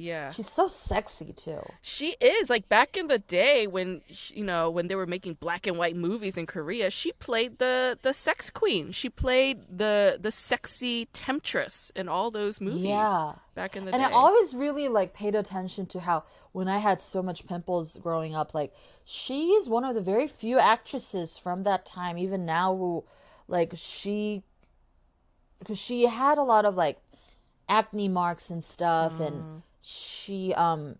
yeah. 0.00 0.30
She's 0.30 0.50
so 0.50 0.68
sexy 0.68 1.32
too. 1.32 1.60
She 1.82 2.16
is. 2.20 2.50
Like 2.50 2.68
back 2.68 2.96
in 2.96 3.08
the 3.08 3.18
day 3.18 3.66
when 3.66 4.00
you 4.28 4.44
know, 4.44 4.70
when 4.70 4.88
they 4.88 4.94
were 4.94 5.06
making 5.06 5.34
black 5.34 5.66
and 5.66 5.76
white 5.76 5.96
movies 5.96 6.36
in 6.36 6.46
Korea, 6.46 6.90
she 6.90 7.12
played 7.12 7.58
the 7.58 7.98
the 8.02 8.14
sex 8.14 8.50
queen. 8.50 8.92
She 8.92 9.08
played 9.08 9.78
the 9.78 10.18
the 10.20 10.32
sexy 10.32 11.06
temptress 11.12 11.92
in 11.94 12.08
all 12.08 12.30
those 12.30 12.60
movies. 12.60 12.82
Yeah. 12.82 13.32
Back 13.54 13.76
in 13.76 13.84
the 13.84 13.92
and 13.92 14.00
day. 14.00 14.06
And 14.06 14.14
I 14.14 14.16
always 14.16 14.54
really 14.54 14.88
like 14.88 15.12
paid 15.12 15.34
attention 15.34 15.86
to 15.86 16.00
how 16.00 16.24
when 16.52 16.68
I 16.68 16.78
had 16.78 17.00
so 17.00 17.22
much 17.22 17.46
pimples 17.46 17.98
growing 18.02 18.34
up, 18.34 18.54
like 18.54 18.72
she's 19.04 19.68
one 19.68 19.84
of 19.84 19.94
the 19.94 20.02
very 20.02 20.26
few 20.26 20.58
actresses 20.58 21.36
from 21.36 21.64
that 21.64 21.84
time, 21.84 22.18
even 22.18 22.46
now 22.46 22.74
who 22.76 23.04
like 23.48 23.72
she 23.76 24.42
because 25.58 25.78
she 25.78 26.06
had 26.06 26.38
a 26.38 26.42
lot 26.42 26.64
of 26.64 26.74
like 26.74 26.98
acne 27.68 28.08
marks 28.08 28.50
and 28.50 28.64
stuff 28.64 29.14
mm. 29.14 29.26
and 29.26 29.62
she 29.82 30.54
um 30.54 30.96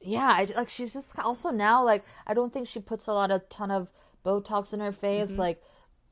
yeah 0.00 0.28
I, 0.28 0.48
like 0.56 0.68
she's 0.68 0.92
just 0.92 1.10
also 1.18 1.50
now 1.50 1.84
like 1.84 2.04
i 2.26 2.34
don't 2.34 2.52
think 2.52 2.68
she 2.68 2.80
puts 2.80 3.06
a 3.06 3.12
lot 3.12 3.30
of 3.30 3.48
ton 3.48 3.70
of 3.70 3.92
botox 4.24 4.72
in 4.72 4.80
her 4.80 4.92
face 4.92 5.30
mm-hmm. 5.30 5.40
like 5.40 5.62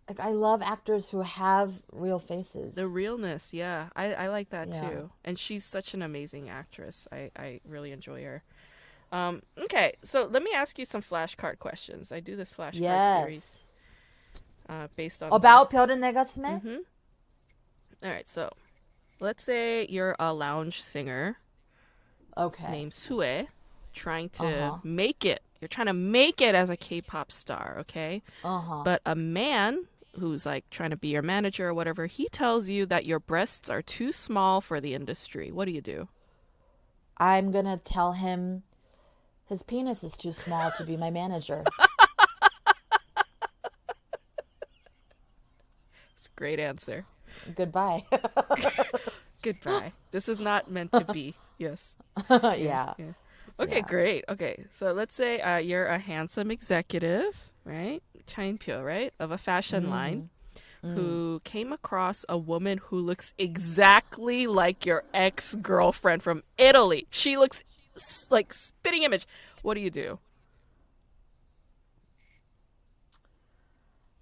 like 0.09 0.21
i 0.21 0.31
love 0.31 0.63
actors 0.63 1.09
who 1.09 1.21
have 1.21 1.73
real 1.93 2.19
faces 2.19 2.75
the 2.75 2.89
realness 2.89 3.53
yeah 3.53 3.89
i 3.95 4.13
i 4.15 4.29
like 4.29 4.51
that 4.51 4.69
yeah. 4.69 4.89
too 4.89 5.11
and 5.25 5.39
she's 5.39 5.65
such 5.65 5.95
an 5.95 6.03
amazing 6.03 6.49
actress 6.49 7.07
i 7.13 7.31
i 7.37 7.61
really 7.65 7.93
enjoy 7.93 8.23
her 8.23 8.43
um 9.13 9.43
okay 9.59 9.93
so 10.03 10.25
let 10.25 10.43
me 10.43 10.51
ask 10.55 10.79
you 10.79 10.85
some 10.85 11.03
flashcard 11.03 11.59
questions 11.59 12.11
i 12.13 12.21
do 12.21 12.35
this 12.35 12.55
flashcard 12.55 12.81
yes. 12.81 13.23
series 13.23 13.65
uh 14.69 14.89
based 14.97 15.23
on 15.23 15.33
about 15.33 15.71
the... 15.71 15.77
Mm-hmm. 16.65 16.77
all 18.05 18.11
right 18.11 18.27
so 18.27 18.51
let's 19.21 19.45
say 19.45 19.87
you're 19.89 20.17
a 20.19 20.33
lounge 20.33 20.83
singer 20.83 21.39
okay. 22.37 22.71
named 22.71 22.95
Sue 22.95 23.47
trying 23.93 24.29
to 24.29 24.47
uh-huh. 24.47 24.79
make 24.85 25.25
it. 25.25 25.43
You're 25.61 25.69
trying 25.69 25.87
to 25.87 25.95
make 25.95 26.41
it 26.41 26.55
as 26.55 26.71
a 26.71 26.77
K-pop 26.77 27.33
star, 27.33 27.77
okay? 27.81 28.23
Uh-huh. 28.45 28.83
But 28.85 29.01
a 29.07 29.15
man 29.15 29.87
who's 30.19 30.45
like 30.47 30.69
trying 30.71 30.91
to 30.91 30.97
be 30.97 31.09
your 31.09 31.23
manager 31.23 31.69
or 31.69 31.75
whatever, 31.75 32.07
he 32.07 32.29
tells 32.29 32.69
you 32.69 32.87
that 32.87 33.07
your 33.07 33.19
breasts 33.19 33.71
are 33.71 33.83
too 33.83 34.13
small 34.13 34.61
for 34.61 34.81
the 34.81 34.95
industry. 34.95 35.51
What 35.51 35.65
do 35.65 35.73
you 35.73 35.81
do? 35.81 36.09
I'm 37.17 37.51
going 37.51 37.65
to 37.65 37.79
tell 37.79 38.13
him 38.13 38.63
his 39.47 39.63
penis 39.63 40.05
is 40.05 40.13
too 40.13 40.33
small 40.33 40.71
to 40.73 40.85
be 40.85 40.97
my 40.97 41.11
manager. 41.11 41.65
It's 46.27 46.29
a 46.29 46.39
great 46.39 46.59
answer. 46.59 47.05
Goodbye. 47.55 48.05
Goodbye. 49.47 49.93
This 50.11 50.29
is 50.29 50.41
not 50.41 50.71
meant 50.71 50.93
to 50.93 51.05
be. 51.13 51.35
Yes. 51.59 51.95
yeah. 52.31 52.55
yeah. 52.55 52.95
yeah. 52.99 53.13
Okay, 53.61 53.77
yeah. 53.77 53.81
great. 53.83 54.25
Okay, 54.29 54.65
so 54.73 54.93
let's 54.93 55.15
say 55.15 55.41
uh, 55.41 55.59
you're 55.59 55.87
a 55.87 55.99
handsome 55.99 56.51
executive, 56.51 57.51
right? 57.65 58.03
Pyo, 58.27 58.85
right? 58.85 59.13
Of 59.21 59.31
a 59.31 59.39
fashion 59.39 59.87
mm. 59.87 59.91
line 59.91 60.31
mm. 60.85 60.95
who 60.95 61.41
came 61.45 61.73
across 61.73 62.25
a 62.29 62.37
woman 62.37 62.79
who 62.79 62.99
looks 62.99 63.35
exactly 63.39 64.47
like 64.47 64.85
your 64.87 65.05
ex 65.15 65.55
girlfriend 65.57 66.23
from 66.23 66.43
Italy. 66.59 67.07
She 67.11 67.37
looks 67.37 67.63
like 68.31 68.53
spitting 68.53 69.03
image. 69.03 69.27
What 69.63 69.75
do 69.75 69.81
you 69.81 69.91
do? 69.91 70.19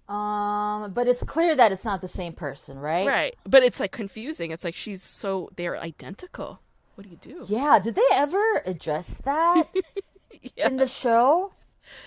Um, 0.07 0.91
but 0.91 1.07
it's 1.07 1.23
clear 1.23 1.55
that 1.55 1.71
it's 1.71 1.85
not 1.85 2.01
the 2.01 2.07
same 2.07 2.33
person, 2.33 2.77
right? 2.77 3.07
Right. 3.07 3.35
But 3.45 3.63
it's 3.63 3.79
like 3.79 3.91
confusing. 3.91 4.51
It's 4.51 4.63
like 4.63 4.75
she's 4.75 5.03
so 5.03 5.49
they're 5.55 5.77
identical. 5.77 6.59
What 6.95 7.05
do 7.05 7.09
you 7.09 7.17
do? 7.17 7.45
Yeah. 7.47 7.79
Did 7.79 7.95
they 7.95 8.07
ever 8.11 8.61
address 8.65 9.15
that 9.23 9.67
yeah. 10.55 10.67
in 10.67 10.77
the 10.77 10.87
show? 10.87 11.53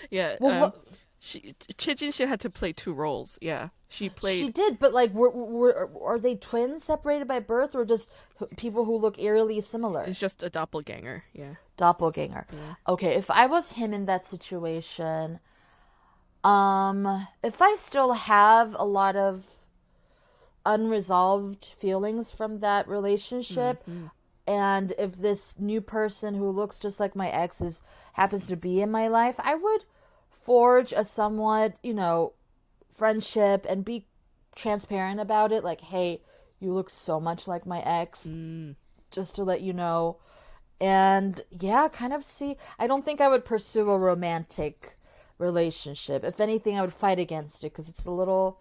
Yeah. 0.09 0.37
Well, 0.39 0.63
um, 0.65 0.73
she 1.19 1.55
Chijin 1.73 2.13
she 2.13 2.23
had 2.23 2.39
to 2.39 2.49
play 2.49 2.71
two 2.71 2.93
roles. 2.93 3.37
Yeah. 3.41 3.69
She 3.89 4.07
played. 4.07 4.45
She 4.45 4.51
did, 4.51 4.77
but 4.77 4.93
like, 4.93 5.11
were, 5.13 5.31
were 5.31 5.89
are 6.05 6.19
they 6.19 6.35
twins 6.35 6.83
separated 6.83 7.27
by 7.27 7.39
birth, 7.39 7.73
or 7.73 7.85
just 7.85 8.11
people 8.55 8.85
who 8.85 8.95
look 8.95 9.17
eerily 9.17 9.59
similar? 9.61 10.03
It's 10.03 10.19
just 10.19 10.43
a 10.43 10.49
doppelganger. 10.49 11.23
Yeah. 11.33 11.55
Doppelganger. 11.75 12.45
Yeah. 12.53 12.75
Okay, 12.87 13.15
if 13.15 13.31
I 13.31 13.47
was 13.47 13.71
him 13.71 13.91
in 13.91 14.05
that 14.05 14.25
situation, 14.25 15.39
um, 16.43 17.27
if 17.43 17.61
I 17.61 17.75
still 17.75 18.13
have 18.13 18.75
a 18.77 18.85
lot 18.85 19.15
of 19.15 19.43
unresolved 20.65 21.65
feelings 21.79 22.31
from 22.31 22.59
that 22.59 22.87
relationship, 22.87 23.81
mm-hmm. 23.81 24.07
and 24.47 24.93
if 24.97 25.17
this 25.17 25.55
new 25.59 25.81
person 25.81 26.35
who 26.35 26.49
looks 26.49 26.79
just 26.79 26.99
like 26.99 27.15
my 27.15 27.29
ex 27.29 27.59
is 27.61 27.81
happens 28.13 28.45
to 28.45 28.55
be 28.55 28.81
in 28.81 28.91
my 28.91 29.07
life, 29.07 29.35
I 29.39 29.55
would 29.55 29.85
forge 30.43 30.93
a 30.93 31.03
somewhat, 31.03 31.73
you 31.83 31.93
know, 31.93 32.33
friendship 32.95 33.65
and 33.67 33.83
be 33.83 34.05
transparent 34.55 35.19
about 35.19 35.51
it. 35.51 35.63
Like, 35.63 35.81
hey, 35.81 36.21
you 36.59 36.73
look 36.73 36.89
so 36.89 37.19
much 37.19 37.47
like 37.47 37.65
my 37.65 37.81
ex, 37.81 38.25
mm. 38.25 38.75
just 39.11 39.35
to 39.35 39.43
let 39.43 39.61
you 39.61 39.73
know. 39.73 40.17
And 40.81 41.41
yeah, 41.51 41.89
kind 41.89 42.13
of 42.13 42.23
see. 42.23 42.55
I 42.77 42.87
don't 42.87 43.03
think 43.03 43.19
I 43.19 43.27
would 43.27 43.43
pursue 43.43 43.89
a 43.89 43.97
romantic 43.97 44.97
relationship. 45.39 46.23
If 46.23 46.39
anything, 46.39 46.77
I 46.77 46.81
would 46.81 46.93
fight 46.93 47.19
against 47.19 47.63
it 47.63 47.73
because 47.73 47.89
it's 47.89 48.05
a 48.05 48.11
little, 48.11 48.59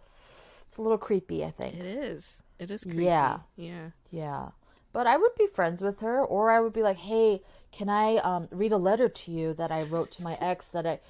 it's 0.69 0.79
a 0.79 0.83
little 0.83 0.99
creepy. 0.99 1.45
I 1.45 1.51
think 1.51 1.75
it 1.75 1.85
is. 1.85 2.43
It 2.59 2.71
is 2.71 2.85
creepy. 2.85 3.05
Yeah, 3.05 3.41
yeah, 3.57 3.91
yeah. 4.11 4.49
But 4.93 5.07
I 5.07 5.19
would 5.19 5.35
be 5.37 5.47
friends 5.47 5.83
with 5.83 6.01
her, 6.01 6.25
or 6.25 6.51
I 6.51 6.61
would 6.61 6.73
be 6.73 6.83
like, 6.83 6.97
"Hey, 6.97 7.43
can 7.71 7.89
I 7.89 8.17
um, 8.17 8.49
read 8.51 8.73
a 8.73 8.79
letter 8.79 9.09
to 9.09 9.31
you 9.31 9.53
that 9.55 9.71
I 9.71 9.83
wrote 9.83 10.11
to 10.13 10.23
my 10.23 10.35
ex 10.41 10.67
that 10.69 10.87
I 10.87 11.01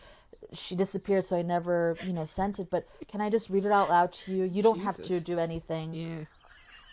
she 0.53 0.75
disappeared, 0.75 1.27
so 1.27 1.37
I 1.37 1.43
never, 1.43 1.97
you 2.05 2.13
know, 2.13 2.25
sent 2.25 2.59
it. 2.59 2.71
But 2.71 2.87
can 3.09 3.21
I 3.21 3.31
just 3.31 3.51
read 3.51 3.65
it 3.65 3.73
out 3.73 3.89
loud 3.89 4.13
to 4.25 4.33
you? 4.33 4.45
You 4.45 4.63
don't 4.63 4.79
Jesus. 4.79 4.97
have 4.97 5.07
to 5.07 5.21
do 5.21 5.39
anything. 5.39 5.93
Yeah. 5.93 6.25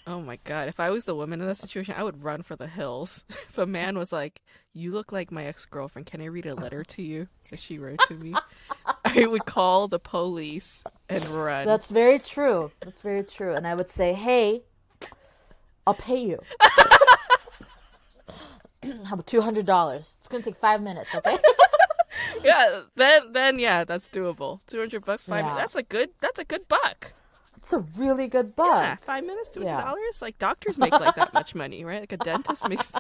Oh 0.07 0.22
my 0.22 0.38
god! 0.44 0.68
If 0.68 0.80
I 0.80 0.91
was 0.91 1.06
the 1.06 1.15
woman 1.15 1.41
in 1.41 1.48
that 1.48 1.57
situation, 1.57 1.95
I 1.98 2.03
would 2.03 2.23
run 2.23 2.44
for 2.44 2.56
the 2.56 2.68
hills. 2.68 3.23
if 3.30 3.57
a 3.57 3.65
man 3.65 3.98
was 3.98 4.11
like, 4.11 4.41
"You 4.72 4.91
look 4.91 5.11
like 5.11 5.32
my 5.32 5.45
ex 5.45 5.65
girlfriend. 5.65 6.06
Can 6.06 6.22
I 6.22 6.26
read 6.26 6.45
a 6.45 6.53
letter 6.53 6.84
to 6.84 7.02
you 7.02 7.27
that 7.49 7.60
she 7.60 7.80
wrote 7.80 7.99
to 8.07 8.14
me?" 8.14 8.36
I 9.06 9.26
would 9.26 9.45
call 9.45 9.88
the 9.88 9.98
police 9.98 10.84
and 11.10 11.26
run. 11.26 11.65
That's 11.65 11.90
very 11.90 12.19
true. 12.19 12.72
That's 12.82 13.02
very 13.02 13.23
true. 13.23 13.56
And 13.56 13.65
I 13.65 13.73
would 13.73 13.90
say, 13.90 14.14
"Hey, 14.14 14.61
I'll 15.88 15.95
pay 15.95 16.19
you." 16.19 16.40
How 19.06 19.14
about 19.14 19.26
two 19.26 19.41
hundred 19.41 19.65
dollars? 19.65 20.15
It's 20.19 20.27
gonna 20.27 20.44
take 20.44 20.57
five 20.57 20.84
minutes, 20.84 21.10
okay? 21.15 21.40
yeah, 22.44 22.82
then 22.95 23.32
then 23.32 23.57
yeah, 23.57 23.84
that's 23.84 24.07
doable. 24.07 24.60
Two 24.68 24.77
hundred 24.77 25.03
bucks, 25.03 25.23
five. 25.23 25.44
Yeah. 25.44 25.56
Minutes. 25.56 25.73
That's 25.73 25.76
a 25.76 25.84
good. 25.84 26.10
That's 26.19 26.40
a 26.40 26.45
good 26.45 26.68
buck. 26.68 27.14
It's 27.66 27.74
a 27.74 27.80
really 27.98 28.28
good 28.28 28.56
buck. 28.56 28.68
Yeah, 28.68 28.96
five 28.98 29.26
minutes, 29.26 29.50
two 29.50 29.62
hundred 29.66 29.82
dollars. 29.82 30.20
Yeah. 30.22 30.26
Like 30.26 30.38
doctors 30.38 30.78
make 30.78 30.92
like 30.92 31.16
that 31.16 31.34
much 31.34 31.56
money, 31.56 31.84
right? 31.84 32.00
Like 32.00 32.12
a 32.12 32.18
dentist 32.18 32.70
makes 32.70 32.92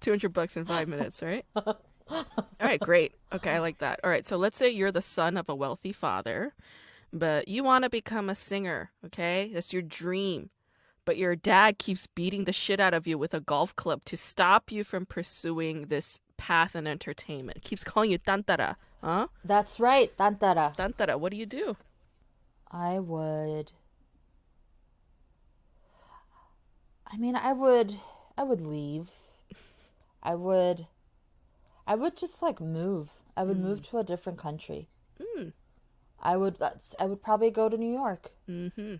two 0.00 0.12
hundred 0.12 0.32
bucks 0.32 0.56
in 0.56 0.64
five 0.64 0.88
minutes, 0.88 1.22
right? 1.22 1.44
All 1.54 2.24
right, 2.58 2.80
great. 2.80 3.12
Okay, 3.34 3.50
I 3.50 3.58
like 3.58 3.78
that. 3.80 4.00
All 4.02 4.08
right, 4.08 4.26
so 4.26 4.38
let's 4.38 4.56
say 4.56 4.70
you're 4.70 4.90
the 4.90 5.02
son 5.02 5.36
of 5.36 5.50
a 5.50 5.54
wealthy 5.54 5.92
father, 5.92 6.54
but 7.12 7.48
you 7.48 7.62
want 7.64 7.84
to 7.84 7.90
become 7.90 8.30
a 8.30 8.34
singer. 8.34 8.92
Okay, 9.04 9.50
that's 9.52 9.74
your 9.74 9.82
dream 9.82 10.48
but 11.06 11.18
your 11.18 11.36
dad 11.36 11.78
keeps 11.78 12.06
beating 12.06 12.44
the 12.44 12.52
shit 12.52 12.80
out 12.80 12.94
of 12.94 13.06
you 13.06 13.18
with 13.18 13.34
a 13.34 13.40
golf 13.40 13.76
club 13.76 14.00
to 14.06 14.16
stop 14.16 14.72
you 14.72 14.82
from 14.82 15.04
pursuing 15.04 15.88
this 15.88 16.18
path 16.38 16.74
in 16.74 16.86
entertainment. 16.86 17.62
Keeps 17.62 17.84
calling 17.84 18.10
you 18.10 18.18
tantara, 18.18 18.76
huh? 19.02 19.26
That's 19.44 19.78
right, 19.78 20.16
tantara. 20.16 20.74
Tantara. 20.74 21.20
What 21.20 21.30
do 21.30 21.36
you 21.36 21.44
do? 21.44 21.76
I 22.70 23.00
would. 23.00 23.70
I 27.14 27.16
mean, 27.16 27.36
I 27.36 27.52
would. 27.52 27.94
I 28.36 28.42
would 28.42 28.60
leave. 28.60 29.10
I 30.20 30.34
would. 30.34 30.88
I 31.86 31.94
would 31.94 32.16
just 32.16 32.42
like 32.42 32.60
move. 32.60 33.10
I 33.36 33.44
would 33.44 33.58
mm. 33.58 33.62
move 33.62 33.88
to 33.90 33.98
a 33.98 34.04
different 34.04 34.38
country. 34.38 34.88
Mm. 35.20 35.52
I 36.20 36.36
would. 36.36 36.58
That's. 36.58 36.96
I 36.98 37.04
would 37.04 37.22
probably 37.22 37.50
go 37.50 37.68
to 37.68 37.76
New 37.76 37.92
York. 37.92 38.32
Mm-hmm. 38.50 38.96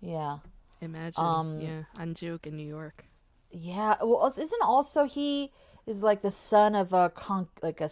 Yeah. 0.00 0.38
Imagine, 0.80 1.24
um, 1.24 1.60
yeah, 1.60 1.82
Anjuk 1.96 2.44
in 2.44 2.56
New 2.56 2.66
York. 2.66 3.04
Yeah, 3.52 3.94
well, 4.02 4.26
isn't 4.36 4.62
also 4.62 5.04
he 5.04 5.52
is 5.86 6.02
like 6.02 6.22
the 6.22 6.32
son 6.32 6.74
of 6.74 6.92
a 6.92 7.08
con 7.10 7.46
like 7.62 7.80
a 7.80 7.88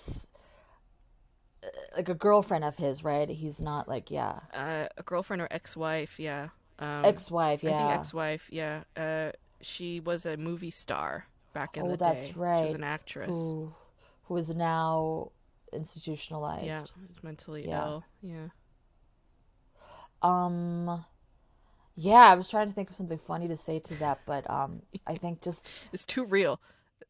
like 1.94 2.08
a 2.08 2.14
girlfriend 2.14 2.64
of 2.64 2.74
his, 2.74 3.04
right? 3.04 3.28
He's 3.28 3.60
not 3.60 3.86
like 3.86 4.10
yeah, 4.10 4.40
uh, 4.52 4.88
a 4.96 5.02
girlfriend 5.04 5.40
or 5.40 5.48
ex-wife, 5.52 6.18
yeah. 6.18 6.48
Um, 6.80 7.04
ex-wife, 7.04 7.62
yeah. 7.62 7.76
I 7.76 7.78
think 7.78 7.98
ex-wife, 8.00 8.48
yeah. 8.50 8.82
Uh, 8.96 9.30
she 9.60 10.00
was 10.00 10.26
a 10.26 10.36
movie 10.36 10.70
star 10.70 11.26
back 11.52 11.76
in 11.76 11.84
oh, 11.84 11.90
the 11.90 11.96
day. 11.96 12.04
that's 12.04 12.36
right. 12.36 12.58
She 12.58 12.64
was 12.66 12.74
an 12.74 12.84
actress 12.84 13.34
who, 13.34 13.72
who 14.24 14.36
is 14.36 14.48
now 14.48 15.30
institutionalized. 15.72 16.66
Yeah, 16.66 16.82
mentally 17.22 17.66
yeah. 17.66 17.84
ill. 17.84 18.04
Yeah. 18.22 18.48
Um, 20.22 21.04
yeah, 21.96 22.30
I 22.30 22.34
was 22.34 22.48
trying 22.48 22.68
to 22.68 22.74
think 22.74 22.90
of 22.90 22.96
something 22.96 23.20
funny 23.26 23.48
to 23.48 23.56
say 23.56 23.78
to 23.78 23.94
that, 23.96 24.20
but 24.26 24.48
um, 24.48 24.82
I 25.06 25.16
think 25.16 25.42
just 25.42 25.68
it's 25.92 26.04
too 26.04 26.24
real. 26.24 26.60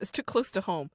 It's 0.01 0.11
too 0.11 0.23
close 0.23 0.51
to 0.53 0.61
home. 0.61 0.91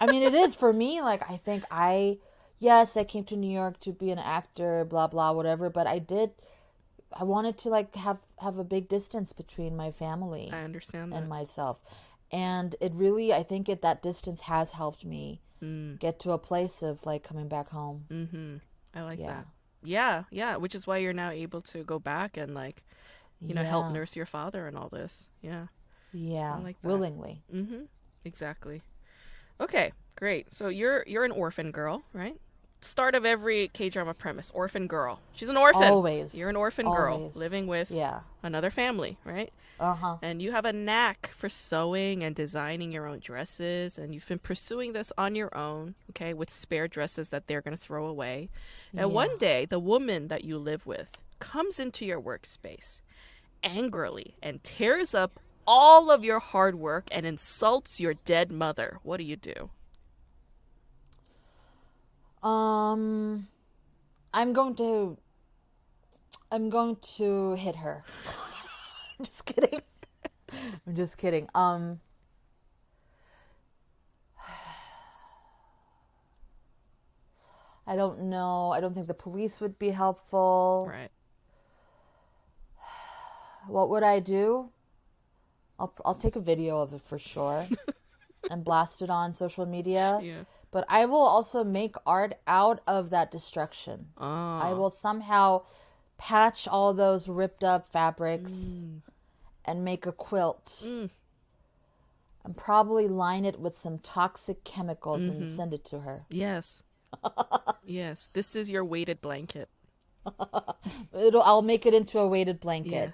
I 0.00 0.10
mean, 0.10 0.22
it 0.22 0.34
is 0.34 0.54
for 0.62 0.72
me. 0.72 1.00
Like, 1.02 1.28
I 1.30 1.36
think 1.36 1.64
I, 1.70 2.18
yes, 2.58 2.96
I 2.96 3.04
came 3.04 3.24
to 3.24 3.36
New 3.36 3.50
York 3.50 3.78
to 3.80 3.92
be 3.92 4.10
an 4.10 4.18
actor, 4.18 4.84
blah 4.84 5.06
blah, 5.06 5.32
whatever. 5.32 5.70
But 5.70 5.86
I 5.86 5.98
did, 5.98 6.32
I 7.12 7.24
wanted 7.24 7.58
to 7.58 7.68
like 7.68 7.94
have 7.96 8.18
have 8.38 8.58
a 8.58 8.64
big 8.64 8.88
distance 8.88 9.32
between 9.32 9.76
my 9.76 9.92
family. 9.92 10.50
I 10.52 10.62
understand 10.62 11.12
that. 11.12 11.16
and 11.16 11.28
myself, 11.28 11.78
and 12.30 12.76
it 12.80 12.92
really, 12.94 13.32
I 13.32 13.42
think, 13.42 13.68
it 13.68 13.82
that 13.82 14.02
distance 14.02 14.42
has 14.42 14.70
helped 14.70 15.04
me 15.04 15.40
mm. 15.62 15.98
get 15.98 16.20
to 16.20 16.32
a 16.32 16.38
place 16.38 16.82
of 16.82 17.04
like 17.04 17.24
coming 17.24 17.48
back 17.48 17.68
home. 17.70 18.04
Mm-hmm. 18.10 18.56
I 18.94 19.02
like 19.02 19.18
yeah. 19.18 19.26
that. 19.26 19.46
Yeah, 19.82 20.24
yeah. 20.30 20.56
Which 20.56 20.74
is 20.74 20.86
why 20.86 20.98
you're 20.98 21.12
now 21.12 21.30
able 21.30 21.60
to 21.62 21.82
go 21.84 21.98
back 21.98 22.36
and 22.36 22.54
like 22.54 22.82
you 23.40 23.54
know, 23.54 23.62
yeah. 23.62 23.68
help 23.68 23.92
nurse 23.92 24.14
your 24.14 24.26
father 24.26 24.66
and 24.66 24.76
all 24.76 24.88
this. 24.88 25.28
Yeah. 25.40 25.66
Yeah. 26.12 26.58
like 26.62 26.76
willingly. 26.82 27.42
Mm-hmm. 27.54 27.84
Exactly. 28.24 28.82
Okay, 29.60 29.92
great. 30.16 30.52
So 30.54 30.68
you're 30.68 31.04
you're 31.06 31.24
an 31.24 31.32
orphan 31.32 31.70
girl, 31.70 32.02
right? 32.12 32.36
Start 32.82 33.14
of 33.14 33.26
every 33.26 33.68
K 33.68 33.90
drama 33.90 34.14
premise, 34.14 34.50
orphan 34.54 34.86
girl. 34.86 35.20
She's 35.32 35.48
an 35.48 35.56
orphan. 35.56 35.82
Always. 35.82 36.34
You're 36.34 36.48
an 36.48 36.56
orphan 36.56 36.86
Always. 36.86 36.98
girl 36.98 37.32
living 37.34 37.66
with 37.66 37.90
yeah. 37.90 38.20
another 38.42 38.70
family, 38.70 39.18
right? 39.24 39.52
Uh-huh. 39.78 40.16
And 40.22 40.42
you 40.42 40.52
have 40.52 40.64
a 40.64 40.72
knack 40.72 41.30
for 41.34 41.48
sewing 41.48 42.22
and 42.22 42.34
designing 42.34 42.92
your 42.92 43.06
own 43.06 43.18
dresses 43.18 43.98
and 43.98 44.14
you've 44.14 44.28
been 44.28 44.38
pursuing 44.38 44.92
this 44.92 45.12
on 45.16 45.34
your 45.34 45.56
own, 45.56 45.94
okay, 46.10 46.34
with 46.34 46.50
spare 46.50 46.88
dresses 46.88 47.30
that 47.30 47.46
they're 47.46 47.62
going 47.62 47.76
to 47.76 47.82
throw 47.82 48.06
away. 48.06 48.50
And 48.92 49.00
yeah. 49.00 49.06
one 49.06 49.38
day 49.38 49.64
the 49.64 49.78
woman 49.78 50.28
that 50.28 50.44
you 50.44 50.58
live 50.58 50.86
with 50.86 51.16
comes 51.38 51.80
into 51.80 52.04
your 52.04 52.20
workspace 52.20 53.00
angrily 53.62 54.36
and 54.42 54.62
tears 54.62 55.14
up 55.14 55.38
all 55.66 56.10
of 56.10 56.24
your 56.24 56.40
hard 56.40 56.74
work 56.74 57.08
and 57.10 57.24
insults 57.24 58.00
your 58.00 58.14
dead 58.14 58.50
mother, 58.50 58.98
what 59.02 59.18
do 59.18 59.24
you 59.24 59.36
do? 59.36 59.70
Um, 62.42 63.48
I'm 64.32 64.52
going 64.52 64.74
to. 64.76 65.16
I'm 66.52 66.68
going 66.70 66.96
to 67.16 67.54
hit 67.54 67.76
her. 67.76 68.04
I'm 69.18 69.24
just 69.24 69.44
kidding. 69.44 69.80
I'm 70.86 70.96
just 70.96 71.16
kidding. 71.16 71.48
Um. 71.54 72.00
I 77.86 77.96
don't 77.96 78.22
know. 78.24 78.70
I 78.70 78.80
don't 78.80 78.94
think 78.94 79.06
the 79.08 79.14
police 79.14 79.60
would 79.60 79.78
be 79.78 79.90
helpful. 79.90 80.86
Right 80.88 81.10
what 83.66 83.90
would 83.90 84.02
I 84.02 84.20
do? 84.20 84.70
I'll 85.78 85.94
I'll 86.04 86.14
take 86.14 86.36
a 86.36 86.40
video 86.40 86.80
of 86.80 86.92
it 86.92 87.02
for 87.06 87.18
sure 87.18 87.66
and 88.50 88.64
blast 88.64 89.02
it 89.02 89.10
on 89.10 89.32
social 89.34 89.66
media. 89.66 90.20
Yeah. 90.22 90.42
But 90.72 90.84
I 90.88 91.04
will 91.04 91.22
also 91.22 91.64
make 91.64 91.96
art 92.06 92.34
out 92.46 92.80
of 92.86 93.10
that 93.10 93.30
destruction. 93.30 94.06
Oh. 94.16 94.24
I 94.24 94.72
will 94.72 94.90
somehow 94.90 95.62
patch 96.16 96.68
all 96.68 96.94
those 96.94 97.28
ripped 97.28 97.64
up 97.64 97.90
fabrics 97.92 98.52
mm. 98.52 99.00
and 99.64 99.84
make 99.84 100.06
a 100.06 100.12
quilt. 100.12 100.80
Mm. 100.84 101.10
And 102.44 102.56
probably 102.56 103.08
line 103.08 103.44
it 103.44 103.58
with 103.58 103.76
some 103.76 103.98
toxic 103.98 104.64
chemicals 104.64 105.22
mm-hmm. 105.22 105.42
and 105.42 105.56
send 105.56 105.74
it 105.74 105.84
to 105.86 106.00
her. 106.00 106.24
Yes. 106.30 106.82
yes. 107.84 108.30
This 108.32 108.54
is 108.54 108.70
your 108.70 108.84
weighted 108.84 109.20
blanket. 109.20 109.68
It'll 111.12 111.42
I'll 111.42 111.62
make 111.62 111.84
it 111.84 111.94
into 111.94 112.18
a 112.18 112.28
weighted 112.28 112.60
blanket. 112.60 112.92
Yeah. 112.92 113.10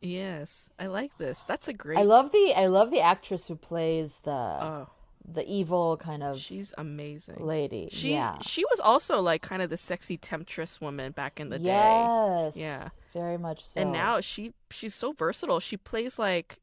Yes, 0.00 0.70
I 0.78 0.86
like 0.86 1.16
this. 1.18 1.42
That's 1.42 1.68
a 1.68 1.72
great. 1.72 1.98
I 1.98 2.02
love 2.02 2.32
the 2.32 2.54
I 2.56 2.66
love 2.66 2.90
the 2.90 3.00
actress 3.00 3.46
who 3.46 3.56
plays 3.56 4.20
the 4.24 4.30
oh. 4.30 4.88
The 5.30 5.48
evil 5.50 5.96
kind 5.96 6.22
of. 6.22 6.38
She's 6.38 6.74
amazing 6.76 7.36
lady. 7.38 7.88
She 7.90 8.12
yeah. 8.12 8.36
she 8.42 8.64
was 8.70 8.80
also 8.80 9.20
like 9.20 9.42
kind 9.42 9.62
of 9.62 9.70
the 9.70 9.76
sexy 9.76 10.16
temptress 10.16 10.80
woman 10.80 11.12
back 11.12 11.40
in 11.40 11.48
the 11.48 11.58
yes, 11.58 11.64
day. 11.64 12.44
Yes. 12.44 12.56
Yeah. 12.56 12.88
Very 13.12 13.38
much 13.38 13.64
so. 13.64 13.80
And 13.80 13.92
now 13.92 14.20
she 14.20 14.52
she's 14.70 14.94
so 14.94 15.12
versatile. 15.12 15.60
She 15.60 15.76
plays 15.76 16.18
like 16.18 16.58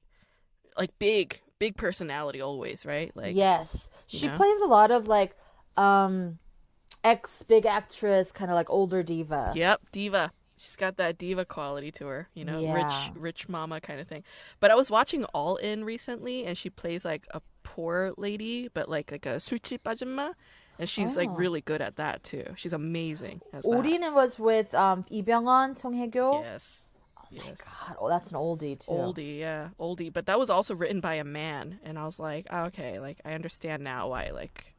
like 0.78 0.98
big 1.00 1.42
big 1.60 1.78
personality 1.78 2.42
always, 2.42 2.86
right? 2.86 3.12
Like 3.16 3.36
Yes. 3.36 3.90
She 4.08 4.28
know? 4.28 4.36
plays 4.36 4.60
a 4.62 4.68
lot 4.68 4.92
of 4.92 5.08
like 5.08 5.36
um 5.78 6.38
ex 7.04 7.44
big 7.44 7.66
actress 7.66 8.32
kind 8.32 8.52
of 8.52 8.56
like 8.56 8.70
older 8.70 9.02
diva. 9.02 9.54
Yep, 9.56 9.82
diva 9.92 10.32
she's 10.62 10.76
got 10.76 10.98
that 10.98 11.18
diva 11.18 11.46
quality 11.46 11.92
to 11.92 12.06
her, 12.06 12.30
you 12.34 12.46
know, 12.46 12.60
yeah. 12.60 12.74
rich 12.74 13.12
rich 13.16 13.50
mama 13.50 13.82
kind 13.82 14.00
of 14.00 14.08
thing. 14.08 14.24
But 14.60 14.72
I 14.72 14.76
was 14.76 14.92
watching 14.92 15.24
All 15.26 15.56
In 15.58 15.84
recently, 15.84 16.46
and 16.46 16.58
she 16.58 16.70
plays 16.70 17.04
like 17.04 17.28
a 17.32 17.42
poor 17.64 18.14
lady, 18.18 18.70
but 18.74 18.90
like 18.90 19.12
like 19.12 19.26
a 19.26 19.36
suchi 19.38 19.82
pajama, 19.82 20.36
and 20.78 20.88
she's 20.88 21.16
oh. 21.16 21.20
like 21.20 21.30
really 21.34 21.62
good 21.62 21.82
at 21.82 21.96
that 21.96 22.24
too. 22.24 22.46
She's 22.56 22.74
amazing. 22.74 23.42
In 23.54 24.14
was 24.14 24.38
with 24.40 24.74
um 24.76 25.06
Lee 25.10 25.24
Byung-hun, 25.24 25.74
Song 25.74 25.98
Hye-kyo. 25.98 26.42
Yes. 26.42 26.88
Oh 27.18 27.38
my 27.38 27.44
god! 27.46 27.96
Oh, 28.00 28.10
that's 28.10 28.28
an 28.30 28.36
oldie 28.36 28.78
too. 28.80 28.92
Oldie, 28.92 29.40
yeah, 29.40 29.70
oldie. 29.80 30.12
But 30.12 30.26
that 30.26 30.38
was 30.38 30.50
also 30.50 30.76
written 30.76 31.00
by 31.00 31.16
a 31.16 31.24
man, 31.24 31.80
and 31.84 31.98
I 31.98 32.04
was 32.04 32.20
like, 32.20 32.46
oh, 32.52 32.66
okay, 32.66 33.00
like 33.00 33.20
I 33.24 33.34
understand 33.34 33.84
now 33.84 34.10
why 34.10 34.32
like 34.32 34.76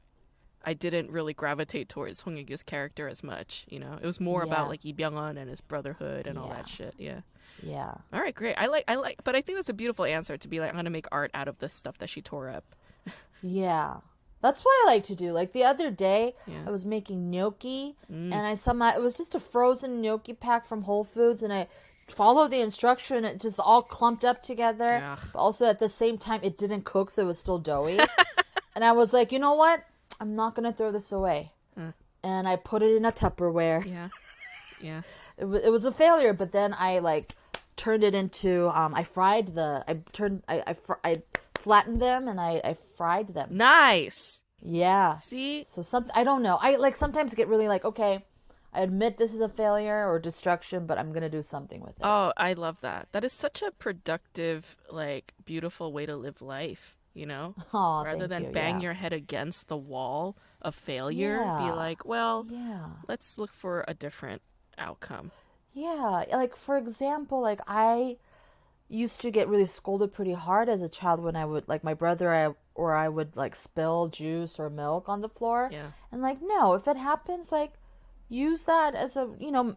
I 0.64 0.74
didn't 0.74 1.10
really 1.10 1.34
gravitate 1.34 1.88
towards 1.88 2.20
Song 2.20 2.36
Hye-kyo's 2.36 2.62
character 2.62 3.08
as 3.08 3.22
much. 3.22 3.64
You 3.68 3.80
know, 3.80 3.98
it 4.00 4.06
was 4.06 4.20
more 4.20 4.44
yeah. 4.44 4.52
about 4.52 4.68
like 4.68 4.84
Lee 4.84 4.92
Byung-hun 4.92 5.36
and 5.36 5.50
his 5.50 5.60
brotherhood 5.60 6.26
and 6.26 6.36
yeah. 6.36 6.42
all 6.42 6.48
that 6.48 6.68
shit. 6.68 6.94
Yeah. 6.98 7.20
Yeah. 7.62 7.94
All 8.12 8.20
right, 8.20 8.34
great. 8.34 8.54
I 8.56 8.66
like 8.66 8.84
I 8.88 8.96
like 8.96 9.22
but 9.24 9.36
I 9.36 9.40
think 9.40 9.58
that's 9.58 9.68
a 9.68 9.74
beautiful 9.74 10.04
answer 10.04 10.36
to 10.36 10.48
be 10.48 10.60
like 10.60 10.68
I'm 10.68 10.74
going 10.74 10.84
to 10.84 10.90
make 10.90 11.06
art 11.12 11.30
out 11.34 11.48
of 11.48 11.58
the 11.58 11.68
stuff 11.68 11.98
that 11.98 12.08
she 12.08 12.22
tore 12.22 12.48
up. 12.48 12.64
yeah. 13.42 13.96
That's 14.40 14.60
what 14.64 14.72
I 14.82 14.92
like 14.92 15.04
to 15.04 15.14
do. 15.14 15.32
Like 15.32 15.52
the 15.52 15.62
other 15.62 15.90
day, 15.90 16.34
yeah. 16.46 16.64
I 16.66 16.70
was 16.70 16.84
making 16.84 17.30
gnocchi, 17.30 17.94
mm. 18.10 18.32
and 18.32 18.34
I 18.34 18.56
saw 18.56 18.72
my 18.72 18.94
it 18.94 19.00
was 19.00 19.16
just 19.16 19.36
a 19.36 19.40
frozen 19.40 20.00
gnocchi 20.00 20.32
pack 20.32 20.66
from 20.66 20.82
Whole 20.82 21.04
Foods, 21.04 21.44
and 21.44 21.52
I 21.52 21.68
followed 22.08 22.50
the 22.50 22.60
instruction. 22.60 23.24
It 23.24 23.40
just 23.40 23.60
all 23.60 23.82
clumped 23.82 24.24
up 24.24 24.42
together. 24.42 25.16
But 25.32 25.38
also 25.38 25.66
at 25.66 25.78
the 25.78 25.88
same 25.88 26.18
time, 26.18 26.40
it 26.42 26.58
didn't 26.58 26.84
cook, 26.84 27.10
so 27.10 27.22
it 27.22 27.26
was 27.26 27.38
still 27.38 27.58
doughy. 27.58 28.00
and 28.74 28.84
I 28.84 28.92
was 28.92 29.12
like, 29.12 29.30
you 29.30 29.38
know 29.38 29.54
what? 29.54 29.84
I'm 30.20 30.34
not 30.36 30.54
gonna 30.54 30.72
throw 30.72 30.92
this 30.92 31.12
away. 31.12 31.52
Uh. 31.76 31.92
And 32.22 32.46
I 32.46 32.56
put 32.56 32.82
it 32.82 32.96
in 32.96 33.04
a 33.04 33.12
Tupperware. 33.12 33.84
Yeah, 33.84 34.08
yeah. 34.80 35.02
It, 35.38 35.42
w- 35.42 35.62
it 35.64 35.70
was 35.70 35.86
a 35.86 35.92
failure, 35.92 36.34
but 36.34 36.52
then 36.52 36.74
I 36.74 36.98
like 36.98 37.34
turned 37.76 38.04
it 38.04 38.14
into 38.14 38.68
um 38.68 38.94
I 38.94 39.02
fried 39.02 39.54
the 39.54 39.82
I 39.88 39.94
turned 40.12 40.42
I 40.46 40.62
I, 40.66 40.74
fr- 40.74 41.02
I 41.02 41.22
flattened 41.58 42.00
them 42.02 42.28
and 42.28 42.38
I 42.38 42.60
I 42.62 42.76
fried 42.96 43.28
them. 43.28 43.48
Nice. 43.50 44.42
Yeah. 44.60 45.16
See? 45.16 45.66
So 45.68 45.82
some 45.82 46.10
I 46.14 46.22
don't 46.22 46.42
know. 46.42 46.58
I 46.60 46.76
like 46.76 46.96
sometimes 46.96 47.34
get 47.34 47.48
really 47.48 47.66
like, 47.66 47.84
okay, 47.84 48.24
I 48.74 48.82
admit 48.82 49.18
this 49.18 49.32
is 49.32 49.40
a 49.40 49.48
failure 49.48 50.08
or 50.08 50.18
destruction, 50.18 50.86
but 50.86 50.98
I'm 50.98 51.12
to 51.22 51.28
do 51.28 51.42
something 51.42 51.80
with 51.80 51.90
it. 51.98 52.02
Oh, 52.04 52.32
I 52.36 52.52
love 52.54 52.78
that. 52.82 53.08
That 53.12 53.24
is 53.24 53.32
such 53.32 53.62
a 53.62 53.70
productive, 53.70 54.76
like 54.90 55.34
beautiful 55.44 55.92
way 55.92 56.06
to 56.06 56.16
live 56.16 56.40
life, 56.40 56.96
you 57.14 57.26
know? 57.26 57.54
Oh, 57.72 58.04
Rather 58.04 58.26
than 58.26 58.44
you. 58.44 58.50
bang 58.50 58.76
yeah. 58.76 58.82
your 58.82 58.92
head 58.94 59.12
against 59.12 59.68
the 59.68 59.76
wall 59.76 60.36
of 60.60 60.74
failure, 60.74 61.40
yeah. 61.40 61.58
be 61.58 61.76
like, 61.76 62.04
well, 62.04 62.46
yeah. 62.48 62.86
let's 63.08 63.38
look 63.38 63.52
for 63.52 63.84
a 63.88 63.94
different 63.94 64.42
outcome. 64.78 65.30
Yeah, 65.74 66.24
like 66.30 66.56
for 66.56 66.76
example, 66.76 67.40
like 67.40 67.60
I 67.66 68.16
used 68.88 69.20
to 69.22 69.30
get 69.30 69.48
really 69.48 69.66
scolded 69.66 70.12
pretty 70.12 70.34
hard 70.34 70.68
as 70.68 70.82
a 70.82 70.88
child 70.88 71.20
when 71.20 71.34
I 71.34 71.46
would 71.46 71.66
like 71.66 71.82
my 71.82 71.94
brother 71.94 72.32
I 72.32 72.54
or 72.74 72.94
I 72.94 73.08
would 73.08 73.36
like 73.36 73.56
spill 73.56 74.08
juice 74.08 74.58
or 74.58 74.68
milk 74.68 75.08
on 75.08 75.22
the 75.22 75.28
floor. 75.30 75.70
Yeah. 75.72 75.92
And 76.10 76.20
like 76.20 76.38
no, 76.42 76.74
if 76.74 76.86
it 76.86 76.98
happens 76.98 77.50
like 77.50 77.72
use 78.28 78.62
that 78.62 78.94
as 78.94 79.16
a, 79.16 79.30
you 79.38 79.50
know, 79.50 79.74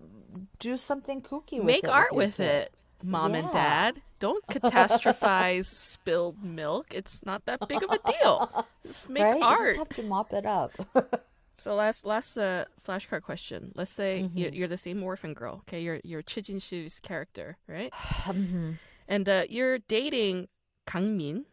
do 0.59 0.77
something 0.77 1.21
kooky 1.21 1.59
with 1.59 1.61
it. 1.61 1.65
Make 1.65 1.83
it. 1.85 1.89
art 1.89 2.13
with 2.13 2.39
it. 2.39 2.73
Mom 3.05 3.33
yeah. 3.33 3.39
and 3.39 3.51
dad, 3.51 4.01
don't 4.19 4.45
catastrophize 4.49 5.65
spilled 5.65 6.43
milk. 6.43 6.87
It's 6.93 7.25
not 7.25 7.45
that 7.45 7.67
big 7.67 7.83
of 7.83 7.91
a 7.91 7.99
deal. 8.11 8.65
Just 8.85 9.09
make 9.09 9.23
right? 9.23 9.41
art. 9.41 9.59
You 9.59 9.65
just 9.67 9.77
have 9.77 9.89
to 9.89 10.03
mop 10.03 10.33
it 10.33 10.45
up. 10.45 10.71
So 11.57 11.75
last 11.75 12.05
last 12.05 12.37
uh, 12.37 12.65
flashcard 12.85 13.21
question. 13.21 13.71
Let's 13.75 13.91
say 13.91 14.23
mm-hmm. 14.23 14.37
you're, 14.37 14.49
you're, 14.49 14.67
the 14.67 14.77
same 14.77 15.01
orphan 15.01 15.33
girl. 15.33 15.61
Okay, 15.67 15.81
you're 15.81 16.01
you're 16.03 16.21
Choi 16.21 16.41
Jin-sil's 16.41 16.99
character, 16.99 17.57
right? 17.67 17.91
mm-hmm. 18.23 18.71
And 19.07 19.29
uh, 19.29 19.43
you're 19.49 19.79
dating 19.79 20.47
Kang 20.85 21.15
Min, 21.15 21.45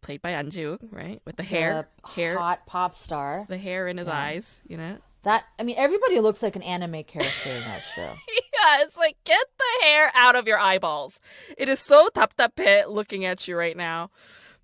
played 0.00 0.22
by 0.22 0.30
An 0.30 0.50
right? 0.90 1.20
With 1.24 1.36
the 1.36 1.42
hair, 1.42 1.88
the 2.02 2.10
hair, 2.10 2.38
hot 2.38 2.66
pop 2.66 2.94
star, 2.94 3.44
the 3.48 3.58
hair 3.58 3.88
in 3.88 3.98
his 3.98 4.06
yeah. 4.06 4.18
eyes. 4.18 4.62
You 4.66 4.76
know 4.78 4.96
that. 5.24 5.44
I 5.58 5.62
mean, 5.62 5.76
everybody 5.76 6.20
looks 6.20 6.42
like 6.42 6.56
an 6.56 6.62
anime 6.62 7.04
character 7.04 7.50
in 7.50 7.60
that 7.60 7.82
show. 7.94 8.14
Yeah, 8.60 8.82
it's 8.82 8.96
like 8.96 9.16
get 9.24 9.44
the 9.58 9.84
hair 9.86 10.10
out 10.14 10.36
of 10.36 10.46
your 10.46 10.58
eyeballs. 10.58 11.20
It 11.56 11.68
is 11.68 11.80
so 11.80 12.08
pit 12.56 12.90
looking 12.90 13.24
at 13.24 13.46
you 13.48 13.56
right 13.56 13.76
now. 13.76 14.10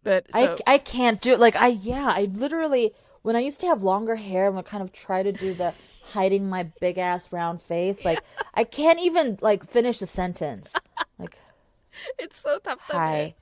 But 0.03 0.27
so... 0.33 0.57
I 0.67 0.75
I 0.75 0.79
can't 0.79 1.21
do 1.21 1.33
it. 1.33 1.41
Like 1.41 1.57
I 1.57 1.69
yeah, 1.69 2.13
I 2.15 2.29
literally 2.33 2.93
when 3.23 3.37
I 3.37 3.41
used 3.41 3.61
to 3.61 3.67
have 3.67 3.83
longer 3.83 4.17
hair 4.17 4.47
and 4.47 4.57
would 4.57 4.67
kind 4.67 4.83
of 4.83 4.93
try 4.93 5.23
to 5.23 5.33
do 5.33 5.55
the 5.55 5.75
hiding 6.13 6.49
my 6.49 6.65
big 6.81 6.99
ass 6.99 7.33
round 7.33 7.63
face, 7.63 8.05
like 8.05 8.21
I 8.55 8.65
can't 8.65 9.01
even 9.01 9.39
like 9.41 9.69
finish 9.69 10.01
a 10.03 10.07
sentence. 10.07 10.71
Like 11.19 11.39
it's 12.19 12.41
so 12.41 12.59
tough. 12.59 12.79
Hi. 12.83 13.35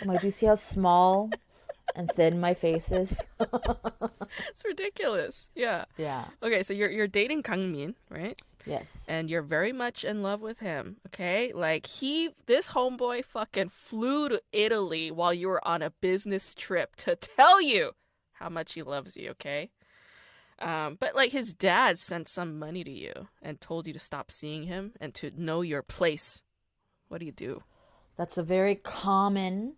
I'm 0.00 0.08
like, 0.08 0.20
do 0.20 0.28
you 0.28 0.30
see 0.30 0.46
how 0.46 0.54
small 0.54 1.30
and 1.94 2.10
thin 2.12 2.40
my 2.40 2.54
face 2.54 2.90
is? 2.90 3.20
it's 3.40 4.64
ridiculous. 4.64 5.50
Yeah. 5.54 5.84
Yeah. 5.98 6.26
Okay, 6.42 6.62
so 6.62 6.72
you're 6.72 6.90
you're 6.90 7.08
dating 7.08 7.42
Kang 7.42 7.72
Min, 7.72 7.94
right? 8.10 8.40
Yes. 8.66 9.04
And 9.08 9.28
you're 9.28 9.42
very 9.42 9.72
much 9.72 10.04
in 10.04 10.22
love 10.22 10.40
with 10.40 10.58
him, 10.58 10.96
okay? 11.08 11.52
Like 11.54 11.86
he 11.86 12.30
this 12.46 12.68
homeboy 12.68 13.24
fucking 13.24 13.68
flew 13.68 14.28
to 14.28 14.42
Italy 14.52 15.10
while 15.10 15.34
you 15.34 15.48
were 15.48 15.66
on 15.66 15.82
a 15.82 15.90
business 15.90 16.54
trip 16.54 16.96
to 16.96 17.16
tell 17.16 17.60
you 17.60 17.92
how 18.32 18.48
much 18.48 18.72
he 18.72 18.82
loves 18.82 19.16
you, 19.16 19.30
okay? 19.30 19.70
Um, 20.58 20.96
but 20.98 21.14
like 21.14 21.32
his 21.32 21.52
dad 21.52 21.98
sent 21.98 22.28
some 22.28 22.58
money 22.58 22.84
to 22.84 22.90
you 22.90 23.12
and 23.42 23.60
told 23.60 23.86
you 23.86 23.92
to 23.92 23.98
stop 23.98 24.30
seeing 24.30 24.64
him 24.64 24.92
and 25.00 25.14
to 25.14 25.30
know 25.36 25.62
your 25.62 25.82
place. 25.82 26.42
What 27.08 27.18
do 27.18 27.26
you 27.26 27.32
do? 27.32 27.62
That's 28.16 28.38
a 28.38 28.42
very 28.42 28.76
common, 28.76 29.74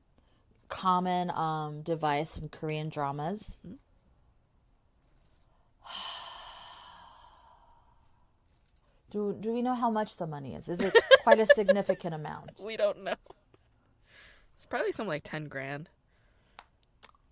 common 0.69 1.31
um, 1.31 1.83
device 1.83 2.39
in 2.39 2.51
Korean 2.51 2.89
dramas. 2.89 3.57
Mm-hmm. 3.67 3.77
Do, 9.17 9.35
do 9.41 9.51
we 9.51 9.63
know 9.63 9.75
how 9.75 9.89
much 9.89 10.19
the 10.19 10.27
money 10.27 10.55
is? 10.55 10.69
Is 10.69 10.79
it 10.81 10.95
quite 11.23 11.41
a 11.41 11.47
significant 11.55 12.15
amount? 12.15 12.61
We 12.63 12.77
don't 12.77 13.03
know. 13.03 13.15
It's 14.55 14.67
probably 14.67 14.93
some 14.93 15.07
like 15.07 15.23
10 15.25 15.47
grand. 15.49 15.89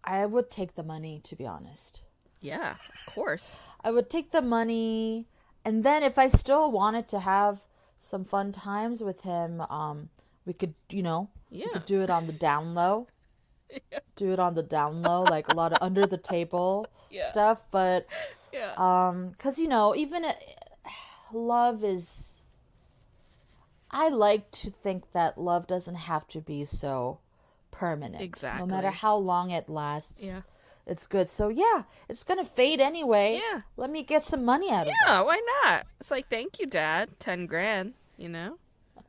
I 0.02 0.24
would 0.24 0.50
take 0.50 0.76
the 0.76 0.82
money, 0.82 1.20
to 1.24 1.36
be 1.36 1.44
honest. 1.44 2.00
Yeah, 2.40 2.76
of 3.06 3.14
course. 3.14 3.60
I 3.82 3.90
would 3.90 4.08
take 4.08 4.30
the 4.30 4.40
money, 4.40 5.26
and 5.62 5.84
then 5.84 6.02
if 6.02 6.16
I 6.18 6.28
still 6.28 6.72
wanted 6.72 7.06
to 7.08 7.20
have 7.20 7.60
some 8.00 8.24
fun 8.24 8.50
times 8.50 9.02
with 9.02 9.20
him, 9.20 9.60
um, 9.60 10.08
we 10.46 10.54
could, 10.54 10.72
you 10.88 11.02
know, 11.02 11.28
yeah. 11.50 11.80
do 11.84 12.00
it 12.00 12.08
on 12.08 12.26
the 12.26 12.32
down 12.32 12.74
low. 12.74 13.08
Yeah. 13.70 13.98
Do 14.16 14.32
it 14.32 14.38
on 14.38 14.54
the 14.54 14.62
down 14.62 15.02
low, 15.02 15.22
like 15.22 15.50
a 15.50 15.54
lot 15.54 15.72
of 15.72 15.78
under 15.82 16.06
the 16.06 16.16
table 16.16 16.86
yeah. 17.10 17.28
stuff. 17.30 17.60
But, 17.72 18.06
yeah, 18.52 18.72
um, 18.76 19.30
because 19.30 19.58
you 19.58 19.66
know, 19.66 19.96
even 19.96 20.24
love 21.34 21.84
is. 21.84 22.24
I 23.90 24.08
like 24.08 24.50
to 24.52 24.70
think 24.70 25.12
that 25.12 25.38
love 25.38 25.66
doesn't 25.66 25.94
have 25.94 26.26
to 26.28 26.40
be 26.40 26.64
so 26.64 27.18
permanent. 27.70 28.22
Exactly. 28.22 28.66
No 28.66 28.74
matter 28.74 28.90
how 28.90 29.16
long 29.16 29.50
it 29.50 29.68
lasts. 29.68 30.22
Yeah. 30.22 30.42
It's 30.86 31.06
good. 31.06 31.28
So 31.28 31.48
yeah, 31.48 31.84
it's 32.08 32.24
gonna 32.24 32.44
fade 32.44 32.80
anyway. 32.80 33.40
Yeah. 33.42 33.62
Let 33.76 33.90
me 33.90 34.02
get 34.02 34.24
some 34.24 34.44
money 34.44 34.70
out 34.70 34.86
yeah, 34.86 34.92
of 34.92 35.06
it. 35.06 35.06
Yeah, 35.06 35.20
why 35.22 35.40
not? 35.62 35.86
It's 36.00 36.10
like 36.10 36.28
thank 36.28 36.58
you, 36.58 36.66
Dad. 36.66 37.18
Ten 37.18 37.46
grand, 37.46 37.94
you 38.18 38.28
know? 38.28 38.58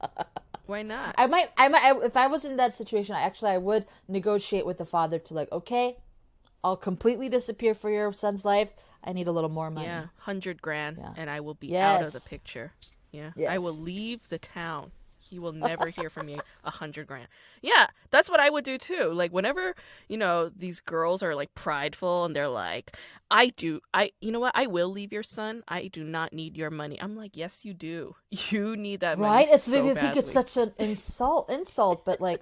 why 0.65 0.84
not? 0.84 1.15
I 1.18 1.27
might 1.27 1.52
I 1.57 1.68
might 1.68 1.84
I, 1.84 2.06
if 2.06 2.15
I 2.15 2.27
was 2.27 2.45
in 2.45 2.56
that 2.57 2.76
situation, 2.76 3.15
I 3.15 3.22
actually 3.22 3.52
I 3.52 3.57
would 3.57 3.85
negotiate 4.07 4.65
with 4.65 4.77
the 4.77 4.85
father 4.85 5.19
to 5.19 5.34
like, 5.34 5.52
okay, 5.52 5.97
I'll 6.64 6.77
completely 6.77 7.27
disappear 7.30 7.76
for 7.76 7.89
your 7.89 8.14
son's 8.14 8.45
life. 8.45 8.69
I 9.06 9.14
need 9.14 9.27
a 9.27 9.32
little 9.32 9.49
more 9.49 9.69
money. 9.69 9.88
Yeah, 9.88 10.06
hundred 10.18 10.61
grand, 10.61 10.98
yeah. 10.99 11.14
and 11.15 11.30
I 11.30 11.40
will 11.40 11.53
be 11.53 11.68
yes. 11.68 12.02
out 12.02 12.03
of 12.07 12.14
the 12.14 12.22
picture. 12.22 12.73
Yeah, 13.11 13.32
yes. 13.36 13.49
I 13.52 13.60
will 13.60 13.73
leave 13.73 14.27
the 14.30 14.40
town. 14.40 14.91
He 15.18 15.40
will 15.40 15.53
never 15.72 15.88
hear 15.88 16.10
from 16.10 16.26
me 16.26 16.40
a 16.64 16.72
hundred 16.72 17.07
grand. 17.07 17.27
Yeah, 17.61 17.88
that's 18.10 18.30
what 18.30 18.40
I 18.40 18.49
would 18.49 18.64
do 18.64 18.77
too. 18.77 19.11
Like 19.14 19.32
whenever, 19.32 19.76
you 20.07 20.18
know, 20.18 20.49
these 20.49 20.80
girls 20.80 21.23
are 21.23 21.36
like 21.36 21.53
prideful 21.56 22.26
and 22.26 22.36
they're 22.36 22.48
like, 22.48 22.95
I 23.32 23.48
do 23.48 23.80
I 23.94 24.11
you 24.22 24.32
know 24.32 24.40
what, 24.40 24.53
I 24.56 24.68
will 24.68 24.90
leave 24.90 25.14
your 25.14 25.23
son. 25.23 25.64
I 25.68 25.88
do 25.88 26.03
not 26.03 26.34
need 26.34 26.57
your 26.57 26.69
money. 26.69 27.02
I'm 27.02 27.15
like, 27.15 27.38
Yes 27.38 27.64
you 27.64 27.73
do. 27.73 28.15
You 28.52 28.76
need 28.76 28.99
that 28.99 29.18
money. 29.18 29.45
Right? 29.45 29.48
It's 29.49 29.64
so 29.64 29.90
I 29.90 29.94
think 29.94 30.18
it's 30.18 30.32
such 30.32 30.57
an 30.57 30.73
insult 30.77 31.49
insult, 31.49 32.06
but 32.06 32.22
like 32.22 32.41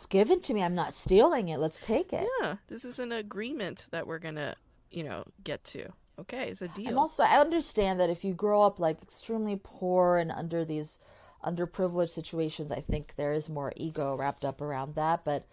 it's 0.00 0.06
given 0.06 0.40
to 0.40 0.54
me. 0.54 0.62
I'm 0.62 0.74
not 0.74 0.94
stealing 0.94 1.48
it. 1.48 1.58
Let's 1.58 1.78
take 1.78 2.14
it. 2.14 2.26
Yeah. 2.40 2.56
This 2.68 2.86
is 2.86 2.98
an 2.98 3.12
agreement 3.12 3.86
that 3.90 4.06
we're 4.06 4.18
gonna, 4.18 4.56
you 4.90 5.04
know, 5.04 5.24
get 5.42 5.64
to. 5.64 5.92
Okay, 6.18 6.50
it's 6.50 6.62
a 6.62 6.68
deal. 6.68 6.88
And 6.88 6.98
also 6.98 7.22
I 7.22 7.40
understand 7.40 7.98
that 8.00 8.10
if 8.10 8.24
you 8.24 8.34
grow 8.34 8.62
up 8.62 8.78
like 8.78 9.02
extremely 9.02 9.58
poor 9.62 10.18
and 10.18 10.30
under 10.30 10.64
these 10.64 10.98
underprivileged 11.44 12.10
situations, 12.10 12.70
I 12.70 12.80
think 12.80 13.14
there 13.16 13.32
is 13.32 13.48
more 13.48 13.72
ego 13.76 14.14
wrapped 14.16 14.44
up 14.44 14.60
around 14.60 14.96
that. 14.96 15.24
But 15.24 15.46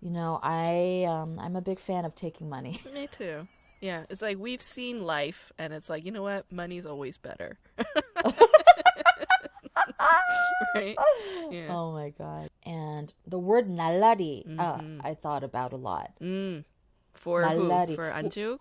you 0.00 0.10
know, 0.10 0.40
I 0.42 1.04
um, 1.08 1.38
I'm 1.38 1.54
a 1.54 1.60
big 1.60 1.78
fan 1.78 2.04
of 2.04 2.14
taking 2.16 2.48
money. 2.48 2.80
Me 2.94 3.06
too. 3.06 3.46
Yeah, 3.80 4.04
it's 4.10 4.22
like 4.22 4.38
we've 4.38 4.62
seen 4.62 5.02
life, 5.02 5.52
and 5.58 5.72
it's 5.72 5.88
like 5.88 6.04
you 6.04 6.10
know 6.10 6.22
what, 6.22 6.50
money's 6.50 6.86
always 6.86 7.18
better. 7.18 7.58
right? 10.74 10.96
Yeah. 11.50 11.66
Oh 11.68 11.92
my 11.92 12.10
god! 12.10 12.50
And 12.64 13.12
the 13.26 13.38
word 13.38 13.68
nalari, 13.68 14.44
uh, 14.58 14.76
mm-hmm. 14.76 15.00
uh, 15.00 15.08
I 15.08 15.14
thought 15.14 15.44
about 15.44 15.72
a 15.72 15.76
lot. 15.76 16.12
Mm. 16.20 16.64
For 17.14 17.44
who? 17.44 17.68
For 17.94 18.10
Anju? 18.10 18.58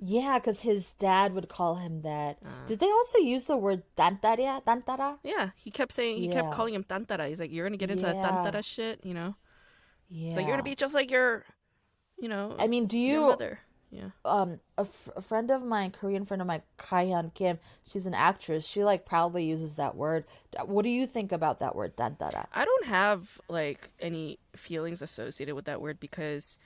Yeah, 0.00 0.38
because 0.38 0.60
his 0.60 0.92
dad 0.98 1.34
would 1.34 1.48
call 1.48 1.76
him 1.76 2.02
that. 2.02 2.38
Uh. 2.44 2.66
Did 2.66 2.80
they 2.80 2.90
also 2.90 3.18
use 3.18 3.46
the 3.46 3.56
word 3.56 3.82
tantaria? 3.96 4.62
Tantara? 4.64 5.18
Yeah, 5.22 5.50
he 5.54 5.70
kept 5.70 5.92
saying 5.92 6.18
he 6.18 6.26
yeah. 6.26 6.34
kept 6.34 6.52
calling 6.52 6.74
him 6.74 6.84
tantara. 6.84 7.28
He's 7.28 7.40
like, 7.40 7.52
you're 7.52 7.66
gonna 7.66 7.78
get 7.78 7.90
into 7.90 8.04
yeah. 8.04 8.14
that 8.14 8.22
tantara 8.24 8.62
shit, 8.64 9.00
you 9.04 9.14
know? 9.14 9.36
Yeah. 10.10 10.32
So 10.32 10.40
you're 10.40 10.50
gonna 10.50 10.62
be 10.62 10.74
just 10.74 10.94
like 10.94 11.10
your, 11.10 11.44
you 12.18 12.28
know. 12.28 12.54
I 12.58 12.66
mean, 12.66 12.86
do 12.86 12.98
you 12.98 13.36
Yeah. 13.90 14.10
Um, 14.24 14.58
a, 14.76 14.82
f- 14.82 15.08
a 15.16 15.22
friend 15.22 15.50
of 15.52 15.62
mine, 15.62 15.92
Korean 15.92 16.26
friend 16.26 16.42
of 16.42 16.48
mine, 16.48 16.62
Kaihan 16.78 17.32
Kim, 17.32 17.58
she's 17.90 18.06
an 18.06 18.14
actress. 18.14 18.66
She 18.66 18.82
like 18.82 19.06
proudly 19.06 19.44
uses 19.44 19.76
that 19.76 19.94
word. 19.94 20.24
What 20.64 20.82
do 20.82 20.90
you 20.90 21.06
think 21.06 21.30
about 21.30 21.60
that 21.60 21.76
word, 21.76 21.96
dantara? 21.96 22.46
I 22.52 22.64
don't 22.64 22.86
have 22.86 23.40
like 23.48 23.90
any 24.00 24.40
feelings 24.56 25.00
associated 25.00 25.54
with 25.54 25.66
that 25.66 25.80
word 25.80 26.00
because 26.00 26.58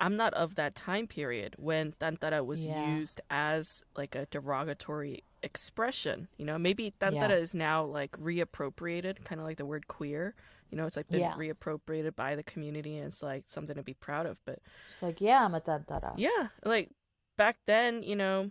I'm 0.00 0.16
not 0.16 0.32
of 0.34 0.54
that 0.54 0.74
time 0.74 1.06
period 1.06 1.54
when 1.58 1.92
tantara 2.00 2.44
was 2.44 2.66
yeah. 2.66 2.96
used 2.96 3.20
as 3.28 3.84
like 3.96 4.14
a 4.14 4.26
derogatory 4.26 5.24
expression. 5.42 6.28
You 6.38 6.46
know, 6.46 6.58
maybe 6.58 6.94
tantara 6.98 7.30
yeah. 7.30 7.36
is 7.36 7.54
now 7.54 7.84
like 7.84 8.12
reappropriated, 8.12 9.24
kind 9.24 9.40
of 9.40 9.46
like 9.46 9.58
the 9.58 9.66
word 9.66 9.88
queer. 9.88 10.34
You 10.70 10.78
know, 10.78 10.86
it's 10.86 10.96
like 10.96 11.08
been 11.08 11.20
yeah. 11.20 11.34
reappropriated 11.34 12.16
by 12.16 12.36
the 12.36 12.42
community 12.42 12.96
and 12.96 13.08
it's 13.08 13.22
like 13.22 13.44
something 13.48 13.76
to 13.76 13.82
be 13.82 13.94
proud 13.94 14.26
of. 14.26 14.38
But 14.44 14.60
it's 14.94 15.02
like, 15.02 15.20
yeah, 15.20 15.44
I'm 15.44 15.54
a 15.54 15.60
tantara. 15.60 16.14
Yeah, 16.16 16.48
like 16.64 16.90
back 17.36 17.58
then, 17.66 18.02
you 18.02 18.16
know, 18.16 18.50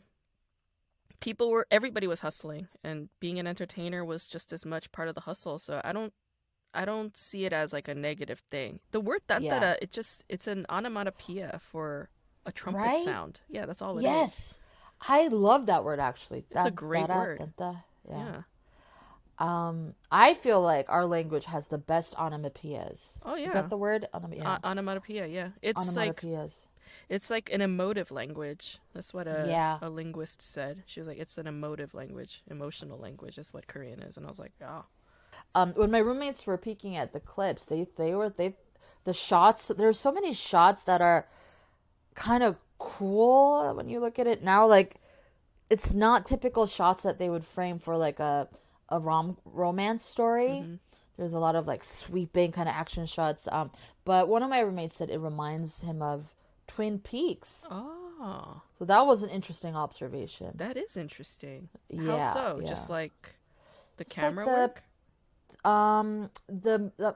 people 1.20 1.50
were 1.50 1.66
everybody 1.72 2.08
was 2.08 2.20
hustling 2.22 2.68
and 2.84 3.10
being 3.20 3.40
an 3.40 3.48
entertainer 3.48 4.06
was 4.06 4.28
just 4.28 4.54
as 4.54 4.66
much 4.66 4.92
part 4.92 5.08
of 5.08 5.16
the 5.16 5.22
hustle. 5.22 5.60
So 5.60 5.82
I 5.84 5.94
don't 5.94 6.14
I 6.74 6.86
don't 6.86 7.16
see 7.18 7.46
it 7.46 7.54
as 7.54 7.74
like 7.74 7.88
a 7.88 7.96
negative 7.96 8.44
thing. 8.52 8.80
The 8.92 9.00
word 9.00 9.22
tantara, 9.28 9.62
yeah. 9.62 9.76
it 9.82 9.92
just 9.92 10.24
it's 10.30 10.48
an 10.48 10.66
onomatopoeia 10.70 11.60
for 11.62 12.10
a 12.46 12.52
trumpet 12.52 12.80
right? 12.80 12.98
sound. 12.98 13.42
Yeah, 13.50 13.66
that's 13.66 13.82
all 13.82 13.98
it 13.98 14.04
yes. 14.04 14.38
is. 14.38 14.54
I 15.02 15.28
love 15.28 15.68
that 15.68 15.84
word 15.84 16.00
actually. 16.00 16.46
It's 16.52 16.66
a 16.66 16.72
great 16.72 17.10
word. 17.10 17.54
yeah. 17.60 17.74
yeah. 18.10 18.42
Um, 19.40 19.94
I 20.12 20.34
feel 20.34 20.62
like 20.62 20.88
our 20.90 21.06
language 21.06 21.46
has 21.46 21.68
the 21.68 21.78
best 21.78 22.14
onomatopoeias. 22.16 23.14
Oh 23.24 23.36
yeah, 23.36 23.48
is 23.48 23.54
that 23.54 23.70
the 23.70 23.78
word? 23.78 24.08
Onom- 24.14 24.36
yeah. 24.36 24.58
O- 24.64 24.70
onomatopoeia. 24.70 25.28
Yeah, 25.28 25.50
it's 25.62 25.90
onomatopoeias. 25.90 26.36
like 26.36 26.52
it's 27.08 27.30
like 27.30 27.50
an 27.52 27.62
emotive 27.62 28.12
language. 28.12 28.80
That's 28.94 29.14
what 29.14 29.28
a 29.28 29.46
yeah. 29.48 29.80
a 29.82 29.90
linguist 29.90 30.42
said. 30.42 30.84
She 30.86 31.00
was 31.00 31.08
like, 31.08 31.18
it's 31.18 31.38
an 31.38 31.48
emotive 31.48 31.94
language, 31.94 32.42
emotional 32.50 33.00
language 33.00 33.38
is 33.38 33.54
what 33.54 33.68
Korean 33.68 34.02
is, 34.02 34.18
and 34.18 34.26
I 34.26 34.30
was 34.30 34.40
like, 34.40 34.52
oh. 34.62 34.86
Um, 35.56 35.74
when 35.76 35.92
my 35.92 36.00
roommates 36.00 36.46
were 36.46 36.58
peeking 36.58 36.96
at 36.96 37.14
the 37.14 37.20
clips, 37.20 37.66
they 37.66 37.88
they 37.98 38.14
were 38.14 38.30
they 38.30 38.56
the 39.06 39.14
shots. 39.14 39.72
There's 39.76 40.00
so 40.00 40.12
many 40.12 40.34
shots 40.34 40.84
that 40.84 41.02
are 41.02 41.28
kind 42.16 42.44
of 42.44 42.58
cool 42.78 43.74
when 43.76 43.90
you 43.90 44.00
look 44.00 44.20
at 44.20 44.28
it 44.28 44.44
now. 44.44 44.66
Like 44.68 44.96
it's 45.70 45.94
not 45.94 46.26
typical 46.26 46.68
shots 46.68 47.04
that 47.04 47.20
they 47.20 47.30
would 47.30 47.46
frame 47.46 47.80
for 47.80 47.98
like 47.98 48.20
a 48.20 48.48
a 48.90 49.00
rom 49.00 49.38
romance 49.46 50.06
story. 50.06 50.50
Mm-hmm. 50.50 50.76
There's 51.18 51.34
a 51.34 51.40
lot 51.40 51.56
of 51.56 51.68
like 51.68 51.84
sweeping 51.84 52.52
kind 52.52 52.70
of 52.70 52.76
action 52.76 53.06
shots. 53.06 53.48
Um, 53.52 53.72
but 54.06 54.30
one 54.30 54.42
of 54.42 54.50
my 54.50 54.60
roommates 54.60 54.98
said 54.98 55.10
it 55.10 55.20
reminds 55.20 55.82
him 55.82 56.02
of 56.02 56.34
Twin 56.68 57.00
Peaks. 57.00 57.66
Oh, 57.70 58.62
so 58.78 58.86
that 58.86 59.06
was 59.06 59.24
an 59.24 59.30
interesting 59.30 59.76
observation. 59.76 60.52
That 60.56 60.78
is 60.78 60.96
interesting. 60.96 61.70
Yeah, 61.90 62.22
How 62.22 62.34
so? 62.34 62.60
Yeah. 62.62 62.70
Just 62.70 62.90
like 62.90 63.36
the 63.98 64.04
it's 64.04 64.14
camera 64.14 64.46
like 64.46 64.54
the, 64.54 64.60
work 64.62 64.84
um 65.66 66.30
the, 66.48 66.92
the 66.98 67.16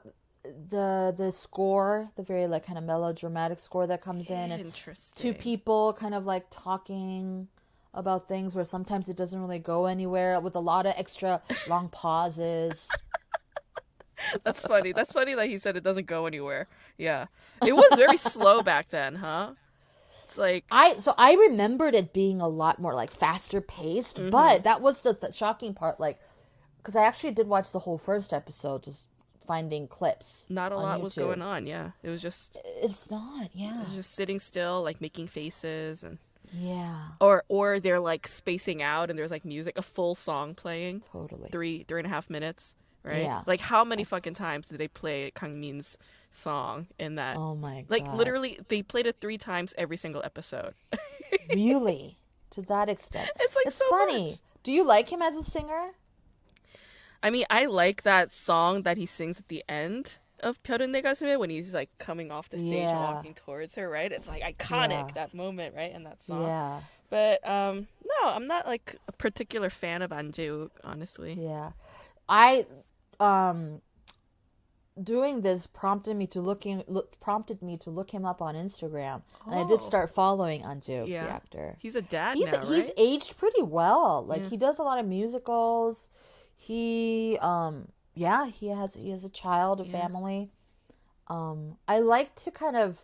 the 0.70 1.14
the 1.16 1.32
score, 1.32 2.10
the 2.16 2.22
very 2.22 2.46
like 2.46 2.66
kind 2.66 2.78
of 2.78 2.84
melodramatic 2.84 3.58
score 3.58 3.86
that 3.86 4.02
comes 4.02 4.28
in, 4.30 4.52
and 4.52 4.72
two 5.14 5.32
people 5.32 5.96
kind 5.98 6.14
of 6.14 6.26
like 6.26 6.46
talking 6.50 7.48
about 7.94 8.28
things 8.28 8.54
where 8.54 8.64
sometimes 8.64 9.08
it 9.08 9.16
doesn't 9.16 9.40
really 9.40 9.58
go 9.58 9.86
anywhere 9.86 10.40
with 10.40 10.54
a 10.54 10.60
lot 10.60 10.84
of 10.84 10.94
extra 10.96 11.40
long 11.68 11.88
pauses. 11.88 12.88
That's 14.44 14.62
funny. 14.62 14.92
That's 14.92 15.12
funny 15.12 15.34
that 15.34 15.48
he 15.48 15.58
said 15.58 15.76
it 15.76 15.84
doesn't 15.84 16.06
go 16.06 16.26
anywhere. 16.26 16.68
Yeah, 16.98 17.26
it 17.64 17.74
was 17.74 17.90
very 17.96 18.16
slow 18.16 18.62
back 18.62 18.90
then, 18.90 19.16
huh? 19.16 19.52
It's 20.24 20.38
like 20.38 20.64
I 20.70 20.98
so 20.98 21.14
I 21.16 21.34
remembered 21.34 21.94
it 21.94 22.12
being 22.12 22.40
a 22.40 22.48
lot 22.48 22.80
more 22.80 22.94
like 22.94 23.10
faster 23.10 23.60
paced, 23.60 24.16
mm-hmm. 24.16 24.30
but 24.30 24.64
that 24.64 24.80
was 24.80 25.00
the, 25.00 25.14
the 25.14 25.32
shocking 25.32 25.74
part. 25.74 26.00
Like 26.00 26.20
because 26.84 26.96
I 26.96 27.04
actually 27.04 27.30
did 27.30 27.48
watch 27.48 27.72
the 27.72 27.78
whole 27.78 27.96
first 27.96 28.34
episode, 28.34 28.82
just 28.82 29.06
finding 29.46 29.88
clips. 29.88 30.44
Not 30.50 30.70
a 30.70 30.76
lot 30.76 30.98
YouTube. 30.98 31.02
was 31.02 31.14
going 31.14 31.40
on. 31.40 31.66
Yeah, 31.66 31.92
it 32.02 32.10
was 32.10 32.20
just. 32.20 32.58
It's 32.82 33.10
not. 33.10 33.48
Yeah. 33.54 33.80
It 33.80 33.88
was 33.88 33.94
just 33.94 34.14
sitting 34.14 34.38
still, 34.38 34.82
like 34.82 35.00
making 35.00 35.28
faces 35.28 36.04
and. 36.04 36.18
Yeah. 36.52 37.08
Or 37.20 37.42
or 37.48 37.80
they're 37.80 37.98
like 37.98 38.28
spacing 38.28 38.82
out 38.82 39.10
and 39.10 39.18
there's 39.18 39.30
like 39.30 39.44
music, 39.44 39.78
a 39.78 39.82
full 39.82 40.14
song 40.14 40.54
playing. 40.54 41.02
Totally. 41.10 41.48
Three 41.50 41.84
three 41.88 41.98
and 41.98 42.06
a 42.06 42.10
half 42.10 42.28
minutes, 42.28 42.76
right? 43.02 43.22
Yeah. 43.22 43.42
Like 43.46 43.60
how 43.60 43.82
many 43.82 44.04
fucking 44.04 44.34
times 44.34 44.68
did 44.68 44.78
they 44.78 44.86
play 44.86 45.32
Kang 45.34 45.58
Min's 45.58 45.96
song 46.30 46.86
in 46.98 47.14
that? 47.16 47.38
Oh 47.38 47.56
my 47.56 47.80
god. 47.80 47.90
Like 47.90 48.14
literally, 48.14 48.60
they 48.68 48.82
played 48.82 49.06
it 49.06 49.16
three 49.20 49.38
times 49.38 49.74
every 49.78 49.96
single 49.96 50.22
episode. 50.22 50.74
really, 51.54 52.18
to 52.50 52.62
that 52.62 52.88
extent. 52.88 53.30
It's 53.40 53.56
like 53.56 53.66
it's 53.66 53.76
so 53.76 53.88
funny. 53.90 54.30
Much. 54.32 54.38
Do 54.62 54.70
you 54.70 54.84
like 54.84 55.08
him 55.08 55.22
as 55.22 55.34
a 55.34 55.42
singer? 55.42 55.90
I 57.24 57.30
mean, 57.30 57.46
I 57.48 57.64
like 57.64 58.02
that 58.02 58.30
song 58.30 58.82
that 58.82 58.98
he 58.98 59.06
sings 59.06 59.38
at 59.38 59.48
the 59.48 59.64
end 59.66 60.18
of 60.40 60.62
Pyeorin 60.62 60.94
Negasume 60.94 61.38
when 61.38 61.48
he's 61.48 61.72
like 61.72 61.88
coming 61.98 62.30
off 62.30 62.50
the 62.50 62.58
stage 62.58 62.82
yeah. 62.82 62.90
and 62.90 63.00
walking 63.00 63.32
towards 63.32 63.74
her, 63.76 63.88
right? 63.88 64.12
It's 64.12 64.28
like 64.28 64.42
iconic 64.42 65.08
yeah. 65.08 65.14
that 65.14 65.32
moment, 65.32 65.74
right? 65.74 65.90
And 65.92 66.04
that 66.04 66.22
song. 66.22 66.42
Yeah. 66.42 66.80
But 67.08 67.48
um 67.48 67.88
no, 68.04 68.28
I'm 68.28 68.46
not 68.46 68.66
like 68.66 68.96
a 69.08 69.12
particular 69.12 69.70
fan 69.70 70.02
of 70.02 70.10
Anju, 70.10 70.68
honestly. 70.84 71.32
Yeah. 71.40 71.70
I 72.28 72.66
um 73.18 73.80
doing 75.02 75.40
this 75.40 75.66
prompted 75.66 76.16
me 76.16 76.26
to 76.26 76.42
looking 76.42 76.84
look, 76.88 77.18
prompted 77.20 77.62
me 77.62 77.78
to 77.78 77.90
look 77.90 78.10
him 78.10 78.26
up 78.26 78.42
on 78.42 78.54
Instagram, 78.54 79.22
oh. 79.46 79.50
and 79.50 79.60
I 79.60 79.66
did 79.66 79.80
oh. 79.80 79.86
start 79.86 80.14
following 80.14 80.60
Anju, 80.60 81.08
yeah. 81.08 81.24
the 81.24 81.30
actor. 81.30 81.76
He's 81.78 81.96
a 81.96 82.02
dad 82.02 82.36
he's, 82.36 82.52
now, 82.52 82.68
right? 82.68 82.84
He's 82.84 82.90
aged 82.98 83.38
pretty 83.38 83.62
well. 83.62 84.26
Like 84.28 84.42
yeah. 84.42 84.48
he 84.50 84.56
does 84.58 84.78
a 84.78 84.82
lot 84.82 84.98
of 84.98 85.06
musicals 85.06 86.10
he 86.66 87.38
um 87.40 87.88
yeah 88.14 88.46
he 88.46 88.68
has 88.68 88.94
he 88.94 89.10
has 89.10 89.24
a 89.24 89.28
child 89.28 89.80
a 89.80 89.84
yeah. 89.84 90.00
family 90.00 90.50
um 91.28 91.76
i 91.88 91.98
like 91.98 92.34
to 92.36 92.50
kind 92.50 92.76
of 92.76 92.96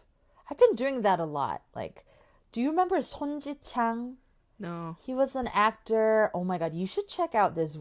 i've 0.50 0.58
been 0.58 0.74
doing 0.74 1.02
that 1.02 1.18
a 1.20 1.24
lot 1.24 1.62
like 1.74 2.04
do 2.52 2.60
you 2.60 2.70
remember 2.70 3.00
Son 3.02 3.38
Ji 3.40 3.54
Chang? 3.62 4.16
No. 4.58 4.96
He 5.00 5.14
was 5.14 5.36
an 5.36 5.48
actor. 5.54 6.30
Oh 6.34 6.44
my 6.44 6.58
god, 6.58 6.74
you 6.74 6.86
should 6.86 7.08
check 7.08 7.34
out 7.34 7.54
this 7.54 7.78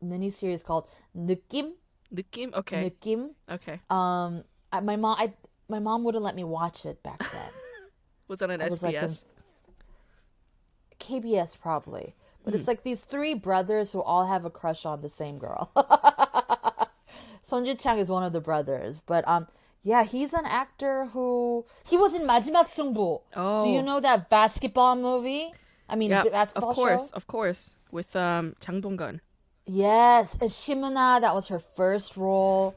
mini 0.00 0.30
series 0.30 0.62
called 0.62 0.88
Nukim. 1.16 1.72
Nukim, 2.14 2.54
okay. 2.54 2.90
Nukim. 2.90 3.30
Okay. 3.50 3.80
Um, 3.90 4.44
I, 4.72 4.80
my 4.80 4.96
mom, 4.96 5.16
I 5.18 5.32
my 5.68 5.78
mom 5.78 6.04
wouldn't 6.04 6.24
let 6.24 6.34
me 6.34 6.44
watch 6.44 6.86
it 6.86 7.02
back 7.02 7.18
then. 7.18 7.50
was 8.28 8.38
that 8.38 8.50
an 8.50 8.62
I 8.62 8.68
SBS? 8.68 9.24
Like, 9.24 10.98
KBS 10.98 11.58
probably. 11.58 12.14
But 12.46 12.54
mm. 12.54 12.58
it's 12.58 12.64
hmm. 12.64 12.70
like 12.70 12.84
these 12.84 13.00
three 13.00 13.34
brothers 13.34 13.90
who 13.90 14.00
all 14.00 14.28
have 14.28 14.44
a 14.44 14.50
crush 14.50 14.86
on 14.86 15.02
the 15.02 15.10
same 15.10 15.36
girl. 15.36 15.72
Sonji 17.50 17.78
Chang 17.78 17.98
is 17.98 18.08
one 18.08 18.22
of 18.22 18.32
the 18.32 18.40
brothers, 18.40 19.02
but 19.04 19.26
um, 19.26 19.48
yeah, 19.82 20.04
he's 20.04 20.32
an 20.32 20.46
actor 20.46 21.06
who 21.06 21.64
he 21.84 21.96
was 21.96 22.14
in 22.14 22.22
Majimak 22.22 22.66
Sungbu. 22.66 23.20
Oh, 23.34 23.64
do 23.64 23.70
you 23.70 23.80
oh. 23.80 23.82
know 23.82 23.98
that 23.98 24.30
basketball 24.30 24.94
movie? 24.94 25.52
I 25.88 25.96
mean, 25.96 26.10
yeah, 26.10 26.22
basketball 26.22 26.70
of 26.70 26.76
course, 26.76 27.10
show? 27.10 27.16
of 27.16 27.26
course, 27.26 27.74
with 27.90 28.14
um 28.14 28.54
Jang 28.64 28.80
Dong-gun. 28.80 29.20
Yes, 29.66 30.36
Shim 30.36 30.82
Eun-ha. 30.86 31.18
That 31.18 31.34
was 31.34 31.48
her 31.48 31.58
first 31.58 32.16
role. 32.16 32.76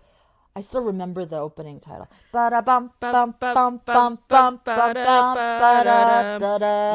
I 0.55 0.61
still 0.61 0.81
remember 0.81 1.25
the 1.25 1.37
opening 1.37 1.79
title. 1.79 2.07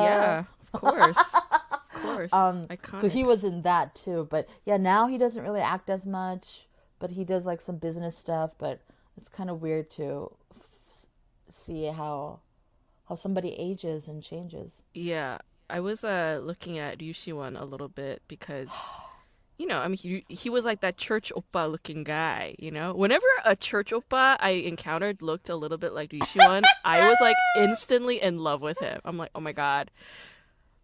Yeah, 0.05 0.45
of 0.61 0.73
course. 0.73 1.35
course. 2.05 2.33
Um, 2.33 2.67
Iconic. 2.69 3.01
So 3.03 3.09
he 3.09 3.25
was 3.25 3.45
in 3.45 3.63
that 3.63 3.95
too. 3.95 4.27
But 4.31 4.49
yeah, 4.65 4.77
now 4.77 5.07
he 5.07 5.19
doesn't 5.19 5.43
really 5.43 5.61
act 5.61 5.89
as 5.91 6.05
much, 6.05 6.67
but 6.99 7.11
he 7.11 7.25
does 7.25 7.47
like 7.47 7.61
some 7.61 7.77
business 7.77 8.17
stuff. 8.17 8.53
But 8.59 8.81
it's 9.17 9.29
kind 9.29 9.51
of 9.51 9.63
weird 9.63 9.91
to 9.93 10.31
f- 10.57 11.07
see 11.51 11.85
how 11.87 12.41
how 13.09 13.15
somebody 13.15 13.55
ages 13.59 14.09
and 14.09 14.23
changes. 14.23 14.71
Yeah, 14.95 15.39
I 15.69 15.81
was 15.81 16.05
uh 16.05 16.41
looking 16.43 16.79
at 16.79 17.01
Ryu 17.01 17.15
a 17.43 17.65
little 17.65 17.89
bit 17.89 18.23
because. 18.29 18.71
You 19.57 19.69
know, 19.69 19.79
I 19.79 19.87
mean, 19.87 19.97
he 19.97 20.25
he 20.29 20.51
was 20.51 20.65
like 20.65 20.81
that 20.81 20.97
church 20.97 21.33
oppa 21.37 21.71
looking 21.71 22.03
guy. 22.03 22.57
You 22.59 22.73
know, 22.73 22.93
whenever 22.93 23.25
a 23.45 23.55
church 23.55 23.93
oppa 23.93 24.37
I 24.41 24.51
encountered 24.51 25.23
looked 25.23 25.49
a 25.49 25.55
little 25.55 25.79
bit 25.79 25.93
like 25.93 26.11
Ryu 26.11 26.23
Siwon, 26.23 26.65
I 26.85 27.07
was 27.09 27.19
like 27.21 27.37
instantly 27.57 28.21
in 28.21 28.41
love 28.41 28.63
with 28.63 28.81
him. 28.81 29.01
I'm 29.05 29.17
like, 29.17 29.31
oh 29.33 29.41
my 29.41 29.53
god, 29.53 29.93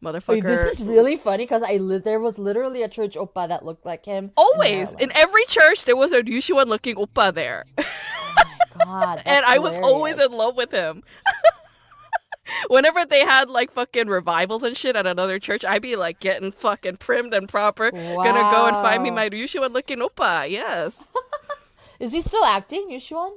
motherfucker. 0.02 0.28
Wait, 0.28 0.42
this 0.42 0.80
is 0.80 0.82
really 0.82 1.16
funny 1.16 1.44
because 1.44 1.62
I 1.62 1.76
li- 1.76 1.98
there 1.98 2.20
was 2.20 2.38
literally 2.38 2.82
a 2.82 2.88
church 2.88 3.14
oppa 3.14 3.48
that 3.48 3.64
looked 3.64 3.84
like 3.84 4.04
him. 4.04 4.32
Always 4.36 4.94
in, 4.94 5.12
every 5.14 5.44
church 5.46 5.84
there 5.84 5.96
was 5.96 6.12
a 6.12 6.22
Ryu 6.22 6.40
Siwon 6.40 6.66
looking 6.66 6.96
oppa 6.96 7.32
there. 7.32 7.64
Oh 7.78 7.84
God, 8.84 9.22
and 9.26 9.44
I 9.44 9.58
was 9.58 9.74
always 9.78 10.18
in 10.18 10.32
love 10.32 10.56
with 10.56 10.70
him. 10.70 11.02
Whenever 12.68 13.04
they 13.04 13.20
had 13.20 13.48
like 13.48 13.72
fucking 13.72 14.08
revivals 14.08 14.64
and 14.64 14.76
shit 14.76 14.96
at 14.96 15.06
another 15.06 15.38
church, 15.38 15.64
I'd 15.64 15.82
be 15.82 15.96
like 15.96 16.18
getting 16.18 16.50
fucking 16.50 16.96
primed 16.96 17.32
and 17.32 17.48
proper. 17.48 17.90
Wow. 17.92 18.24
Gonna 18.24 18.50
go 18.50 18.66
and 18.66 18.76
find 18.76 19.02
me 19.02 19.10
my 19.10 19.28
Ryu 19.30 19.46
Siwon 19.46 19.72
looking 19.72 19.98
oppa. 19.98 20.50
Yes. 20.50 21.08
is 22.00 22.12
he 22.12 22.22
still 22.22 22.44
acting, 22.44 22.88
Yushuan? 22.90 23.32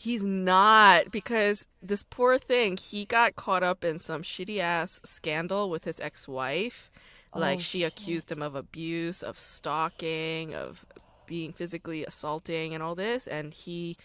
He's 0.00 0.22
not 0.22 1.10
because 1.10 1.66
this 1.82 2.04
poor 2.04 2.38
thing, 2.38 2.76
he 2.76 3.04
got 3.04 3.34
caught 3.34 3.64
up 3.64 3.84
in 3.84 3.98
some 3.98 4.22
shitty 4.22 4.60
ass 4.60 5.00
scandal 5.04 5.70
with 5.70 5.82
his 5.82 5.98
ex-wife. 5.98 6.90
Like 7.34 7.58
oh, 7.58 7.62
she 7.62 7.80
shit. 7.80 7.92
accused 7.92 8.30
him 8.30 8.40
of 8.40 8.54
abuse, 8.54 9.22
of 9.22 9.38
stalking, 9.38 10.54
of 10.54 10.86
being 11.26 11.52
physically 11.52 12.04
assaulting 12.06 12.74
and 12.74 12.82
all 12.82 12.94
this 12.94 13.26
and 13.26 13.52
he 13.52 13.96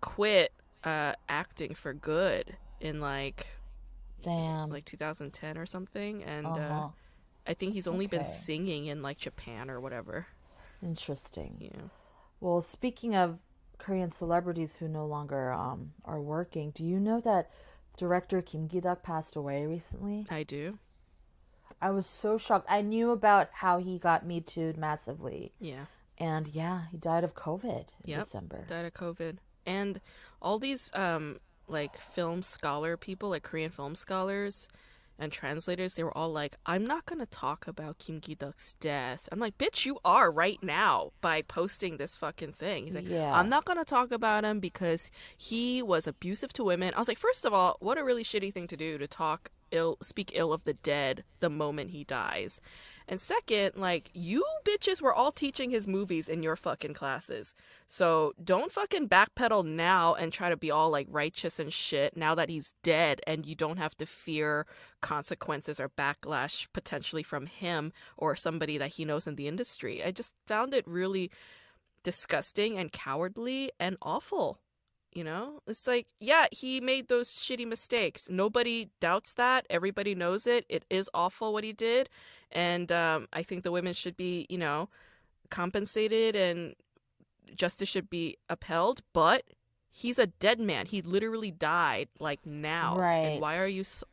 quit 0.00 0.52
uh 0.82 1.12
acting 1.28 1.72
for 1.72 1.94
good 1.94 2.56
in 2.80 3.00
like 3.00 3.46
damn 4.22 4.70
like 4.70 4.84
2010 4.84 5.56
or 5.56 5.64
something 5.64 6.24
and 6.24 6.46
uh, 6.46 6.50
uh-huh. 6.50 6.84
uh 6.86 6.88
I 7.46 7.54
think 7.54 7.74
he's 7.74 7.86
only 7.86 8.06
okay. 8.06 8.18
been 8.18 8.26
singing 8.26 8.86
in 8.86 9.02
like 9.02 9.18
Japan 9.18 9.70
or 9.70 9.80
whatever. 9.80 10.26
Interesting. 10.82 11.56
Yeah. 11.60 11.88
Well, 12.40 12.62
speaking 12.62 13.14
of 13.14 13.38
Korean 13.84 14.08
celebrities 14.08 14.76
who 14.76 14.88
no 14.88 15.04
longer 15.04 15.52
um, 15.52 15.92
are 16.06 16.20
working. 16.20 16.70
Do 16.70 16.82
you 16.84 16.98
know 16.98 17.20
that 17.20 17.50
director 17.98 18.40
Kim 18.40 18.66
Ki-duk 18.66 19.02
passed 19.02 19.36
away 19.36 19.66
recently? 19.66 20.26
I 20.30 20.42
do. 20.42 20.78
I 21.82 21.90
was 21.90 22.06
so 22.06 22.38
shocked. 22.38 22.66
I 22.70 22.80
knew 22.80 23.10
about 23.10 23.50
how 23.52 23.78
he 23.78 23.98
got 23.98 24.24
me 24.26 24.40
too 24.40 24.72
massively. 24.78 25.52
Yeah. 25.60 25.84
And 26.16 26.48
yeah, 26.48 26.84
he 26.90 26.96
died 26.96 27.24
of 27.24 27.34
COVID 27.34 27.84
in 28.04 28.10
yep, 28.10 28.24
December. 28.24 28.64
Died 28.66 28.86
of 28.86 28.94
COVID. 28.94 29.36
And 29.66 30.00
all 30.40 30.58
these 30.58 30.90
um 30.94 31.38
like 31.68 31.98
film 31.98 32.42
scholar 32.42 32.96
people, 32.96 33.28
like 33.28 33.42
Korean 33.42 33.70
film 33.70 33.94
scholars, 33.96 34.66
and 35.18 35.30
translators, 35.30 35.94
they 35.94 36.04
were 36.04 36.16
all 36.16 36.32
like, 36.32 36.56
I'm 36.66 36.86
not 36.86 37.06
going 37.06 37.20
to 37.20 37.26
talk 37.26 37.66
about 37.66 37.98
Kim 37.98 38.20
Ki-duk's 38.20 38.74
death. 38.74 39.28
I'm 39.30 39.38
like, 39.38 39.56
bitch, 39.58 39.84
you 39.84 39.98
are 40.04 40.30
right 40.30 40.58
now 40.62 41.12
by 41.20 41.42
posting 41.42 41.96
this 41.96 42.16
fucking 42.16 42.52
thing. 42.52 42.86
He's 42.86 42.94
like, 42.94 43.08
yeah. 43.08 43.32
I'm 43.32 43.48
not 43.48 43.64
going 43.64 43.78
to 43.78 43.84
talk 43.84 44.10
about 44.10 44.44
him 44.44 44.60
because 44.60 45.10
he 45.36 45.82
was 45.82 46.06
abusive 46.06 46.52
to 46.54 46.64
women. 46.64 46.92
I 46.94 46.98
was 46.98 47.08
like, 47.08 47.18
first 47.18 47.44
of 47.44 47.54
all, 47.54 47.76
what 47.80 47.98
a 47.98 48.04
really 48.04 48.24
shitty 48.24 48.52
thing 48.52 48.66
to 48.68 48.76
do 48.76 48.98
to 48.98 49.06
talk 49.06 49.50
ill, 49.70 49.98
speak 50.02 50.32
ill 50.34 50.52
of 50.52 50.64
the 50.64 50.74
dead 50.74 51.24
the 51.40 51.50
moment 51.50 51.90
he 51.90 52.04
dies. 52.04 52.60
And 53.06 53.20
second, 53.20 53.72
like, 53.76 54.10
you 54.14 54.44
bitches 54.64 55.02
were 55.02 55.12
all 55.12 55.30
teaching 55.30 55.70
his 55.70 55.86
movies 55.86 56.28
in 56.28 56.42
your 56.42 56.56
fucking 56.56 56.94
classes. 56.94 57.54
So 57.86 58.32
don't 58.42 58.72
fucking 58.72 59.08
backpedal 59.08 59.66
now 59.66 60.14
and 60.14 60.32
try 60.32 60.48
to 60.48 60.56
be 60.56 60.70
all 60.70 60.90
like 60.90 61.06
righteous 61.10 61.58
and 61.58 61.72
shit 61.72 62.16
now 62.16 62.34
that 62.34 62.48
he's 62.48 62.72
dead 62.82 63.20
and 63.26 63.44
you 63.44 63.54
don't 63.54 63.76
have 63.76 63.96
to 63.98 64.06
fear 64.06 64.66
consequences 65.02 65.78
or 65.78 65.90
backlash 65.90 66.66
potentially 66.72 67.22
from 67.22 67.46
him 67.46 67.92
or 68.16 68.34
somebody 68.34 68.78
that 68.78 68.94
he 68.94 69.04
knows 69.04 69.26
in 69.26 69.36
the 69.36 69.48
industry. 69.48 70.02
I 70.02 70.10
just 70.10 70.32
found 70.46 70.72
it 70.72 70.86
really 70.88 71.30
disgusting 72.02 72.78
and 72.78 72.90
cowardly 72.92 73.70
and 73.78 73.96
awful. 74.00 74.60
You 75.14 75.22
know, 75.22 75.60
it's 75.68 75.86
like, 75.86 76.08
yeah, 76.18 76.46
he 76.50 76.80
made 76.80 77.06
those 77.06 77.30
shitty 77.30 77.68
mistakes. 77.68 78.28
Nobody 78.28 78.90
doubts 79.00 79.34
that. 79.34 79.64
Everybody 79.70 80.16
knows 80.16 80.44
it. 80.44 80.66
It 80.68 80.84
is 80.90 81.08
awful 81.14 81.52
what 81.52 81.62
he 81.62 81.72
did. 81.72 82.08
And 82.50 82.90
um, 82.90 83.28
I 83.32 83.44
think 83.44 83.62
the 83.62 83.70
women 83.70 83.92
should 83.92 84.16
be, 84.16 84.44
you 84.50 84.58
know, 84.58 84.88
compensated 85.50 86.34
and 86.34 86.74
justice 87.54 87.88
should 87.88 88.10
be 88.10 88.38
upheld. 88.48 89.02
But 89.12 89.44
he's 89.88 90.18
a 90.18 90.26
dead 90.26 90.58
man. 90.58 90.86
He 90.86 91.00
literally 91.00 91.52
died 91.52 92.08
like 92.18 92.44
now. 92.44 92.98
Right. 92.98 93.18
And 93.18 93.40
why 93.40 93.58
are 93.58 93.68
you 93.68 93.84
so- 93.84 94.06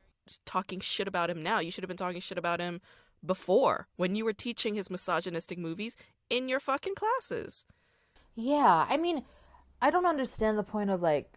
talking 0.46 0.80
shit 0.80 1.08
about 1.08 1.32
him 1.32 1.42
now? 1.42 1.60
You 1.60 1.72
should 1.72 1.84
have 1.84 1.90
been 1.90 1.98
talking 1.98 2.22
shit 2.22 2.38
about 2.38 2.60
him 2.60 2.80
before 3.26 3.88
when 3.96 4.16
you 4.16 4.24
were 4.24 4.34
teaching 4.34 4.76
his 4.76 4.92
misogynistic 4.92 5.58
movies 5.58 5.96
in 6.30 6.48
your 6.48 6.60
fucking 6.60 6.94
classes. 6.94 7.66
Yeah. 8.36 8.86
I 8.88 8.98
mean, 8.98 9.24
I 9.82 9.90
don't 9.90 10.06
understand 10.06 10.58
the 10.58 10.64
point 10.64 10.90
of 10.90 11.02
like 11.02 11.32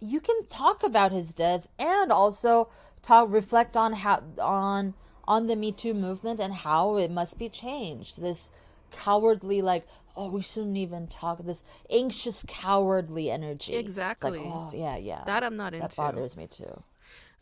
you 0.00 0.20
can 0.20 0.46
talk 0.46 0.82
about 0.82 1.12
his 1.12 1.32
death 1.32 1.66
and 1.78 2.12
also 2.12 2.68
talk 3.02 3.30
reflect 3.30 3.76
on 3.76 3.92
how 3.94 4.22
on 4.38 4.94
on 5.28 5.46
the 5.46 5.56
Me 5.56 5.72
Too 5.72 5.94
movement 5.94 6.40
and 6.40 6.52
how 6.52 6.96
it 6.96 7.10
must 7.10 7.38
be 7.38 7.48
changed. 7.48 8.20
This 8.20 8.50
cowardly 8.90 9.60
like 9.60 9.86
oh 10.16 10.30
we 10.30 10.40
shouldn't 10.40 10.76
even 10.76 11.06
talk 11.08 11.44
this 11.44 11.62
anxious 11.90 12.44
cowardly 12.46 13.30
energy. 13.30 13.74
Exactly. 13.74 14.38
Like, 14.38 14.46
oh 14.46 14.70
yeah 14.74 14.96
yeah. 14.96 15.24
That 15.26 15.42
I'm 15.42 15.56
not 15.56 15.74
into. 15.74 15.86
That 15.88 15.96
bothers 15.96 16.36
me 16.36 16.46
too. 16.46 16.82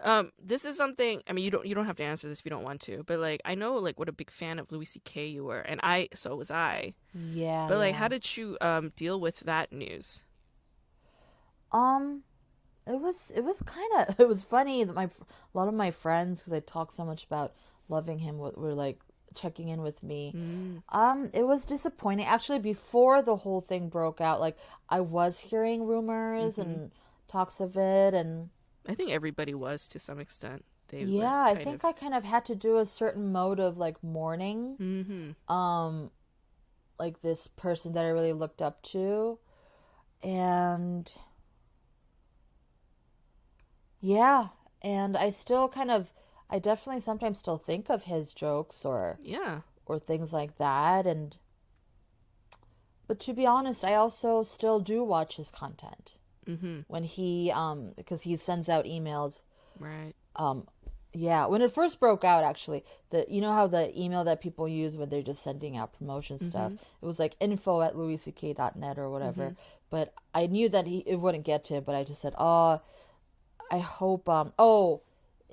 Um, 0.05 0.33
this 0.39 0.67
is 0.67 0.77
something. 0.77 1.23
I 1.27 1.33
mean, 1.33 1.45
you 1.45 1.51
don't 1.51 1.67
you 1.67 1.75
don't 1.75 1.87
have 1.87 1.97
to 1.97 2.05
answer 2.05 2.29
this 2.29 2.41
if 2.41 2.45
you 2.45 2.51
don't 2.51 2.63
want 2.63 2.83
to, 2.83 3.03
but 3.07 3.19
like 3.19 3.41
I 3.45 3.55
know 3.55 3.77
like 3.77 3.99
what 3.99 4.09
a 4.09 4.13
big 4.13 4.31
fan 4.31 4.59
of 4.59 4.71
Louis 4.71 4.85
C.K. 4.85 5.27
you 5.27 5.45
were, 5.45 5.61
and 5.61 5.81
I 5.83 6.09
so 6.15 6.37
was 6.37 6.51
I. 6.51 6.93
Yeah. 7.15 7.67
But 7.69 7.79
like, 7.79 7.95
yeah. 7.95 7.99
how 7.99 8.09
did 8.09 8.37
you 8.37 8.59
um 8.61 8.93
deal 8.97 9.19
with 9.19 9.41
that 9.41 9.73
news? 9.73 10.23
Um, 11.73 12.23
it 12.87 13.01
was 13.01 13.33
it 13.35 13.43
was 13.43 13.63
kind 13.63 14.09
of 14.09 14.15
it 14.21 14.29
was 14.29 14.43
funny 14.43 14.85
that 14.85 14.95
my 14.95 15.05
a 15.05 15.09
lot 15.55 15.69
of 15.69 15.75
my 15.75 15.91
friends 15.91 16.41
because 16.41 16.53
I 16.53 16.61
talk 16.61 16.93
so 16.93 17.05
much 17.05 17.25
about 17.25 17.55
loving 17.89 18.19
him 18.19 18.39
were 18.39 18.75
like 18.75 19.01
checking 19.35 19.69
in 19.69 19.83
with 19.83 20.03
me. 20.03 20.33
Mm. 20.37 20.83
Um, 20.97 21.31
it 21.33 21.45
was 21.45 21.65
disappointing. 21.65 22.27
Actually, 22.27 22.61
before 22.61 23.23
the 23.23 23.37
whole 23.37 23.63
thing 23.63 23.89
broke 23.89 24.21
out, 24.21 24.39
like 24.39 24.57
I 24.89 25.01
was 25.01 25.39
hearing 25.39 25.85
rumors 25.87 26.57
mm-hmm. 26.57 26.61
and 26.61 26.91
talks 27.27 27.61
of 27.61 27.77
it, 27.77 28.15
and 28.15 28.51
I 28.87 28.95
think 28.95 29.11
everybody 29.11 29.55
was 29.55 29.89
to 29.89 29.99
some 29.99 30.21
extent. 30.21 30.65
They 30.89 31.05
yeah, 31.05 31.45
I 31.45 31.55
think 31.63 31.83
of... 31.83 31.89
I 31.89 31.93
kind 31.93 32.15
of 32.15 32.25
had 32.25 32.45
to 32.47 32.55
do 32.55 32.77
a 32.77 32.87
certain 32.87 33.33
mode 33.33 33.59
of 33.59 33.79
like 33.79 34.03
mourning. 34.03 34.77
Mm-hmm. 34.79 35.55
Um, 35.55 36.11
like 36.99 37.23
this 37.23 37.47
person 37.47 37.93
that 37.95 38.05
I 38.05 38.09
really 38.09 38.33
looked 38.33 38.63
up 38.63 38.83
to, 38.85 39.39
and 40.23 41.11
yeah, 44.01 44.49
and 44.83 45.17
I 45.17 45.31
still 45.31 45.69
kind 45.69 45.91
of, 45.91 46.13
I 46.49 46.59
definitely 46.59 47.01
sometimes 47.01 47.39
still 47.39 47.59
think 47.59 47.89
of 47.89 48.05
his 48.05 48.33
jokes 48.33 48.85
or 48.85 49.19
yeah 49.23 49.61
or 49.87 49.99
things 49.99 50.33
like 50.33 50.59
that, 50.59 51.07
and 51.07 51.37
but 53.07 53.19
to 53.21 53.33
be 53.33 53.47
honest, 53.47 53.85
I 53.85 53.95
also 53.95 54.43
still 54.43 54.81
do 54.81 55.03
watch 55.03 55.37
his 55.37 55.51
content 55.51 56.15
mm-hmm. 56.47 56.81
when 56.89 57.05
he 57.05 57.51
um 57.51 57.93
because 57.97 58.23
he 58.23 58.37
sends 58.37 58.69
out 58.69 58.85
emails 58.85 59.41
right 59.79 60.13
um 60.37 60.67
yeah 61.13 61.47
when 61.47 61.63
it 61.63 61.73
first 61.73 62.01
broke 62.01 62.25
out 62.25 62.43
actually 62.43 62.85
the 63.11 63.25
you 63.29 63.41
know 63.41 63.53
how 63.53 63.67
the 63.67 63.97
email 63.99 64.25
that 64.25 64.41
people 64.41 64.69
use 64.69 64.97
when 64.97 65.09
they're 65.09 65.23
just 65.23 65.43
sending 65.43 65.77
out 65.77 65.97
promotion 65.97 66.37
mm-hmm. 66.37 66.49
stuff 66.49 66.73
it 66.73 67.07
was 67.07 67.19
like 67.19 67.37
info 67.41 67.83
at 67.83 67.97
louisck.net 67.97 68.99
or 68.99 69.09
whatever 69.11 69.45
mm-hmm. 69.45 69.55
but 69.91 70.13
i 70.35 70.47
knew 70.47 70.69
that 70.69 70.87
he 70.87 71.05
it 71.07 71.17
wouldn't 71.17 71.45
get 71.45 71.65
to 71.65 71.77
it 71.77 71.87
but 71.87 71.95
i 71.95 72.03
just 72.03 72.21
said 72.21 72.35
oh 72.39 72.81
i 73.71 73.79
hope 73.79 74.29
um 74.29 74.53
oh 74.59 75.01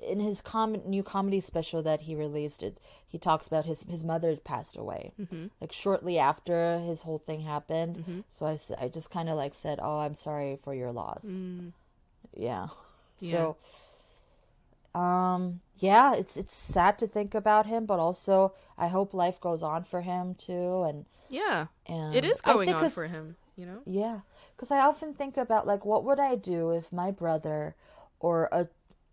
in 0.02 0.20
his 0.20 0.40
com- 0.40 0.82
new 0.86 1.02
comedy 1.02 1.40
special 1.40 1.82
that 1.82 2.02
he 2.02 2.14
released 2.14 2.62
it 2.62 2.78
he 3.06 3.18
talks 3.18 3.46
about 3.46 3.64
his 3.64 3.84
his 3.84 4.04
mother 4.04 4.36
passed 4.36 4.76
away 4.76 5.12
mm-hmm. 5.20 5.46
like 5.60 5.72
shortly 5.72 6.18
after 6.18 6.78
his 6.80 7.02
whole 7.02 7.18
thing 7.18 7.42
happened 7.42 7.96
mm-hmm. 7.96 8.20
so 8.30 8.46
i 8.46 8.58
i 8.82 8.88
just 8.88 9.10
kind 9.10 9.28
of 9.28 9.36
like 9.36 9.54
said 9.54 9.78
oh 9.82 9.98
i'm 9.98 10.14
sorry 10.14 10.58
for 10.62 10.74
your 10.74 10.92
loss 10.92 11.22
mm. 11.24 11.72
yeah. 12.36 12.68
yeah 13.20 13.30
so 14.94 14.98
um 14.98 15.60
yeah 15.78 16.14
it's 16.14 16.36
it's 16.36 16.54
sad 16.54 16.98
to 16.98 17.06
think 17.06 17.34
about 17.34 17.66
him 17.66 17.86
but 17.86 17.98
also 17.98 18.52
i 18.78 18.88
hope 18.88 19.14
life 19.14 19.40
goes 19.40 19.62
on 19.62 19.84
for 19.84 20.02
him 20.02 20.34
too 20.34 20.82
and 20.82 21.04
yeah 21.28 21.66
and 21.86 22.14
it 22.14 22.24
is 22.24 22.40
going 22.40 22.72
on 22.72 22.90
for 22.90 23.06
him 23.06 23.36
you 23.56 23.64
know 23.64 23.80
yeah 23.86 24.20
because 24.54 24.70
i 24.70 24.78
often 24.78 25.14
think 25.14 25.36
about 25.36 25.66
like 25.66 25.84
what 25.84 26.04
would 26.04 26.20
i 26.20 26.34
do 26.34 26.70
if 26.70 26.92
my 26.92 27.10
brother 27.10 27.74
or 28.20 28.48
a 28.52 28.66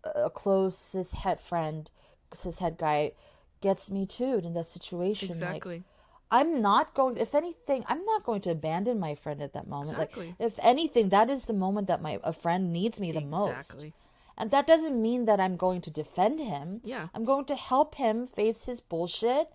a 0.04 0.30
close 0.30 0.76
cis 0.76 1.12
het 1.12 1.40
friend, 1.40 1.90
cis 2.34 2.58
het 2.58 2.76
guy, 2.78 3.12
gets 3.60 3.90
me 3.90 4.06
too 4.06 4.40
in 4.42 4.54
that 4.54 4.68
situation. 4.68 5.28
Exactly. 5.28 5.76
Like, 5.76 5.84
I'm 6.32 6.62
not 6.62 6.94
going. 6.94 7.16
If 7.16 7.34
anything, 7.34 7.84
I'm 7.88 8.04
not 8.04 8.24
going 8.24 8.40
to 8.42 8.50
abandon 8.50 9.00
my 9.00 9.14
friend 9.14 9.42
at 9.42 9.52
that 9.52 9.66
moment. 9.66 9.92
Exactly. 9.92 10.26
Like, 10.38 10.52
if 10.52 10.58
anything, 10.62 11.08
that 11.08 11.28
is 11.28 11.46
the 11.46 11.52
moment 11.52 11.88
that 11.88 12.00
my 12.00 12.20
a 12.22 12.32
friend 12.32 12.72
needs 12.72 13.00
me 13.00 13.10
the 13.10 13.18
exactly. 13.18 13.38
most. 13.38 13.58
Exactly. 13.58 13.92
And 14.38 14.50
that 14.52 14.66
doesn't 14.66 15.00
mean 15.00 15.26
that 15.26 15.38
I'm 15.38 15.56
going 15.56 15.82
to 15.82 15.90
defend 15.90 16.40
him. 16.40 16.80
Yeah. 16.82 17.08
I'm 17.14 17.24
going 17.24 17.44
to 17.46 17.56
help 17.56 17.96
him 17.96 18.26
face 18.26 18.62
his 18.64 18.80
bullshit 18.80 19.50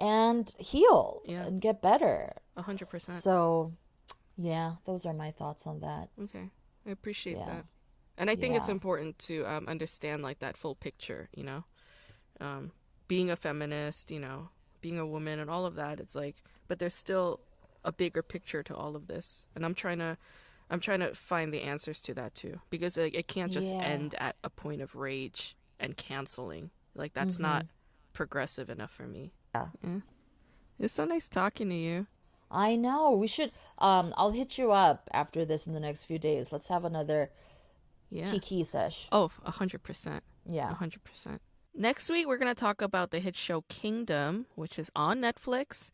and 0.00 0.52
heal 0.58 1.22
yeah. 1.24 1.46
and 1.46 1.60
get 1.60 1.80
better. 1.80 2.34
A 2.56 2.62
hundred 2.62 2.90
percent. 2.90 3.22
So, 3.22 3.72
yeah, 4.36 4.74
those 4.84 5.06
are 5.06 5.14
my 5.14 5.30
thoughts 5.30 5.66
on 5.66 5.80
that. 5.80 6.08
Okay, 6.24 6.50
I 6.86 6.90
appreciate 6.90 7.38
yeah. 7.38 7.46
that 7.46 7.64
and 8.18 8.28
i 8.28 8.34
think 8.34 8.52
yeah. 8.52 8.58
it's 8.58 8.68
important 8.68 9.18
to 9.18 9.44
um, 9.46 9.66
understand 9.66 10.22
like 10.22 10.38
that 10.40 10.56
full 10.56 10.74
picture 10.74 11.28
you 11.34 11.44
know 11.44 11.64
um, 12.40 12.70
being 13.08 13.30
a 13.30 13.36
feminist 13.36 14.10
you 14.10 14.20
know 14.20 14.48
being 14.80 14.98
a 14.98 15.06
woman 15.06 15.38
and 15.38 15.50
all 15.50 15.64
of 15.64 15.74
that 15.76 15.98
it's 15.98 16.14
like 16.14 16.36
but 16.68 16.78
there's 16.78 16.94
still 16.94 17.40
a 17.84 17.92
bigger 17.92 18.22
picture 18.22 18.62
to 18.62 18.74
all 18.74 18.94
of 18.94 19.06
this 19.06 19.46
and 19.54 19.64
i'm 19.64 19.74
trying 19.74 19.98
to 19.98 20.16
i'm 20.70 20.80
trying 20.80 21.00
to 21.00 21.14
find 21.14 21.52
the 21.52 21.62
answers 21.62 22.00
to 22.00 22.12
that 22.12 22.34
too 22.34 22.60
because 22.70 22.96
like, 22.96 23.14
it 23.14 23.26
can't 23.26 23.52
just 23.52 23.72
yeah. 23.72 23.80
end 23.80 24.14
at 24.18 24.36
a 24.44 24.50
point 24.50 24.82
of 24.82 24.94
rage 24.94 25.56
and 25.80 25.96
canceling 25.96 26.70
like 26.94 27.14
that's 27.14 27.34
mm-hmm. 27.34 27.44
not 27.44 27.66
progressive 28.12 28.68
enough 28.68 28.90
for 28.90 29.06
me 29.06 29.32
yeah. 29.54 29.66
yeah 29.82 30.00
it's 30.78 30.92
so 30.92 31.04
nice 31.04 31.28
talking 31.28 31.68
to 31.68 31.74
you 31.74 32.06
I 32.50 32.76
know. 32.76 33.10
We 33.10 33.26
should 33.26 33.52
um 33.78 34.14
I'll 34.16 34.30
hit 34.30 34.58
you 34.58 34.72
up 34.72 35.08
after 35.12 35.44
this 35.44 35.66
in 35.66 35.74
the 35.74 35.80
next 35.80 36.04
few 36.04 36.18
days. 36.18 36.48
Let's 36.50 36.68
have 36.68 36.84
another 36.84 37.30
yeah. 38.10 38.30
Kiki 38.30 38.64
sesh. 38.64 39.08
Oh, 39.12 39.30
100%. 39.46 40.20
Yeah. 40.46 40.72
100%. 40.72 41.38
Next 41.74 42.10
week, 42.10 42.26
we're 42.26 42.38
going 42.38 42.54
to 42.54 42.60
talk 42.60 42.82
about 42.82 43.10
the 43.10 43.20
hit 43.20 43.36
show 43.36 43.62
Kingdom, 43.68 44.46
which 44.54 44.78
is 44.78 44.90
on 44.96 45.20
Netflix. 45.20 45.90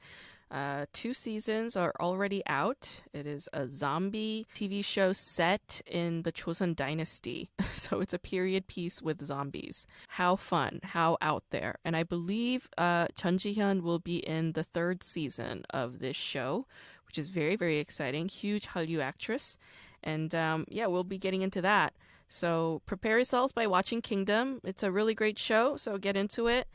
Uh, 0.51 0.87
two 0.93 1.13
seasons 1.13 1.75
are 1.75 1.93
already 1.99 2.43
out. 2.47 3.03
It 3.13 3.27
is 3.27 3.49
a 3.53 3.67
zombie 3.67 4.47
TV 4.55 4.85
show 4.85 5.13
set 5.13 5.81
in 5.85 6.23
the 6.23 6.31
Joseon 6.33 6.77
Dynasty. 6.77 7.51
so 7.75 8.01
it's 8.01 8.15
a 8.15 8.19
period 8.19 8.67
piece 8.67 9.03
with 9.03 9.25
zombies. 9.25 9.87
How 10.09 10.37
fun, 10.37 10.81
how 10.83 11.19
out 11.21 11.43
there. 11.51 11.77
And 11.85 11.97
I 11.97 12.05
believe 12.05 12.69
uh, 12.79 13.09
Chun 13.17 13.39
Ji-hyun 13.39 13.83
will 13.83 13.99
be 13.99 14.19
in 14.19 14.53
the 14.53 14.63
third 14.63 15.03
season 15.03 15.65
of 15.71 15.99
this 15.99 16.17
show, 16.17 16.67
which 17.07 17.19
is 17.19 17.31
very, 17.31 17.57
very 17.57 17.79
exciting. 17.79 18.29
Huge 18.29 18.69
Hallyu 18.69 19.03
actress. 19.03 19.59
And 20.05 20.35
um, 20.35 20.65
yeah, 20.69 20.87
we'll 20.87 21.05
be 21.05 21.19
getting 21.19 21.43
into 21.43 21.61
that. 21.63 21.95
So 22.29 22.83
prepare 22.87 23.17
yourselves 23.17 23.53
by 23.53 23.67
watching 23.67 24.03
Kingdom. 24.03 24.61
It's 24.65 24.83
a 24.83 24.93
really 24.93 25.15
great 25.15 25.39
show, 25.39 25.77
so 25.77 25.99
get 25.99 26.17
into 26.17 26.47
it. 26.47 26.67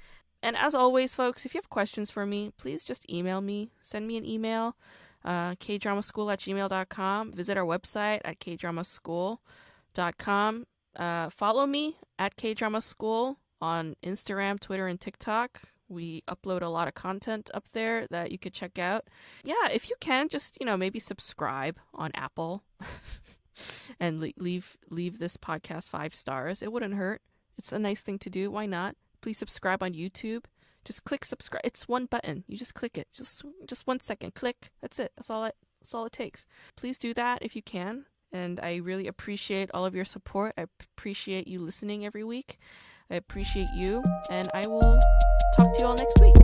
And 0.41 0.55
as 0.55 0.73
always, 0.73 1.15
folks, 1.15 1.45
if 1.45 1.53
you 1.53 1.57
have 1.57 1.69
questions 1.69 2.09
for 2.09 2.25
me, 2.25 2.53
please 2.57 2.85
just 2.85 3.11
email 3.11 3.41
me. 3.41 3.71
Send 3.81 4.07
me 4.07 4.15
an 4.17 4.25
email, 4.25 4.77
uh, 5.25 5.55
kdramaschool 5.55 6.31
at 6.31 6.39
gmail.com. 6.39 7.33
Visit 7.33 7.57
our 7.57 7.65
website 7.65 8.21
at 8.23 8.39
kdramaschool.com. 8.39 10.65
Uh, 10.95 11.29
follow 11.29 11.67
me 11.67 11.97
at 12.17 12.37
kdramaschool 12.37 13.35
on 13.61 13.97
Instagram, 14.03 14.57
Twitter, 14.59 14.87
and 14.87 15.01
TikTok. 15.01 15.61
We 15.89 16.23
upload 16.29 16.61
a 16.61 16.67
lot 16.67 16.87
of 16.87 16.93
content 16.93 17.49
up 17.53 17.67
there 17.73 18.07
that 18.11 18.31
you 18.31 18.37
could 18.37 18.53
check 18.53 18.77
out. 18.79 19.07
Yeah, 19.43 19.67
if 19.71 19.89
you 19.89 19.95
can, 19.99 20.29
just, 20.29 20.57
you 20.59 20.65
know, 20.65 20.77
maybe 20.77 20.99
subscribe 20.99 21.77
on 21.93 22.11
Apple 22.13 22.63
and 23.99 24.19
leave 24.37 24.77
leave 24.89 25.19
this 25.19 25.37
podcast 25.37 25.89
five 25.89 26.13
stars. 26.13 26.61
It 26.61 26.71
wouldn't 26.71 26.93
hurt. 26.93 27.21
It's 27.57 27.73
a 27.73 27.79
nice 27.79 28.01
thing 28.01 28.19
to 28.19 28.29
do. 28.29 28.51
Why 28.51 28.65
not? 28.65 28.95
Please 29.21 29.37
subscribe 29.37 29.83
on 29.83 29.93
YouTube. 29.93 30.45
Just 30.85 31.03
click 31.03 31.25
subscribe. 31.25 31.61
It's 31.63 31.87
one 31.87 32.05
button. 32.05 32.43
You 32.47 32.57
just 32.57 32.73
click 32.73 32.97
it. 32.97 33.07
Just 33.11 33.43
just 33.67 33.85
one 33.85 33.99
second. 33.99 34.35
Click. 34.35 34.71
That's 34.81 34.99
it. 34.99 35.11
That's 35.15 35.29
all 35.29 35.45
it 35.45 35.55
that's 35.81 35.93
all 35.93 36.05
it 36.05 36.13
takes. 36.13 36.45
Please 36.75 36.97
do 36.97 37.13
that 37.15 37.39
if 37.41 37.55
you 37.55 37.61
can. 37.61 38.05
And 38.31 38.59
I 38.59 38.75
really 38.77 39.07
appreciate 39.07 39.71
all 39.73 39.85
of 39.85 39.95
your 39.95 40.05
support. 40.05 40.53
I 40.57 40.65
appreciate 40.95 41.47
you 41.47 41.59
listening 41.59 42.05
every 42.05 42.23
week. 42.23 42.59
I 43.09 43.15
appreciate 43.15 43.69
you. 43.75 44.03
And 44.29 44.49
I 44.53 44.67
will 44.67 44.99
Talk 45.55 45.73
to 45.73 45.79
you 45.79 45.87
all 45.87 45.95
next 45.95 46.19
week. 46.21 46.35